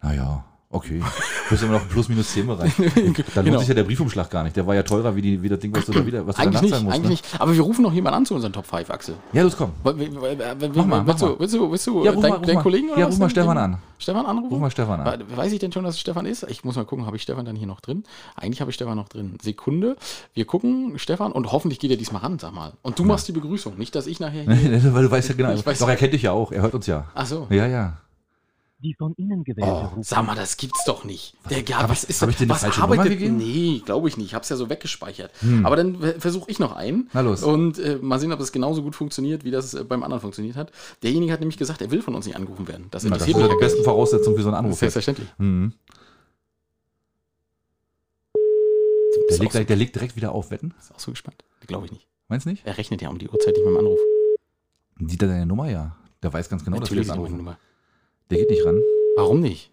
Naja, 0.00 0.44
okay. 0.70 1.00
Du 1.00 1.50
bist 1.50 1.62
immer 1.62 1.72
noch 1.74 1.82
im 1.82 1.88
Plus-Minus-10-Bereich. 1.88 2.72
Da 3.34 3.40
lohnt 3.40 3.46
Genau. 3.46 3.58
sich 3.60 3.68
ja 3.68 3.74
der 3.74 3.84
Briefumschlag 3.84 4.28
gar 4.30 4.44
nicht. 4.44 4.54
Der 4.56 4.66
war 4.66 4.74
ja 4.74 4.82
teurer 4.82 5.14
wie, 5.16 5.22
die, 5.22 5.42
wie 5.42 5.48
das 5.48 5.58
Ding, 5.60 5.74
was 5.74 5.86
du 5.86 5.92
da 5.92 6.04
wieder 6.04 6.26
was 6.26 6.36
du 6.36 6.42
Eigentlich 6.42 6.60
nicht, 6.62 6.72
musst. 6.82 6.84
eigentlich 6.94 7.02
ne? 7.02 7.08
nicht. 7.08 7.40
Aber 7.40 7.54
wir 7.54 7.62
rufen 7.62 7.82
noch 7.82 7.92
jemanden 7.92 8.18
an 8.18 8.26
zu 8.26 8.34
unseren 8.34 8.52
Top 8.52 8.66
5, 8.66 8.90
Axel. 8.90 9.14
Ja, 9.32 9.42
los, 9.42 9.56
komm. 9.56 9.70
Mach 9.82 9.94
mal, 9.94 11.06
willst, 11.06 11.22
du, 11.22 11.38
willst 11.38 11.54
du, 11.54 11.70
willst 11.70 11.86
du 11.86 12.04
Ja, 12.04 12.10
äh, 12.10 12.14
ruf 12.14 12.22
dein, 12.22 12.30
mal, 12.32 12.40
deinen. 12.40 12.58
Kollegen 12.62 12.90
oder 12.90 13.00
Ja, 13.00 13.06
ruf 13.06 13.18
mal 13.18 13.30
Stefan 13.30 13.56
den- 13.56 13.64
an. 13.64 13.78
Stefan 13.98 14.26
anrufen? 14.26 14.52
Ruf 14.52 14.60
mal 14.60 14.70
Stefan 14.70 15.00
an. 15.00 15.22
Weiß 15.34 15.52
ich 15.52 15.58
denn 15.58 15.72
schon, 15.72 15.84
dass 15.84 15.94
es 15.94 16.00
Stefan 16.00 16.26
ist? 16.26 16.44
Ich 16.48 16.64
muss 16.64 16.76
mal 16.76 16.84
gucken, 16.84 17.06
habe 17.06 17.16
ich 17.16 17.22
Stefan 17.22 17.44
dann 17.46 17.56
hier 17.56 17.66
noch 17.66 17.80
drin? 17.80 18.04
Eigentlich 18.36 18.60
habe 18.60 18.70
ich 18.70 18.74
Stefan 18.74 18.96
noch 18.96 19.08
drin. 19.08 19.38
Sekunde. 19.42 19.96
Wir 20.34 20.44
gucken, 20.44 20.98
Stefan, 20.98 21.32
und 21.32 21.50
hoffentlich 21.50 21.78
geht 21.80 21.90
er 21.90 21.96
diesmal 21.96 22.22
ran, 22.22 22.38
sag 22.38 22.52
mal. 22.54 22.72
Und 22.82 22.98
du 22.98 23.04
machst 23.04 23.26
die 23.26 23.32
Begrüßung, 23.32 23.76
nicht, 23.78 23.94
dass 23.94 24.06
ich 24.06 24.20
nachher 24.20 24.42
hier. 24.54 24.94
Weil 24.94 25.02
du 25.04 25.10
weißt 25.10 25.30
ja 25.30 25.34
genau. 25.36 25.52
Ich 25.54 25.62
weiß- 25.62 25.80
Doch, 25.80 25.88
er 25.88 25.96
kennt 25.96 26.12
dich 26.12 26.22
ja 26.22 26.32
auch. 26.32 26.52
Er 26.52 26.62
hört 26.62 26.74
uns 26.74 26.86
ja. 26.86 27.06
Ach 27.14 27.26
so. 27.26 27.46
Ja, 27.50 27.66
ja. 27.66 27.96
Die 28.80 28.94
von 28.94 29.12
Ihnen 29.16 29.42
gewählte 29.42 29.68
Oh, 29.72 29.78
Rufnummer 29.80 30.04
sag 30.04 30.24
mal, 30.24 30.36
das 30.36 30.56
gibt's 30.56 30.84
doch 30.84 31.02
nicht. 31.02 31.34
Der, 31.50 31.62
ja, 31.64 31.78
hab 31.82 31.90
was 31.90 32.04
ist 32.04 32.22
hab 32.22 32.28
das? 32.28 32.36
ich 32.36 32.42
eine 32.42 32.50
was 32.50 32.60
falsche 32.60 32.80
arbeitet? 32.80 33.04
Nummer 33.06 33.16
gegeben? 33.16 33.36
Nee, 33.36 33.82
glaube 33.84 34.06
ich 34.06 34.16
nicht. 34.16 34.26
Ich 34.26 34.34
habe 34.34 34.44
es 34.44 34.48
ja 34.50 34.56
so 34.56 34.70
weggespeichert. 34.70 35.32
Aber 35.64 35.74
dann 35.74 36.00
versuche 36.20 36.48
ich 36.48 36.60
noch 36.60 36.76
einen. 36.76 37.10
Na 37.12 37.22
los. 37.22 37.42
Und 37.42 37.80
äh, 37.80 37.98
mal 38.00 38.20
sehen, 38.20 38.32
ob 38.32 38.38
es 38.38 38.52
genauso 38.52 38.82
gut 38.84 38.94
funktioniert, 38.94 39.42
wie 39.42 39.50
das 39.50 39.74
äh, 39.74 39.82
beim 39.82 40.04
anderen 40.04 40.20
funktioniert 40.20 40.54
hat. 40.54 40.70
Derjenige 41.02 41.32
hat 41.32 41.40
nämlich 41.40 41.56
gesagt, 41.58 41.82
er 41.82 41.90
will 41.90 42.02
von 42.02 42.14
uns 42.14 42.26
nicht 42.26 42.36
angerufen 42.36 42.68
werden. 42.68 42.86
Das 42.92 43.02
Na, 43.02 43.16
das 43.18 43.26
ist 43.26 43.36
ja 43.36 43.48
die 43.48 43.56
besten 43.56 43.82
Voraussetzungen 43.82 44.36
für 44.36 44.42
so 44.42 44.48
einen. 44.50 44.58
Anruf. 44.58 44.78
Selbstverständlich. 44.78 45.28
Mhm. 45.38 45.72
Der 48.34 49.34
Ist 49.34 49.40
legt, 49.40 49.52
so- 49.54 49.64
der 49.64 49.76
legt 49.76 49.94
direkt 49.96 50.14
wieder 50.14 50.30
auf, 50.32 50.50
wetten? 50.52 50.72
Ist 50.78 50.94
auch 50.94 51.00
so 51.00 51.10
gespannt. 51.10 51.44
Glaube 51.66 51.86
ich 51.86 51.92
nicht. 51.92 52.06
Meinst 52.28 52.46
du 52.46 52.50
nicht? 52.50 52.64
Er 52.64 52.78
rechnet 52.78 53.02
ja 53.02 53.08
um 53.08 53.18
die 53.18 53.28
Uhrzeit 53.28 53.54
nicht 53.54 53.64
mit 53.64 53.74
dem 53.74 53.78
Anruf. 53.78 53.98
Sieht 55.00 55.20
er 55.22 55.28
deine 55.28 55.46
Nummer? 55.46 55.68
Ja. 55.68 55.96
Der 56.22 56.32
weiß 56.32 56.48
ganz 56.48 56.64
genau, 56.64 56.78
dass 56.78 56.90
wir 56.90 56.96
Natürlich 56.96 57.08
jetzt 57.08 57.14
ist 57.14 57.16
meine 57.16 57.26
anrufen. 57.26 57.36
Nummer. 57.44 57.58
Der 58.30 58.38
geht 58.38 58.50
nicht 58.50 58.64
ran. 58.64 58.80
Warum 59.16 59.40
nicht? 59.40 59.70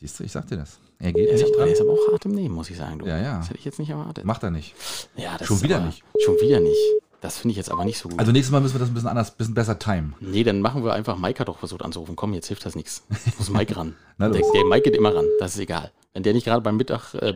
Siehst 0.00 0.20
du, 0.20 0.24
ich 0.24 0.30
sag 0.30 0.46
dir 0.46 0.56
das. 0.58 0.78
Er 1.00 1.12
geht 1.12 1.26
Er 1.28 1.34
nicht 1.34 1.44
aber, 1.44 1.56
dran. 1.56 1.66
er 1.66 1.72
ist 1.72 1.80
aber 1.80 1.90
auch 1.92 2.12
hart 2.12 2.24
im 2.24 2.30
Nehmen, 2.32 2.54
muss 2.54 2.70
ich 2.70 2.76
sagen. 2.76 3.00
Du. 3.00 3.06
Ja, 3.06 3.18
ja. 3.18 3.38
Das 3.38 3.48
hätte 3.48 3.58
ich 3.58 3.64
jetzt 3.64 3.80
nicht 3.80 3.90
erwartet. 3.90 4.24
Macht 4.24 4.44
er 4.44 4.50
nicht. 4.52 4.74
ja, 5.16 5.36
das 5.36 5.48
schon 5.48 5.60
wieder 5.62 5.76
aber, 5.78 5.86
nicht. 5.86 6.04
Schon 6.24 6.36
wieder 6.40 6.60
nicht. 6.60 6.78
Das 7.20 7.38
finde 7.38 7.50
ich 7.50 7.56
jetzt 7.56 7.70
aber 7.72 7.84
nicht 7.84 7.98
so 7.98 8.08
gut. 8.08 8.16
Also 8.20 8.30
nächstes 8.30 8.52
Mal 8.52 8.60
müssen 8.60 8.74
wir 8.76 8.78
das 8.78 8.90
ein 8.90 8.94
bisschen 8.94 9.08
anders, 9.08 9.32
bisschen 9.32 9.54
besser 9.54 9.76
timen. 9.76 10.14
Nee, 10.20 10.44
dann 10.44 10.60
machen 10.60 10.84
wir 10.84 10.92
einfach, 10.92 11.18
Mike 11.18 11.40
hat 11.40 11.48
doch 11.48 11.58
versucht 11.58 11.82
anzurufen. 11.82 12.14
Komm, 12.14 12.32
jetzt 12.32 12.46
hilft 12.46 12.64
das 12.64 12.76
nichts. 12.76 13.02
Muss 13.38 13.50
Mike 13.50 13.76
ran. 13.76 13.96
Na 14.18 14.28
der, 14.28 14.40
der 14.40 14.64
Mike 14.66 14.82
geht 14.82 14.94
immer 14.96 15.12
ran, 15.12 15.24
das 15.40 15.54
ist 15.54 15.60
egal. 15.60 15.90
Wenn 16.12 16.22
der 16.22 16.32
nicht 16.32 16.44
gerade 16.44 16.60
beim 16.62 16.76
Mittag. 16.76 17.14
Äh, 17.14 17.34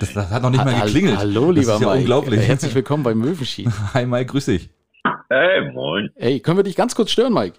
Das, 0.00 0.14
das 0.14 0.30
hat 0.30 0.42
noch 0.42 0.48
nicht 0.48 0.64
mal 0.64 0.74
ha- 0.74 0.86
geklingelt. 0.86 1.18
Hallo, 1.18 1.50
lieber 1.50 1.66
das 1.66 1.74
ist 1.76 1.80
ja 1.82 1.88
Mike. 1.88 1.98
unglaublich. 2.00 2.40
Herzlich 2.40 2.74
willkommen 2.74 3.02
beim 3.02 3.18
Möwenschied. 3.18 3.68
Hi 3.92 4.06
Mike, 4.06 4.30
grüß 4.32 4.46
dich. 4.46 4.70
Hey, 5.28 5.70
moin. 5.72 6.10
Ey, 6.16 6.40
können 6.40 6.58
wir 6.58 6.62
dich 6.64 6.76
ganz 6.76 6.94
kurz 6.94 7.10
stören, 7.10 7.32
Mike? 7.32 7.56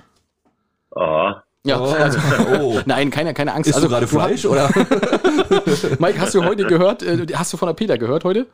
Aha. 0.95 1.43
Ja, 1.63 1.80
Oh. 1.80 1.85
also, 1.91 2.19
Oh. 2.59 2.80
nein, 2.85 3.11
keine, 3.11 3.34
keine 3.34 3.53
Angst. 3.53 3.68
Isst 3.69 3.76
also, 3.77 3.88
du 3.88 3.93
gerade 3.93 4.07
Fleisch 4.07 4.45
oder? 4.45 4.69
Mike, 5.99 6.19
hast 6.19 6.34
du 6.35 6.43
heute 6.43 6.65
gehört, 6.65 7.03
äh, 7.03 7.26
hast 7.35 7.53
du 7.53 7.57
von 7.57 7.68
der 7.68 7.73
Peter 7.76 7.97
gehört 7.97 8.23
heute? 8.23 8.47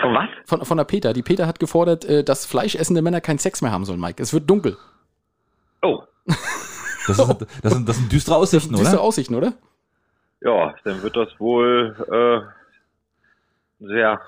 Von 0.00 0.14
was? 0.14 0.28
Von, 0.46 0.64
von 0.64 0.76
der 0.76 0.84
Peter. 0.84 1.12
Die 1.12 1.22
Peter 1.22 1.46
hat 1.46 1.58
gefordert, 1.60 2.04
äh, 2.04 2.24
dass 2.24 2.46
fleischessende 2.46 3.02
Männer 3.02 3.20
keinen 3.20 3.38
Sex 3.38 3.62
mehr 3.62 3.72
haben 3.72 3.84
sollen, 3.84 4.00
Mike. 4.00 4.22
Es 4.22 4.32
wird 4.32 4.48
dunkel. 4.48 4.76
Oh, 5.82 6.02
Das, 7.08 7.18
ist, 7.18 7.46
das, 7.64 7.72
sind, 7.74 7.88
das 7.88 7.96
sind 7.96 8.12
düstere 8.12 8.36
Aussichten, 8.36 8.76
Siehst 8.76 8.92
du 8.92 8.96
oder? 8.96 9.02
Aussichten, 9.04 9.34
oder? 9.34 9.52
ja, 10.40 10.72
dann 10.84 11.02
wird 11.02 11.16
das 11.16 11.28
wohl 11.40 11.96
äh, 12.12 12.61
sehr 13.86 14.20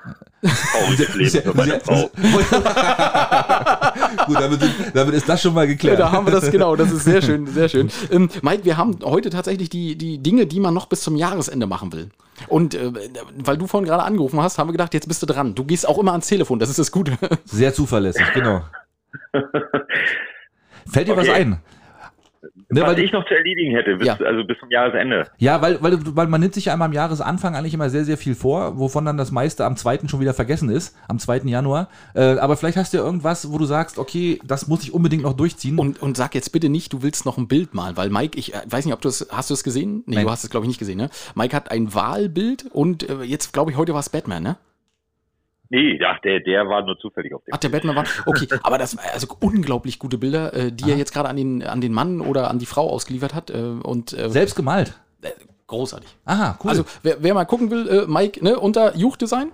trauriges 0.43 1.14
Leben 1.14 1.43
für 1.43 1.56
meine 1.56 1.81
Frau. 1.81 2.10
Gut, 4.26 4.40
damit, 4.40 4.60
damit 4.94 5.14
ist 5.14 5.28
das 5.28 5.43
schon 5.43 5.55
mal 5.55 5.62
Ja, 5.62 5.66
geklärt. 5.72 6.01
da 6.01 6.12
haben 6.12 6.26
wir 6.26 6.32
das, 6.32 6.51
genau, 6.51 6.76
das 6.76 6.93
ist 6.93 7.05
sehr 7.05 7.22
schön, 7.22 7.47
sehr 7.47 7.68
schön. 7.68 7.90
Ähm, 8.10 8.28
Mike, 8.43 8.64
wir 8.64 8.76
haben 8.76 8.98
heute 9.05 9.31
tatsächlich 9.31 9.68
die, 9.70 9.97
die 9.97 10.18
Dinge, 10.18 10.47
die 10.47 10.60
man 10.60 10.74
noch 10.74 10.86
bis 10.86 11.02
zum 11.02 11.16
Jahresende 11.16 11.66
machen 11.66 11.93
will. 11.93 12.10
Und 12.48 12.74
äh, 12.74 12.90
weil 13.39 13.56
du 13.56 13.66
vorhin 13.66 13.86
gerade 13.89 14.02
angerufen 14.02 14.40
hast, 14.43 14.59
haben 14.59 14.68
wir 14.68 14.72
gedacht, 14.72 14.94
jetzt 14.94 15.09
bist 15.09 15.22
du 15.22 15.26
dran. 15.26 15.55
Du 15.55 15.64
gehst 15.64 15.86
auch 15.89 15.98
immer 15.98 16.12
ans 16.12 16.26
Telefon, 16.26 16.59
das 16.59 16.68
ist 16.68 16.78
das 16.78 16.90
Gute. 16.90 17.16
Sehr 17.44 17.72
zuverlässig, 17.74 18.24
genau. 18.35 18.62
Fällt 20.93 21.09
dir 21.09 21.16
was 21.16 21.28
Okay. 21.28 21.40
ein? 21.40 21.60
Ne, 22.68 22.80
Was 22.82 22.90
weil, 22.90 22.98
ich 23.00 23.12
noch 23.12 23.26
zu 23.26 23.34
erledigen 23.34 23.74
hätte, 23.74 23.96
bis, 23.96 24.06
Ja. 24.06 24.14
also 24.16 24.44
bis 24.44 24.58
zum 24.58 24.70
Jahresende. 24.70 25.26
ja, 25.38 25.60
weil, 25.62 25.82
weil, 25.82 25.98
weil 26.16 26.26
man 26.26 26.40
nimmt 26.40 26.54
sich 26.54 26.66
ja 26.66 26.72
einmal 26.72 26.86
am 26.88 26.92
Jahresanfang 26.92 27.54
eigentlich 27.54 27.74
immer 27.74 27.90
sehr, 27.90 28.04
sehr 28.04 28.16
viel 28.18 28.34
vor, 28.34 28.78
wovon 28.78 29.04
dann 29.04 29.16
das 29.16 29.30
meiste 29.32 29.64
am 29.64 29.76
2. 29.76 30.00
schon 30.08 30.20
wieder 30.20 30.34
vergessen 30.34 30.68
ist, 30.68 30.96
am 31.08 31.18
2. 31.18 31.38
Januar. 31.44 31.88
Äh, 32.14 32.38
aber 32.38 32.56
vielleicht 32.56 32.76
hast 32.76 32.92
du 32.92 32.98
ja 32.98 33.04
irgendwas, 33.04 33.50
wo 33.52 33.58
du 33.58 33.64
sagst, 33.64 33.98
okay, 33.98 34.38
das 34.44 34.68
muss 34.68 34.82
ich 34.82 34.92
unbedingt 34.94 35.22
noch 35.22 35.34
durchziehen. 35.34 35.78
Und, 35.78 36.02
und 36.02 36.16
sag 36.16 36.34
jetzt 36.34 36.50
bitte 36.52 36.68
nicht, 36.68 36.92
du 36.92 37.02
willst 37.02 37.24
noch 37.26 37.38
ein 37.38 37.48
Bild 37.48 37.74
malen, 37.74 37.96
weil 37.96 38.10
Mike, 38.10 38.38
ich 38.38 38.54
äh, 38.54 38.58
weiß 38.66 38.84
nicht, 38.84 38.94
ob 38.94 39.00
du 39.00 39.08
es, 39.08 39.26
hast 39.30 39.50
du 39.50 39.54
es 39.54 39.64
gesehen? 39.64 40.02
Nee, 40.06 40.16
Nein. 40.16 40.24
du 40.26 40.30
hast 40.30 40.44
es, 40.44 40.50
glaube 40.50 40.64
ich, 40.66 40.68
nicht 40.68 40.78
gesehen, 40.78 40.98
ne? 40.98 41.10
Mike 41.34 41.54
hat 41.56 41.70
ein 41.70 41.94
Wahlbild 41.94 42.66
und 42.72 43.08
äh, 43.08 43.22
jetzt, 43.22 43.52
glaube 43.52 43.70
ich, 43.70 43.76
heute 43.76 43.92
war 43.92 44.00
es 44.00 44.08
Batman, 44.10 44.42
ne? 44.42 44.56
Nee, 45.74 45.98
ja, 46.01 46.16
der, 46.22 46.38
der 46.38 46.68
war 46.68 46.82
nur 46.82 46.96
zufällig 47.01 47.34
auf 47.34 47.42
dem. 47.42 47.52
Ach, 47.52 47.59
der 47.59 47.68
Batman 47.68 47.96
war. 47.96 48.05
Okay, 48.26 48.46
aber 48.62 48.78
das 48.78 48.96
also 48.96 49.26
unglaublich 49.40 49.98
gute 49.98 50.18
Bilder, 50.18 50.55
äh, 50.55 50.70
die 50.70 50.88
er 50.88 50.96
jetzt 50.96 51.12
gerade 51.12 51.28
an 51.28 51.36
den, 51.36 51.64
an 51.64 51.80
den 51.80 51.92
Mann 51.92 52.20
oder 52.20 52.48
an 52.48 52.60
die 52.60 52.66
Frau 52.66 52.88
ausgeliefert 52.88 53.34
hat. 53.34 53.51
Äh, 53.51 53.56
und 53.56 54.12
äh, 54.12 54.30
Selbst 54.30 54.55
gemalt. 54.55 54.94
äh, 55.22 55.30
großartig. 55.66 56.09
Aha, 56.26 56.56
cool. 56.62 56.70
Also, 56.70 56.84
wer, 57.02 57.16
wer 57.24 57.34
mal 57.34 57.44
gucken 57.44 57.72
will, 57.72 57.88
äh, 57.88 58.06
Mike, 58.06 58.44
ne, 58.44 58.56
unter 58.56 58.96
Juchdesign? 58.96 59.51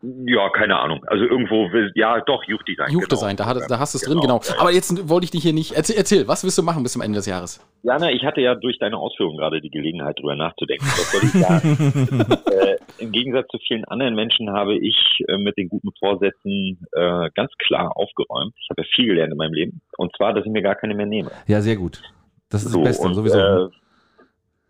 Ja, 0.00 0.48
keine 0.50 0.78
Ahnung. 0.78 1.04
Also 1.08 1.24
irgendwo 1.24 1.72
will, 1.72 1.90
ja, 1.96 2.20
doch, 2.20 2.44
Juchdesign. 2.44 2.92
Juchdesign, 2.92 3.36
genau. 3.36 3.52
da, 3.52 3.60
hat, 3.60 3.70
da 3.70 3.78
hast 3.80 3.94
du 3.94 3.98
es 3.98 4.04
drin, 4.04 4.20
genau. 4.20 4.40
Aber 4.58 4.70
jetzt 4.70 5.08
wollte 5.08 5.24
ich 5.24 5.32
dich 5.32 5.42
hier 5.42 5.52
nicht. 5.52 5.72
Erzähl, 5.72 5.96
erzähl, 5.96 6.28
was 6.28 6.44
willst 6.44 6.56
du 6.56 6.62
machen 6.62 6.84
bis 6.84 6.92
zum 6.92 7.02
Ende 7.02 7.16
des 7.16 7.26
Jahres? 7.26 7.60
Jana, 7.82 8.12
ich 8.12 8.24
hatte 8.24 8.40
ja 8.40 8.54
durch 8.54 8.78
deine 8.78 8.96
Ausführungen 8.96 9.38
gerade 9.38 9.60
die 9.60 9.70
Gelegenheit, 9.70 10.16
drüber 10.20 10.36
nachzudenken. 10.36 10.86
Was 10.86 11.10
soll 11.10 11.24
ich 11.24 11.32
sagen? 11.32 12.38
äh, 12.52 12.76
Im 13.02 13.10
Gegensatz 13.10 13.48
zu 13.48 13.58
vielen 13.66 13.84
anderen 13.86 14.14
Menschen 14.14 14.50
habe 14.50 14.76
ich 14.76 14.96
äh, 15.26 15.36
mit 15.36 15.56
den 15.56 15.68
guten 15.68 15.90
Vorsätzen 15.98 16.86
äh, 16.92 17.30
ganz 17.34 17.50
klar 17.58 17.96
aufgeräumt. 17.96 18.54
Ich 18.60 18.70
habe 18.70 18.82
ja 18.82 18.88
viel 18.94 19.06
gelernt 19.06 19.32
in 19.32 19.38
meinem 19.38 19.54
Leben. 19.54 19.80
Und 19.96 20.14
zwar, 20.16 20.32
dass 20.32 20.44
ich 20.44 20.52
mir 20.52 20.62
gar 20.62 20.76
keine 20.76 20.94
mehr 20.94 21.06
nehme. 21.06 21.32
ja, 21.48 21.60
sehr 21.60 21.76
gut. 21.76 22.02
Das 22.50 22.62
ist 22.62 22.70
So, 22.70 22.78
das 22.78 22.90
Beste, 22.90 23.06
und, 23.06 23.14
sowieso. 23.14 23.70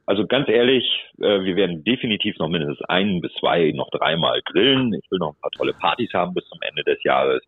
Also 0.08 0.26
ganz 0.26 0.48
ehrlich, 0.48 0.86
äh, 1.18 1.44
wir 1.44 1.54
werden 1.54 1.84
definitiv 1.84 2.38
noch 2.38 2.48
mindestens 2.48 2.80
ein 2.88 3.20
bis 3.20 3.30
zwei, 3.38 3.72
noch 3.72 3.90
dreimal 3.90 4.40
grillen. 4.46 4.94
Ich 4.94 5.10
will 5.10 5.18
noch 5.18 5.34
ein 5.34 5.40
paar 5.42 5.50
tolle 5.50 5.74
Partys 5.74 6.14
haben 6.14 6.32
bis 6.32 6.46
zum 6.46 6.58
Ende 6.62 6.82
des 6.82 7.02
Jahres. 7.04 7.42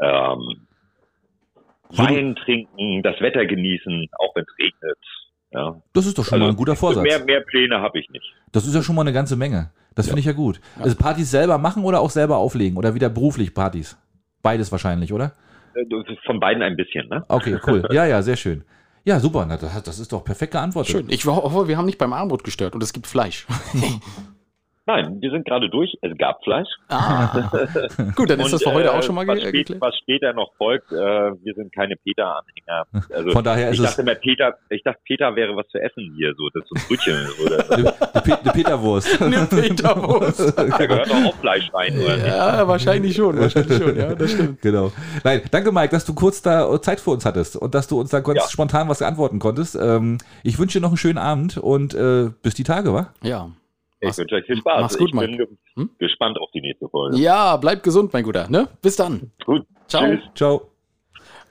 Ähm, 0.00 0.68
Wein 1.88 2.36
trinken, 2.36 3.02
das 3.02 3.20
Wetter 3.20 3.44
genießen, 3.44 4.08
auch 4.20 4.36
wenn 4.36 4.44
es 4.44 4.56
regnet. 4.56 4.98
Ja. 5.52 5.82
das 5.94 6.06
ist 6.06 6.16
doch 6.16 6.24
schon 6.24 6.38
mal 6.38 6.50
ein 6.50 6.56
guter 6.56 6.76
Vorsatz. 6.76 7.02
Mehr, 7.02 7.24
mehr 7.24 7.40
Pläne 7.40 7.80
habe 7.80 7.98
ich 7.98 8.08
nicht. 8.10 8.34
Das 8.52 8.64
ist 8.66 8.74
ja 8.76 8.82
schon 8.82 8.94
mal 8.94 9.02
eine 9.02 9.12
ganze 9.12 9.34
Menge. 9.34 9.72
Das 9.96 10.06
finde 10.06 10.20
ich 10.20 10.26
ja 10.26 10.32
gut. 10.32 10.60
Also 10.78 10.96
Partys 10.96 11.32
selber 11.32 11.58
machen 11.58 11.82
oder 11.82 11.98
auch 12.00 12.10
selber 12.10 12.36
auflegen? 12.36 12.78
Oder 12.78 12.94
wieder 12.94 13.08
beruflich 13.08 13.52
Partys? 13.52 13.98
Beides 14.42 14.70
wahrscheinlich, 14.70 15.12
oder? 15.12 15.32
Äh, 15.74 15.84
Von 16.24 16.38
beiden 16.38 16.62
ein 16.62 16.76
bisschen, 16.76 17.08
ne? 17.08 17.24
Okay, 17.28 17.58
cool. 17.66 17.82
Ja, 17.90 18.06
ja, 18.06 18.22
sehr 18.22 18.36
schön. 18.36 18.62
Ja, 19.06 19.20
super. 19.20 19.46
Na, 19.46 19.56
das, 19.56 19.82
das 19.84 19.98
ist 20.00 20.12
doch 20.12 20.24
perfekt 20.24 20.52
geantwortet. 20.52 20.90
Schön. 20.92 21.06
Ich 21.08 21.24
ho- 21.26 21.34
hoffe, 21.42 21.68
wir 21.68 21.78
haben 21.78 21.86
nicht 21.86 21.96
beim 21.98 22.12
Armbrot 22.12 22.42
gestört 22.44 22.74
und 22.74 22.82
es 22.82 22.92
gibt 22.92 23.06
Fleisch. 23.06 23.46
Nein, 24.88 25.20
wir 25.20 25.30
sind 25.32 25.44
gerade 25.44 25.68
durch. 25.68 25.96
Es 26.00 26.16
gab 26.16 26.42
Fleisch. 26.44 26.68
Ah. 26.88 27.50
Gut, 28.14 28.30
dann 28.30 28.38
ist 28.38 28.46
Und, 28.46 28.52
das 28.52 28.62
für 28.62 28.72
heute 28.72 28.86
äh, 28.88 28.92
auch 28.92 29.02
schon 29.02 29.16
mal 29.16 29.26
was, 29.26 29.40
spät, 29.40 29.52
geklärt. 29.52 29.80
was 29.80 29.96
später 29.98 30.32
noch 30.32 30.52
folgt, 30.56 30.92
äh, 30.92 30.96
wir 30.96 31.54
sind 31.56 31.74
keine 31.74 31.96
Peter-Anhänger. 31.96 32.86
Also, 33.12 33.30
Von 33.32 33.42
daher 33.42 33.68
ist 33.70 33.74
ich 33.74 33.80
es- 33.80 33.86
dachte 33.90 34.04
mir, 34.04 34.14
Peter, 34.14 34.54
ich 34.70 34.82
dachte, 34.84 35.00
Peter 35.04 35.34
wäre 35.34 35.56
was 35.56 35.66
zu 35.68 35.78
essen 35.78 36.14
hier, 36.16 36.32
so, 36.36 36.48
das 36.54 36.62
ist 36.62 36.68
so 36.68 36.74
ein 36.76 36.86
Brötchen 36.86 37.28
oder 37.44 37.70
Eine, 37.72 38.22
Pe- 38.22 38.38
eine 38.40 38.52
Peterwurst. 38.52 39.20
Eine 39.26 39.46
Peterwurst. 39.46 40.56
Da 40.58 40.64
gehört 40.86 41.10
doch 41.10 41.24
auch 41.24 41.34
Fleisch 41.36 41.68
rein, 41.74 41.98
oder 41.98 42.16
nicht? 42.16 42.26
Ja, 42.28 42.68
wahrscheinlich 42.68 43.16
schon, 43.16 43.40
wahrscheinlich 43.40 43.78
schon, 43.82 43.96
ja, 43.96 44.14
das 44.14 44.30
stimmt. 44.32 44.62
Genau. 44.62 44.92
Nein, 45.24 45.42
danke 45.50 45.72
Mike, 45.72 45.88
dass 45.90 46.04
du 46.04 46.14
kurz 46.14 46.42
da 46.42 46.80
Zeit 46.80 47.00
für 47.00 47.10
uns 47.10 47.24
hattest 47.26 47.56
und 47.56 47.74
dass 47.74 47.88
du 47.88 47.98
uns 48.00 48.10
da 48.10 48.20
ganz 48.20 48.38
Ja. 48.38 48.48
spontan 48.48 48.88
was 48.88 49.02
antworten 49.02 49.40
konntest. 49.40 49.74
Ähm, 49.80 50.18
ich 50.44 50.58
wünsche 50.60 50.78
dir 50.78 50.82
noch 50.82 50.90
einen 50.90 50.96
schönen 50.96 51.18
Abend 51.18 51.56
und 51.58 51.94
äh, 51.94 52.30
bis 52.42 52.54
die 52.54 52.62
Tage, 52.64 52.92
wa? 52.94 53.08
Ja. 53.22 53.50
Ich 54.06 54.10
Mach's- 54.10 54.18
wünsche 54.18 54.34
euch 54.36 54.46
viel 54.46 54.56
Spaß. 54.58 54.80
mach's 54.82 54.98
gut, 54.98 55.08
ich 55.12 55.18
bin 55.18 55.30
Mike. 55.32 55.46
ge 55.46 55.56
Hm? 55.76 55.90
gespannt 55.98 56.38
auf 56.38 56.50
die 56.52 56.60
nächste 56.60 56.88
Folge. 56.88 57.16
Ja, 57.18 57.56
bleib 57.56 57.82
gesund, 57.82 58.12
mein 58.12 58.24
Guter, 58.24 58.48
ne? 58.48 58.68
Bis 58.82 58.96
dann. 58.96 59.32
Gut. 59.44 59.66
Ciao. 59.88 60.02
Tschüss. 60.04 60.20
Ciao. 60.34 60.70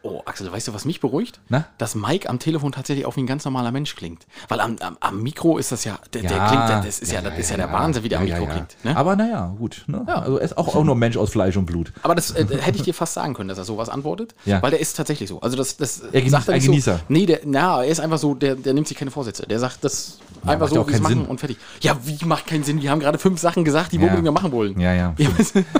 Oh, 0.07 0.21
Axel, 0.25 0.51
weißt 0.51 0.67
du, 0.67 0.73
was 0.75 0.85
mich 0.85 0.99
beruhigt? 1.01 1.39
Na? 1.49 1.65
Dass 1.79 1.95
Mike 1.95 2.29
am 2.29 2.37
Telefon 2.37 2.71
tatsächlich 2.71 3.07
auch 3.07 3.15
wie 3.15 3.21
ein 3.21 3.25
ganz 3.25 3.43
normaler 3.43 3.71
Mensch 3.71 3.95
klingt. 3.95 4.27
Weil 4.49 4.59
am, 4.59 4.75
am, 4.79 4.97
am 4.99 5.23
Mikro 5.23 5.57
ist 5.57 5.71
das 5.71 5.83
ja, 5.83 5.97
der, 6.13 6.21
der 6.21 6.31
Ja. 6.31 6.47
klingt, 6.47 6.69
der- 6.69 6.81
das 6.83 6.99
ist 6.99 7.11
ja, 7.11 7.21
das 7.21 7.35
ist 7.39 7.49
ja 7.49 7.57
der 7.57 7.71
Wahnsinn, 7.71 8.03
wie 8.03 8.09
der 8.09 8.19
am 8.19 8.27
Ja, 8.27 8.35
Mikro 8.35 8.47
ja, 8.47 8.49
ja. 8.49 8.55
klingt. 8.65 8.85
Ne? 8.85 8.95
Aber 8.95 9.15
naja, 9.15 9.51
gut. 9.57 9.83
Ne? 9.87 10.05
Ja. 10.07 10.19
Also 10.19 10.37
er 10.37 10.43
ist 10.45 10.57
auch, 10.59 10.75
auch 10.75 10.83
nur 10.83 10.93
ein 10.95 10.99
Mensch 10.99 11.17
aus 11.17 11.31
Fleisch 11.31 11.57
und 11.57 11.65
Blut. 11.65 11.91
Aber 12.03 12.13
das 12.13 12.29
äh, 12.31 12.45
hätte 12.61 12.77
ich 12.77 12.83
dir 12.83 12.93
fast 12.93 13.15
sagen 13.15 13.33
können, 13.33 13.49
dass 13.49 13.57
er 13.57 13.63
sowas 13.65 13.89
antwortet. 13.89 14.35
Ja. 14.45 14.61
Weil 14.61 14.69
der 14.71 14.79
ist 14.79 14.95
tatsächlich 14.95 15.27
so. 15.27 15.41
Also 15.41 15.57
das, 15.57 15.75
das 15.77 16.01
Er 16.11 16.29
sagt 16.29 16.49
er 16.49 16.53
ein 16.53 16.61
Genießer. 16.61 16.97
So, 16.97 16.99
nee, 17.09 17.25
der, 17.25 17.39
na, 17.45 17.83
er 17.83 17.89
ist 17.89 17.99
einfach 17.99 18.19
so, 18.19 18.35
der, 18.35 18.55
der 18.55 18.75
nimmt 18.75 18.87
sich 18.87 18.97
keine 18.97 19.09
Vorsätze. 19.09 19.47
Der 19.47 19.59
sagt 19.59 19.83
das 19.83 20.19
einfach 20.45 20.69
ja 20.69 20.75
so, 20.75 20.87
wie 20.87 20.91
es 20.91 20.97
keinen 20.97 21.01
machen 21.03 21.15
Sinn. 21.21 21.25
und 21.25 21.39
fertig. 21.39 21.57
Ja, 21.81 21.97
wie 22.03 22.23
macht 22.25 22.45
keinen 22.45 22.63
Sinn? 22.63 22.79
Wir 22.79 22.91
haben 22.91 22.99
gerade 22.99 23.17
fünf 23.17 23.39
Sachen 23.39 23.63
gesagt, 23.65 23.91
die 23.91 23.99
wir 23.99 24.05
Ja. 24.07 24.13
unbedingt 24.13 24.35
machen 24.35 24.51
wollen. 24.51 24.79
Ja, 24.79 24.93
ja. 24.93 25.15
Ja, 25.17 25.29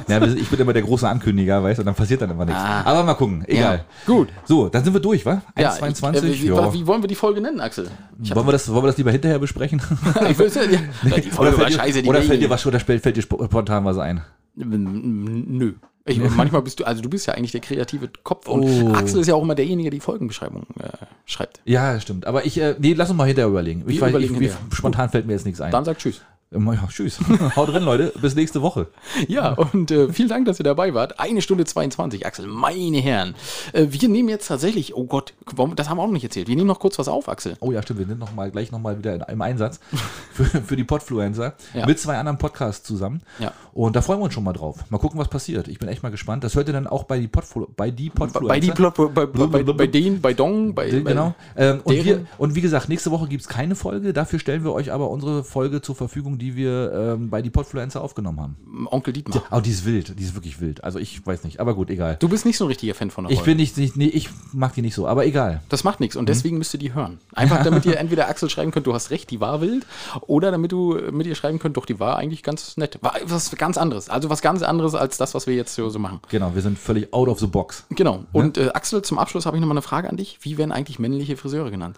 ja 0.08 0.24
ich 0.26 0.50
bin 0.50 0.60
immer 0.60 0.74
der 0.74 0.82
große 0.82 1.08
Ankündiger, 1.08 1.62
weißt 1.64 1.78
du, 1.78 1.82
und 1.82 1.86
dann 1.86 1.96
passiert 1.96 2.22
dann 2.24 2.32
immer 2.32 2.46
nichts. 2.46 2.60
Ah. 2.60 2.82
Aber 2.86 3.04
mal 3.04 3.14
gucken, 3.14 3.44
egal. 3.48 3.84
Ja. 4.08 4.15
Gut. 4.16 4.30
So, 4.46 4.70
dann 4.70 4.84
sind 4.84 4.94
wir 4.94 5.00
durch, 5.02 5.26
wa? 5.26 5.42
Ja, 5.58 5.72
1,22. 5.74 6.24
ich- 6.24 6.40
äh, 6.40 6.44
wie, 6.44 6.48
ja. 6.48 6.74
wie, 6.74 6.88
wollen 6.88 7.04
wir 7.04 7.08
die 7.08 7.16
Folge 7.16 7.42
nennen, 7.42 7.60
Axel? 7.60 7.90
Ich 8.24 8.34
wollen, 8.36 8.48
wir 8.48 8.52
das, 8.52 8.68
wollen 8.72 8.84
wir 8.84 8.88
das 8.88 8.98
lieber 8.98 9.12
hinterher 9.12 9.40
besprechen? 9.40 9.82
ich 10.30 10.40
weiß, 10.40 10.56
ja, 10.56 10.62
ja, 10.64 10.70
die 10.70 10.78
oder 11.06 11.32
Folge 11.32 11.58
war 11.58 11.64
fällt, 11.66 11.74
scheiße, 11.74 11.94
dir, 11.94 12.02
die 12.04 12.10
oder 12.10 12.20
will 12.20 12.28
fällt 12.28 12.42
dir 12.42 12.46
ich 12.46 12.52
was 12.52 12.66
oder 12.66 12.80
fällt 12.80 13.02
fällt 13.04 13.18
dir 13.18 13.22
sp- 13.26 13.44
spontan 13.46 13.86
was 13.86 13.98
ein? 13.98 14.22
Nö. 14.56 15.74
Ich, 16.08 16.20
manchmal 16.20 16.62
bist 16.62 16.80
du, 16.80 16.84
also 16.84 17.02
du 17.02 17.10
bist 17.10 17.26
ja 17.26 17.34
eigentlich 17.34 17.52
der 17.52 17.62
kreative 17.62 18.10
Kopf 18.24 18.48
und 18.48 18.64
Oh. 18.64 18.94
Axel 18.94 19.22
ist 19.22 19.28
ja 19.28 19.34
auch 19.34 19.42
immer 19.42 19.56
derjenige, 19.56 19.90
der 19.90 19.98
die 19.98 20.02
Folgenbeschreibung 20.04 20.68
äh, 20.80 20.90
schreibt. 21.26 21.62
Ja, 21.66 22.00
stimmt. 22.00 22.28
Aber 22.28 22.46
ich, 22.46 22.60
äh, 22.62 22.76
nee, 22.78 22.94
lass 22.94 23.10
uns 23.10 23.18
mal 23.18 23.26
hinterher 23.26 23.50
überlegen. 23.50 23.84
Ich, 23.88 24.00
weiß, 24.00 24.12
überlegen 24.12 24.36
ich, 24.36 24.40
hinterher. 24.40 24.68
spontan 24.72 25.10
fällt 25.10 25.26
mir 25.26 25.34
jetzt 25.34 25.46
nichts 25.46 25.62
ein. 25.62 25.72
Dann 25.72 25.84
sag 25.84 25.98
Tschüss. 25.98 26.22
Ja, 26.56 26.88
tschüss. 26.88 27.20
Haut 27.56 27.70
drin, 27.70 27.84
Leute. 27.84 28.14
Bis 28.22 28.36
nächste 28.36 28.62
Woche. 28.62 28.88
Ja, 29.28 29.54
und 29.54 29.92
äh, 29.92 30.12
vielen 30.12 30.30
Dank, 30.30 30.46
dass 30.46 30.60
ihr 30.60 30.64
dabei 30.64 30.94
wart. 30.94 31.20
Eine 31.20 31.42
Stunde 31.42 31.66
22, 31.66 32.26
Axel, 32.26 32.48
meine 32.48 32.98
Herren. 32.98 33.36
Äh, 33.74 33.88
wir 33.90 34.10
nehmen 34.10 34.30
jetzt 34.30 34.48
tatsächlich, 34.48 34.96
oh 34.96 35.06
Gott, 35.06 35.34
das 35.76 35.90
haben 35.90 35.98
wir 35.98 36.04
auch 36.04 36.08
noch 36.08 36.14
nicht 36.14 36.24
erzählt. 36.24 36.48
Wir 36.48 36.56
nehmen 36.56 36.68
noch 36.68 36.80
kurz 36.80 36.98
was 36.98 37.08
auf, 37.08 37.28
Axel. 37.30 37.56
Oh 37.60 37.72
ja, 37.72 37.82
stimmt. 37.82 38.00
Wir 38.00 38.08
sind 38.08 38.20
noch 38.20 38.34
mal, 38.34 38.52
gleich 38.52 38.72
nochmal 38.72 38.98
wieder 38.98 39.16
in, 39.16 39.22
im 39.22 39.42
Einsatz 39.42 39.80
für, 40.34 40.46
für 40.46 40.76
die 40.76 40.84
Podfluencer 40.84 41.54
Ja. 41.74 41.86
mit 41.86 42.00
zwei 42.00 42.18
anderen 42.18 42.38
Podcasts 42.38 42.86
zusammen. 42.86 43.22
Ja. 43.40 43.52
Und 43.74 43.96
da 43.96 44.02
freuen 44.02 44.20
wir 44.20 44.26
uns 44.26 44.34
schon 44.34 44.44
mal 44.44 44.54
drauf. 44.54 44.78
Mal 44.90 44.98
gucken, 45.00 45.20
was 45.20 45.28
passiert. 45.28 45.68
Ich 45.68 45.80
bin 45.80 45.90
echt 45.90 46.04
mal 46.04 46.10
gespannt. 46.12 46.44
Das 46.44 46.56
hört 46.56 46.68
ihr 46.68 46.74
dann 46.74 46.88
auch 46.88 47.04
bei 47.04 47.20
die, 47.20 47.28
Podflu 47.28 47.68
bei 47.76 47.92
die 47.92 48.10
Podfluencer. 48.10 48.48
Bei, 48.48 48.60
die 48.60 48.72
Plot, 48.72 48.96
bei, 48.96 49.26
bei, 49.26 49.64
bei, 49.64 49.88
denen, 49.88 50.22
bei 50.22 50.34
Dong, 50.34 50.74
bei, 50.74 50.90
Genau. 50.90 51.36
Ähm, 51.58 51.82
und, 51.84 52.06
wir, 52.06 52.26
und 52.38 52.56
wie 52.56 52.62
gesagt, 52.62 52.90
nächste 52.90 53.12
Woche 53.12 53.28
gibt 53.28 53.42
es 53.42 53.48
keine 53.48 53.76
Folge. 53.76 54.14
Dafür 54.14 54.40
stellen 54.40 54.64
wir 54.64 54.74
euch 54.74 54.92
aber 54.92 55.10
unsere 55.10 55.44
Folge 55.44 55.82
zur 55.82 55.96
Verfügung, 55.96 56.38
die 56.38 56.45
wir 56.54 56.92
ähm, 57.16 57.30
bei 57.30 57.42
die 57.42 57.50
Podfluencer 57.50 58.02
aufgenommen 58.02 58.42
haben. 58.42 58.88
Onkel 58.92 59.14
Dietmar. 59.14 59.42
Oh, 59.52 59.62
die 59.62 59.70
ist 59.72 59.86
wild. 59.86 60.20
Die 60.20 60.24
ist 60.24 60.36
wirklich 60.36 60.60
wild. 60.60 60.84
Also 60.84 61.00
ich 61.00 61.26
weiß 61.26 61.46
nicht. 61.46 61.62
Aber 61.62 61.74
gut, 61.76 61.90
egal. 61.90 62.18
Du 62.20 62.28
bist 62.28 62.46
nicht 62.46 62.58
so 62.58 62.66
ein 62.66 62.68
richtiger 62.68 62.94
Fan 62.94 63.10
von 63.10 63.24
der 63.24 63.32
Ich 63.32 63.38
Folge. 63.40 63.52
bin 63.52 63.58
nicht, 63.58 63.78
nicht 63.78 63.96
nee, 63.96 64.08
ich 64.08 64.30
mag 64.52 64.74
die 64.74 64.82
nicht 64.82 64.94
so, 64.96 65.08
aber 65.08 65.26
egal. 65.26 65.62
Das 65.70 65.86
macht 65.86 66.00
Mhm. 66.00 66.04
nichts 66.04 66.16
und 66.18 66.28
deswegen 66.28 66.58
müsst 66.58 66.74
ihr 66.74 66.80
die 66.80 66.94
hören. 66.94 67.20
Einfach 67.34 67.64
damit 67.64 67.86
ihr 67.86 67.98
entweder 67.98 68.28
Axel 68.28 68.50
schreiben 68.50 68.72
könnt, 68.72 68.86
du 68.86 68.94
hast 68.94 69.12
recht, 69.12 69.32
die 69.32 69.40
war 69.40 69.62
wild, 69.62 69.86
oder 70.28 70.52
damit 70.52 70.74
du 70.74 71.00
mit 71.12 71.26
ihr 71.26 71.36
schreiben 71.36 71.58
könnt, 71.60 71.78
doch, 71.78 71.86
die 71.86 72.00
war 72.00 72.18
eigentlich 72.18 72.44
ganz 72.44 72.76
nett. 72.76 73.00
War 73.02 73.14
was 73.26 73.50
ganz 73.56 73.78
anderes. 73.78 74.10
Also 74.10 74.30
was 74.30 74.42
ganz 74.42 74.62
anderes 74.62 74.94
als 74.94 75.18
das, 75.18 75.34
was 75.34 75.48
wir 75.48 75.56
jetzt 75.56 75.74
so 75.74 75.90
so 75.90 76.00
machen. 76.00 76.20
Genau, 76.30 76.54
wir 76.54 76.62
sind 76.62 76.78
völlig 76.78 77.14
out 77.14 77.30
of 77.30 77.40
the 77.40 77.48
box. 77.48 77.86
Genau. 77.92 78.26
Und 78.34 78.58
äh, 78.58 78.70
Axel, 78.74 79.02
zum 79.04 79.18
Abschluss 79.20 79.46
habe 79.46 79.56
ich 79.56 79.62
nochmal 79.62 79.76
eine 79.78 79.82
Frage 79.82 80.10
an 80.10 80.18
dich. 80.18 80.40
Wie 80.42 80.58
werden 80.58 80.72
eigentlich 80.72 81.00
männliche 81.00 81.38
Friseure 81.38 81.72
genannt? 81.72 81.98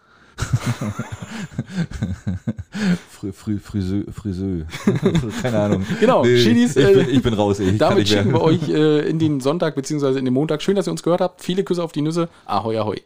Fri 3.10 3.32
Fri 3.32 3.58
Friseur, 3.58 4.04
Friseur. 4.12 4.66
Keine 5.42 5.60
Ahnung. 5.60 5.86
Genau, 6.00 6.24
Schiedis, 6.24 6.76
ich, 6.76 6.86
äh, 6.86 6.94
bin, 6.94 7.10
ich 7.10 7.22
bin 7.24 7.34
raus. 7.34 7.60
Ich 7.60 7.78
Damit 7.78 8.08
schicken 8.08 8.32
wir 8.34 8.42
euch 8.42 8.70
äh, 8.70 9.10
in 9.10 9.20
den 9.20 9.40
Sonntag 9.40 9.76
bzw. 9.76 10.20
in 10.20 10.26
den 10.26 10.34
Montag. 10.34 10.62
Schön, 10.62 10.76
dass 10.76 10.88
ihr 10.88 10.92
uns 10.92 11.04
gehört 11.04 11.22
habt. 11.22 11.42
Viele 11.42 11.64
Küsse 11.64 11.84
auf 11.84 11.92
die 11.92 12.02
Nüsse. 12.02 12.30
Ahoi, 12.46 12.78
ahoi. 12.78 13.02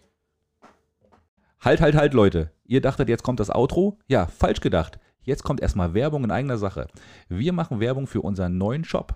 Halt, 1.62 1.80
halt, 1.80 1.96
halt, 1.96 2.14
Leute. 2.14 2.52
Ihr 2.66 2.82
dachtet, 2.82 3.08
jetzt 3.08 3.24
kommt 3.24 3.40
das 3.40 3.50
Outro? 3.50 3.98
Ja, 4.08 4.26
falsch 4.28 4.62
gedacht. 4.62 5.00
Jetzt 5.24 5.44
kommt 5.44 5.62
erstmal 5.62 5.94
Werbung 5.94 6.24
in 6.24 6.32
eigener 6.32 6.58
Sache. 6.58 6.88
Wir 7.30 7.54
machen 7.54 7.80
Werbung 7.80 8.08
für 8.08 8.22
unseren 8.22 8.58
neuen 8.58 8.84
Shop. 8.84 9.16